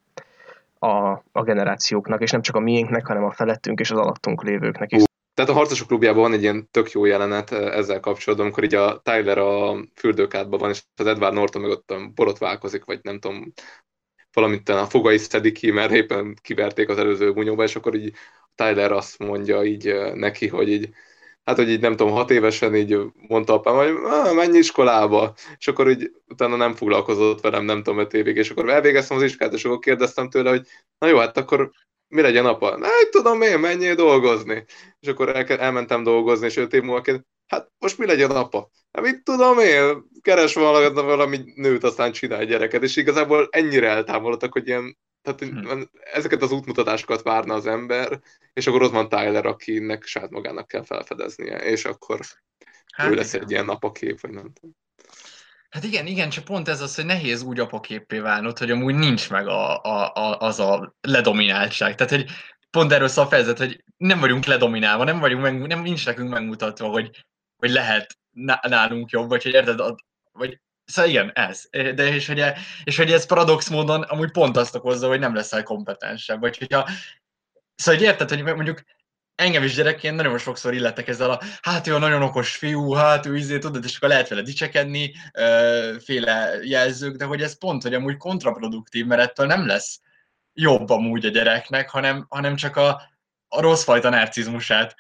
a, 0.79 1.23
a 1.33 1.43
generációknak, 1.43 2.23
és 2.23 2.31
nem 2.31 2.43
csak 2.43 2.57
a 2.57 2.61
miénknek, 2.61 3.07
hanem 3.07 3.25
a 3.25 3.31
felettünk 3.31 3.81
és 3.81 3.91
az 3.91 3.99
alattunk 3.99 4.43
lévőknek 4.43 4.93
is. 4.93 5.03
Tehát 5.35 5.51
a 5.51 5.55
Harcosok 5.55 5.87
klubjában 5.87 6.23
van 6.23 6.33
egy 6.33 6.43
ilyen 6.43 6.69
tök 6.71 6.91
jó 6.91 7.05
jelenet 7.05 7.53
ezzel 7.53 8.01
kapcsolatban, 8.01 8.47
amikor 8.47 8.65
így 8.65 8.75
a 8.75 9.01
Tyler 9.03 9.39
a 9.39 9.77
fürdőkádban 9.95 10.59
van, 10.59 10.71
és 10.71 10.83
az 10.97 11.07
Edward 11.07 11.35
Norton 11.35 11.63
meg 11.63 11.71
ott 11.71 11.95
borotválkozik, 12.15 12.85
vagy 12.85 12.99
nem 13.03 13.19
tudom, 13.19 13.53
valamint 14.33 14.69
a 14.69 14.87
fogai 14.87 15.19
szedik 15.19 15.55
ki, 15.55 15.71
mert 15.71 15.93
éppen 15.93 16.37
kiverték 16.43 16.89
az 16.89 16.99
előző 16.99 17.33
bunyóba, 17.33 17.63
és 17.63 17.77
akkor 17.77 17.95
így 17.95 18.13
Tyler 18.55 18.93
azt 18.93 19.19
mondja 19.19 19.65
így 19.65 19.95
neki, 20.15 20.49
hogy 20.49 20.69
így, 20.69 20.89
hát, 21.45 21.57
hogy 21.57 21.71
így 21.71 21.81
nem 21.81 21.97
tudom, 21.97 22.13
hat 22.13 22.31
évesen 22.31 22.75
így 22.75 22.99
mondta 23.29 23.53
apám, 23.53 23.75
hogy 23.75 23.95
menj 24.35 24.59
iskolába, 24.59 25.35
és 25.59 25.69
akkor 25.69 25.91
így 25.91 26.13
utána 26.29 26.57
nem 26.57 26.75
foglalkozott 26.75 27.41
velem, 27.41 27.65
nem 27.65 27.83
tudom, 27.83 27.99
öt 27.99 28.15
évig, 28.15 28.37
és 28.37 28.51
akkor 28.51 28.69
elvégeztem 28.69 29.17
az 29.17 29.23
iskolát, 29.23 29.55
és 29.55 29.65
akkor 29.65 29.79
kérdeztem 29.79 30.29
tőle, 30.29 30.51
hogy 30.51 30.67
na 30.99 31.07
jó, 31.07 31.19
hát 31.19 31.37
akkor 31.37 31.71
mi 32.09 32.21
legyen 32.21 32.47
apa? 32.47 32.77
Na, 32.77 32.89
tudom 33.11 33.43
én, 33.43 33.59
menjél 33.59 33.95
dolgozni. 33.95 34.65
És 35.01 35.09
akkor 35.09 35.37
el, 35.37 35.47
elmentem 35.47 36.03
dolgozni, 36.03 36.47
és 36.47 36.57
öt 36.57 36.73
év 36.73 36.83
múlva 36.83 37.01
kérdez, 37.01 37.25
hát 37.53 37.71
most 37.79 37.99
mi 37.99 38.07
legyen 38.07 38.31
apa? 38.31 38.71
Hát 38.93 39.05
mit 39.05 39.23
tudom 39.23 39.59
én, 39.59 40.03
keres 40.21 40.55
valami, 40.55 40.95
valami 40.95 41.53
nőt, 41.55 41.85
aztán 41.85 42.13
csinálj 42.13 42.47
gyereket, 42.47 42.83
és 42.83 42.97
igazából 42.97 43.49
ennyire 43.51 43.89
eltávolodtak, 43.89 44.53
hogy 44.53 44.67
ilyen, 44.67 44.99
tehát 45.23 45.41
hmm. 45.41 45.91
ezeket 46.13 46.43
az 46.43 46.53
útmutatásokat 46.53 47.23
várna 47.23 47.55
az 47.55 47.67
ember, 47.67 48.21
és 48.53 48.67
akkor 48.67 48.83
ott 48.83 48.93
van 48.93 49.09
Tyler, 49.09 49.47
akinek 49.47 50.05
saját 50.05 50.31
magának 50.31 50.67
kell 50.67 50.85
felfedeznie, 50.85 51.57
és 51.57 51.85
akkor 51.85 52.21
hát 52.95 53.11
ő 53.11 53.15
lesz 53.15 53.33
igen. 53.33 53.45
egy 53.45 53.51
ilyen 53.51 53.65
napakép, 53.65 54.21
vagy 54.21 54.31
nem 54.31 54.53
tudom. 54.53 54.77
Hát 55.71 55.85
igen, 55.85 56.07
igen, 56.07 56.31
csak 56.31 56.45
pont 56.45 56.69
ez 56.69 56.81
az, 56.81 56.95
hogy 56.95 57.05
nehéz 57.05 57.43
úgy 57.43 57.61
apaképpé 57.61 58.19
válnod, 58.19 58.59
hogy 58.59 58.71
amúgy 58.71 58.95
nincs 58.95 59.31
meg 59.31 59.47
a, 59.49 59.81
a, 59.83 60.13
a, 60.15 60.39
az 60.39 60.61
a 60.61 60.95
ledomináltság. 61.01 61.95
Tehát, 61.95 62.13
hogy 62.13 62.31
pont 62.71 62.93
erről 62.93 63.09
szól 63.09 63.25
a 63.25 63.29
fejezet, 63.29 63.59
hogy 63.59 63.85
nem 63.97 64.21
vagyunk 64.21 64.45
ledominálva, 64.45 65.05
nem 65.05 65.19
vagyunk 65.19 65.43
meg, 65.43 65.67
nem, 65.67 65.83
nincs 65.83 66.07
nekünk 66.07 66.31
megmutatva, 66.31 66.89
hogy, 66.89 67.25
hogy 67.63 67.71
lehet 67.71 68.19
nálunk 68.63 69.11
jobb, 69.11 69.29
vagy 69.29 69.43
hogy 69.43 69.53
érted, 69.53 69.81
vagy 70.33 70.61
Szóval 70.85 71.11
igen, 71.11 71.31
ez. 71.35 71.69
De 71.71 72.15
és 72.15 72.27
hogy, 72.27 72.45
és 72.85 72.97
hogy 72.97 73.13
ez 73.13 73.27
paradox 73.27 73.69
módon 73.69 74.03
amúgy 74.03 74.31
pont 74.31 74.57
azt 74.57 74.75
okozza, 74.75 75.09
hogy 75.09 75.19
nem 75.19 75.35
leszel 75.35 75.63
kompetensebb. 75.63 76.41
Vagy 76.41 76.59
hogyha, 76.59 76.89
szóval 77.75 78.01
hogy 78.01 78.09
érted, 78.09 78.29
hogy 78.29 78.43
mondjuk 78.43 78.83
engem 79.35 79.63
is 79.63 79.75
gyerekként 79.75 80.17
nagyon 80.17 80.39
sokszor 80.39 80.75
illettek 80.75 81.09
ezzel 81.09 81.31
a, 81.31 81.41
hát 81.61 81.87
ő 81.87 81.95
a 81.95 81.99
nagyon 81.99 82.23
okos 82.23 82.57
fiú, 82.57 82.93
hát 82.93 83.27
ő 83.27 83.37
izé, 83.37 83.59
tudod, 83.59 83.85
és 83.85 83.97
akkor 83.97 84.09
lehet 84.09 84.29
vele 84.29 84.43
dicsekedni, 84.43 85.15
féle 85.99 86.59
jelzők, 86.63 87.17
de 87.17 87.25
hogy 87.25 87.43
ez 87.43 87.59
pont, 87.59 87.83
hogy 87.83 87.95
amúgy 87.95 88.17
kontraproduktív, 88.17 89.07
mert 89.07 89.23
ettől 89.23 89.47
nem 89.47 89.67
lesz 89.67 90.01
jobb 90.53 90.91
amúgy 90.91 91.27
a 91.27 91.31
gyereknek, 91.31 91.91
hanem, 91.91 92.27
hanem 92.29 92.57
csak 92.57 92.77
a, 92.77 93.03
a 93.49 93.61
rossz 93.61 93.85
fajta 93.85 94.09
narcizmusát 94.09 94.95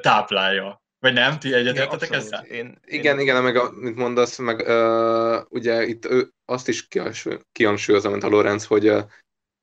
táplálja. 0.00 0.82
Vagy 1.00 1.12
nem? 1.12 1.38
Ti 1.38 1.52
egyetértetek 1.54 2.10
ezzel? 2.10 2.44
Én, 2.44 2.78
igen, 2.84 3.14
én... 3.14 3.20
igen, 3.20 3.42
meg 3.42 3.56
amit 3.56 3.96
mondasz, 3.96 4.38
meg 4.38 4.58
uh, 4.58 5.44
ugye 5.48 5.86
itt 5.86 6.04
ő 6.04 6.32
azt 6.44 6.68
is 6.68 6.88
kihangsúlyozza, 7.52 8.10
mint 8.10 8.22
a 8.22 8.28
Lorenz, 8.28 8.66
hogy, 8.66 8.88
uh, 8.88 9.02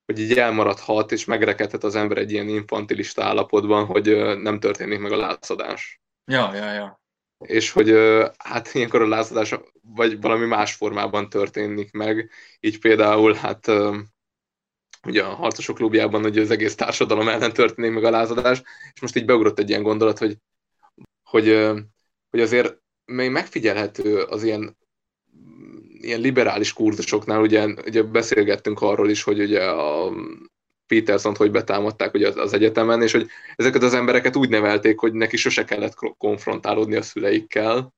hogy 0.05 0.19
így 0.19 0.37
elmaradhat, 0.37 1.11
és 1.11 1.25
megrekedhet 1.25 1.83
az 1.83 1.95
ember 1.95 2.17
egy 2.17 2.31
ilyen 2.31 2.47
infantilista 2.47 3.23
állapotban, 3.23 3.85
hogy 3.85 4.09
uh, 4.09 4.35
nem 4.35 4.59
történik 4.59 4.99
meg 4.99 5.11
a 5.11 5.17
látszadás. 5.17 6.01
Ja, 6.31 6.55
ja, 6.55 6.73
ja. 6.73 7.01
és 7.45 7.71
hogy 7.71 7.89
hát 8.37 8.73
ilyenkor 8.73 9.01
a 9.01 9.07
lázadás 9.07 9.55
vagy 9.81 10.21
valami 10.21 10.45
más 10.45 10.73
formában 10.73 11.29
történik 11.29 11.91
meg, 11.91 12.31
így 12.59 12.79
például 12.79 13.33
hát 13.33 13.71
ugye 15.07 15.23
a 15.23 15.33
harcosok 15.33 15.75
klubjában 15.75 16.21
hogy 16.21 16.37
az 16.37 16.51
egész 16.51 16.75
társadalom 16.75 17.27
ellen 17.27 17.53
történik 17.53 17.91
meg 17.91 18.03
a 18.03 18.09
lázadás, 18.09 18.61
és 18.93 19.01
most 19.01 19.15
így 19.15 19.25
beugrott 19.25 19.59
egy 19.59 19.69
ilyen 19.69 19.83
gondolat, 19.83 20.17
hogy, 20.17 20.37
hogy, 21.29 21.47
hogy 22.29 22.39
azért 22.39 22.77
még 23.05 23.31
megfigyelhető 23.31 24.21
az 24.21 24.43
ilyen 24.43 24.77
ilyen 26.01 26.19
liberális 26.19 26.73
kurzusoknál, 26.73 27.41
ugye, 27.41 27.65
ugye 27.65 28.03
beszélgettünk 28.03 28.81
arról 28.81 29.09
is, 29.09 29.23
hogy 29.23 29.39
ugye 29.39 29.63
a 29.63 30.11
peterson 30.87 31.35
hogy 31.35 31.51
betámadták 31.51 32.13
ugye 32.13 32.27
az, 32.27 32.37
az 32.37 32.53
egyetemen, 32.53 33.01
és 33.01 33.11
hogy 33.11 33.27
ezeket 33.55 33.83
az 33.83 33.93
embereket 33.93 34.35
úgy 34.35 34.49
nevelték, 34.49 34.99
hogy 34.99 35.13
neki 35.13 35.37
sose 35.37 35.63
kellett 35.63 35.93
konfrontálódni 36.17 36.95
a 36.95 37.01
szüleikkel, 37.01 37.93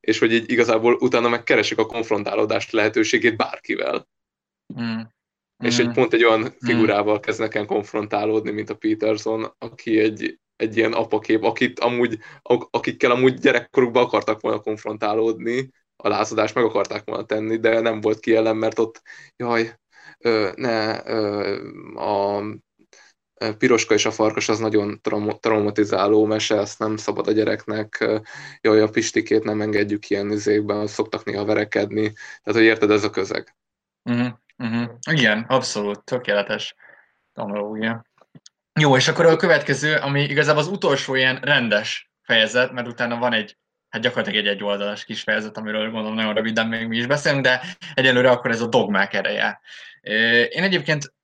és 0.00 0.18
hogy 0.18 0.32
így 0.32 0.50
igazából 0.50 0.94
utána 0.94 1.28
meg 1.28 1.42
keresik 1.42 1.78
a 1.78 1.86
konfrontálódást 1.86 2.72
lehetőségét 2.72 3.36
bárkivel. 3.36 4.08
Mm. 4.80 5.00
És 5.64 5.78
egy 5.78 5.86
mm. 5.86 5.92
pont 5.92 6.12
egy 6.12 6.24
olyan 6.24 6.40
mm. 6.40 6.46
figurával 6.66 7.20
kezdnek 7.20 7.54
el 7.54 7.64
konfrontálódni, 7.64 8.50
mint 8.50 8.70
a 8.70 8.76
Peterson, 8.76 9.54
aki 9.58 9.98
egy, 9.98 10.38
egy 10.62 10.76
ilyen 10.76 10.92
apakép, 10.92 11.42
akit 11.42 11.80
amúgy, 11.80 12.18
akikkel 12.70 13.10
amúgy 13.10 13.34
gyerekkorukban 13.34 14.02
akartak 14.04 14.40
volna 14.40 14.60
konfrontálódni, 14.60 15.70
a 15.96 16.08
lázadást 16.08 16.54
meg 16.54 16.64
akarták 16.64 17.02
volna 17.04 17.24
tenni, 17.24 17.56
de 17.56 17.80
nem 17.80 18.00
volt 18.00 18.20
ki 18.20 18.34
ellen, 18.34 18.56
mert 18.56 18.78
ott, 18.78 19.02
jaj, 19.36 19.78
ö, 20.18 20.50
ne, 20.56 21.06
ö, 21.06 21.56
a 21.94 22.42
piroska 23.58 23.94
és 23.94 24.06
a 24.06 24.10
farkas 24.10 24.48
az 24.48 24.58
nagyon 24.58 25.00
traum- 25.00 25.40
traumatizáló 25.40 26.24
mese, 26.24 26.58
ezt 26.58 26.78
nem 26.78 26.96
szabad 26.96 27.26
a 27.26 27.32
gyereknek, 27.32 28.04
jaj, 28.60 28.80
a 28.80 28.88
pistikét 28.88 29.44
nem 29.44 29.60
engedjük 29.60 30.10
ilyen 30.10 30.30
izékben, 30.30 30.86
szoktak 30.86 31.24
néha 31.24 31.44
verekedni, 31.44 32.12
tehát 32.12 32.60
hogy 32.60 32.62
érted, 32.62 32.90
ez 32.90 33.04
a 33.04 33.10
közeg. 33.10 33.56
Uh-huh, 34.10 34.32
uh-huh. 34.58 34.90
Igen, 35.10 35.44
abszolút, 35.48 36.04
tökéletes 36.04 36.74
tanulógia. 37.32 38.04
Jó, 38.80 38.96
és 38.96 39.08
akkor 39.08 39.26
a 39.26 39.36
következő, 39.36 39.96
ami 39.96 40.22
igazából 40.22 40.62
az 40.62 40.68
utolsó 40.68 41.14
ilyen 41.14 41.40
rendes 41.40 42.10
fejezet, 42.22 42.72
mert 42.72 42.86
utána 42.86 43.16
van 43.16 43.32
egy 43.32 43.56
hát 43.88 44.02
gyakorlatilag 44.02 44.46
egy 44.46 44.52
egyoldalas 44.52 45.04
kis 45.04 45.22
fejezet, 45.22 45.56
amiről 45.56 45.90
gondolom 45.90 46.14
nagyon 46.14 46.34
röviden 46.34 46.66
még 46.66 46.86
mi 46.86 46.96
is 46.96 47.06
beszélünk, 47.06 47.42
de 47.42 47.62
egyelőre 47.94 48.30
akkor 48.30 48.50
ez 48.50 48.60
a 48.60 48.66
dogmák 48.66 49.12
ereje. 49.12 49.60
Én 50.48 50.62
egyébként 50.62 51.14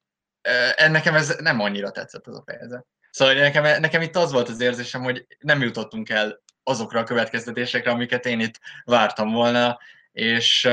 nekem 0.88 1.14
ez 1.14 1.36
nem 1.38 1.60
annyira 1.60 1.90
tetszett 1.90 2.26
ez 2.26 2.34
a 2.34 2.42
fejezet. 2.46 2.86
Szóval 3.10 3.34
nekem, 3.34 3.80
nekem 3.80 4.02
itt 4.02 4.16
az 4.16 4.32
volt 4.32 4.48
az 4.48 4.60
érzésem, 4.60 5.02
hogy 5.02 5.26
nem 5.38 5.62
jutottunk 5.62 6.08
el 6.08 6.42
azokra 6.62 7.00
a 7.00 7.04
következtetésekre, 7.04 7.90
amiket 7.90 8.26
én 8.26 8.40
itt 8.40 8.60
vártam 8.84 9.32
volna, 9.32 9.78
és, 10.12 10.68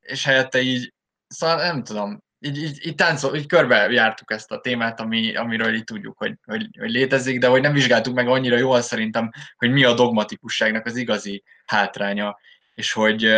és 0.00 0.24
helyette 0.24 0.60
így, 0.60 0.94
szóval 1.26 1.56
nem 1.56 1.84
tudom, 1.84 2.24
így, 2.40 2.56
így, 2.62 2.86
így, 2.86 2.94
táncol, 2.94 3.36
így 3.36 3.46
körbe 3.46 3.90
jártuk 3.90 4.30
ezt 4.30 4.50
a 4.50 4.60
témát, 4.60 5.00
ami, 5.00 5.36
amiről 5.36 5.74
így 5.74 5.84
tudjuk, 5.84 6.18
hogy, 6.18 6.34
hogy, 6.44 6.68
hogy 6.78 6.90
létezik, 6.90 7.38
de 7.38 7.46
hogy 7.46 7.60
nem 7.60 7.72
vizsgáltuk 7.72 8.14
meg 8.14 8.28
annyira 8.28 8.56
jól 8.56 8.80
szerintem, 8.80 9.30
hogy 9.56 9.70
mi 9.70 9.84
a 9.84 9.94
dogmatikusságnak 9.94 10.86
az 10.86 10.96
igazi 10.96 11.42
hátránya, 11.64 12.38
és 12.74 12.92
hogy, 12.92 13.32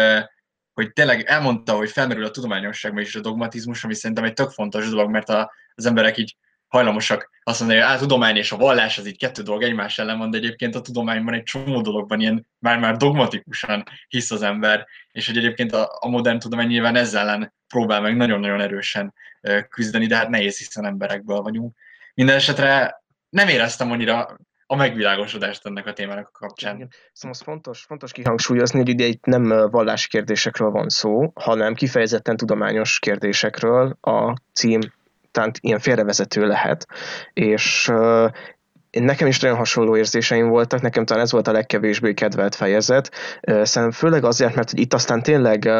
hogy 0.72 0.92
tényleg 0.92 1.22
elmondta, 1.22 1.76
hogy 1.76 1.90
felmerül 1.90 2.24
a 2.24 2.30
tudományosságban 2.30 3.02
is 3.02 3.14
a 3.14 3.20
dogmatizmus, 3.20 3.84
ami 3.84 3.94
szerintem 3.94 4.24
egy 4.24 4.32
tök 4.32 4.50
fontos 4.50 4.88
dolog, 4.88 5.10
mert 5.10 5.28
a, 5.28 5.52
az 5.74 5.86
emberek 5.86 6.16
így 6.16 6.36
hajlamosak 6.72 7.30
azt 7.42 7.60
mondani, 7.60 7.80
hogy 7.80 7.94
a 7.94 7.98
tudomány 7.98 8.36
és 8.36 8.52
a 8.52 8.56
vallás 8.56 8.98
az 8.98 9.06
így 9.06 9.18
kettő 9.18 9.42
dolog 9.42 9.62
egymás 9.62 9.98
ellen 9.98 10.18
van, 10.18 10.30
de 10.30 10.36
egyébként 10.36 10.74
a 10.74 10.80
tudományban 10.80 11.34
egy 11.34 11.42
csomó 11.42 11.80
dologban 11.80 12.20
ilyen 12.20 12.46
már-már 12.58 12.96
dogmatikusan 12.96 13.84
hisz 14.08 14.30
az 14.30 14.42
ember, 14.42 14.86
és 15.10 15.26
hogy 15.26 15.36
egyébként 15.36 15.72
a, 15.72 15.98
a 16.00 16.08
modern 16.08 16.38
tudomány 16.38 16.66
nyilván 16.66 16.96
ezzel 16.96 17.28
ellen 17.28 17.54
próbál 17.68 18.00
meg 18.00 18.16
nagyon-nagyon 18.16 18.60
erősen 18.60 19.14
küzdeni, 19.68 20.06
de 20.06 20.16
hát 20.16 20.28
nehéz, 20.28 20.58
hiszen 20.58 20.86
emberekből 20.86 21.40
vagyunk. 21.40 21.76
Minden 22.14 22.36
esetre 22.36 23.02
nem 23.28 23.48
éreztem 23.48 23.90
annyira 23.90 24.36
a 24.66 24.76
megvilágosodást 24.76 25.66
ennek 25.66 25.86
a 25.86 25.92
témának 25.92 26.30
a 26.32 26.38
kapcsán. 26.38 26.88
Szóval 27.12 27.36
fontos, 27.44 27.80
fontos 27.82 28.12
kihangsúlyozni, 28.12 28.78
hogy 28.78 28.88
ide 28.88 29.04
itt 29.04 29.24
nem 29.24 29.70
vallási 29.70 30.08
kérdésekről 30.08 30.70
van 30.70 30.88
szó, 30.88 31.32
hanem 31.34 31.74
kifejezetten 31.74 32.36
tudományos 32.36 32.98
kérdésekről 32.98 33.96
a 34.00 34.36
cím 34.52 34.80
tehát 35.32 35.58
ilyen 35.60 35.78
félrevezető 35.78 36.46
lehet, 36.46 36.86
és 37.32 37.92
nekem 38.90 39.26
is 39.28 39.40
nagyon 39.40 39.56
hasonló 39.56 39.96
érzéseim 39.96 40.48
voltak, 40.48 40.80
nekem 40.80 41.04
talán 41.04 41.22
ez 41.22 41.32
volt 41.32 41.48
a 41.48 41.52
legkevésbé 41.52 42.14
kedvelt 42.14 42.54
fejezet, 42.54 43.10
szerintem 43.42 43.90
főleg 43.90 44.24
azért, 44.24 44.54
mert 44.54 44.72
itt 44.72 44.94
aztán 44.94 45.22
tényleg 45.22 45.70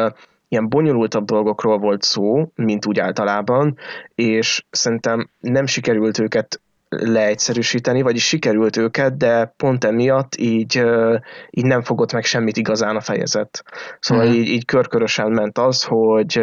ilyen 0.47 0.69
bonyolultabb 0.69 1.25
dolgokról 1.25 1.77
volt 1.77 2.01
szó, 2.01 2.51
mint 2.55 2.85
úgy 2.85 2.99
általában, 2.99 3.77
és 4.15 4.65
szerintem 4.69 5.29
nem 5.39 5.65
sikerült 5.65 6.19
őket 6.19 6.61
leegyszerűsíteni, 6.99 8.01
vagyis 8.01 8.27
sikerült 8.27 8.77
őket, 8.77 9.17
de 9.17 9.53
pont 9.57 9.83
emiatt 9.83 10.35
így, 10.35 10.83
így 11.49 11.65
nem 11.65 11.81
fogott 11.81 12.13
meg 12.13 12.23
semmit 12.23 12.57
igazán 12.57 12.95
a 12.95 13.01
fejezet. 13.01 13.63
Szóval 13.99 14.27
mm. 14.27 14.31
így, 14.31 14.47
így 14.47 14.65
körkörösen 14.65 15.31
ment 15.31 15.57
az, 15.57 15.83
hogy, 15.83 16.41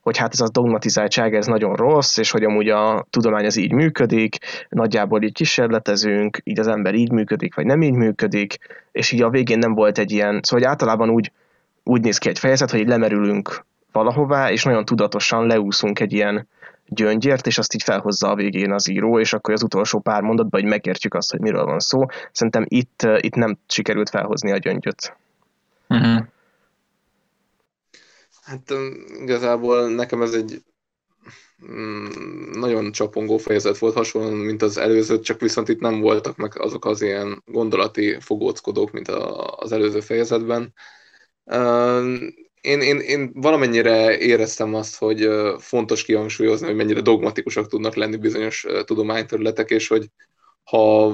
hogy 0.00 0.16
hát 0.16 0.32
ez 0.32 0.40
a 0.40 0.48
dogmatizáltság 0.48 1.34
ez 1.34 1.46
nagyon 1.46 1.74
rossz, 1.74 2.16
és 2.16 2.30
hogy 2.30 2.44
amúgy 2.44 2.68
a 2.68 3.06
tudomány 3.10 3.46
az 3.46 3.56
így 3.56 3.72
működik, 3.72 4.36
nagyjából 4.68 5.22
így 5.22 5.32
kísérletezünk, 5.32 6.38
így 6.44 6.58
az 6.58 6.66
ember 6.66 6.94
így 6.94 7.10
működik, 7.10 7.54
vagy 7.54 7.66
nem 7.66 7.82
így 7.82 7.94
működik, 7.94 8.56
és 8.92 9.12
így 9.12 9.22
a 9.22 9.30
végén 9.30 9.58
nem 9.58 9.74
volt 9.74 9.98
egy 9.98 10.10
ilyen, 10.10 10.40
szóval 10.42 10.64
hogy 10.64 10.64
általában 10.64 11.10
úgy, 11.10 11.32
úgy 11.84 12.00
néz 12.02 12.18
ki 12.18 12.28
egy 12.28 12.38
fejezet, 12.38 12.70
hogy 12.70 12.88
lemerülünk 12.88 13.66
valahová, 13.92 14.50
és 14.50 14.64
nagyon 14.64 14.84
tudatosan 14.84 15.46
leúszunk 15.46 16.00
egy 16.00 16.12
ilyen 16.12 16.48
gyöngyért, 16.88 17.46
és 17.46 17.58
azt 17.58 17.74
így 17.74 17.82
felhozza 17.82 18.30
a 18.30 18.34
végén 18.34 18.72
az 18.72 18.88
író, 18.88 19.20
és 19.20 19.32
akkor 19.32 19.54
az 19.54 19.62
utolsó 19.62 19.98
pár 19.98 20.22
mondatban, 20.22 20.60
hogy 20.60 20.70
megértjük 20.70 21.14
azt, 21.14 21.30
hogy 21.30 21.40
miről 21.40 21.64
van 21.64 21.78
szó. 21.78 22.06
Szerintem 22.32 22.64
itt, 22.68 23.06
itt 23.20 23.34
nem 23.34 23.58
sikerült 23.66 24.08
felhozni 24.08 24.52
a 24.52 24.56
gyöngyöt. 24.56 25.16
Uh-huh. 25.88 26.24
Hát 28.42 28.72
igazából 29.20 29.88
nekem 29.88 30.22
ez 30.22 30.32
egy 30.32 30.62
mm, 31.70 32.06
nagyon 32.52 32.92
csapongó 32.92 33.36
fejezet 33.36 33.78
volt, 33.78 33.94
hasonlóan, 33.94 34.34
mint 34.34 34.62
az 34.62 34.78
előző, 34.78 35.20
csak 35.20 35.40
viszont 35.40 35.68
itt 35.68 35.80
nem 35.80 36.00
voltak 36.00 36.36
meg 36.36 36.60
azok 36.60 36.84
az 36.84 37.02
ilyen 37.02 37.42
gondolati 37.46 38.16
fogóckodók, 38.20 38.90
mint 38.90 39.08
az 39.08 39.72
előző 39.72 40.00
fejezetben 40.00 40.74
én, 42.68 42.80
én, 42.80 43.00
én 43.00 43.30
valamennyire 43.34 44.18
éreztem 44.18 44.74
azt, 44.74 44.96
hogy 44.96 45.28
fontos 45.58 46.04
kihangsúlyozni, 46.04 46.66
hogy 46.66 46.76
mennyire 46.76 47.00
dogmatikusak 47.00 47.66
tudnak 47.68 47.94
lenni 47.94 48.16
bizonyos 48.16 48.66
tudományterületek, 48.84 49.70
és 49.70 49.88
hogy 49.88 50.10
ha, 50.62 51.08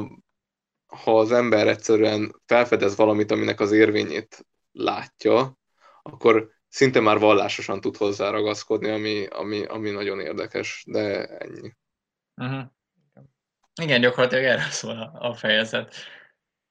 ha 0.87 1.19
az 1.19 1.33
ember 1.33 1.69
egyszerűen 1.69 2.41
felfedez 2.47 2.97
valamit, 2.97 3.31
aminek 3.31 3.61
az 3.61 3.73
érvényét 3.73 4.47
látja, 4.73 5.59
akkor 6.03 6.51
szinte 6.69 7.01
már 7.01 7.19
vallásosan 7.19 7.81
tud 7.81 7.97
hozzá 7.97 8.31
ragaszkodni, 8.31 8.91
ami, 8.91 9.27
ami, 9.27 9.65
ami 9.65 9.91
nagyon 9.91 10.21
érdekes, 10.21 10.85
de 10.87 11.27
ennyi. 11.27 11.73
Uh-huh. 12.37 12.65
Igen, 13.83 14.01
gyakorlatilag 14.01 14.45
erről 14.45 14.71
szól 14.71 15.11
a, 15.19 15.35
fejezet. 15.35 15.95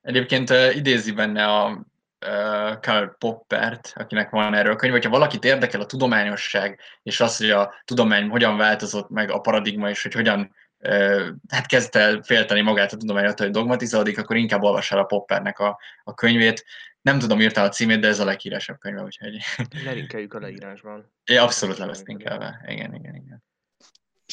Egyébként 0.01 0.49
idézi 0.73 1.11
benne 1.11 1.45
a 1.45 1.85
uh, 2.27 2.79
Karl 2.79 3.05
Poppert, 3.17 3.91
akinek 3.95 4.29
van 4.29 4.53
erről 4.53 4.75
könyv, 4.75 4.93
hogyha 4.93 5.09
valakit 5.09 5.45
érdekel 5.45 5.81
a 5.81 5.85
tudományosság, 5.85 6.79
és 7.03 7.19
az, 7.19 7.37
hogy 7.37 7.49
a 7.49 7.73
tudomány 7.85 8.29
hogyan 8.29 8.57
változott 8.57 9.09
meg 9.09 9.31
a 9.31 9.39
paradigma, 9.39 9.89
és 9.89 10.01
hogy 10.01 10.13
hogyan 10.13 10.55
uh, 10.79 11.27
hát 11.49 11.65
kezdte 11.65 11.99
el 11.99 12.21
félteni 12.21 12.61
magát 12.61 12.93
a 12.93 12.97
tudomány 12.97 13.33
hogy 13.37 13.49
dogmatizálódik, 13.49 14.17
akkor 14.17 14.35
inkább 14.35 14.61
olvas 14.61 14.91
el 14.91 14.99
a 14.99 15.03
Poppernek 15.03 15.59
a, 15.59 15.79
a 16.03 16.13
könyvét. 16.13 16.65
Nem 17.01 17.19
tudom 17.19 17.41
írta 17.41 17.61
a 17.61 17.69
címét, 17.69 17.99
de 17.99 18.07
ez 18.07 18.19
a 18.19 18.25
leghíresebb 18.25 18.79
könyve, 18.79 19.01
úgyhogy... 19.01 19.37
Lelinkeljük 19.83 20.33
a 20.33 20.39
leírásban. 20.39 21.11
É, 21.23 21.35
abszolút 21.35 21.77
le 21.77 21.85
lesz 21.85 22.03
linkelve. 22.03 22.65
Igen, 22.67 22.93
igen, 22.93 23.15
igen. 23.15 23.43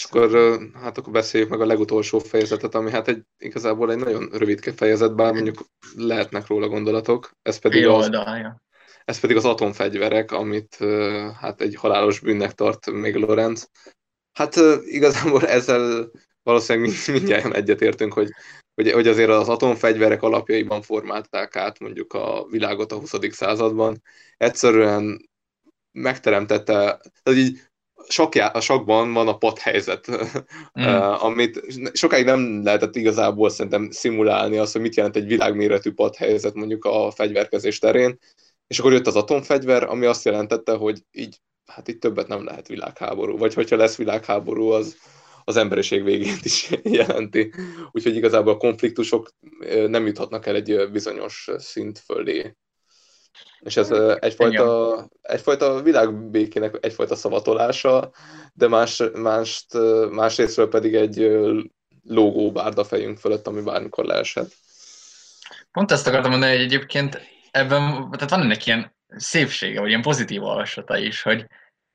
És 0.00 0.06
akkor, 0.06 0.58
hát 0.74 0.98
akkor 0.98 1.12
beszéljük 1.12 1.50
meg 1.50 1.60
a 1.60 1.66
legutolsó 1.66 2.18
fejezetet, 2.18 2.74
ami 2.74 2.90
hát 2.90 3.08
egy, 3.08 3.22
igazából 3.38 3.90
egy 3.92 3.98
nagyon 3.98 4.28
rövid 4.32 4.72
fejezet, 4.76 5.14
bár 5.14 5.32
mondjuk 5.32 5.64
lehetnek 5.96 6.46
róla 6.46 6.68
gondolatok. 6.68 7.30
Ez 7.42 7.58
pedig, 7.58 7.82
Jó, 7.82 7.94
az, 7.94 8.10
ez 9.04 9.20
pedig 9.20 9.36
az 9.36 9.44
atomfegyverek, 9.44 10.32
amit 10.32 10.76
hát 11.40 11.60
egy 11.60 11.74
halálos 11.74 12.20
bűnnek 12.20 12.52
tart 12.52 12.90
még 12.90 13.14
Lorenz. 13.14 13.70
Hát 14.32 14.56
igazából 14.84 15.46
ezzel 15.46 16.10
valószínűleg 16.42 16.94
mindjárt 17.06 17.54
egyetértünk, 17.54 18.12
hogy, 18.12 18.30
hogy, 18.74 18.92
hogy 18.92 19.08
azért 19.08 19.30
az 19.30 19.48
atomfegyverek 19.48 20.22
alapjaiban 20.22 20.82
formálták 20.82 21.56
át 21.56 21.78
mondjuk 21.78 22.12
a 22.12 22.46
világot 22.50 22.92
a 22.92 22.98
20. 22.98 23.12
században. 23.30 24.02
Egyszerűen 24.36 25.28
megteremtette, 25.92 26.72
tehát 27.22 27.40
így 27.40 27.69
sakjá, 28.08 28.46
a 28.46 28.60
sakban 28.60 29.12
van 29.12 29.28
a 29.28 29.36
pat 29.36 29.58
helyzet, 29.58 30.06
mm. 30.80 30.84
amit 31.20 31.60
sokáig 31.92 32.24
nem 32.24 32.64
lehetett 32.64 32.96
igazából 32.96 33.50
szerintem 33.50 33.90
szimulálni 33.90 34.56
azt, 34.56 34.72
hogy 34.72 34.80
mit 34.80 34.94
jelent 34.94 35.16
egy 35.16 35.26
világméretű 35.26 35.92
pat 35.92 36.16
helyzet 36.16 36.54
mondjuk 36.54 36.84
a 36.84 37.10
fegyverkezés 37.10 37.78
terén, 37.78 38.18
és 38.66 38.78
akkor 38.78 38.92
jött 38.92 39.06
az 39.06 39.16
atomfegyver, 39.16 39.82
ami 39.82 40.06
azt 40.06 40.24
jelentette, 40.24 40.72
hogy 40.72 41.02
így, 41.12 41.40
hát 41.66 41.88
itt 41.88 42.00
többet 42.00 42.28
nem 42.28 42.44
lehet 42.44 42.68
világháború, 42.68 43.38
vagy 43.38 43.54
hogyha 43.54 43.76
lesz 43.76 43.96
világháború, 43.96 44.68
az, 44.68 44.96
az 45.44 45.56
emberiség 45.56 46.04
végét 46.04 46.44
is 46.44 46.70
jelenti. 46.82 47.52
Úgyhogy 47.90 48.16
igazából 48.16 48.52
a 48.52 48.56
konfliktusok 48.56 49.30
nem 49.86 50.06
juthatnak 50.06 50.46
el 50.46 50.54
egy 50.54 50.90
bizonyos 50.92 51.48
szint 51.56 51.98
fölé. 51.98 52.56
És 53.60 53.76
ez 53.76 53.90
egyfajta, 54.20 55.08
egyfajta 55.22 55.82
világbékének 55.82 56.76
egyfajta 56.80 57.14
szavatolása, 57.14 58.10
de 58.52 58.68
más, 58.68 59.02
mást, 59.14 59.66
másrésztről 60.10 60.68
pedig 60.68 60.94
egy 60.94 61.30
lógó 62.04 62.52
bárda 62.52 62.84
fejünk 62.84 63.18
fölött, 63.18 63.46
ami 63.46 63.62
bármikor 63.62 64.04
leeshet. 64.04 64.52
Pont 65.72 65.90
ezt 65.90 66.06
akartam 66.06 66.30
mondani, 66.30 66.52
hogy 66.52 66.64
egyébként 66.64 67.20
ebben, 67.50 68.10
tehát 68.10 68.30
van 68.30 68.40
ennek 68.40 68.66
ilyen 68.66 68.94
szépsége, 69.16 69.80
vagy 69.80 69.88
ilyen 69.88 70.02
pozitív 70.02 70.42
olvasata 70.42 70.98
is, 70.98 71.22
hogy, 71.22 71.46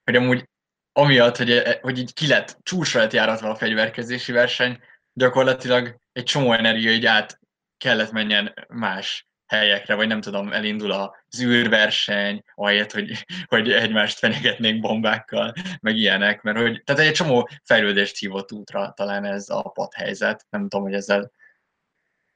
hogy 0.03 0.15
amúgy 0.15 0.49
amiatt, 0.91 1.38
hogy, 1.38 1.80
hogy 1.81 1.97
így 1.99 2.13
ki 2.13 2.27
lett, 2.27 2.57
csúcsra 2.63 2.99
lett 2.99 3.13
járatva 3.13 3.49
a 3.49 3.55
fegyverkezési 3.55 4.31
verseny, 4.31 4.80
gyakorlatilag 5.13 5.97
egy 6.11 6.23
csomó 6.23 6.53
energia 6.53 6.91
így 6.91 7.05
át 7.05 7.39
kellett 7.77 8.11
menjen 8.11 8.53
más 8.67 9.27
helyekre, 9.47 9.95
vagy 9.95 10.07
nem 10.07 10.22
tudom, 10.22 10.51
elindul 10.51 10.91
az 10.91 11.41
űrverseny, 11.41 12.43
ahelyett, 12.55 12.91
hogy, 12.91 13.26
hogy 13.45 13.72
egymást 13.72 14.17
fenyegetnénk 14.17 14.81
bombákkal, 14.81 15.53
meg 15.81 15.95
ilyenek, 15.95 16.41
mert 16.41 16.57
hogy, 16.57 16.81
tehát 16.84 17.01
egy 17.01 17.11
csomó 17.11 17.49
fejlődést 17.63 18.17
hívott 18.17 18.51
útra 18.51 18.93
talán 18.95 19.26
ez 19.26 19.49
a 19.49 19.61
padhelyzet, 19.61 20.45
nem 20.49 20.61
tudom, 20.61 20.85
hogy 20.85 20.93
ezzel 20.93 21.31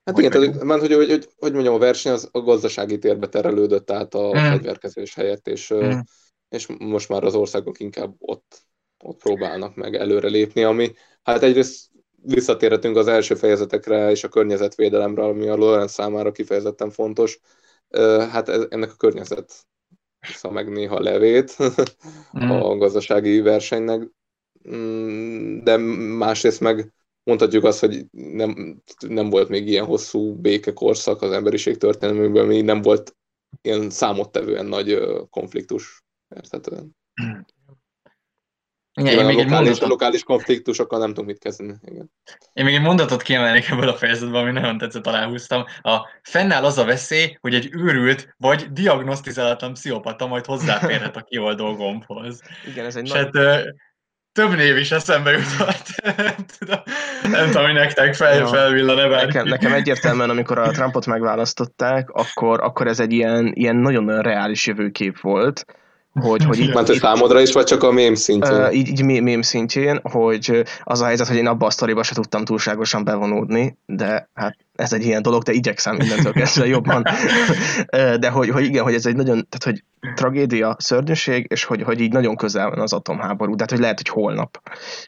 Hát 0.04 0.18
hogy 0.18 0.24
igen, 0.24 0.52
tehát, 0.52 0.64
mert, 0.64 0.82
hogy, 0.82 0.94
hogy, 0.94 1.10
hogy, 1.10 1.30
hogy 1.38 1.54
mondjam, 1.54 1.74
a 1.74 1.78
verseny 1.78 2.12
az 2.12 2.30
a 2.32 2.40
gazdasági 2.40 2.98
térbe 2.98 3.28
terelődött 3.28 3.92
át 3.92 4.14
a 4.14 4.32
hmm. 4.32 4.50
fegyverkezés 4.50 5.14
helyett, 5.14 5.48
és, 5.48 5.68
hmm. 5.68 6.04
és 6.50 6.68
most 6.80 7.10
már 7.10 7.24
az 7.24 7.36
országok 7.36 7.80
inkább 7.80 8.16
ott, 8.20 8.64
ott 9.04 9.20
próbálnak 9.20 9.76
meg 9.76 9.96
előrelépni, 9.96 10.64
ami 10.64 10.92
hát 11.24 11.44
egyrészt 11.44 11.90
visszatérhetünk 12.22 12.96
az 12.98 13.08
első 13.08 13.36
fejezetekre 13.36 14.12
és 14.12 14.24
a 14.24 14.30
környezetvédelemre, 14.30 15.24
ami 15.24 15.48
a 15.48 15.56
Lorenz 15.56 15.92
számára 15.92 16.32
kifejezetten 16.32 16.90
fontos. 16.90 17.40
Hát 18.32 18.50
ennek 18.50 18.92
a 18.92 18.96
környezet 18.98 19.68
vissza 20.28 20.52
meg 20.52 20.70
néha 20.70 21.00
levét 21.00 21.58
mm. 22.44 22.50
a 22.50 22.78
gazdasági 22.78 23.42
versenynek, 23.42 24.08
mm, 24.70 25.64
de 25.64 25.78
másrészt 26.18 26.60
meg 26.60 26.94
mondhatjuk 27.24 27.64
azt, 27.64 27.80
hogy 27.80 28.06
nem, 28.12 28.82
nem 29.08 29.30
volt 29.30 29.50
még 29.50 29.68
ilyen 29.68 29.86
hosszú 29.86 30.36
békekorszak 30.36 31.22
az 31.22 31.32
emberiség 31.32 31.78
történelmében, 31.78 32.44
ami 32.44 32.62
nem 32.62 32.82
volt 32.82 33.16
ilyen 33.62 33.90
számottevően 33.90 34.66
nagy 34.66 35.00
konfliktus 35.30 36.04
érthetően. 36.36 36.96
Igen, 39.00 39.20
én 39.20 39.26
még 39.26 39.36
lokális, 39.36 39.44
egy 39.44 39.50
mondatot... 39.50 39.90
lokális 39.90 40.24
konfliktusokkal 40.24 41.00
nem 41.00 41.08
tudunk 41.08 41.28
mit 41.28 41.40
kezdeni. 41.40 41.74
Igen. 41.86 42.12
Én 42.54 42.66
még 42.66 42.76
egy 42.76 42.82
mondatot 42.82 43.22
kiemelnék 43.22 43.70
ebből 43.70 43.90
a 43.90 43.94
fejezetből, 43.94 44.40
ami 44.40 44.52
nagyon 44.52 44.78
tetszett, 44.78 45.08
aláhúztam. 45.08 45.64
A 45.82 45.98
fennáll 46.22 46.64
az 46.64 46.78
a 46.78 46.86
veszély, 46.86 47.38
hogy 47.42 47.54
egy 47.54 47.70
őrült 47.72 48.36
vagy 48.38 48.72
diagnosztizáltan 48.72 49.74
pszichopata 49.74 50.28
majd 50.28 50.46
hozzáférhet 50.46 51.16
a 51.16 51.22
kioldó 51.22 51.76
gombhoz. 51.76 52.42
Igen, 52.68 52.86
ez 52.86 52.96
egy 52.96 53.04
És 53.06 53.12
nagy... 53.12 53.30
hát, 53.34 53.64
több 54.32 54.56
név 54.56 54.78
is 54.78 54.92
eszembe 54.92 55.32
jutott. 55.32 55.88
nem 57.32 57.46
tudom, 57.48 57.64
hogy 57.64 57.74
nektek 57.74 58.14
fel, 58.14 58.46
felvillan-e 58.46 59.08
nekem, 59.08 59.48
nekem 59.48 59.74
egyértelműen, 59.74 60.30
amikor 60.30 60.58
a 60.58 60.72
Trumpot 60.72 61.06
megválasztották, 61.06 62.10
akkor, 62.10 62.62
akkor 62.62 62.88
ez 62.88 63.00
egy 63.00 63.12
ilyen, 63.12 63.52
ilyen 63.54 63.76
nagyon 63.76 64.22
reális 64.22 64.68
jövőkép 64.68 65.20
volt, 65.20 65.66
hogy, 66.14 66.44
hogy 66.44 66.60
így, 66.60 66.74
Mert 66.74 66.94
számodra 66.94 67.42
is, 67.42 67.52
vagy 67.52 67.66
csak 67.66 67.84
a 67.84 67.92
mém 67.92 68.16
szintjén? 68.16 68.54
Uh, 68.54 68.76
így, 68.76 68.88
így 68.88 69.22
mém 69.22 69.42
szintjén, 69.42 70.00
hogy 70.04 70.64
az 70.84 71.02
a 71.02 71.06
helyzet, 71.06 71.28
hogy 71.28 71.38
én 71.38 71.48
abba 71.48 71.66
a 71.66 71.70
sztoriba 71.70 72.04
se 72.04 72.14
tudtam 72.14 72.46
túlságosan 72.46 73.04
bevonódni, 73.04 73.78
de 73.86 74.30
hát 74.34 74.58
ez 74.76 74.94
egy 74.94 75.06
ilyen 75.06 75.22
dolog, 75.22 75.44
de 75.44 75.52
igyekszem 75.52 75.96
mindentől 75.96 76.32
kezdve 76.32 76.68
jobban. 76.68 77.04
de 78.20 78.30
hogy, 78.30 78.50
hogy 78.50 78.64
igen, 78.64 78.84
hogy 78.84 78.94
ez 78.94 79.06
egy 79.06 79.16
nagyon, 79.16 79.48
tehát 79.50 79.64
hogy 79.64 79.84
tragédia, 80.16 80.76
szörnyűség, 80.80 81.46
és 81.50 81.64
hogy, 81.64 81.82
hogy 81.82 82.00
így 82.00 82.12
nagyon 82.12 82.36
közel 82.36 82.70
van 82.70 82.80
az 82.80 82.94
atomháború, 82.94 83.56
tehát 83.56 83.72
hogy 83.72 83.80
lehet, 83.80 83.98
hogy 83.98 84.10
holnap. 84.10 84.62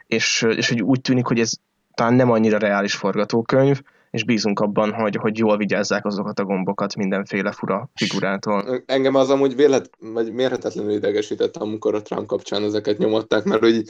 És, 0.07 0.45
és 0.55 0.69
hogy 0.69 0.81
úgy 0.81 1.01
tűnik, 1.01 1.25
hogy 1.25 1.39
ez 1.39 1.51
talán 1.93 2.13
nem 2.13 2.31
annyira 2.31 2.57
reális 2.57 2.95
forgatókönyv, 2.95 3.81
és 4.11 4.23
bízunk 4.23 4.59
abban, 4.59 4.93
hogy, 4.93 5.15
hogy 5.15 5.37
jól 5.37 5.57
vigyázzák 5.57 6.05
azokat 6.05 6.39
a 6.39 6.43
gombokat 6.43 6.95
mindenféle 6.95 7.51
fura 7.51 7.89
figurától. 7.95 8.83
Engem 8.85 9.15
az 9.15 9.29
amúgy 9.29 9.55
vélet, 9.55 9.89
vagy 9.99 10.33
mérhetetlenül 10.33 10.91
idegesített, 10.91 11.57
amikor 11.57 11.95
a 11.95 12.01
Trump 12.01 12.27
kapcsán 12.27 12.63
ezeket 12.63 12.97
nyomatták, 12.97 13.43
mert 13.43 13.61
hogy 13.61 13.83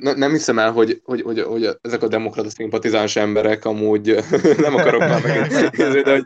ne, 0.00 0.12
nem 0.12 0.30
hiszem 0.30 0.58
el, 0.58 0.72
hogy, 0.72 1.00
hogy, 1.04 1.22
hogy, 1.22 1.40
hogy 1.40 1.68
ezek 1.80 2.02
a 2.02 2.08
demokrata 2.08 2.50
szimpatizáns 2.50 3.16
emberek 3.16 3.64
amúgy 3.64 4.16
nem 4.56 4.74
akarok 4.74 5.00
már 5.00 5.22
megint 5.22 5.76
de 5.76 6.10
hogy, 6.10 6.24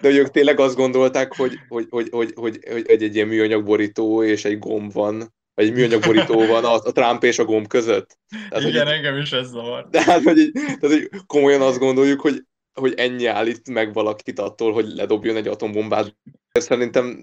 de 0.00 0.08
hogy 0.08 0.16
ők 0.16 0.30
tényleg 0.30 0.60
azt 0.60 0.76
gondolták, 0.76 1.36
hogy, 1.36 1.58
hogy, 1.68 1.86
hogy, 1.90 2.08
hogy, 2.10 2.32
hogy, 2.34 2.60
hogy 2.70 2.84
egy, 2.86 3.02
egy 3.02 3.14
ilyen 3.14 3.28
műanyagborító 3.28 4.22
és 4.22 4.44
egy 4.44 4.58
gomb 4.58 4.92
van, 4.92 5.34
vagy 5.54 5.66
egy 5.66 5.72
műanyagborító 5.72 6.46
van 6.46 6.64
a, 6.64 6.74
a 6.74 6.92
Trump 6.92 7.24
és 7.24 7.38
a 7.38 7.44
gomb 7.44 7.66
között. 7.66 8.18
Tehát, 8.48 8.68
Igen, 8.68 8.86
hogy, 8.86 8.94
engem 8.94 9.16
is 9.16 9.32
ez 9.32 9.48
zavar. 9.48 9.88
De 9.90 10.02
hát, 10.02 10.22
hogy, 10.22 10.50
tehát, 10.52 10.80
hogy 10.80 11.10
komolyan 11.26 11.60
azt 11.60 11.78
gondoljuk, 11.78 12.20
hogy 12.20 12.44
hogy 12.80 12.94
ennyi 12.94 13.26
állít 13.26 13.68
meg 13.68 13.92
valakit 13.92 14.38
attól, 14.38 14.72
hogy 14.72 14.86
ledobjon 14.86 15.36
egy 15.36 15.46
atombombát. 15.46 16.16
Szerintem 16.52 17.22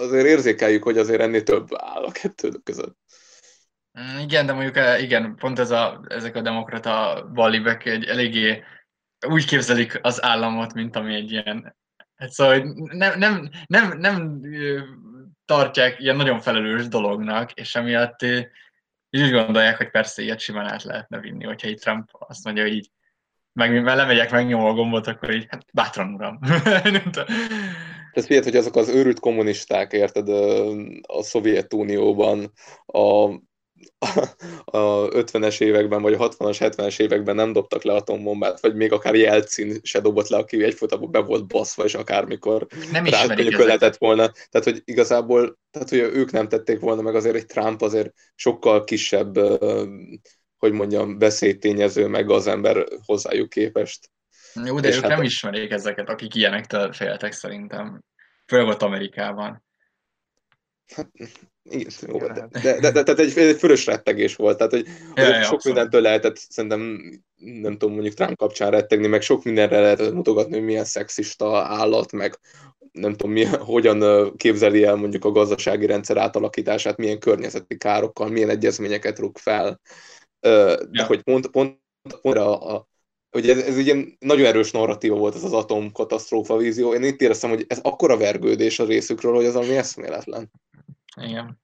azért 0.00 0.26
érzékeljük, 0.26 0.82
hogy 0.82 0.98
azért 0.98 1.20
ennél 1.20 1.42
több 1.42 1.68
áll 1.74 2.04
a 2.04 2.10
kettő 2.10 2.50
között. 2.64 2.96
Mm, 4.00 4.18
igen, 4.18 4.46
de 4.46 4.52
mondjuk 4.52 4.76
eh, 4.76 5.02
igen, 5.02 5.34
pont 5.36 5.58
ez 5.58 5.70
a, 5.70 6.04
ezek 6.08 6.36
a 6.36 6.40
demokrata 6.40 7.24
balibek 7.34 7.84
egy 7.84 8.04
eléggé 8.04 8.62
úgy 9.26 9.46
képzelik 9.46 9.98
az 10.02 10.22
államot, 10.22 10.74
mint 10.74 10.96
ami 10.96 11.14
egy 11.14 11.30
ilyen, 11.30 11.76
hát 12.14 12.30
szóval 12.30 12.74
nem, 12.92 13.18
nem, 13.18 13.50
nem, 13.66 13.98
nem 13.98 14.40
tartják 15.44 16.00
ilyen 16.00 16.16
nagyon 16.16 16.40
felelős 16.40 16.88
dolognak, 16.88 17.52
és 17.52 17.74
emiatt 17.74 18.22
így 18.22 19.22
úgy 19.22 19.30
gondolják, 19.30 19.76
hogy 19.76 19.90
persze 19.90 20.22
ilyet 20.22 20.40
simán 20.40 20.66
át 20.66 20.82
lehetne 20.82 21.20
vinni, 21.20 21.44
hogyha 21.44 21.68
itt 21.68 21.80
Trump 21.80 22.08
azt 22.10 22.44
mondja, 22.44 22.62
hogy 22.62 22.72
így 22.72 22.90
meg 23.54 23.84
lemegyek, 23.84 24.30
megnyomom 24.30 24.66
a 24.66 24.72
gombot, 24.72 25.06
akkor 25.06 25.34
így, 25.34 25.46
hát 25.48 25.64
bátran 25.72 26.14
uram. 26.14 26.38
Ez 28.12 28.26
figyelj, 28.26 28.44
hogy 28.44 28.56
azok 28.56 28.76
az 28.76 28.88
őrült 28.88 29.20
kommunisták, 29.20 29.92
érted, 29.92 30.28
a 31.02 31.22
Szovjetunióban 31.22 32.52
a 32.86 33.28
a 34.64 35.08
50-es 35.08 35.60
években, 35.60 36.02
vagy 36.02 36.12
a 36.12 36.28
60-as, 36.28 36.56
70-es 36.58 37.00
években 37.00 37.34
nem 37.34 37.52
dobtak 37.52 37.82
le 37.82 37.92
atombombát, 37.92 38.60
vagy 38.60 38.74
még 38.74 38.92
akár 38.92 39.14
Jelcin 39.14 39.78
se 39.82 40.00
dobott 40.00 40.28
le, 40.28 40.36
aki 40.36 40.64
egyfolytában 40.64 41.10
be 41.10 41.18
volt 41.18 41.46
baszva, 41.46 41.84
és 41.84 41.94
akármikor 41.94 42.66
nem 42.92 43.06
lehetett 43.66 43.96
volna. 43.96 44.30
Tehát, 44.50 44.64
hogy 44.66 44.82
igazából, 44.84 45.58
tehát, 45.70 45.88
hogy 45.88 45.98
ők 45.98 46.32
nem 46.32 46.48
tették 46.48 46.80
volna 46.80 47.02
meg, 47.02 47.14
azért 47.14 47.34
egy 47.34 47.46
Trump 47.46 47.82
azért 47.82 48.12
sokkal 48.34 48.84
kisebb 48.84 49.38
hogy 50.64 50.72
mondjam, 50.72 51.18
beszédtényező 51.18 52.06
meg 52.06 52.30
az 52.30 52.46
ember 52.46 52.86
hozzájuk 53.06 53.48
képest. 53.48 54.10
Jó, 54.64 54.80
de 54.80 54.88
és 54.88 54.96
ők 54.96 55.02
hát 55.02 55.10
nem 55.10 55.22
ismerik 55.22 55.70
ezeket, 55.70 56.08
akik 56.08 56.34
ilyenektől 56.34 56.92
féltek 56.92 57.32
szerintem. 57.32 58.02
Főleg 58.46 58.66
ott 58.66 58.82
Amerikában. 58.82 59.64
Hát, 60.94 61.10
igen, 61.62 61.90
jó, 62.06 62.18
de, 62.18 62.48
de, 62.62 62.80
de, 62.80 62.90
de, 62.90 63.02
tehát 63.02 63.20
egy, 63.20 63.38
egy 63.38 63.56
fölös 63.56 63.86
rettegés 63.86 64.36
volt, 64.36 64.56
tehát 64.56 64.72
hogy 64.72 64.86
ja, 65.14 65.22
ja, 65.22 65.32
sok 65.32 65.34
abszolút. 65.34 65.64
mindentől 65.64 66.00
lehetett 66.00 66.36
szerintem, 66.36 67.00
nem 67.36 67.72
tudom, 67.72 67.94
mondjuk 67.94 68.14
Trump 68.14 68.36
kapcsán 68.36 68.70
rettegni, 68.70 69.06
meg 69.06 69.22
sok 69.22 69.44
mindenre 69.44 69.80
lehetett 69.80 70.12
mutogatni, 70.12 70.54
hogy 70.54 70.64
milyen 70.64 70.84
szexista 70.84 71.62
állat, 71.62 72.12
meg 72.12 72.38
nem 72.92 73.10
tudom, 73.10 73.32
milyen, 73.32 73.56
hogyan 73.56 74.30
képzeli 74.36 74.84
el 74.84 74.94
mondjuk 74.94 75.24
a 75.24 75.30
gazdasági 75.30 75.86
rendszer 75.86 76.16
átalakítását, 76.16 76.96
milyen 76.96 77.18
környezeti 77.18 77.76
károkkal, 77.76 78.28
milyen 78.28 78.50
egyezményeket 78.50 79.18
rúg 79.18 79.38
fel, 79.38 79.80
ja. 80.90 81.04
hogy 81.06 81.22
pont, 81.22 81.46
pont, 81.46 81.78
pont 82.22 82.36
a, 82.36 82.74
a 82.74 82.88
hogy 83.30 83.48
ez, 83.48 83.58
ez 83.58 83.76
ugye 83.76 83.94
nagyon 84.18 84.46
erős 84.46 84.70
narratíva 84.70 85.16
volt 85.16 85.34
ez 85.34 85.42
az 85.42 85.52
atomkatasztrófa 85.52 86.56
vízió. 86.56 86.94
Én 86.94 87.02
itt 87.02 87.20
éreztem, 87.20 87.50
hogy 87.50 87.64
ez 87.68 87.78
akkora 87.82 88.16
vergődés 88.16 88.78
a 88.78 88.84
részükről, 88.84 89.34
hogy 89.34 89.44
az 89.44 89.56
ami 89.56 89.76
eszméletlen. 89.76 90.50
Igen. 91.20 91.62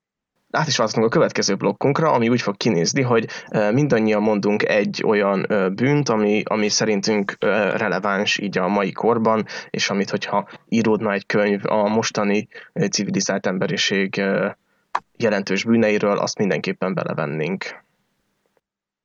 Át 0.51 0.67
is 0.67 0.77
váltunk 0.77 1.07
a 1.07 1.09
következő 1.09 1.55
blokkunkra, 1.55 2.13
ami 2.13 2.29
úgy 2.29 2.41
fog 2.41 2.57
kinézni, 2.57 3.03
hogy 3.03 3.27
mindannyian 3.73 4.23
mondunk 4.23 4.69
egy 4.69 5.03
olyan 5.07 5.47
bűnt, 5.75 6.09
ami, 6.09 6.43
ami 6.45 6.69
szerintünk 6.69 7.37
releváns 7.77 8.39
így 8.39 8.59
a 8.59 8.69
mai 8.69 8.93
korban, 8.93 9.45
és 9.71 9.91
amit, 9.91 10.11
hogyha 10.11 10.49
íródna 10.69 11.13
egy 11.13 11.27
könyv 11.27 11.61
a 11.67 11.89
mostani 11.89 12.49
civilizált 12.91 13.47
emberiség 13.47 14.23
jelentős 15.17 15.65
bűneiről, 15.65 16.19
azt 16.19 16.39
mindenképpen 16.39 16.95
belevennénk. 16.95 17.89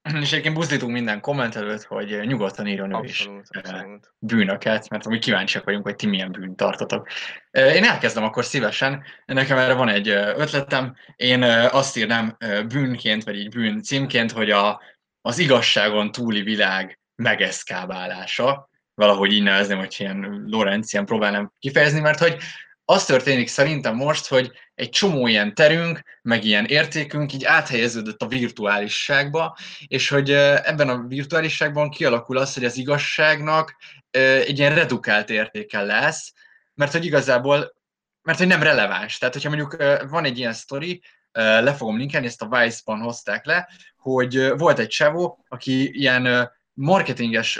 És 0.22 0.32
egyébként 0.32 0.56
buzdítunk 0.56 0.92
minden 0.92 1.22
kommentelőt, 1.22 1.84
hogy 1.84 2.20
nyugodtan 2.26 2.68
írjon 2.68 2.96
ő 2.96 3.04
is 3.04 3.30
abszolút. 3.48 4.14
bűnöket, 4.20 4.90
mert 4.90 5.08
mi 5.08 5.20
kíváncsiak 5.20 5.64
vagyunk, 5.64 5.84
hogy 5.84 5.96
ti 5.96 6.08
milyen 6.08 6.32
bűnt 6.32 6.56
tartotok. 6.56 7.08
Én 7.52 7.84
elkezdem 7.84 8.24
akkor 8.24 8.46
szívesen. 8.46 9.04
Nekem 9.26 9.58
erre 9.58 9.74
van 9.74 9.90
egy 9.90 10.10
ötletem. 10.10 10.96
Én 11.16 11.44
azt 11.72 11.98
írnám 11.98 12.38
bűnként, 12.68 13.24
vagy 13.24 13.38
így 13.38 13.50
bűn 13.50 13.82
címként, 13.82 14.32
hogy 14.32 14.52
a, 14.52 14.82
az 15.22 15.38
igazságon 15.38 16.12
túli 16.12 16.42
világ 16.42 17.00
megeszkábálása. 17.16 18.70
Valahogy 18.94 19.32
így 19.32 19.44
nevezném, 19.44 19.78
hogy 19.78 19.96
ilyen 19.98 20.44
Lorenz 20.48 21.04
próbálnám 21.06 21.52
kifejezni, 21.60 22.00
mert 22.00 22.20
hogy 22.20 22.38
az 22.86 23.06
történik 23.06 23.48
szerintem 23.48 23.96
most, 23.96 24.28
hogy 24.28 24.52
egy 24.76 24.90
csomó 24.90 25.28
ilyen 25.28 25.54
terünk, 25.54 26.02
meg 26.22 26.44
ilyen 26.44 26.66
értékünk 26.66 27.34
így 27.34 27.46
áthelyeződött 27.46 28.22
a 28.22 28.28
virtuálisságba, 28.28 29.58
és 29.88 30.10
hogy 30.10 30.32
ebben 30.32 30.90
a 30.90 31.08
virtuálisságban 31.08 31.90
kialakul 31.90 32.38
az, 32.38 32.54
hogy 32.54 32.66
az 32.66 32.78
igazságnak 32.78 33.76
egy 34.12 34.60
ilyen 34.60 34.76
redukált 34.76 35.30
értéke 35.30 35.82
lesz, 35.82 36.34
mert 36.74 36.92
hogy 36.92 37.06
igazából, 37.06 37.76
mert 38.22 38.38
hogy 38.38 38.48
nem 38.48 38.64
releváns. 38.64 39.18
Tehát, 39.18 39.34
hogyha 39.34 39.50
mondjuk 39.50 39.84
van 40.10 40.26
egy 40.26 40.38
ilyen 40.38 40.54
sztori, 40.54 41.02
le 41.32 41.74
fogom 41.74 41.98
linkelni, 41.98 42.28
ezt 42.28 42.42
a 42.42 42.48
Vice-ban 42.48 43.00
hozták 43.00 43.46
le, 43.46 43.70
hogy 43.98 44.50
volt 44.58 44.80
egy 44.80 44.88
csevó, 44.88 45.46
aki 45.48 46.00
ilyen 46.00 46.52
marketinges 46.76 47.60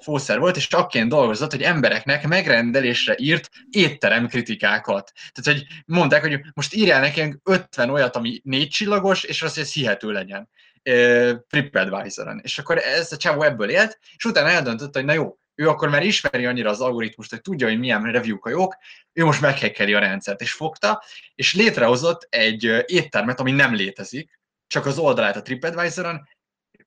fószer 0.00 0.38
volt, 0.38 0.56
és 0.56 0.68
akként 0.72 1.08
dolgozott, 1.08 1.50
hogy 1.50 1.62
embereknek 1.62 2.26
megrendelésre 2.26 3.14
írt 3.18 3.50
étterem 3.70 4.28
kritikákat. 4.28 5.12
Tehát, 5.32 5.60
hogy 5.60 5.66
mondták, 5.86 6.20
hogy 6.20 6.40
most 6.54 6.74
írjál 6.74 7.00
nekünk 7.00 7.40
50 7.44 7.90
olyat, 7.90 8.16
ami 8.16 8.40
négy 8.44 8.68
csillagos, 8.68 9.24
és 9.24 9.42
az, 9.42 9.54
hogy 9.54 9.62
ez 9.62 9.72
hihető 9.72 10.10
legyen. 10.10 10.48
TripAdvisor-on. 11.48 12.40
És 12.42 12.58
akkor 12.58 12.78
ez 12.78 13.12
a 13.12 13.16
csávó 13.16 13.42
ebből 13.42 13.70
élt, 13.70 13.98
és 14.16 14.24
utána 14.24 14.48
eldöntött, 14.48 14.94
hogy 14.94 15.04
na 15.04 15.12
jó, 15.12 15.36
ő 15.54 15.68
akkor 15.68 15.88
már 15.88 16.02
ismeri 16.02 16.46
annyira 16.46 16.70
az 16.70 16.80
algoritmust, 16.80 17.30
hogy 17.30 17.40
tudja, 17.40 17.68
hogy 17.68 17.78
milyen 17.78 18.02
review 18.02 18.38
a 18.40 18.48
jók, 18.48 18.76
ő 19.12 19.24
most 19.24 19.40
meghekkeli 19.40 19.94
a 19.94 19.98
rendszert, 19.98 20.40
és 20.40 20.52
fogta, 20.52 21.02
és 21.34 21.54
létrehozott 21.54 22.26
egy 22.30 22.84
éttermet, 22.86 23.40
ami 23.40 23.50
nem 23.50 23.74
létezik, 23.74 24.40
csak 24.66 24.86
az 24.86 24.98
oldalát 24.98 25.36
a 25.36 25.42
TripAdvisor-on, 25.42 26.28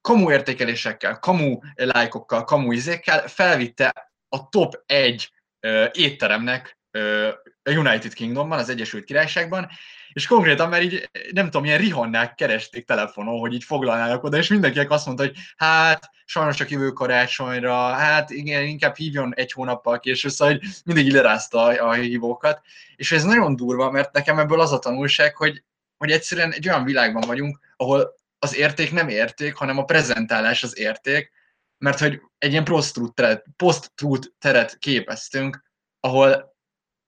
kamu 0.05 0.31
értékelésekkel, 0.31 1.19
kamu 1.19 1.59
lájkokkal, 1.75 2.43
kamu 2.43 2.71
izékkel 2.71 3.27
felvitte 3.27 4.11
a 4.29 4.49
top 4.49 4.83
egy 4.85 5.31
uh, 5.61 5.85
étteremnek 5.91 6.79
uh, 6.93 7.27
a 7.63 7.71
United 7.71 8.13
Kingdomban, 8.13 8.59
az 8.59 8.69
Egyesült 8.69 9.03
Királyságban, 9.03 9.69
és 10.13 10.27
konkrétan 10.27 10.69
már 10.69 10.81
így, 10.81 11.09
nem 11.31 11.45
tudom, 11.45 11.65
ilyen 11.65 11.77
rihannák 11.77 12.35
keresték 12.35 12.85
telefonon, 12.85 13.39
hogy 13.39 13.53
így 13.53 13.63
foglalnának 13.63 14.23
oda, 14.23 14.37
és 14.37 14.47
mindenkinek 14.47 14.91
azt 14.91 15.05
mondta, 15.05 15.23
hogy 15.23 15.35
hát, 15.55 16.09
sajnos 16.25 16.55
csak 16.55 16.69
jövő 16.69 16.91
karácsonyra, 16.91 17.75
hát 17.75 18.29
igen, 18.29 18.63
inkább 18.63 18.95
hívjon 18.95 19.33
egy 19.35 19.51
hónappal 19.51 19.99
később, 19.99 20.31
szóval 20.31 20.53
hogy 20.53 20.69
mindig 20.85 21.11
lerázta 21.11 21.63
a 21.63 21.93
hívókat, 21.93 22.61
és 22.95 23.11
ez 23.11 23.23
nagyon 23.23 23.55
durva, 23.55 23.91
mert 23.91 24.13
nekem 24.13 24.39
ebből 24.39 24.61
az 24.61 24.71
a 24.71 24.79
tanulság, 24.79 25.35
hogy, 25.35 25.63
hogy 25.97 26.11
egyszerűen 26.11 26.51
egy 26.51 26.67
olyan 26.67 26.83
világban 26.83 27.23
vagyunk, 27.27 27.59
ahol 27.77 28.15
az 28.45 28.55
érték 28.55 28.91
nem 28.91 29.07
érték, 29.07 29.55
hanem 29.55 29.77
a 29.77 29.83
prezentálás 29.83 30.63
az 30.63 30.77
érték, 30.77 31.31
mert 31.77 31.99
hogy 31.99 32.21
egy 32.37 32.51
ilyen 32.51 32.63
post-truth 32.63 33.13
teret, 33.13 33.45
post-truth 33.57 34.27
teret 34.39 34.77
képeztünk, 34.77 35.63
ahol, 35.99 36.55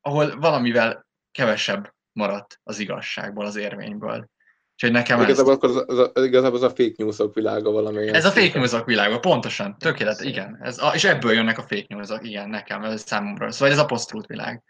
ahol 0.01 0.39
valamivel 0.39 1.07
kevesebb 1.31 1.93
maradt 2.11 2.59
az 2.63 2.79
igazságból, 2.79 3.45
az 3.45 3.55
érvényből. 3.55 4.29
Úgyhogy 4.73 4.91
nekem 4.91 5.21
igazából, 5.21 5.53
ezt... 5.53 5.63
akkor 5.63 5.85
az, 5.87 6.09
az, 6.13 6.23
igazából 6.23 6.57
az 6.57 6.63
a 6.63 6.69
fake 6.69 6.93
newsok 6.97 7.33
világa 7.33 7.71
valami. 7.71 8.07
Ez 8.07 8.25
a 8.25 8.31
fake 8.31 8.59
newsok 8.59 8.85
világa, 8.85 9.19
pontosan, 9.19 9.77
tökélet, 9.77 10.21
igen. 10.21 10.59
Ez 10.61 10.77
a, 10.77 10.91
és 10.93 11.03
ebből 11.03 11.33
jönnek 11.33 11.57
a 11.57 11.61
fake 11.61 11.85
newsok, 11.87 12.27
igen, 12.27 12.49
nekem, 12.49 12.83
ez 12.83 13.03
számomra. 13.05 13.51
Szóval 13.51 13.73
ez 13.73 13.79
a 13.79 13.85
post 13.85 14.27
világ. 14.27 14.63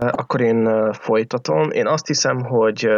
Akkor 0.00 0.40
én 0.40 0.92
folytatom. 0.92 1.70
Én 1.70 1.86
azt 1.86 2.06
hiszem, 2.06 2.44
hogy 2.44 2.88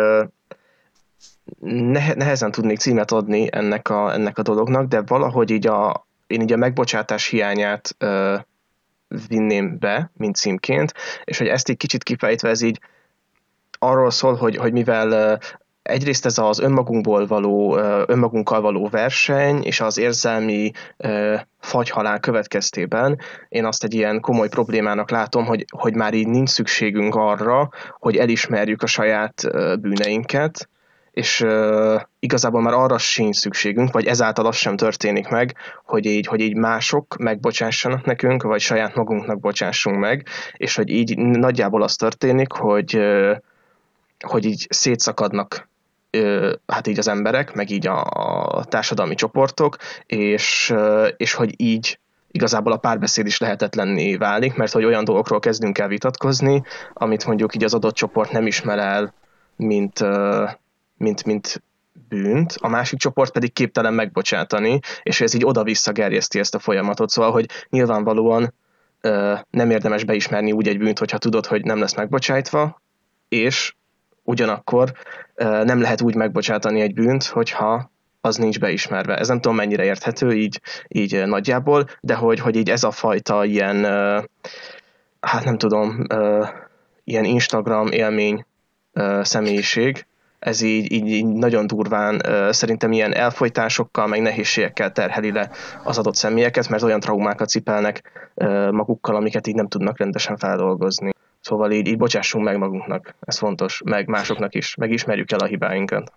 nehezen 2.15 2.51
tudnék 2.51 2.79
címet 2.79 3.11
adni 3.11 3.49
ennek 3.53 3.89
a, 3.89 4.13
ennek 4.13 4.39
a 4.39 4.43
dolognak, 4.43 4.87
de 4.87 5.03
valahogy 5.07 5.51
így 5.51 5.67
a, 5.67 6.07
én 6.27 6.41
így 6.41 6.53
a 6.53 6.57
megbocsátás 6.57 7.27
hiányát 7.27 7.95
ö, 7.99 8.37
vinném 9.29 9.79
be, 9.79 10.11
mint 10.17 10.37
címként, 10.37 10.95
és 11.25 11.39
hogy 11.39 11.47
ezt 11.47 11.69
így 11.69 11.77
kicsit 11.77 12.03
kifejtve, 12.03 12.49
ez 12.49 12.61
így 12.61 12.81
arról 13.79 14.11
szól, 14.11 14.35
hogy, 14.35 14.57
hogy 14.57 14.73
mivel 14.73 15.39
egyrészt 15.83 16.27
ez 16.27 16.39
az 16.39 16.59
önmagunkból 16.59 17.27
való, 17.27 17.77
önmagunkkal 18.07 18.61
való 18.61 18.89
verseny, 18.89 19.63
és 19.63 19.81
az 19.81 19.99
érzelmi 19.99 20.71
fagyhalál 21.61 22.21
következtében 22.21 23.19
én 23.49 23.65
azt 23.65 23.85
egy 23.85 23.95
ilyen 23.95 24.21
komoly 24.21 24.49
problémának 24.49 25.11
látom, 25.11 25.45
hogy, 25.45 25.65
hogy 25.77 25.95
már 25.95 26.15
így 26.15 26.29
nincs 26.29 26.49
szükségünk 26.49 27.15
arra, 27.15 27.69
hogy 27.99 28.17
elismerjük 28.17 28.83
a 28.83 28.87
saját 28.87 29.43
bűneinket, 29.81 30.69
és 31.12 31.41
uh, 31.41 32.01
igazából 32.19 32.62
már 32.62 32.73
arra 32.73 32.99
sincs 32.99 33.37
szükségünk, 33.37 33.93
vagy 33.93 34.07
ezáltal 34.07 34.47
az 34.47 34.57
sem 34.57 34.77
történik 34.77 35.28
meg, 35.28 35.55
hogy 35.85 36.07
így, 36.07 36.27
hogy 36.27 36.41
így 36.41 36.57
mások 36.57 37.16
megbocsássanak 37.16 38.05
nekünk, 38.05 38.43
vagy 38.43 38.61
saját 38.61 38.95
magunknak 38.95 39.41
bocsássunk 39.41 39.99
meg, 39.99 40.27
és 40.57 40.74
hogy 40.74 40.89
így 40.89 41.19
nagyjából 41.19 41.82
az 41.82 41.97
történik, 41.97 42.53
hogy, 42.53 42.97
uh, 42.97 43.37
hogy 44.20 44.45
így 44.45 44.66
szétszakadnak 44.70 45.69
uh, 46.16 46.53
hát 46.66 46.87
így 46.87 46.99
az 46.99 47.09
emberek, 47.09 47.55
meg 47.55 47.70
így 47.70 47.87
a, 47.87 48.05
a 48.59 48.65
társadalmi 48.65 49.15
csoportok, 49.15 49.77
és, 50.07 50.70
uh, 50.74 51.09
és 51.16 51.32
hogy 51.32 51.55
így 51.57 51.99
igazából 52.32 52.73
a 52.73 52.77
párbeszéd 52.77 53.27
is 53.27 53.39
lehetetlenné 53.39 54.16
válik, 54.16 54.55
mert 54.55 54.73
hogy 54.73 54.85
olyan 54.85 55.05
dolgokról 55.05 55.39
kezdünk 55.39 55.78
el 55.78 55.89
vitatkozni, 55.89 56.62
amit 56.93 57.27
mondjuk 57.27 57.55
így 57.55 57.65
az 57.65 57.74
adott 57.74 57.95
csoport 57.95 58.31
nem 58.32 58.47
ismer 58.47 58.78
el, 58.78 59.15
mint, 59.57 60.05
mint, 61.01 61.25
mint 61.25 61.63
bűnt, 62.09 62.57
a 62.61 62.69
másik 62.69 62.99
csoport 62.99 63.33
pedig 63.33 63.53
képtelen 63.53 63.95
megbocsátani, 63.95 64.79
és 65.03 65.21
ez 65.21 65.35
így 65.35 65.45
oda-vissza 65.45 65.93
gerjeszti 65.93 66.39
ezt 66.39 66.55
a 66.55 66.59
folyamatot. 66.59 67.11
Szóval, 67.11 67.31
hogy 67.31 67.47
nyilvánvalóan 67.69 68.55
ö, 69.01 69.35
nem 69.51 69.71
érdemes 69.71 70.05
beismerni 70.05 70.53
úgy 70.53 70.69
egy 70.69 70.79
bűnt, 70.79 70.99
hogyha 70.99 71.19
tudod, 71.19 71.47
hogy 71.47 71.65
nem 71.65 71.79
lesz 71.79 71.95
megbocsájtva, 71.95 72.81
és 73.29 73.75
ugyanakkor 74.23 74.93
ö, 75.35 75.65
nem 75.65 75.81
lehet 75.81 76.01
úgy 76.01 76.15
megbocsátani 76.15 76.81
egy 76.81 76.95
bűnt, 76.95 77.25
hogyha 77.25 77.91
az 78.21 78.37
nincs 78.37 78.59
beismerve. 78.59 79.17
Ez 79.17 79.29
nem 79.29 79.41
tudom 79.41 79.57
mennyire 79.57 79.85
érthető 79.85 80.33
így, 80.33 80.61
így 80.89 81.27
nagyjából, 81.27 81.89
de 82.01 82.15
hogy, 82.15 82.39
hogy 82.41 82.57
így 82.57 82.71
ez 82.71 82.85
a 82.85 82.91
fajta 82.91 83.45
ilyen, 83.45 83.85
ö, 83.85 84.21
hát 85.21 85.45
nem 85.45 85.59
tudom, 85.59 86.05
ö, 86.09 86.45
ilyen 87.05 87.25
Instagram 87.25 87.87
élmény 87.87 88.45
ö, 88.93 89.21
személyiség, 89.23 90.07
ez 90.41 90.61
így, 90.61 90.93
így, 90.93 91.07
így 91.07 91.27
nagyon 91.27 91.67
durván 91.67 92.23
szerintem 92.53 92.93
ilyen 92.93 93.15
elfolytásokkal, 93.15 94.07
meg 94.07 94.21
nehézségekkel 94.21 94.93
terheli 94.93 95.33
le 95.33 95.51
az 95.85 95.99
adott 95.99 96.15
személyeket, 96.15 96.69
mert 96.69 96.83
olyan 96.83 97.01
traumákat 97.01 97.49
cipelnek 97.49 98.03
magukkal, 98.71 99.17
amiket 99.17 99.47
így 99.47 99.55
nem 99.55 99.69
tudnak 99.69 99.99
rendesen 99.99 100.37
feldolgozni. 100.37 101.11
Szóval 101.41 101.73
így, 101.73 101.87
így 101.87 101.97
bocsássunk 101.97 102.45
meg 102.45 102.59
magunknak, 102.59 103.15
ez 103.21 103.39
fontos, 103.39 103.81
meg 103.85 104.09
másoknak 104.09 104.55
is, 104.55 104.75
megismerjük 104.75 105.33
el 105.33 105.39
a 105.39 105.45
hibáinkat. 105.45 106.12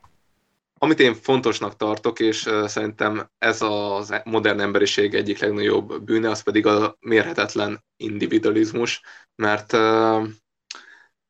Amit 0.77 0.99
én 0.99 1.13
fontosnak 1.13 1.75
tartok, 1.75 2.19
és 2.19 2.49
szerintem 2.65 3.29
ez 3.37 3.61
a 3.61 4.03
modern 4.23 4.59
emberiség 4.59 5.13
egyik 5.13 5.39
legnagyobb 5.39 6.01
bűne, 6.03 6.29
az 6.29 6.43
pedig 6.43 6.65
a 6.65 6.97
mérhetetlen 6.99 7.83
individualizmus, 7.97 9.01
mert 9.35 9.71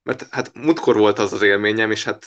mert 0.04 0.28
hát 0.30 0.52
múltkor 0.54 0.98
volt 0.98 1.20
az 1.20 1.34
az 1.34 1.42
élményem, 1.42 1.92
és 1.92 2.04
hát 2.04 2.26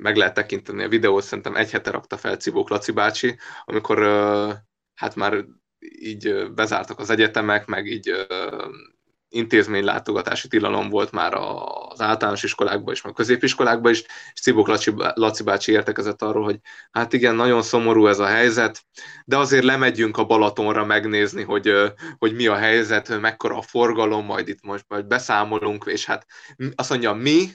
meg 0.00 0.16
lehet 0.16 0.34
tekinteni 0.34 0.82
a 0.82 0.88
videót, 0.88 1.22
szerintem 1.22 1.56
egy 1.56 1.70
hete 1.70 1.90
rakta 1.90 2.16
fel 2.16 2.36
Cibók 2.36 2.70
Laci 2.70 2.92
bácsi, 2.92 3.38
amikor 3.64 3.98
hát 4.94 5.14
már 5.14 5.44
így 5.80 6.50
bezártak 6.54 6.98
az 6.98 7.10
egyetemek, 7.10 7.66
meg 7.66 7.86
így 7.86 8.26
intézménylátogatási 9.30 10.48
tilalom 10.48 10.88
volt 10.88 11.12
már 11.12 11.34
az 11.34 12.00
általános 12.00 12.42
iskolákban 12.42 12.94
is, 12.94 13.02
meg 13.02 13.12
a 13.12 13.14
középiskolákban 13.14 13.92
is, 13.92 14.02
és 14.32 14.40
Cibok 14.40 14.68
Laci, 14.68 14.92
Laci 15.14 15.42
bácsi 15.42 15.72
értekezett 15.72 16.22
arról, 16.22 16.44
hogy 16.44 16.58
hát 16.90 17.12
igen, 17.12 17.34
nagyon 17.34 17.62
szomorú 17.62 18.06
ez 18.06 18.18
a 18.18 18.26
helyzet, 18.26 18.84
de 19.24 19.36
azért 19.36 19.64
lemegyünk 19.64 20.16
a 20.16 20.24
Balatonra 20.24 20.84
megnézni, 20.84 21.42
hogy, 21.42 21.72
hogy 22.18 22.34
mi 22.34 22.46
a 22.46 22.56
helyzet, 22.56 23.20
mekkora 23.20 23.56
a 23.56 23.62
forgalom, 23.62 24.24
majd 24.24 24.48
itt 24.48 24.62
most 24.62 24.84
majd 24.88 25.06
beszámolunk, 25.06 25.84
és 25.86 26.04
hát 26.04 26.26
azt 26.74 26.90
mondja, 26.90 27.12
mi, 27.12 27.48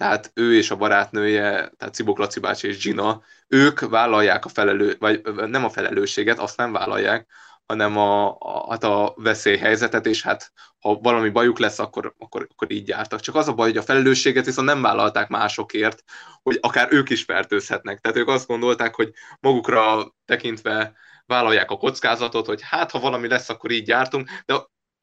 tehát 0.00 0.30
ő 0.34 0.56
és 0.56 0.70
a 0.70 0.76
barátnője, 0.76 1.72
tehát 1.76 1.94
Cibok 1.94 2.18
Laci 2.18 2.40
bácsi 2.40 2.68
és 2.68 2.82
Gina, 2.82 3.22
ők 3.48 3.80
vállalják 3.80 4.44
a 4.44 4.48
felelő, 4.48 4.96
vagy 4.98 5.20
nem 5.46 5.64
a 5.64 5.70
felelősséget, 5.70 6.38
azt 6.38 6.56
nem 6.56 6.72
vállalják, 6.72 7.26
hanem 7.66 7.96
a, 7.96 8.36
a, 8.38 8.66
hát 8.70 8.84
a 8.84 9.14
veszélyhelyzetet, 9.16 10.06
és 10.06 10.22
hát 10.22 10.52
ha 10.78 10.94
valami 10.94 11.28
bajuk 11.28 11.58
lesz, 11.58 11.78
akkor, 11.78 12.14
akkor, 12.18 12.46
akkor 12.50 12.70
így 12.70 12.88
jártak. 12.88 13.20
Csak 13.20 13.34
az 13.34 13.48
a 13.48 13.52
baj, 13.52 13.68
hogy 13.68 13.76
a 13.76 13.82
felelősséget 13.82 14.44
viszont 14.44 14.66
nem 14.66 14.82
vállalták 14.82 15.28
másokért, 15.28 16.02
hogy 16.42 16.58
akár 16.60 16.88
ők 16.90 17.10
is 17.10 17.22
fertőzhetnek. 17.22 18.00
Tehát 18.00 18.18
ők 18.18 18.28
azt 18.28 18.46
gondolták, 18.46 18.94
hogy 18.94 19.12
magukra 19.40 20.14
tekintve 20.24 20.92
vállalják 21.26 21.70
a 21.70 21.76
kockázatot, 21.76 22.46
hogy 22.46 22.60
hát 22.62 22.90
ha 22.90 23.00
valami 23.00 23.28
lesz, 23.28 23.48
akkor 23.48 23.70
így 23.70 23.88
jártunk, 23.88 24.30
de 24.46 24.54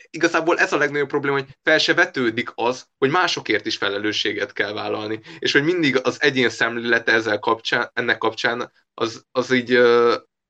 igazából 0.09 0.57
ez 0.57 0.73
a 0.73 0.77
legnagyobb 0.77 1.07
probléma, 1.07 1.35
hogy 1.35 1.47
fel 1.63 1.77
se 1.77 1.93
vetődik 1.93 2.51
az, 2.55 2.85
hogy 2.97 3.09
másokért 3.09 3.65
is 3.65 3.77
felelősséget 3.77 4.53
kell 4.53 4.73
vállalni, 4.73 5.19
és 5.39 5.51
hogy 5.51 5.63
mindig 5.63 5.99
az 6.03 6.21
egyén 6.21 6.49
szemlélete 6.49 7.11
ezzel 7.11 7.39
kapcsán, 7.39 7.89
ennek 7.93 8.17
kapcsán 8.17 8.71
az, 8.93 9.25
az 9.31 9.51
így 9.51 9.73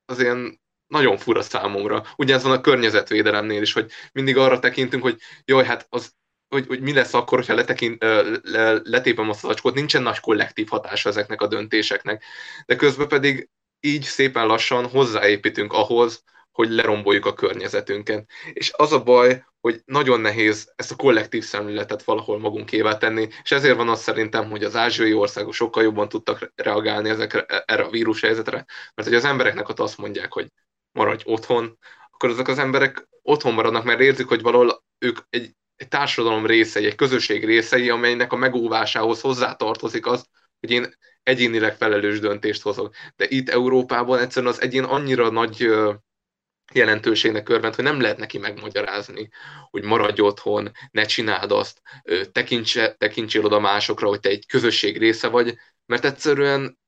az 0.04 0.20
ilyen 0.20 0.60
nagyon 0.86 1.16
fura 1.16 1.42
számomra. 1.42 2.04
Ugyanez 2.16 2.42
van 2.42 2.52
a 2.52 2.60
környezetvédelemnél 2.60 3.62
is, 3.62 3.72
hogy 3.72 3.90
mindig 4.12 4.36
arra 4.36 4.58
tekintünk, 4.58 5.02
hogy 5.02 5.18
jaj, 5.44 5.64
hát 5.64 5.86
az 5.88 6.16
hogy, 6.48 6.66
hogy 6.66 6.80
mi 6.80 6.92
lesz 6.92 7.14
akkor, 7.14 7.44
ha 7.44 7.54
letekint, 7.54 8.02
le, 8.42 8.80
letépem 8.84 9.28
a 9.28 9.32
szacskót, 9.32 9.74
nincsen 9.74 10.02
nagy 10.02 10.20
kollektív 10.20 10.68
hatása 10.68 11.08
ezeknek 11.08 11.40
a 11.40 11.46
döntéseknek. 11.46 12.24
De 12.66 12.76
közben 12.76 13.08
pedig 13.08 13.48
így 13.80 14.02
szépen 14.02 14.46
lassan 14.46 14.88
hozzáépítünk 14.88 15.72
ahhoz, 15.72 16.22
hogy 16.58 16.70
leromboljuk 16.70 17.26
a 17.26 17.34
környezetünket. 17.34 18.30
És 18.52 18.72
az 18.76 18.92
a 18.92 19.02
baj, 19.02 19.44
hogy 19.60 19.82
nagyon 19.84 20.20
nehéz 20.20 20.72
ezt 20.76 20.90
a 20.90 20.96
kollektív 20.96 21.44
szemléletet 21.44 22.02
valahol 22.02 22.38
magunkévá 22.38 22.96
tenni, 22.96 23.28
és 23.42 23.50
ezért 23.50 23.76
van 23.76 23.88
az 23.88 24.00
szerintem, 24.00 24.50
hogy 24.50 24.64
az 24.64 24.76
ázsiai 24.76 25.12
országok 25.12 25.52
sokkal 25.52 25.82
jobban 25.82 26.08
tudtak 26.08 26.52
reagálni 26.54 27.08
ezekre, 27.08 27.44
erre 27.46 27.82
a 27.82 27.90
vírus 27.90 28.20
helyzetre, 28.20 28.64
mert 28.94 29.08
hogy 29.08 29.14
az 29.14 29.24
embereknek 29.24 29.68
ott 29.68 29.80
azt 29.80 29.98
mondják, 29.98 30.32
hogy 30.32 30.48
maradj 30.92 31.22
otthon, 31.26 31.78
akkor 32.10 32.28
azok 32.28 32.48
az 32.48 32.58
emberek 32.58 33.08
otthon 33.22 33.54
maradnak, 33.54 33.84
mert 33.84 34.00
érzik, 34.00 34.26
hogy 34.26 34.42
valahol 34.42 34.84
ők 34.98 35.18
egy, 35.30 35.54
egy 35.76 35.88
társadalom 35.88 36.46
részei, 36.46 36.86
egy 36.86 36.94
közösség 36.94 37.44
részei, 37.44 37.90
amelynek 37.90 38.32
a 38.32 38.36
megóvásához 38.36 39.20
hozzátartozik 39.20 40.06
az, 40.06 40.26
hogy 40.60 40.70
én 40.70 40.94
egyénileg 41.22 41.76
felelős 41.76 42.20
döntést 42.20 42.62
hozok. 42.62 42.94
De 43.16 43.26
itt 43.28 43.48
Európában 43.48 44.18
egyszerűen 44.18 44.52
az 44.52 44.60
egyén 44.60 44.84
annyira 44.84 45.30
nagy 45.30 45.70
jelentőségnek 46.72 47.48
örvend, 47.48 47.74
hogy 47.74 47.84
nem 47.84 48.00
lehet 48.00 48.18
neki 48.18 48.38
megmagyarázni, 48.38 49.28
hogy 49.70 49.84
maradj 49.84 50.20
otthon, 50.20 50.72
ne 50.90 51.04
csináld 51.04 51.52
azt, 51.52 51.80
tekintse, 52.32 52.94
tekintsél 52.94 53.44
oda 53.44 53.60
másokra, 53.60 54.08
hogy 54.08 54.20
te 54.20 54.28
egy 54.28 54.46
közösség 54.46 54.98
része 54.98 55.28
vagy, 55.28 55.56
mert 55.86 56.04
egyszerűen 56.04 56.78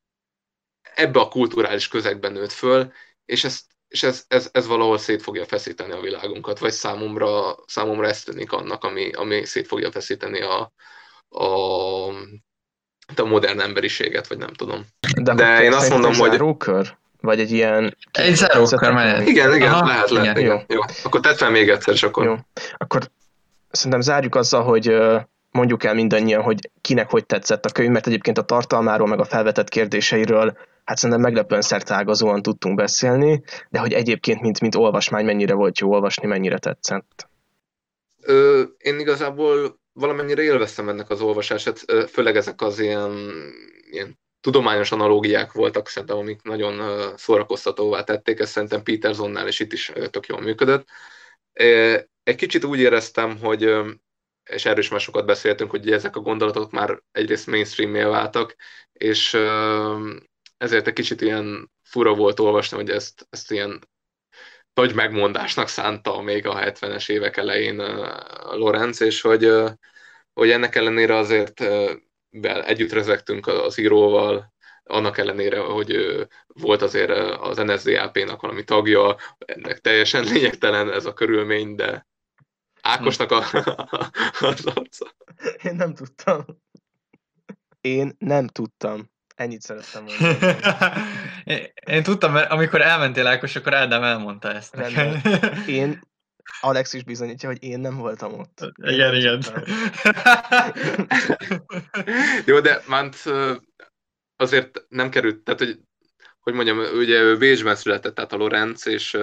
ebbe 0.94 1.20
a 1.20 1.28
kulturális 1.28 1.89
közegben 1.89 2.32
nőtt 2.32 2.52
föl, 2.52 2.93
és, 3.24 3.44
ezt, 3.44 3.65
és 3.89 4.02
ez, 4.02 4.24
ez, 4.28 4.48
ez 4.52 4.66
valahol 4.66 4.98
szét 4.98 5.23
fogja 5.23 5.44
feszíteni 5.44 5.93
a 5.93 6.01
világunkat, 6.01 6.59
vagy 6.59 6.73
számomra, 6.73 7.57
számomra 7.66 8.07
ez 8.07 8.23
tűnik 8.23 8.52
annak, 8.52 8.85
ami, 8.85 9.12
ami 9.12 9.44
szét 9.44 9.66
fogja 9.66 9.90
feszíteni 9.90 10.40
a, 10.40 10.73
a, 11.28 11.44
a 13.16 13.24
modern 13.24 13.61
emberiséget, 13.61 14.27
vagy 14.27 14.39
nem 14.39 14.52
tudom. 14.52 14.86
De, 15.23 15.35
De 15.35 15.62
én 15.62 15.73
azt 15.73 15.90
mondom, 15.90 16.15
hogy... 16.15 16.36
Rókör? 16.36 16.98
Vagy 17.20 17.40
egy 17.40 17.51
ilyen... 17.51 17.97
Egy 18.12 18.34
zárókör 18.34 18.92
mehet. 18.92 19.26
Igen, 19.26 19.55
igen, 19.55 19.72
Aha, 19.72 19.86
lehet, 19.86 20.10
lehet. 20.10 20.38
Igen. 20.38 20.52
Igen. 20.52 20.64
Jó. 20.68 20.80
Akkor 21.02 21.20
tedd 21.20 21.34
fel 21.34 21.51
még 21.51 21.68
egyszer, 21.68 21.94
és 21.94 22.02
akkor... 22.02 22.24
Jó. 22.24 22.34
Akkor 22.76 23.10
szerintem 23.70 24.01
zárjuk 24.01 24.34
azzal, 24.34 24.62
hogy 24.62 24.97
mondjuk 25.51 25.84
el 25.84 25.94
mindannyian, 25.94 26.42
hogy 26.42 26.70
kinek 26.80 27.10
hogy 27.10 27.26
tetszett 27.26 27.64
a 27.64 27.70
könyv, 27.70 27.90
mert 27.90 28.06
egyébként 28.06 28.38
a 28.38 28.42
tartalmáról, 28.42 29.06
meg 29.06 29.18
a 29.18 29.24
felvetett 29.24 29.68
kérdéseiről 29.68 30.56
hát 30.90 30.98
szerintem 30.98 31.24
meglepően 31.24 31.62
szertágazóan 31.62 32.42
tudtunk 32.42 32.76
beszélni, 32.76 33.42
de 33.68 33.78
hogy 33.78 33.92
egyébként, 33.92 34.40
mint, 34.40 34.60
mint 34.60 34.74
olvasmány, 34.74 35.24
mennyire 35.24 35.55
volt 35.55 35.78
jó 35.78 35.92
olvasni, 35.92 36.26
mennyire 36.26 36.59
tetszett? 36.59 37.28
Ö, 38.22 38.62
én 38.78 38.98
igazából 38.98 39.80
valamennyire 39.92 40.42
élveztem 40.42 40.88
ennek 40.88 41.10
az 41.10 41.20
olvasását, 41.20 41.84
főleg 42.09 42.36
ezek 42.36 42.60
az 42.60 42.78
ilyen, 42.78 43.12
ilyen 43.90 44.18
tudományos 44.40 44.92
analógiák 44.92 45.52
voltak 45.52 45.88
szerintem, 45.88 46.18
amik 46.18 46.42
nagyon 46.42 47.02
szórakoztatóvá 47.16 48.04
tették, 48.04 48.38
ezt 48.38 48.52
szerintem 48.52 48.82
Petersonnál 48.82 49.48
is 49.48 49.60
itt 49.60 49.72
is 49.72 49.92
tök 50.10 50.26
jól 50.26 50.40
működött. 50.40 50.88
Egy 52.22 52.36
kicsit 52.36 52.64
úgy 52.64 52.78
éreztem, 52.78 53.38
hogy, 53.38 53.62
és 54.44 54.64
erről 54.64 54.78
is 54.78 54.88
már 54.88 55.00
sokat 55.00 55.26
beszéltünk, 55.26 55.70
hogy 55.70 55.90
ezek 55.90 56.16
a 56.16 56.20
gondolatok 56.20 56.70
már 56.70 57.02
egyrészt 57.12 57.46
mainstream 57.46 58.10
váltak, 58.10 58.56
és 58.92 59.34
ezért 60.56 60.86
egy 60.86 60.92
kicsit 60.92 61.20
ilyen 61.20 61.70
fura 61.82 62.14
volt 62.14 62.40
olvasni, 62.40 62.76
hogy 62.76 62.90
ezt, 62.90 63.26
ezt 63.30 63.50
ilyen 63.50 63.88
nagy 64.74 64.94
megmondásnak 64.94 65.68
szánta 65.68 66.20
még 66.20 66.46
a 66.46 66.58
70-es 66.58 67.10
évek 67.10 67.36
elején 67.36 67.76
Lorenz, 68.50 69.00
és 69.00 69.20
hogy, 69.20 69.52
hogy 70.32 70.50
ennek 70.50 70.74
ellenére 70.74 71.16
azért 71.16 71.64
együtt 72.65 72.93
rezegtünk 72.93 73.47
az 73.47 73.78
íróval, 73.78 74.52
annak 74.90 75.19
ellenére, 75.19 75.59
hogy 75.59 75.97
volt 76.47 76.82
azért 76.82 77.11
az 77.40 77.57
NSZDAP-nak 77.57 78.40
valami 78.40 78.65
tagja, 78.65 79.16
ennek 79.39 79.78
teljesen 79.78 80.24
lényegtelen 80.32 80.93
ez 80.93 81.05
a 81.05 81.12
körülmény, 81.12 81.74
de 81.74 82.09
Ákosnak 82.82 83.31
a, 83.31 83.44
az 84.47 84.66
arca. 84.66 85.15
Én 85.62 85.74
nem 85.74 85.94
tudtam. 85.94 86.44
Én 87.81 88.15
nem 88.19 88.47
tudtam. 88.47 89.11
Ennyit 89.35 89.61
szerettem 89.61 90.07
én, 91.44 91.66
én 91.86 92.02
tudtam, 92.02 92.32
mert 92.32 92.51
amikor 92.51 92.81
elmentél 92.81 93.27
Ákos, 93.27 93.57
akkor 93.57 93.74
Ádám 93.74 94.02
elmondta 94.02 94.52
ezt 94.52 94.74
nekem. 94.74 95.20
Én 95.66 96.01
Alex 96.60 96.93
is 96.93 97.05
bizonyítja, 97.05 97.48
hogy 97.48 97.62
én 97.62 97.81
nem 97.81 97.97
voltam 97.97 98.32
ott. 98.32 98.60
Én 98.60 98.94
igen, 98.94 99.14
igen. 99.14 99.43
Jó, 102.47 102.60
de 102.60 102.82
Mant 102.86 103.16
azért 104.36 104.85
nem 104.89 105.10
került, 105.10 105.44
tehát 105.44 105.60
hogy, 105.60 105.78
hogy 106.40 106.55
mondjam, 106.55 106.78
ugye 106.78 107.36
Bécsben 107.36 107.77
született, 107.77 108.14
tehát 108.14 108.32
a 108.32 108.36
Lorenz, 108.36 108.86
és 108.86 109.18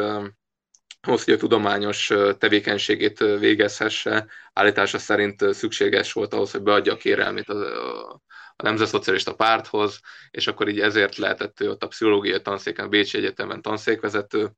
ahhoz, 1.01 1.23
hogy 1.23 1.33
a 1.33 1.37
tudományos 1.37 2.13
tevékenységét 2.37 3.19
végezhesse, 3.19 4.27
állítása 4.53 4.97
szerint 4.97 5.53
szükséges 5.53 6.13
volt 6.13 6.33
ahhoz, 6.33 6.51
hogy 6.51 6.61
beadja 6.61 6.93
a 6.93 6.97
kérelmét 6.97 7.49
a, 7.49 8.11
a 8.55 8.63
Nemzetszocialista 8.63 9.35
Párthoz, 9.35 9.99
és 10.31 10.47
akkor 10.47 10.67
így 10.67 10.79
ezért 10.79 11.15
lehetett 11.15 11.61
ő 11.61 11.69
ott 11.69 11.83
a 11.83 11.87
pszichológiai 11.87 12.41
tanszéken, 12.41 12.85
a 12.85 12.89
Bécsi 12.89 13.17
Egyetemen 13.17 13.61
tanszékvezető. 13.61 14.51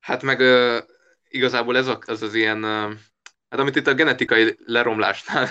Hát 0.00 0.22
meg 0.22 0.40
igazából 1.32 1.76
ez, 1.76 1.86
a, 1.86 1.98
ez 2.06 2.22
az 2.22 2.34
ilyen, 2.34 2.62
hát 3.48 3.60
amit 3.60 3.76
itt 3.76 3.86
a 3.86 3.94
genetikai 3.94 4.56
leromlásnál 4.64 5.48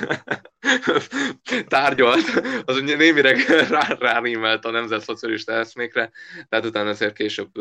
tárgyalt, 1.67 2.41
az 2.65 2.81
némileg 2.81 3.37
rá, 3.69 3.87
rárímelt 3.99 4.65
a 4.65 4.71
nemzetszocialista 4.71 5.51
eszmékre, 5.51 6.11
tehát 6.49 6.65
utána 6.65 6.89
ezért 6.89 7.15
később 7.15 7.51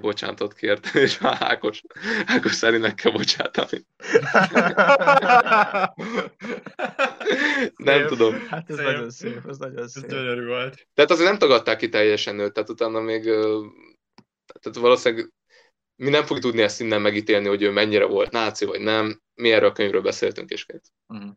bocsánatot 0.00 0.54
kért, 0.54 0.94
és 1.04 1.18
már 1.18 1.36
Ákos, 1.40 1.82
Ákos 2.26 2.52
szerint 2.52 2.82
meg 2.82 2.94
kell 2.94 3.12
bocsátani. 3.12 3.86
nem 7.76 7.98
szép. 7.98 8.06
tudom. 8.06 8.46
Hát 8.48 8.70
ez 8.70 8.76
szép. 8.76 8.84
nagyon 8.84 9.10
szép, 9.10 9.40
ez 9.48 9.56
nagyon 9.58 9.88
szép. 9.88 10.12
Ez 10.12 10.44
volt. 10.44 10.88
Tehát 10.94 11.10
azért 11.10 11.28
nem 11.28 11.38
tagadták 11.38 11.76
ki 11.76 11.88
teljesen 11.88 12.38
őt, 12.38 12.52
tehát 12.52 12.70
utána 12.70 13.00
még 13.00 13.22
tehát 14.60 14.78
valószínűleg 14.78 15.32
mi 15.96 16.10
nem 16.10 16.22
fogjuk 16.22 16.44
tudni 16.44 16.62
ezt 16.62 16.80
innen 16.80 17.00
megítélni, 17.00 17.48
hogy 17.48 17.62
ő 17.62 17.70
mennyire 17.70 18.04
volt 18.04 18.30
náci, 18.30 18.64
vagy 18.64 18.80
nem. 18.80 19.20
Mi 19.34 19.52
erről 19.52 19.68
a 19.68 19.72
könyvről 19.72 20.02
beszéltünk 20.02 20.50
is 20.50 20.64
két. 20.64 20.82
Mm. 21.14 21.28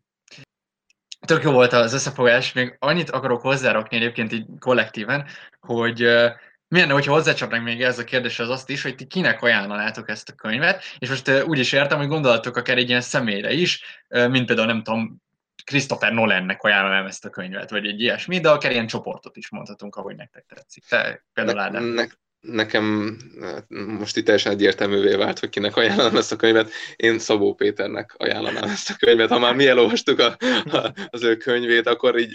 Tök 1.26 1.42
jó 1.42 1.52
volt 1.52 1.72
az 1.72 1.92
összefogás, 1.92 2.52
még 2.52 2.76
annyit 2.78 3.10
akarok 3.10 3.40
hozzárakni 3.40 3.96
egyébként 3.96 4.32
így 4.32 4.46
kollektíven, 4.58 5.26
hogy 5.60 6.04
uh, 6.04 6.30
milyen, 6.68 6.90
hogyha 6.90 7.12
hozzácsapnánk 7.12 7.64
még 7.64 7.82
ez 7.82 7.98
a 7.98 8.04
kérdés 8.04 8.38
az 8.38 8.48
azt 8.48 8.70
is, 8.70 8.82
hogy 8.82 8.94
ti 8.94 9.06
kinek 9.06 9.42
ajánlanátok 9.42 10.08
ezt 10.08 10.28
a 10.28 10.34
könyvet, 10.34 10.84
és 10.98 11.08
most 11.08 11.28
uh, 11.28 11.42
úgy 11.46 11.58
is 11.58 11.72
értem, 11.72 11.98
hogy 11.98 12.08
gondolatok 12.08 12.56
akár 12.56 12.76
egy 12.76 12.88
ilyen 12.88 13.00
személyre 13.00 13.52
is, 13.52 14.04
uh, 14.08 14.28
mint 14.28 14.46
például 14.46 14.66
nem 14.66 14.82
tudom, 14.82 15.22
Christopher 15.64 16.12
Nolannek 16.12 16.62
ajánlanám 16.62 17.06
ezt 17.06 17.24
a 17.24 17.30
könyvet, 17.30 17.70
vagy 17.70 17.86
egy 17.86 18.00
ilyesmi, 18.00 18.40
de 18.40 18.50
akár 18.50 18.72
ilyen 18.72 18.86
csoportot 18.86 19.36
is 19.36 19.50
mondhatunk, 19.50 19.96
ahogy 19.96 20.16
nektek 20.16 20.44
tetszik. 20.54 20.84
Te 20.84 21.24
például 21.32 21.58
Ádám. 21.58 21.84
Ne, 21.84 22.04
nekem 22.40 23.16
hát, 23.40 23.64
most 23.68 24.16
itt 24.16 24.24
teljesen 24.24 24.52
egyértelművé 24.52 25.14
vált, 25.14 25.38
hogy 25.38 25.48
kinek 25.48 25.76
ajánlom 25.76 26.16
ezt 26.16 26.32
a 26.32 26.36
könyvet. 26.36 26.70
Én 26.96 27.18
Szabó 27.18 27.54
Péternek 27.54 28.14
ajánlanám 28.16 28.68
ezt 28.68 28.90
a 28.90 28.96
könyvet. 28.98 29.30
Ha 29.30 29.38
már 29.38 29.54
mi 29.54 29.66
elolvastuk 29.66 30.18
a, 30.18 30.36
a, 30.70 30.92
az 31.10 31.22
ő 31.22 31.36
könyvét, 31.36 31.86
akkor 31.86 32.18
így 32.18 32.32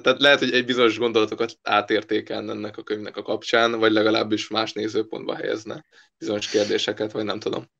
tehát 0.00 0.20
lehet, 0.20 0.38
hogy 0.38 0.52
egy 0.52 0.64
bizonyos 0.64 0.98
gondolatokat 0.98 1.58
átértékelne 1.62 2.52
ennek 2.52 2.76
a 2.76 2.82
könyvnek 2.82 3.16
a 3.16 3.22
kapcsán, 3.22 3.78
vagy 3.78 3.92
legalábbis 3.92 4.48
más 4.48 4.72
nézőpontba 4.72 5.34
helyezne 5.34 5.84
bizonyos 6.18 6.48
kérdéseket, 6.48 7.12
vagy 7.12 7.24
nem 7.24 7.38
tudom. 7.38 7.70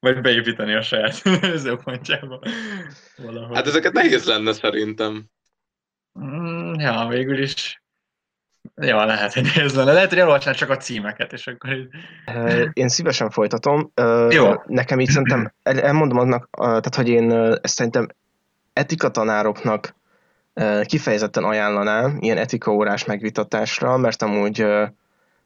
Vagy 0.00 0.20
beépíteni 0.20 0.74
a 0.74 0.82
saját 0.82 1.22
nézőpontjába. 1.40 2.40
Valahogy. 3.16 3.56
Hát 3.56 3.66
ezeket 3.66 3.92
nehéz 3.92 4.24
lenne 4.24 4.52
szerintem. 4.52 5.28
Mm, 6.20 6.74
ja, 6.74 7.06
végül 7.08 7.42
is 7.42 7.82
Ja, 8.76 9.04
lehet, 9.04 9.34
hogy 9.34 9.50
ez 9.56 9.74
lenne. 9.74 9.92
Lehet, 9.92 10.08
hogy 10.08 10.18
elolvasnál 10.18 10.54
csak 10.54 10.70
a 10.70 10.76
címeket, 10.76 11.32
és 11.32 11.46
akkor... 11.46 11.88
Én 12.72 12.88
szívesen 12.88 13.30
folytatom. 13.30 13.92
Jó. 14.30 14.52
Nekem 14.66 15.00
így 15.00 15.08
szerintem, 15.08 15.52
elmondom 15.62 16.18
annak, 16.18 16.48
tehát 16.56 16.94
hogy 16.94 17.08
én 17.08 17.32
ezt 17.32 17.74
szerintem 17.74 18.06
etikatanároknak 18.72 19.94
kifejezetten 20.82 21.44
ajánlanám 21.44 22.16
ilyen 22.20 22.38
etikaórás 22.38 23.04
megvitatásra, 23.04 23.96
mert 23.96 24.22
amúgy 24.22 24.66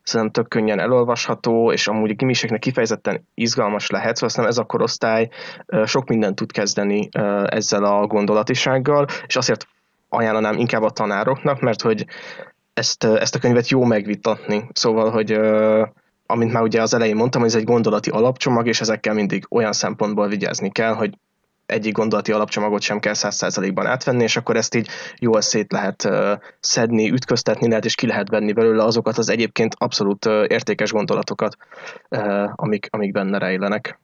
szerintem 0.03 0.43
tök 0.43 0.49
könnyen 0.49 0.81
elolvasható, 0.81 1.73
és 1.73 1.89
amúgy 1.89 2.11
a 2.11 2.15
gimiseknek 2.15 2.61
kifejezetten 2.61 3.28
izgalmas 3.35 3.90
lehet, 3.90 4.15
szóval 4.15 4.28
aztán 4.28 4.47
ez 4.47 4.59
a 4.59 4.65
korosztály 4.65 5.28
sok 5.85 6.09
mindent 6.09 6.35
tud 6.35 6.53
kezdeni 6.53 7.09
ezzel 7.47 7.85
a 7.85 8.07
gondolatisággal, 8.07 9.07
és 9.27 9.36
azért 9.36 9.66
ajánlanám 10.09 10.57
inkább 10.57 10.82
a 10.82 10.90
tanároknak, 10.90 11.61
mert 11.61 11.82
hogy 11.82 12.07
ezt, 12.74 13.05
ezt 13.05 13.35
a 13.35 13.39
könyvet 13.39 13.69
jó 13.69 13.85
megvitatni. 13.85 14.69
Szóval, 14.73 15.11
hogy 15.11 15.32
amint 16.27 16.53
már 16.53 16.62
ugye 16.62 16.82
az 16.82 16.94
elején 16.94 17.16
mondtam, 17.16 17.40
hogy 17.40 17.51
ez 17.51 17.57
egy 17.57 17.65
gondolati 17.65 18.11
alapcsomag, 18.11 18.66
és 18.66 18.81
ezekkel 18.81 19.15
mindig 19.15 19.47
olyan 19.51 19.73
szempontból 19.73 20.28
vigyázni 20.28 20.70
kell, 20.70 20.94
hogy 20.94 21.19
egyik 21.66 21.93
gondolati 21.93 22.32
alapcsomagot 22.32 22.81
sem 22.81 22.99
kell 22.99 23.15
száz 23.15 23.35
százalékban 23.35 23.86
átvenni, 23.86 24.23
és 24.23 24.36
akkor 24.36 24.57
ezt 24.57 24.74
így 24.74 24.89
jól 25.19 25.40
szét 25.40 25.73
lehet 25.73 26.09
szedni, 26.61 27.11
ütköztetni 27.11 27.69
lehet, 27.69 27.85
és 27.85 27.94
ki 27.94 28.07
lehet 28.07 28.28
venni 28.28 28.53
belőle 28.53 28.85
azokat 28.85 29.19
az 29.19 29.28
egyébként 29.28 29.74
abszolút 29.78 30.24
értékes 30.27 30.93
gondolatokat, 30.93 31.57
amik, 32.55 32.86
amik 32.90 33.12
benne 33.12 33.39
rejlenek. 33.39 34.01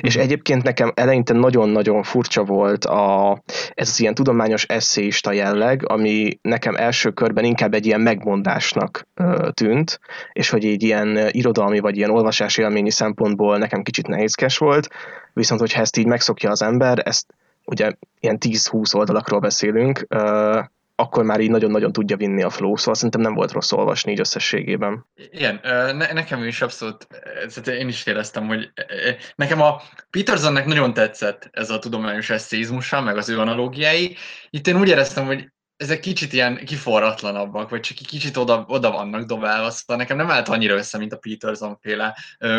És 0.00 0.16
egyébként 0.16 0.62
nekem 0.62 0.92
eleinte 0.94 1.32
nagyon-nagyon 1.32 2.02
furcsa 2.02 2.44
volt 2.44 2.84
a, 2.84 3.42
ez 3.74 3.88
az 3.88 4.00
ilyen 4.00 4.14
tudományos 4.14 4.64
eszéista 4.64 5.32
jelleg, 5.32 5.90
ami 5.90 6.38
nekem 6.42 6.74
első 6.74 7.10
körben 7.10 7.44
inkább 7.44 7.74
egy 7.74 7.86
ilyen 7.86 8.00
megmondásnak 8.00 9.08
tűnt, 9.50 10.00
és 10.32 10.50
hogy 10.50 10.64
egy 10.64 10.82
ilyen 10.82 11.18
irodalmi 11.30 11.78
vagy 11.78 11.96
ilyen 11.96 12.10
olvasási 12.10 12.62
élményi 12.62 12.90
szempontból 12.90 13.58
nekem 13.58 13.82
kicsit 13.82 14.06
nehézkes 14.06 14.58
volt, 14.58 14.88
viszont 15.32 15.60
hogyha 15.60 15.80
ezt 15.80 15.96
így 15.96 16.06
megszokja 16.06 16.50
az 16.50 16.62
ember, 16.62 17.02
ezt 17.04 17.34
ugye 17.64 17.92
ilyen 18.20 18.38
10-20 18.40 18.94
oldalakról 18.94 19.40
beszélünk, 19.40 20.06
akkor 21.02 21.24
már 21.24 21.40
így 21.40 21.50
nagyon-nagyon 21.50 21.92
tudja 21.92 22.16
vinni 22.16 22.42
a 22.42 22.50
flow, 22.50 22.76
szóval 22.76 22.94
szerintem 22.94 23.20
nem 23.20 23.34
volt 23.34 23.52
rossz 23.52 23.72
olvasni 23.72 24.12
így 24.12 24.20
összességében. 24.20 25.06
Igen, 25.30 25.60
ne, 25.96 26.12
nekem 26.12 26.44
is 26.44 26.62
abszolút, 26.62 27.06
én 27.66 27.88
is 27.88 28.06
éreztem, 28.06 28.46
hogy 28.46 28.72
nekem 29.34 29.60
a 29.60 29.82
Petersonnek 30.10 30.66
nagyon 30.66 30.94
tetszett 30.94 31.48
ez 31.52 31.70
a 31.70 31.78
tudományos 31.78 32.30
eszéizmusa, 32.30 33.00
meg 33.00 33.16
az 33.16 33.28
ő 33.28 33.38
analógiái. 33.38 34.16
Itt 34.50 34.66
én 34.66 34.78
úgy 34.78 34.88
éreztem, 34.88 35.26
hogy 35.26 35.52
ezek 35.82 36.00
kicsit 36.00 36.32
ilyen 36.32 36.64
kiforratlanabbak, 36.64 37.70
vagy 37.70 37.80
csak 37.80 37.96
kicsit 37.96 38.36
oda, 38.36 38.64
oda 38.68 38.90
vannak 38.90 39.24
dobálva, 39.24 39.70
szóval 39.70 39.96
nekem 39.96 40.16
nem 40.16 40.30
állt 40.30 40.48
annyira 40.48 40.74
össze, 40.74 40.98
mint 40.98 41.12
a 41.12 41.16
Peterson 41.16 41.78
féle 41.80 42.16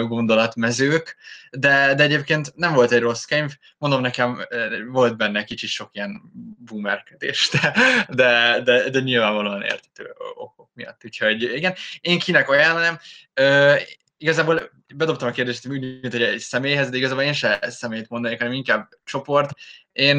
gondolatmezők, 0.08 1.18
de, 1.52 1.94
de 1.96 2.04
egyébként 2.04 2.52
nem 2.56 2.74
volt 2.74 2.92
egy 2.92 3.02
rossz 3.02 3.24
könyv, 3.24 3.52
mondom 3.78 4.02
nekem 4.02 4.48
volt 4.92 5.18
benne 5.18 5.44
kicsit 5.44 5.70
sok 5.70 5.90
ilyen 5.92 6.22
boomerkedés, 6.66 7.50
de, 7.52 7.74
de, 8.10 8.62
de, 8.64 8.90
de 8.90 9.00
nyilvánvalóan 9.00 9.62
értető 9.62 10.14
okok 10.36 10.70
miatt, 10.74 11.02
úgyhogy 11.06 11.42
igen, 11.44 11.74
én 12.02 12.20
kinek 12.20 12.50
ajánlanám, 12.50 13.00
igazából 14.24 14.72
bedobtam 14.96 15.28
a 15.28 15.32
kérdést 15.32 15.68
úgy, 15.68 16.00
hogy 16.02 16.22
egy 16.22 16.40
személyhez, 16.40 16.90
de 16.90 16.98
igazából 16.98 17.24
én 17.24 17.34
se 17.34 17.60
személyt 17.62 18.10
mondanék, 18.10 18.38
hanem 18.38 18.54
inkább 18.54 18.90
csoport. 19.04 19.50
Én 19.92 20.18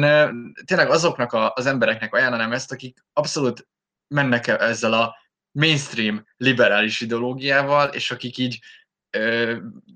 tényleg 0.65 0.89
azoknak 0.89 1.33
a, 1.33 1.51
az 1.55 1.65
embereknek 1.65 2.13
ajánlanám 2.13 2.51
ezt, 2.51 2.71
akik 2.71 3.03
abszolút 3.13 3.67
mennek 4.07 4.47
ezzel 4.47 4.93
a 4.93 5.15
mainstream 5.51 6.25
liberális 6.37 7.01
ideológiával, 7.01 7.87
és 7.87 8.11
akik 8.11 8.37
így, 8.37 8.59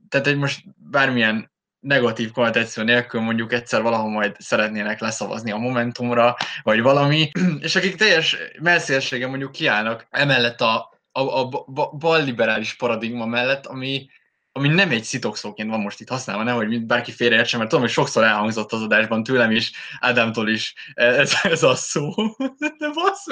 tehát 0.10 0.28
egy 0.28 0.38
most 0.38 0.64
bármilyen 0.76 1.52
negatív 1.80 2.32
konnotáció 2.32 2.84
nélkül 2.84 3.22
mondjuk 3.22 3.54
egyszer 3.54 3.82
valahol 3.82 4.10
majd 4.10 4.36
szeretnének 4.40 5.00
leszavazni 5.00 5.52
a 5.52 5.58
Momentumra, 5.58 6.36
vagy 6.62 6.82
valami, 6.82 7.32
és 7.68 7.76
akik 7.76 7.96
teljes 7.96 8.38
messzélsége 8.60 9.28
mondjuk 9.28 9.52
kiállnak 9.52 10.08
emellett 10.10 10.62
a, 10.62 10.99
a, 11.12 11.22
a 11.22 11.50
bal 11.98 12.24
liberális 12.24 12.74
paradigma 12.74 13.26
mellett, 13.26 13.66
ami, 13.66 14.10
ami 14.52 14.68
nem 14.68 14.92
egy 14.92 15.04
szitokszóként 15.04 15.70
van 15.70 15.80
most 15.80 16.00
itt 16.00 16.10
használva, 16.10 16.44
nem, 16.44 16.56
hogy 16.56 16.86
bárki 16.86 17.12
félreértse, 17.12 17.58
mert 17.58 17.70
tudom, 17.70 17.86
hogy 17.86 17.94
sokszor 17.94 18.24
elhangzott 18.24 18.72
az 18.72 18.82
adásban 18.82 19.24
tőlem 19.24 19.52
is, 19.52 19.72
Ádámtól 20.00 20.50
is 20.50 20.74
ez, 20.94 21.34
ez 21.44 21.64
a 21.64 21.76
szó. 21.76 22.10
De 22.78 22.90
bassz 22.94 23.26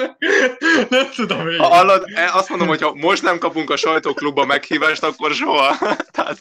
nem 0.88 1.10
tudom 1.14 1.48
én. 1.48 1.58
Ha 1.58 1.66
hallod, 1.66 2.04
e, 2.14 2.30
azt 2.32 2.48
mondom, 2.48 2.68
hogy 2.68 2.82
ha 2.82 2.94
most 2.94 3.22
nem 3.22 3.38
kapunk 3.38 3.70
a 3.70 3.76
sajtóklubba 3.76 4.44
meghívást, 4.44 5.02
akkor 5.02 5.32
soha. 5.32 5.76
Tehát, 6.16 6.38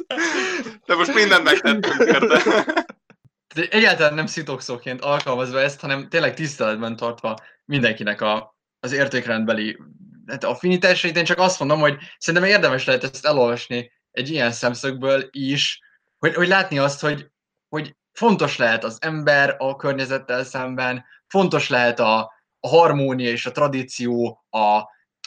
de 0.86 0.96
most 0.96 1.14
mindent 1.14 1.44
megtettünk 1.44 2.04
érte. 2.06 2.66
De 3.56 3.68
egyáltalán 3.70 4.14
nem 4.14 4.26
szitokszóként 4.26 5.02
alkalmazva 5.02 5.60
ezt, 5.60 5.80
hanem 5.80 6.10
tényleg 6.10 6.34
tiszteletben 6.34 6.96
tartva 6.96 7.36
mindenkinek 7.66 8.22
a, 8.22 8.58
az 8.80 8.92
értékrendbeli 8.92 9.78
hát 10.28 10.44
affinitásait, 10.44 11.18
én 11.18 11.24
csak 11.24 11.40
azt 11.40 11.60
mondom, 11.60 11.80
hogy 11.80 11.98
szerintem 12.18 12.50
érdemes 12.50 12.86
lehet 12.86 13.04
ezt 13.04 13.26
elolvasni 13.26 13.92
egy 14.12 14.30
ilyen 14.30 14.52
szemszögből 14.52 15.28
is, 15.32 15.80
hogy, 16.18 16.36
hogy 16.36 16.48
látni 16.48 16.78
azt, 16.78 17.00
hogy, 17.00 17.32
hogy 17.70 17.96
fontos 18.12 18.58
lehet 18.58 18.84
az 18.84 18.98
ember 19.02 19.56
a 19.58 19.76
környezettel 19.76 20.44
szemben, 20.44 21.06
fontos 21.28 21.70
lehet 21.70 22.00
a, 22.00 22.20
a 22.60 22.68
harmónia 22.68 23.30
és 23.30 23.46
a 23.46 23.52
tradíció, 23.52 24.46
a, 24.50 24.60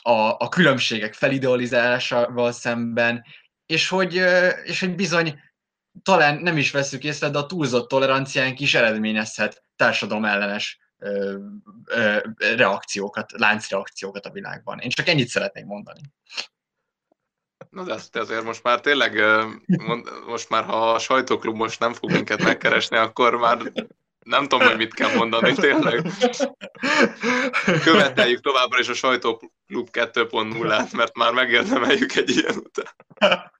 a, 0.02 0.36
a 0.38 0.48
különbségek 0.48 1.14
felidealizálásával 1.14 2.52
szemben, 2.52 3.24
és 3.66 3.88
hogy, 3.88 4.14
és 4.64 4.80
hogy 4.80 4.94
bizony 4.94 5.40
talán 6.02 6.38
nem 6.38 6.56
is 6.56 6.70
veszük 6.70 7.04
észre, 7.04 7.28
de 7.28 7.38
a 7.38 7.46
túlzott 7.46 7.88
toleranciánk 7.88 8.60
is 8.60 8.74
eredményezhet 8.74 9.64
társadalom 9.76 10.24
ellenes 10.24 10.78
ö, 11.00 11.38
ö, 11.84 12.18
reakciókat, 12.38 13.32
láncreakciókat 13.32 14.26
a 14.26 14.30
világban. 14.30 14.78
Én 14.78 14.90
csak 14.90 15.08
ennyit 15.08 15.28
szeretnék 15.28 15.64
mondani. 15.64 16.00
Na 17.70 17.82
de 17.82 17.94
ezt 17.94 18.16
azért 18.16 18.44
most 18.44 18.62
már 18.62 18.80
tényleg, 18.80 19.22
most 20.26 20.48
már 20.48 20.64
ha 20.64 20.92
a 20.92 20.98
sajtóklub 20.98 21.56
most 21.56 21.80
nem 21.80 21.92
fog 21.92 22.10
minket 22.10 22.42
megkeresni, 22.42 22.96
akkor 22.96 23.36
már 23.36 23.72
nem 24.24 24.48
tudom, 24.48 24.68
hogy 24.68 24.76
mit 24.76 24.94
kell 24.94 25.14
mondani, 25.14 25.54
tényleg. 25.54 26.02
Követeljük 27.84 28.40
továbbra 28.40 28.78
is 28.78 28.88
a 28.88 28.94
sajtóklub 28.94 29.88
2.0-át, 29.92 30.92
mert 30.92 31.16
már 31.16 31.32
megérdemeljük 31.32 32.14
egy 32.14 32.30
ilyen 32.30 32.56
után. 32.56 33.52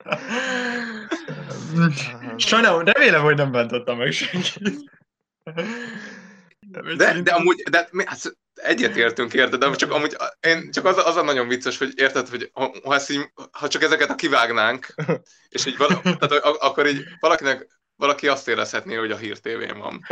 Sajnálom, 2.35 2.83
remélem, 2.83 3.21
hogy 3.21 3.35
nem 3.35 3.51
bántottam 3.51 3.97
meg 3.97 4.11
senkit. 4.11 4.99
De, 6.97 7.21
de 7.21 7.31
amúgy, 7.31 7.63
de 7.69 7.89
hát 8.05 8.37
egyetértünk, 8.53 9.33
érted, 9.33 9.59
de 9.59 9.75
csak 9.75 9.91
amúgy 9.91 10.15
én 10.39 10.71
csak 10.71 10.85
az, 10.85 10.97
az 10.97 11.15
a 11.15 11.23
nagyon 11.23 11.47
vicces, 11.47 11.77
hogy 11.77 11.91
érted, 11.95 12.27
hogy 12.27 12.49
ha, 12.53 12.71
ha, 12.83 12.99
így, 13.09 13.31
ha 13.51 13.67
csak 13.67 13.83
ezeket 13.83 14.09
a 14.09 14.15
kivágnánk, 14.15 14.93
és 15.49 15.65
így 15.65 15.77
vala, 15.77 16.01
tehát, 16.19 16.31
akkor 16.43 16.87
így 16.87 17.03
valakinek 17.19 17.79
valaki 17.95 18.27
azt 18.27 18.47
érezhetné, 18.47 18.95
hogy 18.95 19.11
a 19.11 19.17
Hír 19.17 19.37
TV-n 19.39 19.77
van. 19.79 20.05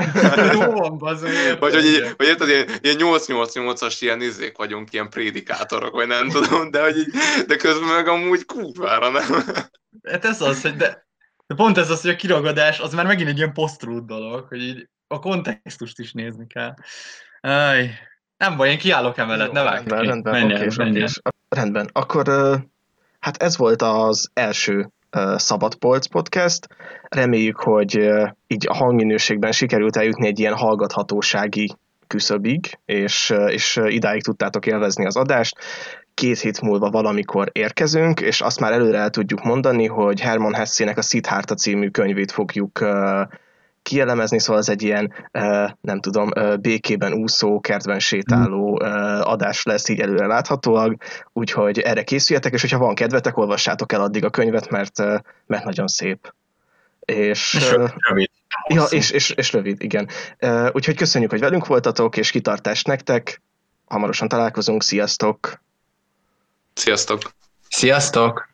Jó 0.54 0.72
van. 0.72 0.98
Vagy 0.98 1.74
hogy 1.74 1.86
így, 1.86 2.14
vagy 2.18 2.28
érted, 2.28 2.48
ilyen, 2.48 2.70
ilyen 2.82 2.98
888-as 3.00 3.98
ilyen 4.00 4.22
izzék 4.22 4.58
vagyunk, 4.58 4.94
ilyen 4.94 5.10
prédikátorok, 5.10 5.92
vagy 5.94 6.08
nem 6.08 6.30
tudom, 6.30 6.72
de, 6.72 6.82
hogy 6.82 6.98
így, 6.98 7.14
de 7.48 7.56
közben 7.56 7.90
meg 7.90 8.08
amúgy 8.08 8.46
kurvára 8.46 9.10
nem. 9.10 9.44
Hát 10.04 10.26
ez 10.26 10.42
az, 10.42 10.62
hogy 10.62 10.76
de, 10.76 11.08
de 11.48 11.56
pont 11.56 11.78
ez 11.78 11.90
az, 11.90 12.02
hogy 12.02 12.12
a 12.12 12.16
kiragadás, 12.16 12.80
az 12.80 12.94
már 12.94 13.06
megint 13.06 13.30
egy 13.30 13.38
ilyen 13.38 13.54
post 13.54 14.06
dolog, 14.06 14.48
hogy 14.48 14.62
így 14.62 14.90
a 15.12 15.20
kontextust 15.20 16.00
is 16.00 16.12
nézni 16.12 16.48
kell. 16.48 16.74
Aj, 17.42 17.90
nem 18.38 18.58
baj, 18.58 18.70
én 18.70 18.78
kiállok 18.78 19.18
emellett, 19.18 19.52
ne 19.52 19.64
vágj 19.64 19.90
rendben, 19.90 20.04
rendben, 20.04 20.34
menjen, 20.34 20.62
okay, 20.62 20.76
menjen. 20.78 21.10
Okay. 21.20 21.32
Rendben, 21.50 21.90
akkor 21.92 22.28
hát 23.20 23.44
ez 23.44 23.58
volt 23.58 23.82
az 23.82 24.30
első 24.34 24.90
Szabadpolc 25.36 26.08
podcast. 26.08 26.68
Reméljük, 27.04 27.60
hogy 27.60 28.10
így 28.48 28.68
a 28.68 28.76
hangminőségben 28.76 29.52
sikerült 29.52 29.96
eljutni 29.96 30.28
egy 30.28 30.40
ilyen 30.40 30.56
hallgathatósági 30.56 31.76
küszöbig, 32.08 32.80
és, 32.86 33.34
és 33.48 33.80
idáig 33.86 34.24
tudtátok 34.24 34.66
élvezni 34.66 35.06
az 35.06 35.16
adást. 35.16 35.58
Két 36.14 36.40
hét 36.40 36.62
múlva 36.62 36.90
valamikor 36.90 37.50
érkezünk, 37.52 38.20
és 38.20 38.42
azt 38.42 38.60
már 38.60 38.72
előre 38.72 38.98
el 38.98 39.10
tudjuk 39.10 39.44
mondani, 39.44 39.86
hogy 39.86 40.20
Herman 40.20 40.54
Hessének 40.54 40.98
a 40.98 41.02
Siddhartha 41.02 41.56
című 41.56 41.90
könyvét 41.90 42.32
fogjuk 42.32 42.80
kielemezni, 43.90 44.40
szóval 44.40 44.62
ez 44.62 44.70
egy 44.70 44.82
ilyen, 44.82 45.14
nem 45.82 46.00
tudom, 46.00 46.30
békében 46.62 47.14
úszó, 47.14 47.60
kertben 47.60 48.00
sétáló 48.00 48.82
adás 49.24 49.64
lesz 49.64 49.90
így 49.90 50.00
előre 50.00 50.26
láthatólag, 50.26 50.96
úgyhogy 51.34 51.80
erre 51.80 52.04
készüljetek, 52.04 52.54
és 52.54 52.62
hogyha 52.62 52.78
van 52.78 52.96
kedvetek, 52.96 53.38
olvassátok 53.38 53.92
el 53.92 54.02
addig 54.02 54.24
a 54.24 54.30
könyvet, 54.30 54.70
mert, 54.70 54.98
mert 55.46 55.64
nagyon 55.64 55.88
szép. 55.88 56.34
És, 57.00 57.54
és 57.54 57.74
rövid. 58.10 58.30
Ja, 58.68 58.84
és, 58.84 59.12
és, 59.12 59.30
és 59.30 59.54
rövid, 59.54 59.84
igen. 59.84 60.10
Úgyhogy 60.72 60.96
köszönjük, 60.96 61.32
hogy 61.32 61.40
velünk 61.40 61.68
voltatok, 61.68 62.18
és 62.18 62.32
kitartást 62.32 62.88
nektek. 62.88 63.42
Hamarosan 63.86 64.28
találkozunk, 64.28 64.84
sziasztok! 64.84 65.62
Sziasztok! 66.74 67.20
Sziasztok! 67.70 68.50